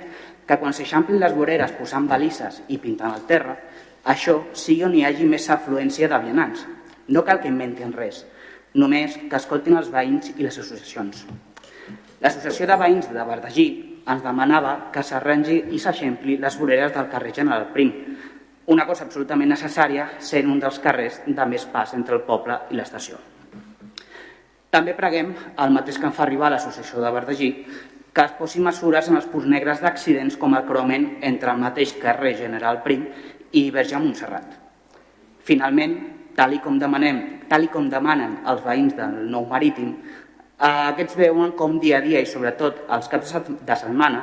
que 0.50 0.58
quan 0.58 0.74
s'eixamplin 0.74 1.22
les 1.22 1.38
voreres 1.38 1.78
posant 1.78 2.10
balises 2.10 2.64
i 2.74 2.82
pintant 2.82 3.14
el 3.14 3.30
terra, 3.30 3.60
això 4.02 4.40
sigui 4.58 4.82
on 4.90 4.98
hi 4.98 5.06
hagi 5.06 5.30
més 5.30 5.46
afluència 5.54 6.10
de 6.10 6.24
vianants. 6.26 6.66
No 7.14 7.22
cal 7.22 7.38
que 7.38 7.54
inventin 7.54 7.94
res, 7.94 8.26
només 8.74 9.22
que 9.30 9.38
escoltin 9.38 9.78
els 9.78 9.94
veïns 9.94 10.34
i 10.40 10.42
les 10.42 10.58
associacions. 10.58 11.28
L'Associació 12.22 12.66
de 12.66 12.82
Veïns 12.82 13.14
de 13.14 13.30
Verdagí 13.30 13.70
ens 14.12 14.24
demanava 14.24 14.92
que 14.94 15.04
s'arrangi 15.04 15.58
i 15.76 15.80
s'eixampli 15.80 16.38
les 16.42 16.58
voreres 16.60 16.94
del 16.96 17.10
carrer 17.12 17.34
General 17.36 17.68
Prim, 17.74 17.92
una 18.72 18.86
cosa 18.88 19.06
absolutament 19.08 19.50
necessària 19.52 20.08
sent 20.20 20.50
un 20.52 20.60
dels 20.62 20.80
carrers 20.80 21.22
de 21.28 21.46
més 21.50 21.66
pas 21.74 21.94
entre 21.98 22.16
el 22.20 22.26
poble 22.28 22.58
i 22.72 22.78
l'estació. 22.78 23.18
També 24.72 24.94
preguem, 24.96 25.34
el 25.60 25.74
mateix 25.76 25.98
que 26.00 26.08
em 26.08 26.14
fa 26.16 26.24
arribar 26.24 26.52
l'Associació 26.54 27.02
de 27.04 27.12
Verdagí, 27.12 27.50
que 28.14 28.24
es 28.24 28.36
posi 28.38 28.62
mesures 28.64 29.10
en 29.10 29.18
els 29.20 29.28
punts 29.32 29.48
negres 29.48 29.82
d'accidents 29.84 30.38
com 30.40 30.56
el 30.56 30.64
creuament 30.68 31.08
entre 31.28 31.52
el 31.52 31.60
mateix 31.60 31.96
carrer 32.00 32.36
General 32.40 32.80
Prim 32.86 33.06
i 33.60 33.66
Verge 33.72 34.00
Montserrat. 34.00 34.56
Finalment, 35.48 35.98
tal 36.36 36.56
i 36.56 36.62
com, 36.64 36.78
demanem, 36.80 37.22
tal 37.52 37.68
i 37.68 37.72
com 37.72 37.90
demanen 37.92 38.38
els 38.48 38.64
veïns 38.64 38.96
del 38.96 39.18
nou 39.32 39.48
marítim, 39.50 39.96
aquests 40.62 41.18
veuen 41.18 41.56
com 41.58 41.80
dia 41.82 41.98
a 41.98 42.04
dia 42.06 42.20
i 42.22 42.28
sobretot 42.30 42.84
els 42.94 43.08
caps 43.10 43.34
de 43.66 43.76
setmana 43.80 44.20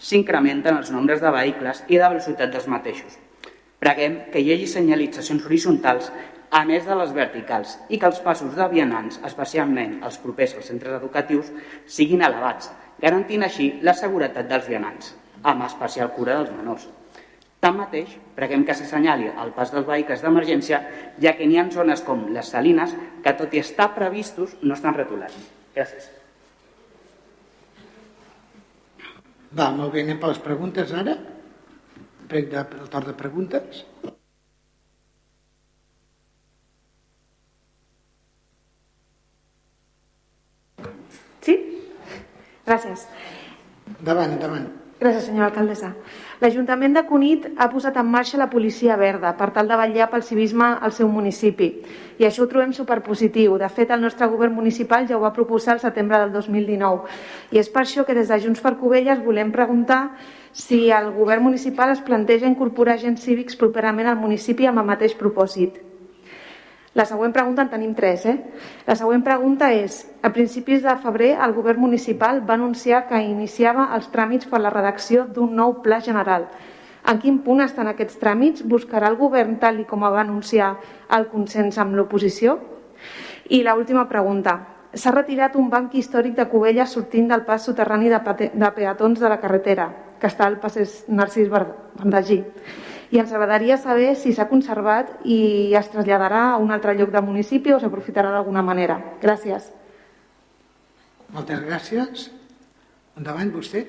s'incrementen 0.00 0.78
els 0.80 0.90
nombres 0.90 1.20
de 1.20 1.30
vehicles 1.34 1.82
i 1.88 1.98
de 2.00 2.08
velocitat 2.08 2.52
dels 2.54 2.68
mateixos. 2.72 3.18
Preguem 3.82 4.16
que 4.32 4.40
hi 4.40 4.54
hagi 4.54 4.70
senyalitzacions 4.70 5.44
horitzontals 5.44 6.08
a 6.52 6.64
més 6.64 6.86
de 6.88 6.96
les 6.96 7.12
verticals 7.12 7.76
i 7.92 8.00
que 8.00 8.08
els 8.08 8.22
passos 8.24 8.56
de 8.56 8.68
vianants, 8.72 9.20
especialment 9.28 9.98
els 10.06 10.18
propers 10.24 10.56
als 10.56 10.72
centres 10.72 10.96
educatius, 10.96 11.52
siguin 11.84 12.24
elevats, 12.24 12.72
garantint 13.00 13.44
així 13.44 13.68
la 13.84 13.96
seguretat 13.98 14.48
dels 14.48 14.68
vianants, 14.72 15.14
amb 15.42 15.68
especial 15.68 16.12
cura 16.16 16.40
dels 16.40 16.52
menors. 16.56 16.88
Tanmateix, 17.62 18.16
preguem 18.34 18.64
que 18.66 18.74
s'assenyali 18.74 19.28
el 19.38 19.52
pas 19.56 19.70
dels 19.70 19.86
vehicles 19.86 20.24
d'emergència, 20.24 20.80
ja 21.20 21.36
que 21.36 21.46
n'hi 21.46 21.60
ha 21.60 21.68
zones 21.70 22.00
com 22.06 22.30
les 22.34 22.48
Salines 22.50 22.96
que, 23.22 23.36
tot 23.38 23.52
i 23.54 23.60
estar 23.60 23.92
previstos, 23.94 24.56
no 24.62 24.74
estan 24.74 24.96
retolats. 24.98 25.51
Gràcies. 25.76 26.08
Va, 29.52 29.68
molt 29.76 29.92
bé, 29.92 30.02
anem 30.04 30.20
per 30.20 30.32
les 30.32 30.40
preguntes 30.44 30.92
ara. 30.96 31.16
Prec 32.28 32.50
de, 32.52 32.64
el 32.80 32.92
torn 32.92 33.08
de 33.08 33.16
preguntes. 33.16 33.82
Sí? 41.44 41.56
Gràcies. 42.68 43.08
Endavant, 43.98 44.38
endavant. 44.38 44.70
Gràcies, 45.02 45.24
senyora 45.26 45.48
alcaldessa. 45.48 45.88
L'Ajuntament 46.38 46.92
de 46.94 47.00
Cunit 47.08 47.48
ha 47.58 47.66
posat 47.72 47.96
en 47.98 48.06
marxa 48.06 48.38
la 48.38 48.46
policia 48.52 48.94
verda 49.00 49.32
per 49.34 49.48
tal 49.56 49.66
de 49.66 49.78
vetllar 49.80 50.06
pel 50.12 50.22
civisme 50.22 50.68
al 50.78 50.94
seu 50.94 51.08
municipi. 51.10 51.72
I 52.22 52.28
això 52.28 52.44
ho 52.44 52.50
trobem 52.52 52.70
superpositiu. 52.76 53.56
De 53.58 53.66
fet, 53.66 53.90
el 53.90 54.04
nostre 54.06 54.30
govern 54.30 54.54
municipal 54.54 55.08
ja 55.10 55.18
ho 55.18 55.24
va 55.24 55.34
proposar 55.34 55.74
al 55.74 55.82
setembre 55.82 56.22
del 56.22 56.30
2019. 56.38 57.18
I 57.50 57.58
és 57.58 57.70
per 57.74 57.82
això 57.82 58.06
que 58.06 58.14
des 58.14 58.30
de 58.30 58.38
Junts 58.46 58.62
per 58.62 58.76
Covelles 58.78 59.24
volem 59.26 59.50
preguntar 59.50 60.02
si 60.52 60.84
el 60.94 61.10
govern 61.18 61.42
municipal 61.50 61.90
es 61.90 62.04
planteja 62.06 62.46
incorporar 62.46 62.94
agents 62.94 63.26
cívics 63.26 63.58
properament 63.58 64.06
al 64.06 64.22
municipi 64.22 64.70
amb 64.70 64.84
el 64.84 64.92
mateix 64.94 65.18
propòsit. 65.18 65.91
La 66.94 67.06
següent 67.08 67.32
pregunta 67.32 67.62
en 67.64 67.70
tenim 67.72 67.94
tres. 67.96 68.26
Eh? 68.28 68.34
La 68.84 68.94
següent 69.00 69.22
pregunta 69.24 69.70
és, 69.72 70.02
a 70.20 70.28
principis 70.32 70.82
de 70.84 70.92
febrer 71.00 71.30
el 71.40 71.54
govern 71.56 71.80
municipal 71.80 72.42
va 72.44 72.58
anunciar 72.58 73.06
que 73.08 73.22
iniciava 73.24 73.88
els 73.96 74.10
tràmits 74.12 74.50
per 74.50 74.60
la 74.60 74.72
redacció 74.74 75.24
d'un 75.24 75.56
nou 75.56 75.78
pla 75.86 76.02
general. 76.04 76.44
En 77.08 77.18
quin 77.18 77.40
punt 77.46 77.64
estan 77.64 77.88
aquests 77.88 78.20
tràmits? 78.20 78.66
Buscarà 78.68 79.08
el 79.08 79.16
govern, 79.16 79.56
tal 79.58 79.80
i 79.80 79.88
com 79.88 80.04
va 80.04 80.20
anunciar, 80.20 80.74
el 81.16 81.26
consens 81.32 81.80
amb 81.80 81.96
l'oposició? 81.96 82.58
I 83.48 83.64
l 83.64 83.72
última 83.72 84.04
pregunta. 84.08 84.58
S'ha 84.92 85.16
retirat 85.16 85.56
un 85.56 85.72
banc 85.72 85.96
històric 85.96 86.36
de 86.36 86.46
Cubelles 86.52 86.92
sortint 86.92 87.32
del 87.32 87.46
pas 87.48 87.64
soterrani 87.64 88.12
de, 88.12 88.20
de 88.52 88.72
peatons 88.76 89.18
de 89.18 89.28
la 89.32 89.40
carretera, 89.40 89.88
que 90.20 90.28
està 90.28 90.44
al 90.44 90.60
passeig 90.60 91.08
Narcís 91.08 91.48
Bandagí 91.48 92.42
i 93.12 93.20
ens 93.20 93.32
agradaria 93.32 93.76
saber 93.76 94.14
si 94.16 94.32
s'ha 94.32 94.48
conservat 94.48 95.18
i 95.28 95.74
es 95.76 95.90
traslladarà 95.92 96.54
a 96.54 96.60
un 96.60 96.72
altre 96.72 96.94
lloc 96.96 97.10
del 97.12 97.26
municipi 97.26 97.74
o 97.76 97.78
s'aprofitarà 97.80 98.30
d'alguna 98.32 98.62
manera. 98.64 98.96
Gràcies. 99.20 99.68
Moltes 101.32 101.60
gràcies. 101.60 102.30
Endavant, 103.20 103.52
vostè. 103.52 103.84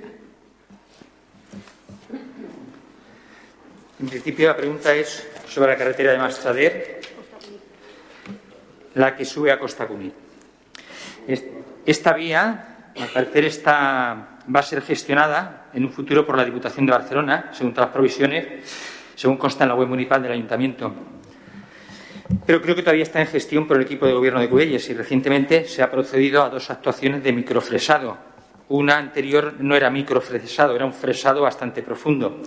En 4.04 4.10
principio 4.12 4.50
la 4.50 4.58
pregunta 4.58 4.92
es 4.92 5.22
sobre 5.48 5.72
la 5.72 5.78
carretera 5.78 6.12
de 6.12 6.18
Mastrader, 6.20 6.74
la 8.96 9.16
que 9.16 9.24
sube 9.24 9.52
a 9.54 9.60
Costa 9.60 9.88
Cunit. 9.88 10.14
Esta 11.86 12.12
vía, 12.12 12.92
al 13.00 13.08
parecer, 13.08 13.46
está, 13.46 14.40
va 14.54 14.60
a 14.60 14.64
ser 14.64 14.82
gestionada 14.82 15.70
en 15.74 15.86
un 15.86 15.92
futuro 15.92 16.26
por 16.26 16.36
la 16.36 16.44
Diputación 16.44 16.86
de 16.86 16.92
Barcelona, 16.92 17.52
según 17.54 17.74
todas 17.74 17.88
las 17.88 17.94
provisiones, 17.94 18.46
según 19.16 19.38
consta 19.38 19.64
en 19.64 19.70
la 19.70 19.76
web 19.76 19.88
municipal 19.88 20.22
del 20.22 20.32
Ayuntamiento. 20.32 20.94
Pero 22.46 22.62
creo 22.62 22.76
que 22.76 22.82
todavía 22.82 23.04
está 23.04 23.22
en 23.22 23.28
gestión 23.28 23.68
por 23.68 23.78
el 23.78 23.84
equipo 23.84 24.06
de 24.06 24.14
gobierno 24.14 24.40
de 24.40 24.50
Cubelles 24.50 24.90
y 24.90 24.94
recientemente 24.94 25.66
se 25.66 25.82
ha 25.82 25.92
procedido 25.92 26.44
a 26.44 26.50
dos 26.50 26.70
actuaciones 26.70 27.24
de 27.24 27.34
microfresado. 27.34 28.18
Una 28.70 28.98
anterior 28.98 29.56
no 29.60 29.76
era 29.76 29.90
microfresado, 29.90 30.76
era 30.76 30.86
un 30.86 30.94
fresado 30.94 31.42
bastante 31.42 31.84
profundo. 31.84 32.42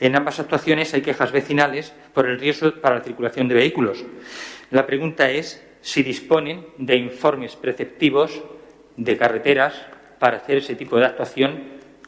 En 0.00 0.16
ambas 0.16 0.40
actuaciones 0.40 0.94
hay 0.94 1.02
quejas 1.02 1.32
vecinales 1.32 1.92
por 2.14 2.26
el 2.26 2.40
riesgo 2.40 2.72
para 2.80 2.96
la 2.96 3.04
circulación 3.04 3.48
de 3.48 3.54
vehículos. 3.54 4.04
La 4.70 4.86
pregunta 4.86 5.30
es 5.30 5.64
si 5.82 6.02
disponen 6.02 6.66
de 6.78 6.96
informes 6.96 7.56
preceptivos 7.56 8.42
de 8.96 9.16
carreteras 9.16 9.74
para 10.18 10.38
hacer 10.38 10.58
ese 10.58 10.74
tipo 10.74 10.96
de 10.98 11.06
actuación, 11.06 11.62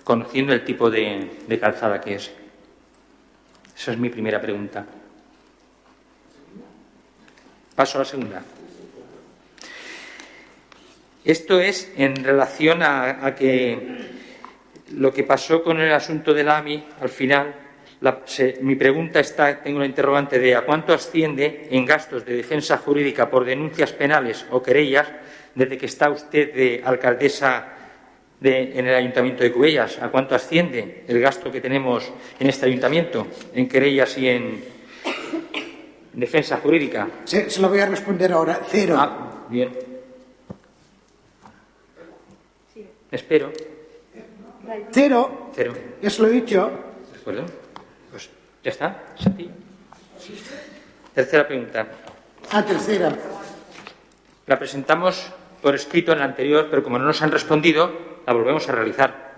conociendo 0.04 0.52
el 0.52 0.64
tipo 0.64 0.90
de, 0.90 1.30
de 1.46 1.58
calzada 1.58 2.00
que 2.00 2.14
es. 2.14 2.32
Esa 3.76 3.92
es 3.92 3.98
mi 3.98 4.08
primera 4.08 4.40
pregunta. 4.40 4.84
Paso 7.74 7.98
a 7.98 8.00
la 8.00 8.04
segunda. 8.04 8.42
Esto 11.24 11.60
es 11.60 11.92
en 11.96 12.16
relación 12.16 12.82
a, 12.82 13.34
que 13.36 13.78
lo 14.94 15.12
que 15.12 15.22
pasó 15.22 15.62
con 15.62 15.80
el 15.80 15.92
asunto 15.92 16.34
del 16.34 16.48
AMI, 16.48 16.84
al 17.00 17.08
final, 17.08 17.54
mi 18.60 18.74
pregunta 18.74 19.20
está, 19.20 19.62
tengo 19.62 19.76
una 19.76 19.86
interrogante 19.86 20.38
de 20.40 20.56
a 20.56 20.62
cuánto 20.62 20.92
asciende 20.92 21.68
en 21.70 21.86
gastos 21.86 22.26
de 22.26 22.34
defensa 22.34 22.76
jurídica 22.78 23.30
por 23.30 23.44
denuncias 23.44 23.92
penales 23.92 24.44
o 24.50 24.60
querellas 24.60 25.06
desde 25.54 25.78
que 25.78 25.86
está 25.86 26.10
usted 26.10 26.52
de 26.52 26.82
alcaldesa 26.84 27.81
en 28.42 28.86
el 28.86 28.94
Ayuntamiento 28.94 29.42
de 29.42 29.52
Cubellas? 29.52 30.00
¿A 30.02 30.10
cuánto 30.10 30.34
asciende 30.34 31.04
el 31.06 31.20
gasto 31.20 31.50
que 31.50 31.60
tenemos 31.60 32.10
en 32.38 32.48
este 32.48 32.66
Ayuntamiento, 32.66 33.26
en 33.54 33.68
querellas 33.68 34.16
y 34.18 34.28
en 34.28 34.64
defensa 36.12 36.56
jurídica? 36.58 37.08
Se, 37.24 37.48
se 37.48 37.60
lo 37.60 37.68
voy 37.68 37.80
a 37.80 37.86
responder 37.86 38.32
ahora. 38.32 38.60
Cero. 38.66 38.96
Ah, 38.98 39.46
bien. 39.48 39.70
Espero. 43.10 43.52
Cero. 44.90 45.50
Cero. 45.54 45.74
Ya 46.00 46.10
se 46.10 46.22
lo 46.22 46.28
he 46.28 46.32
dicho. 46.32 46.70
¿De 47.12 47.18
acuerdo? 47.20 47.44
Pues 48.10 48.30
ya 48.64 48.70
está. 48.70 49.02
Tercera 51.14 51.46
pregunta. 51.46 51.86
Ah, 52.50 52.64
tercera. 52.64 53.12
La 54.46 54.58
presentamos 54.58 55.30
por 55.60 55.74
escrito 55.74 56.12
en 56.12 56.18
la 56.18 56.24
anterior, 56.24 56.68
pero 56.70 56.82
como 56.82 56.98
no 56.98 57.04
nos 57.04 57.22
han 57.22 57.30
respondido, 57.30 58.11
la 58.26 58.32
volvemos 58.32 58.68
a 58.68 58.72
realizar. 58.72 59.32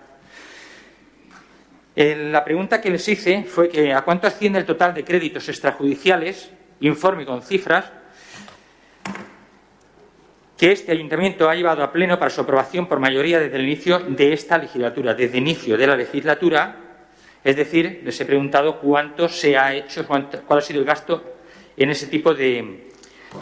la 1.96 2.44
pregunta 2.44 2.80
que 2.80 2.90
les 2.90 3.06
hice 3.08 3.44
fue 3.44 3.68
que 3.68 3.92
a 3.92 4.02
cuánto 4.02 4.26
asciende 4.26 4.58
el 4.58 4.66
total 4.66 4.94
de 4.94 5.04
créditos 5.04 5.48
extrajudiciales, 5.48 6.50
informe 6.80 7.24
con 7.24 7.42
cifras, 7.42 7.90
que 10.56 10.72
este 10.72 10.92
ayuntamiento 10.92 11.48
ha 11.48 11.54
llevado 11.54 11.82
a 11.82 11.92
pleno 11.92 12.18
para 12.18 12.30
su 12.30 12.40
aprobación 12.40 12.86
por 12.86 13.00
mayoría 13.00 13.40
desde 13.40 13.56
el 13.56 13.64
inicio 13.64 13.98
de 13.98 14.32
esta 14.32 14.58
legislatura, 14.58 15.14
desde 15.14 15.38
el 15.38 15.42
inicio 15.42 15.76
de 15.76 15.86
la 15.86 15.96
legislatura, 15.96 16.76
es 17.42 17.56
decir, 17.56 18.02
les 18.04 18.20
he 18.20 18.24
preguntado 18.24 18.80
cuánto 18.80 19.28
se 19.28 19.58
ha 19.58 19.74
hecho, 19.74 20.06
cuál 20.06 20.58
ha 20.58 20.62
sido 20.62 20.80
el 20.80 20.86
gasto 20.86 21.34
en 21.76 21.90
ese 21.90 22.06
tipo 22.06 22.34
de, 22.34 22.88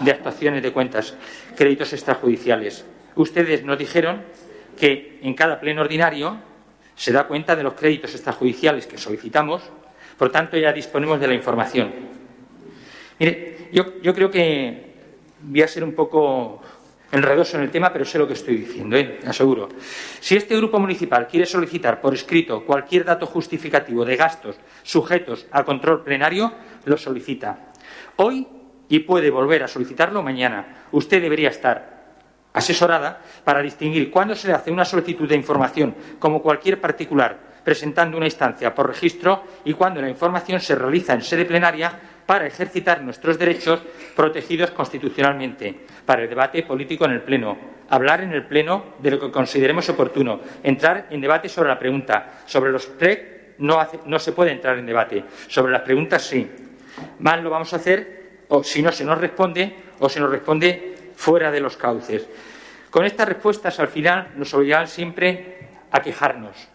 de 0.01 0.11
actuaciones 0.11 0.63
de 0.63 0.73
cuentas, 0.73 1.15
créditos 1.57 1.93
extrajudiciales. 1.93 2.85
Ustedes 3.15 3.63
nos 3.63 3.79
dijeron 3.79 4.23
que 4.83 5.21
en 5.23 5.35
cada 5.35 5.61
pleno 5.61 5.83
ordinario 5.83 6.39
se 6.97 7.13
da 7.13 7.29
cuenta 7.29 7.55
de 7.55 7.63
los 7.63 7.75
créditos 7.75 8.11
extrajudiciales 8.15 8.89
que 8.89 8.99
solicitamos, 8.99 9.63
por 10.19 10.33
tanto 10.33 10.57
ya 10.57 10.73
disponemos 10.73 11.21
de 11.21 11.29
la 11.29 11.35
información. 11.35 11.93
Mire, 13.21 13.69
yo, 13.71 14.13
creo 14.13 14.29
que 14.29 14.97
voy 15.41 15.63
a 15.63 15.69
ser 15.69 15.85
un 15.85 15.95
poco 15.95 16.61
enredoso 17.13 17.59
en 17.59 17.63
el 17.63 17.71
tema, 17.71 17.93
pero 17.93 18.05
sé 18.05 18.19
lo 18.19 18.27
que 18.27 18.33
estoy 18.33 18.57
diciendo, 18.57 18.97
¿eh? 18.97 19.21
aseguro. 19.25 19.69
Si 20.19 20.35
este 20.35 20.57
grupo 20.57 20.81
municipal 20.81 21.29
quiere 21.29 21.47
solicitar 21.47 22.01
por 22.01 22.13
escrito 22.13 22.67
cualquier 22.67 23.05
dato 23.05 23.27
justificativo 23.27 24.05
de 24.05 24.17
gastos 24.17 24.57
sujetos 24.83 25.47
al 25.53 25.65
control 25.65 26.03
plenario, 26.03 26.53
lo 26.87 26.97
solicita. 26.97 27.71
Hoy 28.17 28.49
y 28.89 28.99
puede 28.99 29.31
volver 29.31 29.63
a 29.63 29.69
solicitarlo 29.69 30.25
mañana. 30.25 30.87
Usted 30.91 31.23
debería 31.23 31.51
estar 31.51 32.02
asesorada 32.53 33.21
para 33.45 33.63
distinguir 33.63 34.11
cuándo 34.11 34.35
se 34.35 34.49
le 34.49 34.55
hace 34.55 34.71
una 34.71 34.85
solicitud 34.85 35.29
de 35.29 35.37
información, 35.37 35.95
como 36.19 36.43
cualquier 36.43 36.81
particular, 36.81 37.39
presentando 37.65 38.17
una 38.17 38.27
instancia 38.27 38.75
por 38.75 38.89
registro 38.89 39.45
y 39.65 39.75
cuándo 39.75 40.01
la 40.01 40.09
información 40.09 40.61
se 40.61 40.75
realiza 40.75 41.15
en 41.15 41.23
sede 41.23 41.45
plenaria 41.45 41.93
para 42.27 42.47
ejercitar 42.47 43.03
nuestros 43.03 43.39
derechos 43.39 43.81
protegidos 44.15 44.71
constitucionalmente, 44.71 45.87
para 46.05 46.23
el 46.23 46.29
debate 46.29 46.63
político 46.63 47.05
en 47.05 47.13
el 47.13 47.23
Pleno, 47.23 47.57
hablar 47.91 48.23
en 48.23 48.33
el 48.33 48.47
Pleno 48.47 48.95
de 49.01 49.11
lo 49.13 49.21
que 49.21 49.31
consideremos 49.31 49.89
oportuno, 49.89 50.41
entrar 50.63 51.09
en 51.11 51.21
debate 51.21 51.49
sobre 51.49 51.69
la 51.69 51.79
pregunta. 51.79 52.41
Sobre 52.47 52.71
los 52.71 52.87
PREC 52.87 53.57
no, 53.59 53.79
no 54.07 54.19
se 54.19 54.33
puede 54.33 54.53
entrar 54.53 54.79
en 54.79 54.87
debate, 54.87 55.25
sobre 55.49 55.73
las 55.73 55.83
preguntas 55.83 56.23
sí. 56.23 56.51
Mal 57.19 57.43
lo 57.43 57.51
vamos 57.51 57.73
a 57.73 57.77
hacer 57.77 58.45
o 58.49 58.63
si 58.63 58.83
no 58.83 58.93
se 58.93 59.05
nos 59.05 59.19
responde 59.19 59.75
o 59.99 60.09
se 60.09 60.21
nos 60.21 60.31
responde 60.31 60.92
fuera 61.23 61.53
de 61.53 61.61
los 61.61 61.77
cauces. 61.77 62.27
Con 62.91 63.05
estas 63.05 63.29
respuestas 63.29 63.79
al 63.79 63.87
final 63.87 64.33
nos 64.35 64.53
obligan 64.55 64.89
siempre 64.89 65.69
a 65.93 66.03
quejarnos. 66.03 66.69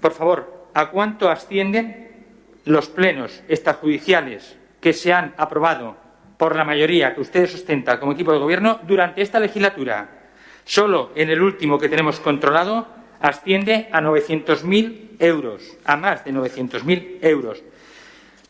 Por 0.00 0.12
favor, 0.12 0.68
¿a 0.72 0.90
cuánto 0.90 1.28
ascienden 1.28 2.24
los 2.64 2.88
plenos 2.88 3.42
extrajudiciales 3.48 4.56
que 4.80 4.92
se 4.92 5.12
han 5.12 5.34
aprobado 5.36 5.96
por 6.38 6.54
la 6.54 6.64
mayoría 6.64 7.14
que 7.14 7.22
ustedes 7.22 7.50
sustentan 7.50 7.98
como 7.98 8.12
equipo 8.12 8.32
de 8.32 8.38
gobierno 8.38 8.78
durante 8.86 9.20
esta 9.20 9.40
legislatura? 9.40 10.30
Solo 10.64 11.10
en 11.16 11.30
el 11.30 11.42
último 11.42 11.78
que 11.78 11.88
tenemos 11.88 12.20
controlado 12.20 12.86
asciende 13.20 13.88
a 13.90 14.00
900.000 14.00 15.16
euros, 15.18 15.76
a 15.84 15.96
más 15.96 16.24
de 16.24 16.32
900.000 16.32 17.18
euros. 17.22 17.62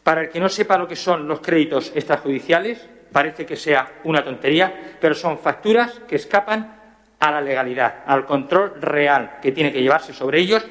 Para 0.06 0.20
el 0.20 0.28
que 0.28 0.38
no 0.38 0.48
sepa 0.48 0.78
lo 0.78 0.86
que 0.86 0.94
son 0.94 1.26
los 1.26 1.40
créditos 1.40 1.90
extrajudiciales, 1.92 2.78
parece 3.10 3.44
que 3.44 3.56
sea 3.56 4.02
una 4.04 4.22
tontería, 4.22 4.94
pero 5.00 5.16
son 5.16 5.36
facturas 5.36 6.00
que 6.06 6.14
escapan 6.14 6.78
a 7.18 7.30
la 7.32 7.40
legalidad, 7.40 8.04
al 8.06 8.24
control 8.24 8.80
real 8.80 9.38
que 9.42 9.50
tiene 9.50 9.72
que 9.72 9.82
llevarse 9.82 10.12
sobre 10.12 10.38
ellos 10.38 10.64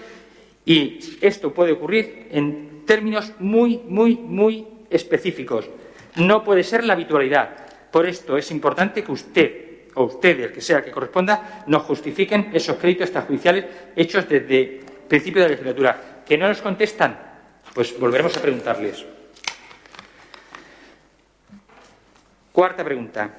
y 0.64 1.18
esto 1.20 1.54
puede 1.54 1.74
ocurrir 1.74 2.30
en 2.32 2.86
términos 2.86 3.34
muy, 3.40 3.82
muy, 3.86 4.16
muy 4.16 4.66
específicos. 4.90 5.70
No 6.16 6.42
puede 6.42 6.64
ser 6.64 6.86
la 6.86 6.94
habitualidad. 6.94 7.58
Por 7.92 8.08
esto 8.08 8.38
es 8.38 8.50
importante 8.52 9.04
que 9.04 9.12
usted 9.12 9.92
o 9.96 10.06
ustedes, 10.06 10.54
que 10.54 10.62
sea 10.62 10.82
que 10.82 10.92
corresponda, 10.92 11.66
nos 11.68 11.84
justifiquen 11.84 12.52
esos 12.54 12.78
créditos 12.78 13.10
extrajudiciales 13.10 13.66
hechos 13.98 14.30
desde 14.30 14.80
principio 15.10 15.42
de 15.42 15.50
la 15.50 15.52
legislatura. 15.52 16.24
¿Que 16.26 16.38
no 16.38 16.48
nos 16.48 16.62
contestan? 16.62 17.20
Pues 17.74 18.00
volveremos 18.00 18.38
a 18.38 18.42
preguntarles. 18.42 19.15
Cuarta 22.56 22.86
pregunta. 22.86 23.30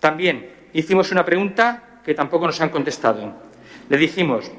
También 0.00 0.50
hicimos 0.72 1.12
una 1.12 1.24
pregunta 1.24 2.00
que 2.04 2.14
tampoco 2.14 2.48
nos 2.48 2.60
han 2.60 2.70
contestado. 2.70 3.32
Le 3.88 3.96
dijimos, 3.96 4.50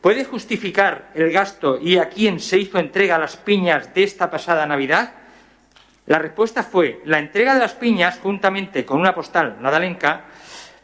¿puede 0.00 0.24
justificar 0.24 1.10
el 1.16 1.32
gasto 1.32 1.80
y 1.82 1.98
a 1.98 2.08
quién 2.08 2.38
se 2.38 2.58
hizo 2.58 2.78
entrega 2.78 3.18
las 3.18 3.36
piñas 3.36 3.92
de 3.92 4.04
esta 4.04 4.30
pasada 4.30 4.64
Navidad? 4.66 5.14
La 6.06 6.20
respuesta 6.20 6.62
fue 6.62 7.00
la 7.06 7.18
entrega 7.18 7.54
de 7.54 7.58
las 7.58 7.74
piñas 7.74 8.20
juntamente 8.22 8.84
con 8.84 9.00
una 9.00 9.16
postal 9.16 9.56
nadalenca 9.60 10.26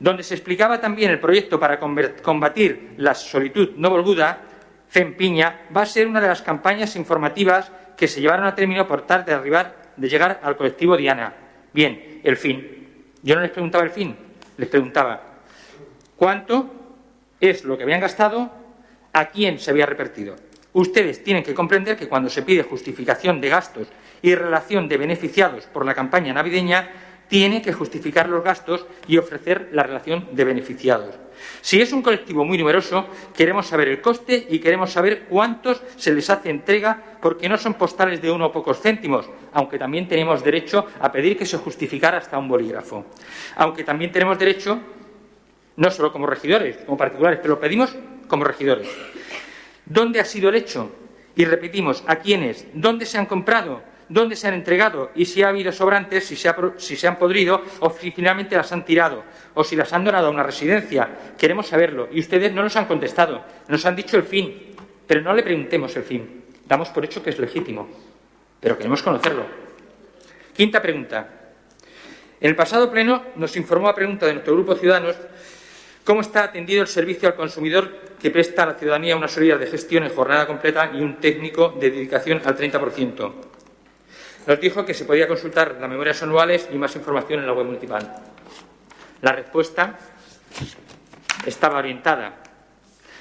donde 0.01 0.25
se 0.25 0.35
explicaba 0.35 0.81
también 0.81 1.13
el 1.13 1.21
proyecto 1.21 1.61
para 1.61 1.79
combatir 1.79 2.95
la 2.97 3.15
solitud 3.15 3.75
no 3.77 3.91
volguda, 3.91 4.41
FEMPIña, 4.89 5.69
va 5.75 5.83
a 5.83 5.87
ser 5.87 6.09
una 6.09 6.21
de 6.21 6.27
las 6.27 6.43
campañas 6.43 6.97
informativas 6.97 7.71
que 7.97 8.09
se 8.09 8.21
llevaron 8.21 8.47
a 8.47 8.57
término 8.57 8.89
por 8.89 9.03
tal 9.03 9.25
de 9.25 9.37
de 9.97 10.09
llegar 10.09 10.41
al 10.43 10.57
colectivo 10.57 10.97
Diana. 10.97 11.44
Bien, 11.75 12.21
el 12.23 12.37
fin. 12.37 12.87
Yo 13.23 13.35
no 13.35 13.41
les 13.43 13.51
preguntaba 13.51 13.83
el 13.83 13.91
fin, 13.91 14.17
les 14.57 14.69
preguntaba 14.69 15.41
cuánto 16.17 16.71
es 17.41 17.65
lo 17.65 17.77
que 17.77 17.83
habían 17.83 18.01
gastado, 18.01 18.51
a 19.13 19.27
quién 19.27 19.59
se 19.59 19.73
había 19.73 19.87
repartido. 19.87 20.37
Ustedes 20.73 21.25
tienen 21.25 21.43
que 21.43 21.55
comprender 21.55 21.97
que 21.97 22.09
cuando 22.09 22.31
se 22.31 22.43
pide 22.43 22.63
justificación 22.63 23.41
de 23.41 23.49
gastos 23.49 23.89
y 24.23 24.35
relación 24.35 24.89
de 24.89 24.97
beneficiados 24.97 25.67
por 25.67 25.85
la 25.85 25.95
campaña 25.95 26.33
navideña, 26.33 26.91
tiene 27.29 27.61
que 27.61 27.73
justificar 27.73 28.29
los 28.29 28.45
gastos 28.45 28.87
y 29.09 29.19
ofrecer 29.19 29.71
la 29.73 29.83
relación 29.83 30.29
de 30.33 30.45
beneficiados. 30.45 31.24
Si 31.61 31.81
es 31.81 31.93
un 31.93 32.03
colectivo 32.03 32.45
muy 32.45 32.59
numeroso, 32.59 33.07
queremos 33.35 33.67
saber 33.67 33.89
el 33.89 34.01
coste 34.01 34.47
y 34.51 34.59
queremos 34.59 34.93
saber 34.93 35.25
cuántos 35.29 35.83
se 35.97 36.13
les 36.13 36.29
hace 36.29 36.51
entrega, 36.51 37.17
porque 37.21 37.49
no 37.49 37.57
son 37.57 37.75
postales 37.75 38.21
de 38.21 38.31
uno 38.31 38.47
o 38.47 38.53
pocos 38.53 38.81
céntimos, 38.81 39.29
aunque 39.53 39.79
también 39.79 40.07
tenemos 40.07 40.45
derecho 40.45 40.87
a 41.01 41.11
pedir 41.11 41.37
que 41.39 41.47
se 41.47 41.57
justificara 41.57 42.19
hasta 42.19 42.39
un 42.39 42.49
bolígrafo. 42.49 43.07
Aunque 43.57 43.85
también 43.85 44.13
tenemos 44.13 44.39
derecho, 44.39 44.79
no 45.77 45.91
solo 45.91 46.13
como 46.13 46.27
regidores, 46.27 46.77
como 46.85 46.99
particulares, 46.99 47.41
pero 47.41 47.55
lo 47.55 47.61
pedimos 47.61 47.97
como 48.29 48.45
regidores. 48.45 48.89
¿Dónde 49.87 50.21
ha 50.21 50.25
sido 50.25 50.49
el 50.49 50.57
hecho? 50.57 50.91
Y 51.37 51.45
repetimos, 51.45 52.05
¿a 52.07 52.17
quiénes? 52.17 52.67
¿Dónde 52.75 53.07
se 53.07 53.19
han 53.19 53.27
comprado? 53.27 53.83
¿Dónde 54.09 54.37
se 54.37 54.49
han 54.49 54.55
entregado? 54.55 55.11
Y 55.15 55.25
si 55.25 55.43
ha 55.43 55.49
habido 55.49 55.73
sobrantes, 55.73 56.27
si 56.27 56.37
se, 56.37 56.53
si 56.77 56.97
se 56.97 57.09
han 57.09 57.19
podrido 57.19 57.63
o 57.81 57.91
si 57.91 58.11
finalmente 58.11 58.57
las 58.57 58.71
han 58.73 58.85
tirado 58.85 59.25
o 59.55 59.65
si 59.65 59.77
las 59.77 59.93
han 59.93 60.05
donado 60.05 60.29
a 60.29 60.31
una 60.31 60.43
residencia. 60.43 61.09
Queremos 61.39 61.67
saberlo. 61.67 62.09
Y 62.13 62.21
ustedes 62.21 62.53
no 62.53 62.63
nos 62.63 62.77
han 62.77 62.87
contestado. 62.87 63.43
Nos 63.69 63.85
han 63.87 63.97
dicho 63.97 64.17
el 64.17 64.25
fin. 64.25 64.75
Pero 65.07 65.23
no 65.23 65.33
le 65.33 65.43
preguntemos 65.43 65.95
el 65.97 66.03
fin. 66.03 66.45
Damos 66.67 66.89
por 66.91 67.05
hecho 67.05 67.23
que 67.23 67.31
es 67.31 67.39
legítimo. 67.39 67.89
Pero 68.61 68.77
queremos 68.77 69.03
conocerlo. 69.03 69.45
Quinta 70.55 70.81
pregunta. 70.81 71.29
En 72.41 72.51
el 72.51 72.57
pasado 72.57 72.91
pleno 72.91 73.23
nos 73.37 73.57
informó 73.57 73.89
a 73.89 73.95
pregunta 73.95 74.27
de 74.27 74.35
nuestro 74.35 74.55
grupo 74.55 74.75
Ciudadanos 74.75 75.17
cómo 76.05 76.21
está 76.21 76.45
atendido 76.45 76.83
el 76.83 76.89
servicio 76.89 77.29
al 77.29 77.35
consumidor 77.35 77.91
que 78.21 78.31
presta 78.31 78.63
a 78.63 78.67
la 78.67 78.75
ciudadanía 78.75 79.17
unas 79.17 79.37
horas 79.37 79.61
de 79.61 79.67
gestión 79.67 80.05
en 80.05 80.11
jornada 80.15 80.47
completa 80.47 80.91
y 80.95 81.01
un 81.01 81.17
técnico 81.17 81.75
de 81.81 81.91
dedicación 81.91 82.43
al 82.45 82.57
30%. 82.57 83.33
Nos 84.47 84.61
dijo 84.61 84.85
que 84.85 84.95
se 84.95 85.05
podía 85.05 85.27
consultar 85.27 85.77
las 85.81 85.89
memorias 85.89 86.23
anuales 86.23 86.69
y 86.73 86.77
más 86.77 86.95
información 86.97 87.41
en 87.41 87.47
la 87.47 87.53
web 87.53 87.67
municipal. 87.67 88.15
La 89.23 89.33
respuesta 89.33 89.99
estaba 91.47 91.79
orientada. 91.79 92.43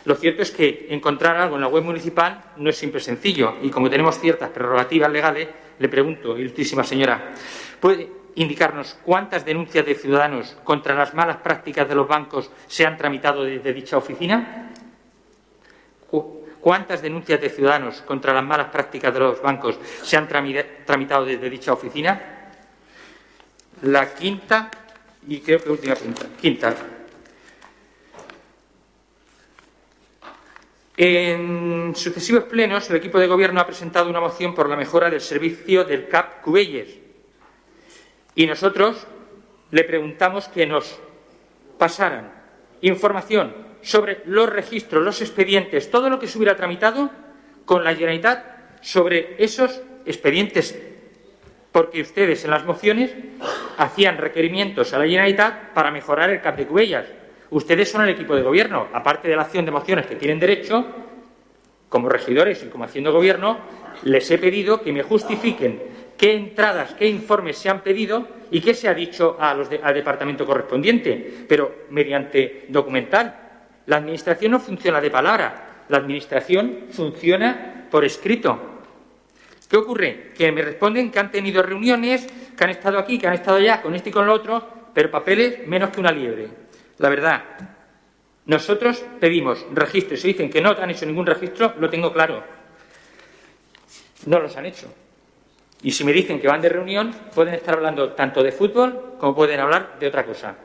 Lo 0.06 0.16
cierto 0.16 0.42
es 0.42 0.52
que 0.52 0.88
encontrar 0.90 1.38
algo 1.38 1.56
en 1.56 1.62
la 1.62 1.70
web 1.70 1.84
municipal 1.84 2.44
no 2.58 2.70
es 2.70 2.78
siempre 2.78 3.00
sencillo 3.00 3.56
y 3.62 3.70
como 3.70 3.90
tenemos 3.90 4.20
ciertas 4.20 4.50
prerrogativas 4.50 5.10
legales, 5.10 5.48
le 5.80 5.88
pregunto, 5.88 6.38
ilustrísima 6.38 6.84
señora, 6.84 7.32
¿puede 7.80 8.10
indicarnos 8.36 8.98
cuántas 9.04 9.46
denuncias 9.46 9.86
de 9.86 9.96
ciudadanos 9.96 10.58
contra 10.66 10.94
las 10.94 11.14
malas 11.14 11.38
prácticas 11.38 11.88
de 11.88 11.96
los 11.96 12.08
bancos 12.08 12.52
se 12.68 12.86
han 12.86 12.98
tramitado 12.98 13.46
desde 13.46 13.72
dicha 13.72 13.96
oficina? 13.96 14.72
¿Cuántas 16.64 17.02
denuncias 17.02 17.42
de 17.42 17.50
ciudadanos 17.50 18.02
contra 18.04 18.34
las 18.34 18.42
malas 18.42 18.70
prácticas 18.70 19.14
de 19.14 19.20
los 19.20 19.42
bancos 19.42 19.78
se 20.02 20.16
han 20.16 20.30
tramitado 20.30 21.26
desde 21.26 21.50
dicha 21.50 21.74
oficina? 21.74 22.52
La 23.82 24.14
quinta, 24.14 24.72
y 25.28 25.42
creo 25.42 25.62
que 25.62 25.70
última. 25.70 25.96
Quinta. 26.40 26.74
En 30.96 31.94
sucesivos 31.98 32.46
plenos, 32.46 32.90
el 32.90 32.96
equipo 32.96 33.20
de 33.20 33.28
gobierno 33.28 33.60
ha 33.60 33.68
presentado 33.68 34.10
una 34.10 34.22
moción 34.22 34.56
por 34.56 34.70
la 34.70 34.78
mejora 34.78 35.10
del 35.10 35.20
servicio 35.20 35.84
del 35.84 36.08
CAP 36.08 36.44
Cubelles. 36.44 36.98
Y 38.36 38.48
nosotros 38.48 39.06
le 39.72 39.84
preguntamos 39.84 40.48
que 40.48 40.66
nos 40.66 40.98
pasaran 41.78 42.32
información 42.80 43.73
sobre 43.84 44.22
los 44.26 44.50
registros, 44.50 45.04
los 45.04 45.22
expedientes, 45.22 45.92
todo 45.92 46.10
lo 46.10 46.18
que 46.18 46.28
se 46.28 46.38
hubiera 46.38 46.56
tramitado 46.56 47.12
con 47.66 47.84
la 47.84 47.94
Generalitat 47.94 48.82
sobre 48.82 49.36
esos 49.38 49.82
expedientes, 50.06 50.82
porque 51.72 52.02
ustedes 52.02 52.44
en 52.46 52.52
las 52.52 52.66
mociones 52.66 53.12
hacían 53.78 54.18
requerimientos 54.18 54.94
a 54.94 55.00
la 55.00 55.06
Generalitat 55.06 55.74
para 55.74 55.92
mejorar 55.92 56.30
el 56.30 56.42
CAP 56.42 56.58
de 56.58 56.66
Cubellas. 56.66 57.06
Ustedes 57.50 57.92
son 57.92 58.04
el 58.04 58.10
equipo 58.10 58.36
de 58.36 58.42
gobierno, 58.42 58.88
aparte 58.94 59.28
de 59.28 59.36
la 59.36 59.44
acción 59.44 59.66
de 59.66 59.72
mociones 59.72 60.08
que 60.08 60.16
tienen 60.16 60.40
derecho, 60.40 60.86
como 61.90 62.10
regidores 62.10 62.64
y 62.64 62.68
como 62.68 62.86
haciendo 62.86 63.14
gobierno, 63.14 63.60
les 64.04 64.30
he 64.32 64.40
pedido 64.40 64.82
que 64.82 64.92
me 64.92 65.04
justifiquen 65.04 65.80
qué 66.18 66.36
entradas, 66.36 66.96
qué 66.96 67.08
informes 67.08 67.58
se 67.58 67.70
han 67.70 67.82
pedido 67.82 68.28
y 68.50 68.62
qué 68.62 68.74
se 68.74 68.88
ha 68.88 68.94
dicho 68.94 69.38
al 69.40 69.94
departamento 69.94 70.46
correspondiente, 70.46 71.46
pero 71.48 71.86
mediante 71.90 72.66
documental. 72.70 73.43
La 73.86 73.98
Administración 73.98 74.52
no 74.52 74.60
funciona 74.60 75.02
de 75.02 75.12
palabra, 75.12 75.86
la 75.90 75.98
Administración 75.98 76.86
funciona 76.92 77.88
por 77.92 78.06
escrito. 78.06 78.60
¿Qué 79.70 79.78
ocurre? 79.78 80.32
Que 80.38 80.52
me 80.52 80.62
responden 80.62 81.12
que 81.12 81.20
han 81.20 81.32
tenido 81.32 81.64
reuniones, 81.64 82.28
que 82.56 82.64
han 82.64 82.70
estado 82.70 83.00
aquí, 83.00 83.18
que 83.18 83.28
han 83.28 83.34
estado 83.34 83.58
allá, 83.58 83.82
con 83.82 83.96
este 83.96 84.10
y 84.10 84.14
con 84.14 84.26
lo 84.26 84.34
otro, 84.34 84.68
pero 84.94 85.10
papeles 85.10 85.68
menos 85.68 85.90
que 85.90 86.00
una 86.00 86.12
liebre. 86.12 86.48
La 87.00 87.10
verdad, 87.10 87.44
nosotros 88.46 89.04
pedimos 89.20 89.66
registros. 89.74 90.20
Se 90.20 90.28
dicen 90.28 90.50
que 90.50 90.62
no 90.62 90.72
han 90.72 90.92
hecho 90.92 91.06
ningún 91.06 91.26
registro, 91.26 91.74
lo 91.80 91.90
tengo 91.90 92.14
claro. 92.14 92.44
No 94.26 94.40
los 94.40 94.56
han 94.56 94.66
hecho. 94.66 94.94
Y 95.82 95.92
si 95.92 96.04
me 96.04 96.14
dicen 96.14 96.40
que 96.40 96.48
van 96.48 96.62
de 96.62 96.70
reunión, 96.70 97.14
pueden 97.34 97.56
estar 97.56 97.76
hablando 97.76 98.14
tanto 98.14 98.42
de 98.42 98.52
fútbol 98.52 99.16
como 99.20 99.36
pueden 99.36 99.60
hablar 99.60 99.98
de 100.00 100.08
otra 100.08 100.26
cosa. 100.26 100.56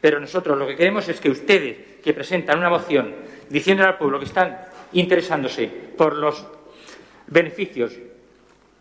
Pero 0.00 0.18
nosotros 0.18 0.58
lo 0.58 0.66
que 0.66 0.76
queremos 0.76 1.08
es 1.08 1.20
que 1.20 1.30
ustedes, 1.30 1.76
que 2.04 2.12
presentan 2.12 2.58
una 2.58 2.68
moción 2.68 3.14
diciendo 3.48 3.84
al 3.84 3.96
pueblo 3.96 4.18
que 4.18 4.26
están 4.26 4.58
interesándose 4.92 5.66
por 5.66 6.14
los 6.14 6.46
beneficios 7.26 7.94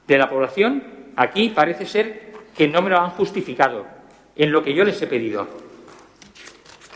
de 0.06 0.18
la 0.18 0.30
población, 0.30 0.84
aquí 1.16 1.50
parece 1.50 1.86
ser 1.86 2.34
que 2.56 2.68
no 2.68 2.82
me 2.82 2.90
lo 2.90 3.00
han 3.00 3.12
justificado 3.12 3.88
en 4.36 4.52
lo 4.52 4.62
que 4.62 4.74
yo 4.74 4.84
les 4.84 5.02
he 5.02 5.08
pedido. 5.08 5.48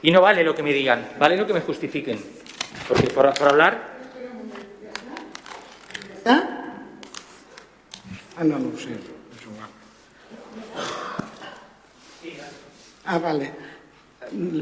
Y 0.02 0.12
no 0.12 0.22
vale 0.22 0.44
lo 0.44 0.54
que 0.54 0.64
me 0.64 0.74
digan, 0.74 1.08
vale 1.18 1.38
lo 1.38 1.48
que 1.48 1.54
me 1.54 1.62
justifiquen. 1.62 2.20
Porque 2.88 3.08
por, 3.08 3.34
por 3.34 3.48
hablar. 3.48 3.98
Ah, 6.26 6.44
no, 8.44 8.60
no 8.60 8.76
ho 8.76 8.78
sé. 8.78 8.90
Ah, 13.06 13.18
vale. 13.18 13.67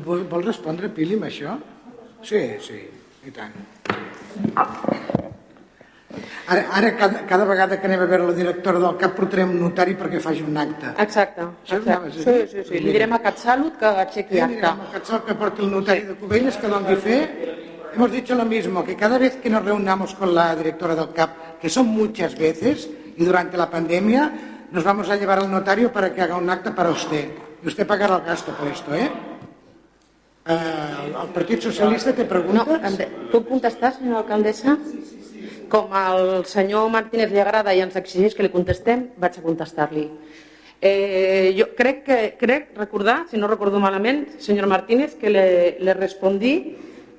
Vol, 0.06 0.26
vol 0.30 0.46
respondre, 0.46 0.90
Pili, 0.94 1.18
amb 1.18 1.28
això? 1.30 1.56
Sí, 2.26 2.42
sí, 2.62 2.82
i 3.26 3.34
tant. 3.34 3.54
Ara, 6.48 6.62
ara 6.78 6.92
cada, 6.96 7.22
cada 7.26 7.46
vegada 7.50 7.80
que 7.82 7.88
anem 7.90 8.04
a 8.04 8.08
veure 8.10 8.28
la 8.30 8.36
directora 8.38 8.80
del 8.80 8.98
CAP 9.02 9.16
portarem 9.18 9.56
un 9.56 9.64
notari 9.64 9.96
perquè 9.98 10.20
faci 10.22 10.44
un 10.46 10.58
acte. 10.62 10.94
Exacte. 11.02 11.48
exacte. 11.66 12.12
Sí, 12.14 12.36
sí, 12.52 12.66
sí. 12.68 12.82
Li 12.84 12.94
direm 12.94 13.16
a 13.18 13.20
CatSalut 13.24 13.80
que 13.82 13.94
aixequi 14.06 14.40
acte. 14.40 14.54
Li 14.54 14.62
direm 14.62 14.84
a 14.86 14.92
CatSalut 14.94 15.26
que 15.26 15.38
porti 15.40 15.66
el 15.66 15.72
notari 15.74 16.06
de 16.12 16.18
Cubelles 16.20 16.60
que 16.62 16.70
doni 16.70 16.96
fe. 17.02 17.20
Hemos 17.96 18.12
dicho 18.12 18.36
lo 18.36 18.46
mismo, 18.46 18.84
que 18.84 18.96
cada 18.96 19.18
vez 19.18 19.38
que 19.38 19.50
nos 19.50 19.64
reunamos 19.64 20.14
con 20.16 20.36
la 20.36 20.54
directora 20.56 20.96
del 20.96 21.14
CAP, 21.14 21.60
que 21.62 21.70
son 21.70 21.88
muchas 21.88 22.38
veces, 22.38 22.90
y 23.16 23.24
durante 23.24 23.58
la 23.58 23.70
pandemia 23.70 24.68
nos 24.72 24.84
vamos 24.84 25.10
a 25.10 25.16
llevar 25.16 25.40
al 25.40 25.50
notario 25.50 25.92
para 25.92 26.14
que 26.14 26.22
haga 26.22 26.36
un 26.36 26.50
acta 26.50 26.76
para 26.76 26.90
usted. 26.90 27.32
Y 27.64 27.68
usted 27.68 27.88
pagará 27.88 28.18
el 28.18 28.24
gasto 28.24 28.52
por 28.52 28.68
esto, 28.68 28.94
¿eh? 28.94 29.10
Uh, 30.46 31.24
el 31.24 31.30
Partit 31.34 31.64
Socialista 31.66 32.12
té 32.14 32.22
preguntes? 32.30 32.68
No, 32.70 33.06
puc 33.32 33.48
contestar, 33.50 33.96
senyora 33.96 34.20
alcaldessa? 34.22 34.76
Com 35.72 35.96
el 35.98 36.44
senyor 36.46 36.92
Martínez 36.94 37.32
li 37.34 37.42
agrada 37.42 37.74
i 37.74 37.82
ens 37.82 37.98
exigeix 37.98 38.36
que 38.38 38.46
li 38.46 38.52
contestem, 38.54 39.08
vaig 39.18 39.40
a 39.40 39.42
contestar-li. 39.42 40.04
Eh, 40.86 41.50
jo 41.58 41.72
crec, 41.74 42.04
que, 42.06 42.20
crec 42.38 42.78
recordar, 42.78 43.24
si 43.32 43.42
no 43.42 43.50
recordo 43.50 43.82
malament, 43.82 44.36
senyor 44.38 44.70
Martínez, 44.70 45.16
que 45.18 45.34
le, 45.34 45.46
le 45.80 45.98
respondí 45.98 46.54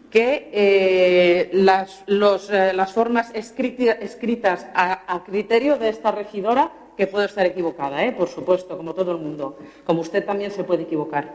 que 0.09 0.49
eh, 0.53 1.51
las, 1.53 2.05
los, 2.07 2.49
eh, 2.51 2.73
las, 2.75 2.93
formas 2.93 3.33
escritas 3.35 4.67
a, 4.73 5.03
a 5.13 5.25
criterio 5.25 5.79
de 5.79 5.89
esta 5.89 6.13
regidora, 6.13 6.71
que 6.97 7.07
puedo 7.07 7.25
estar 7.25 7.45
equivocada, 7.45 8.05
¿eh? 8.05 8.13
por 8.13 8.29
supuesto, 8.29 8.77
como 8.77 8.95
todo 8.95 9.13
el 9.13 9.19
mundo, 9.19 9.59
como 9.85 10.01
usted 10.01 10.25
también 10.25 10.51
se 10.51 10.65
puede 10.65 10.85
equivocar. 10.85 11.35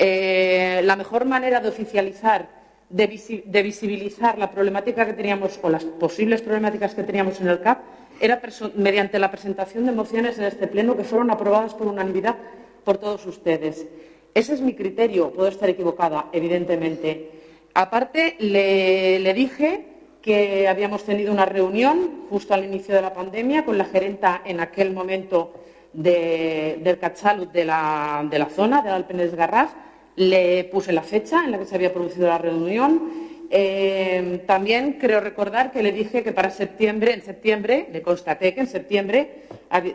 Eh, 0.00 0.80
la 0.84 0.94
mejor 0.94 1.24
manera 1.24 1.58
de 1.58 1.68
oficializar, 1.68 2.48
de, 2.88 3.06
visi 3.08 3.42
de, 3.44 3.62
visibilizar 3.64 4.38
la 4.38 4.48
problemática 4.48 5.04
que 5.04 5.12
teníamos 5.12 5.58
o 5.60 5.68
las 5.68 5.84
posibles 5.84 6.40
problemáticas 6.40 6.94
que 6.94 7.02
teníamos 7.02 7.40
en 7.40 7.48
el 7.48 7.60
CAP 7.60 7.80
era 8.20 8.40
mediante 8.76 9.18
la 9.18 9.28
presentación 9.32 9.86
de 9.86 9.92
mociones 9.92 10.38
en 10.38 10.44
este 10.44 10.68
Pleno 10.68 10.96
que 10.96 11.02
fueron 11.02 11.32
aprobadas 11.32 11.74
por 11.74 11.88
unanimidad 11.88 12.36
por 12.84 12.98
todos 12.98 13.26
ustedes. 13.26 13.88
Ese 14.34 14.54
es 14.54 14.60
mi 14.60 14.74
criterio, 14.74 15.32
puedo 15.32 15.48
estar 15.48 15.68
equivocada, 15.68 16.26
evidentemente. 16.32 17.30
Aparte, 17.74 18.36
le, 18.38 19.34
dije 19.34 19.84
que 20.22 20.68
habíamos 20.68 21.02
tenido 21.02 21.32
una 21.32 21.44
reunión 21.44 22.26
justo 22.30 22.54
al 22.54 22.64
inicio 22.64 22.94
de 22.94 23.02
la 23.02 23.12
pandemia 23.12 23.64
con 23.64 23.76
la 23.76 23.84
gerenta 23.84 24.42
en 24.44 24.60
aquel 24.60 24.92
momento 24.92 25.54
de, 25.92 26.78
del 26.82 26.98
Catsalut 27.00 27.50
de 27.50 27.64
la, 27.64 28.24
de 28.30 28.38
la 28.38 28.46
zona, 28.46 28.80
de 28.80 28.90
Alpenes 28.90 29.34
Garraf. 29.34 29.72
Le 30.18 30.64
puse 30.64 30.92
la 30.92 31.02
fecha 31.02 31.44
en 31.44 31.52
la 31.52 31.58
que 31.58 31.64
se 31.64 31.74
había 31.74 31.92
producido 31.92 32.28
la 32.28 32.38
reunión 32.38 33.28
eh, 33.50 34.42
también 34.46 34.98
creo 35.00 35.20
recordar 35.20 35.72
que 35.72 35.82
le 35.82 35.92
dije 35.92 36.22
que 36.22 36.32
para 36.32 36.50
septiembre, 36.50 37.14
en 37.14 37.22
septiembre, 37.22 37.88
le 37.90 38.02
constaté 38.02 38.52
que 38.54 38.60
en 38.60 38.66
septiembre 38.66 39.44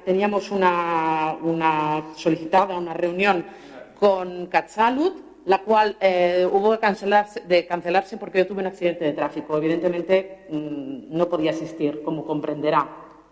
teníamos 0.06 0.50
una, 0.50 1.38
solicitada 2.16 2.78
una 2.78 2.94
reunión 2.94 3.46
con 4.00 4.48
Catsalud, 4.48 5.14
la 5.46 5.60
cual 5.60 5.98
eh, 6.00 6.48
hubo 6.52 6.72
de 6.72 6.80
cancelarse, 6.80 7.42
de 7.42 7.68
cancelarse, 7.68 8.18
porque 8.18 8.40
yo 8.40 8.48
tuve 8.48 8.62
un 8.62 8.68
accidente 8.68 9.06
de 9.06 9.14
tráfico. 9.14 9.58
Evidentemente 9.58 10.46
mm, 10.50 11.16
no 11.16 11.30
podía 11.30 11.52
asistir, 11.52 12.02
como 12.02 12.26
comprenderá, 12.26 12.88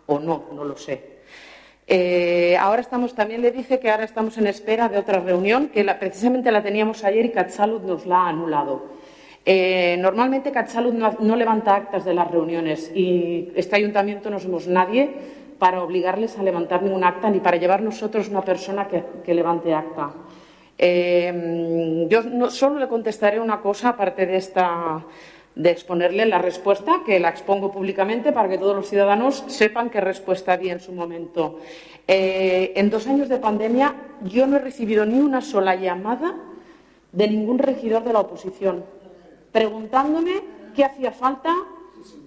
o 0.05 0.19
no, 0.19 0.49
no 0.53 0.63
lo 0.63 0.77
sé. 0.77 1.10
Eh, 1.87 2.55
ahora 2.57 2.81
estamos, 2.81 3.13
también 3.15 3.41
le 3.41 3.51
dije 3.51 3.79
que 3.79 3.89
ahora 3.89 4.03
estamos 4.03 4.37
en 4.37 4.47
espera 4.47 4.87
de 4.87 4.97
otra 4.97 5.19
reunión, 5.19 5.69
que 5.69 5.83
precisamente 5.99 6.51
la 6.51 6.63
teníamos 6.63 7.03
ayer 7.03 7.25
y 7.25 7.31
Catsalud 7.31 7.81
nos 7.81 8.05
la 8.05 8.25
ha 8.25 8.29
anulado. 8.29 8.85
Eh, 9.43 9.97
normalmente 9.99 10.51
Catsalud 10.51 10.93
no, 10.93 11.35
levanta 11.35 11.75
actas 11.75 12.05
de 12.05 12.13
las 12.13 12.29
reuniones 12.29 12.91
y 12.93 13.51
este 13.55 13.75
ayuntamiento 13.75 14.29
no 14.29 14.39
somos 14.39 14.67
nadie 14.67 15.09
para 15.57 15.81
obligarles 15.83 16.37
a 16.37 16.43
levantar 16.43 16.83
ningún 16.83 17.03
acta 17.03 17.29
ni 17.29 17.39
para 17.39 17.57
llevar 17.57 17.81
nosotros 17.81 18.29
una 18.29 18.41
persona 18.41 18.87
que, 18.87 19.33
levante 19.33 19.73
acta. 19.73 20.11
Eh, 20.77 22.07
yo 22.07 22.49
solo 22.49 22.79
le 22.79 22.87
contestaré 22.87 23.39
una 23.39 23.59
cosa 23.61 23.89
aparte 23.89 24.25
de 24.25 24.37
esta 24.37 25.03
de 25.55 25.69
exponerle 25.69 26.25
la 26.25 26.39
respuesta, 26.39 27.01
que 27.05 27.19
la 27.19 27.29
expongo 27.29 27.71
públicamente 27.71 28.31
para 28.31 28.49
que 28.49 28.57
todos 28.57 28.75
los 28.75 28.87
ciudadanos 28.87 29.43
sepan 29.47 29.89
qué 29.89 30.01
respuesta 30.01 30.57
di 30.57 30.69
en 30.69 30.79
su 30.79 30.93
momento. 30.93 31.59
Eh, 32.07 32.73
en 32.75 32.89
dos 32.89 33.07
años 33.07 33.29
de 33.29 33.37
pandemia 33.37 33.95
yo 34.23 34.47
no 34.47 34.57
he 34.57 34.59
recibido 34.59 35.05
ni 35.05 35.19
una 35.19 35.41
sola 35.41 35.75
llamada 35.75 36.35
de 37.11 37.27
ningún 37.27 37.59
regidor 37.59 38.03
de 38.03 38.13
la 38.13 38.21
oposición 38.21 38.83
preguntándome 39.51 40.41
qué 40.75 40.83
hacía 40.85 41.11
falta, 41.11 41.53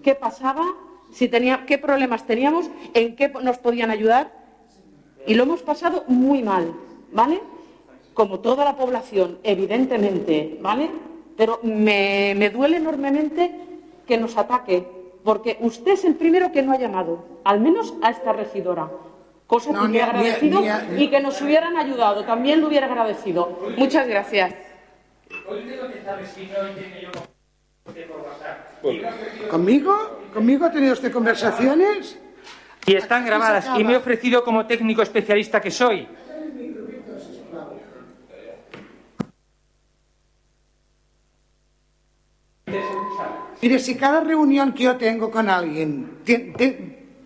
qué 0.02 0.14
pasaba, 0.14 0.64
si 1.12 1.28
tenía, 1.28 1.64
qué 1.66 1.78
problemas 1.78 2.26
teníamos, 2.26 2.70
en 2.92 3.16
qué 3.16 3.28
nos 3.28 3.58
podían 3.58 3.90
ayudar. 3.90 4.32
Y 5.26 5.34
lo 5.34 5.44
hemos 5.44 5.62
pasado 5.62 6.04
muy 6.06 6.42
mal, 6.42 6.74
¿vale? 7.12 7.40
Como 8.12 8.40
toda 8.40 8.64
la 8.64 8.76
población, 8.76 9.38
evidentemente, 9.42 10.58
¿vale? 10.60 10.90
Pero 11.36 11.60
me, 11.62 12.50
duele 12.52 12.76
enormemente 12.76 13.50
que 14.06 14.16
nos 14.18 14.36
ataque, 14.36 14.86
porque 15.24 15.58
usted 15.60 15.92
es 15.92 16.04
el 16.04 16.14
primero 16.14 16.52
que 16.52 16.62
no 16.62 16.72
ha 16.72 16.78
llamado, 16.78 17.40
al 17.44 17.60
menos 17.60 17.94
a 18.02 18.10
esta 18.10 18.32
regidora. 18.32 18.90
Cosa 19.46 19.72
que 19.72 19.88
me 19.88 20.02
agradecido 20.02 20.62
y 20.96 21.10
que 21.10 21.20
nos 21.20 21.40
hubieran 21.42 21.76
ayudado, 21.76 22.24
también 22.24 22.60
lo 22.60 22.68
hubiera 22.68 22.86
agradecido. 22.86 23.58
Muchas 23.76 24.06
gracias. 24.08 24.54
¿Conmigo? 29.50 30.20
¿Conmigo 30.32 30.66
ha 30.66 30.70
tenido 30.70 30.94
usted 30.94 31.12
conversaciones? 31.12 32.18
Y 32.86 32.94
están 32.94 33.24
grabadas. 33.24 33.68
Y 33.78 33.84
me 33.84 33.94
he 33.94 33.96
ofrecido 33.96 34.44
como 34.44 34.66
técnico 34.66 35.02
especialista 35.02 35.60
que 35.60 35.70
soy. 35.70 36.06
Mire, 43.62 43.78
si 43.78 43.96
cada 43.96 44.20
reunión 44.20 44.72
que 44.72 44.84
yo 44.84 44.96
tengo 44.96 45.30
con 45.30 45.48
alguien 45.48 46.18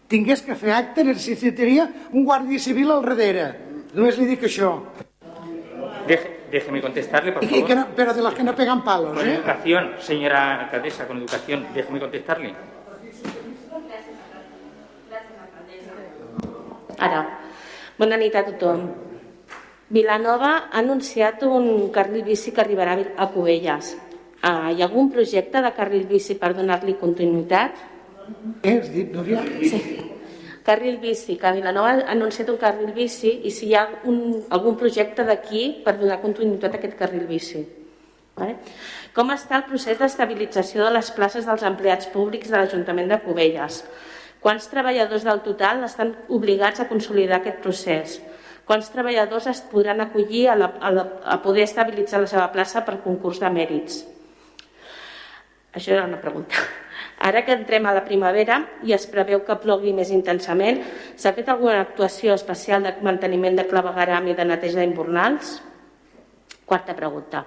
tingués 0.08 0.42
que 0.42 0.54
fer 0.54 0.72
acte, 0.72 1.04
necessitaria 1.04 1.84
un 2.12 2.24
guàrdia 2.24 2.58
civil 2.58 2.90
al 2.90 3.04
darrere. 3.04 3.46
Només 3.92 4.16
li 4.18 4.26
dic 4.26 4.42
això. 4.48 4.70
déjeme 6.50 6.80
contestarle, 6.80 7.32
por 7.32 7.44
favor. 7.44 7.76
No, 7.76 7.86
pero 7.94 8.14
de 8.14 8.22
las 8.22 8.34
que 8.34 8.42
no 8.42 8.54
pegan 8.56 8.82
palos, 8.82 9.12
Con 9.12 9.28
¿eh? 9.28 9.34
educación, 9.34 9.92
señora 10.00 10.60
alcaldesa, 10.64 11.06
con 11.06 11.18
educación, 11.18 11.66
déjeme 11.74 12.00
contestarle. 12.00 12.54
Ara, 16.98 17.20
bona 17.98 18.16
nit 18.16 18.34
a 18.34 18.42
tothom. 18.46 18.88
Vilanova 19.88 20.68
ha 20.72 20.78
anunciat 20.80 21.42
un 21.44 21.90
carril 21.92 22.24
bici 22.24 22.50
que 22.52 22.60
arribarà 22.60 22.96
a 23.16 23.28
Cubelles. 23.30 23.96
Uh, 24.38 24.70
hi 24.70 24.82
ha 24.82 24.86
algun 24.86 25.10
projecte 25.10 25.62
de 25.64 25.72
carril 25.74 26.06
bici 26.06 26.38
per 26.38 26.52
donar-li 26.54 26.94
continuïtat? 27.00 27.80
Què 28.62 28.78
has 28.78 28.92
dit, 28.94 29.10
Núria? 29.10 29.42
Sí 29.66 30.08
carril 30.68 30.98
bici, 31.00 31.38
que 31.40 31.52
Vilanova 31.56 31.94
ha 31.94 32.12
anunciat 32.12 32.50
un 32.52 32.58
carril 32.60 32.92
bici 32.92 33.30
i 33.48 33.52
si 33.54 33.70
hi 33.70 33.76
ha 33.78 33.86
un, 34.10 34.18
algun 34.52 34.76
projecte 34.76 35.24
d'aquí 35.24 35.62
per 35.84 35.96
donar 35.96 36.20
continuïtat 36.20 36.74
a 36.74 36.80
aquest 36.80 36.96
carril 36.98 37.24
bici. 37.30 37.62
Vale? 38.38 38.58
Com 39.16 39.32
està 39.34 39.56
el 39.58 39.64
procés 39.70 39.98
d'estabilització 39.98 40.84
de 40.84 40.92
les 40.98 41.08
places 41.16 41.48
dels 41.48 41.64
empleats 41.70 42.10
públics 42.12 42.52
de 42.52 42.58
l'Ajuntament 42.58 43.08
de 43.14 43.20
Cubelles? 43.24 43.80
Quants 44.44 44.68
treballadors 44.70 45.24
del 45.26 45.40
total 45.46 45.80
estan 45.88 46.12
obligats 46.36 46.84
a 46.84 46.88
consolidar 46.92 47.40
aquest 47.40 47.64
procés? 47.64 48.20
Quants 48.68 48.92
treballadors 48.92 49.48
es 49.50 49.64
podran 49.72 50.04
acollir 50.04 50.44
a, 50.52 50.58
la, 50.60 50.68
a, 50.78 50.92
la, 50.92 51.08
a 51.24 51.40
poder 51.42 51.64
estabilitzar 51.64 52.20
la 52.22 52.30
seva 52.30 52.46
plaça 52.52 52.84
per 52.84 53.00
concurs 53.08 53.40
de 53.40 53.50
mèrits? 53.56 54.02
Això 55.72 55.92
era 55.94 56.06
una 56.08 56.20
pregunta. 56.20 56.56
Ara 57.28 57.44
que 57.44 57.52
entrem 57.52 57.86
a 57.86 57.94
la 57.94 58.04
primavera 58.06 58.60
i 58.86 58.94
es 58.94 59.06
preveu 59.10 59.42
que 59.46 59.58
plogui 59.58 59.92
més 59.94 60.12
intensament, 60.14 60.80
s'ha 61.18 61.34
fet 61.34 61.50
alguna 61.50 61.80
actuació 61.82 62.36
especial 62.38 62.86
de 62.86 62.94
manteniment 63.02 63.58
de 63.58 63.66
clavegaram 63.68 64.30
i 64.30 64.36
de 64.38 64.46
neteja 64.46 64.80
d'imbornals? 64.80 65.58
Quarta 66.68 66.94
pregunta. 66.96 67.44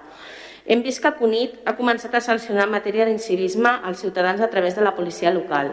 Hem 0.66 0.82
vist 0.84 1.02
que 1.02 1.10
Cunit 1.18 1.56
ha 1.66 1.74
començat 1.78 2.14
a 2.14 2.22
sancionar 2.22 2.68
en 2.68 2.76
matèria 2.76 3.06
d'incivisme 3.08 3.70
als 3.82 4.04
ciutadans 4.04 4.40
a 4.40 4.50
través 4.50 4.76
de 4.76 4.84
la 4.84 4.94
policia 4.94 5.32
local. 5.34 5.72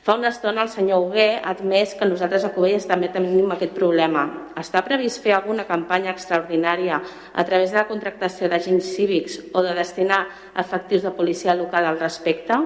Fa 0.00 0.14
una 0.16 0.30
estona 0.32 0.62
el 0.64 0.70
senyor 0.72 1.02
Hugué 1.04 1.26
ha 1.36 1.50
admès 1.52 1.92
que 1.94 2.06
nosaltres 2.08 2.46
a 2.46 2.50
Cubelles 2.54 2.86
també 2.88 3.10
tenim 3.12 3.50
aquest 3.52 3.74
problema. 3.76 4.22
Està 4.56 4.80
previst 4.86 5.20
fer 5.20 5.34
alguna 5.36 5.66
campanya 5.68 6.14
extraordinària 6.14 7.02
a 7.34 7.44
través 7.44 7.74
de 7.74 7.82
la 7.82 7.88
contractació 7.88 8.48
d'agents 8.48 8.94
cívics 8.96 9.36
o 9.52 9.62
de 9.66 9.74
destinar 9.76 10.22
efectius 10.56 11.04
de 11.04 11.12
policia 11.12 11.56
local 11.58 11.84
al 11.84 12.00
respecte? 12.00 12.56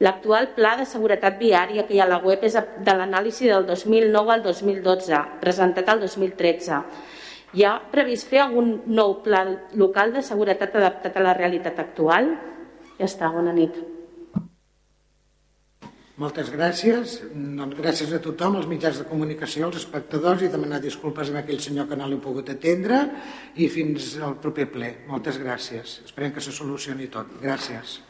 L'actual 0.00 0.48
pla 0.56 0.78
de 0.80 0.88
seguretat 0.88 1.36
viària 1.36 1.84
que 1.84 1.92
hi 1.92 2.00
ha 2.00 2.08
a 2.08 2.14
la 2.14 2.22
web 2.24 2.40
és 2.48 2.56
de 2.56 2.96
l'anàlisi 2.96 3.52
del 3.52 3.68
2009 3.68 4.32
al 4.38 4.42
2012, 4.48 5.22
presentat 5.44 5.92
al 5.92 6.00
2013. 6.00 6.80
Hi 7.52 7.68
ha 7.68 7.76
previst 7.92 8.32
fer 8.32 8.46
algun 8.46 8.78
nou 8.88 9.18
pla 9.20 9.44
local 9.76 10.16
de 10.16 10.24
seguretat 10.24 10.80
adaptat 10.80 11.20
a 11.20 11.28
la 11.28 11.36
realitat 11.36 11.84
actual? 11.84 12.32
Ja 12.96 13.04
està, 13.04 13.28
bona 13.28 13.52
nit. 13.52 13.76
Moltes 16.20 16.50
gràcies. 16.52 17.14
Doncs 17.32 17.78
gràcies 17.78 18.10
a 18.12 18.20
tothom, 18.20 18.58
als 18.58 18.68
mitjans 18.68 18.98
de 19.00 19.06
comunicació, 19.08 19.70
als 19.70 19.78
espectadors 19.80 20.44
i 20.44 20.50
demanar 20.52 20.82
disculpes 20.84 21.30
a 21.32 21.38
aquell 21.40 21.62
senyor 21.64 21.88
que 21.88 21.96
no 21.96 22.08
l'he 22.10 22.20
pogut 22.20 22.52
atendre 22.52 22.98
i 23.56 23.70
fins 23.72 24.12
al 24.20 24.36
proper 24.42 24.68
ple. 24.74 24.90
Moltes 25.08 25.40
gràcies. 25.40 26.00
Esperem 26.04 26.34
que 26.36 26.44
se 26.44 26.52
solucioni 26.52 27.08
tot. 27.14 27.38
Gràcies. 27.40 28.00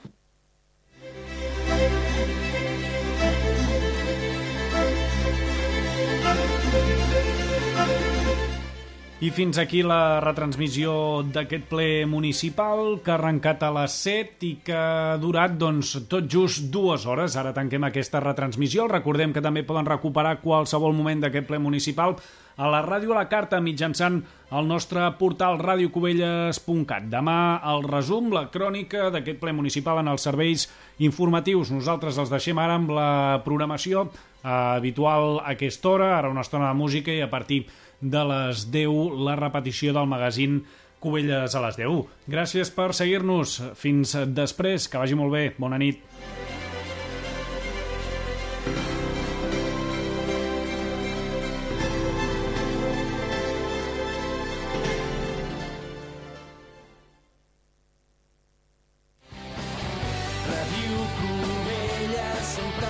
I 9.20 9.28
fins 9.36 9.58
aquí 9.60 9.82
la 9.84 10.16
retransmissió 10.24 10.92
d'aquest 11.28 11.66
ple 11.68 12.06
municipal 12.08 13.02
que 13.04 13.10
ha 13.12 13.18
arrencat 13.18 13.60
a 13.66 13.68
les 13.76 13.92
7 14.06 14.46
i 14.48 14.52
que 14.64 14.72
ha 14.72 15.18
durat 15.20 15.58
doncs, 15.60 15.90
tot 16.08 16.24
just 16.24 16.70
dues 16.72 17.04
hores. 17.04 17.36
Ara 17.36 17.52
tanquem 17.52 17.84
aquesta 17.84 18.22
retransmissió. 18.24 18.86
Recordem 18.88 19.34
que 19.36 19.42
també 19.44 19.60
poden 19.68 19.84
recuperar 19.84 20.38
qualsevol 20.40 20.96
moment 20.96 21.20
d'aquest 21.20 21.50
ple 21.50 21.60
municipal 21.60 22.16
a 22.56 22.70
la 22.72 22.80
ràdio 22.86 23.12
a 23.12 23.18
la 23.18 23.26
carta 23.28 23.60
mitjançant 23.60 24.22
el 24.56 24.66
nostre 24.68 25.04
portal 25.20 25.60
radiocubelles.cat. 25.60 27.12
Demà 27.12 27.36
el 27.74 27.84
resum, 27.84 28.32
la 28.32 28.46
crònica 28.48 29.10
d'aquest 29.12 29.36
ple 29.44 29.52
municipal 29.52 30.00
en 30.00 30.08
els 30.14 30.24
serveis 30.24 30.64
informatius. 30.96 31.74
Nosaltres 31.76 32.16
els 32.16 32.32
deixem 32.32 32.56
ara 32.56 32.80
amb 32.80 32.96
la 32.96 33.12
programació 33.44 34.08
eh, 34.08 34.48
habitual 34.48 35.42
a 35.44 35.52
aquesta 35.52 35.92
hora, 35.92 36.10
ara 36.16 36.32
una 36.32 36.40
estona 36.48 36.72
de 36.72 36.80
música 36.80 37.12
i 37.12 37.20
a 37.20 37.28
partir 37.28 37.66
de 38.00 38.22
les 38.32 38.66
10 38.72 39.18
la 39.26 39.36
repetició 39.38 39.94
del 39.96 40.08
magazín 40.10 40.62
Cubelles 41.00 41.54
a 41.56 41.62
les 41.64 41.78
10. 41.80 42.04
Gràcies 42.28 42.70
per 42.76 42.90
seguir-nos. 42.96 43.56
Fins 43.80 44.12
després. 44.36 44.88
Que 44.88 45.00
vagi 45.00 45.16
molt 45.16 45.32
bé. 45.32 45.46
Bona 45.56 45.80
nit. 45.80 46.04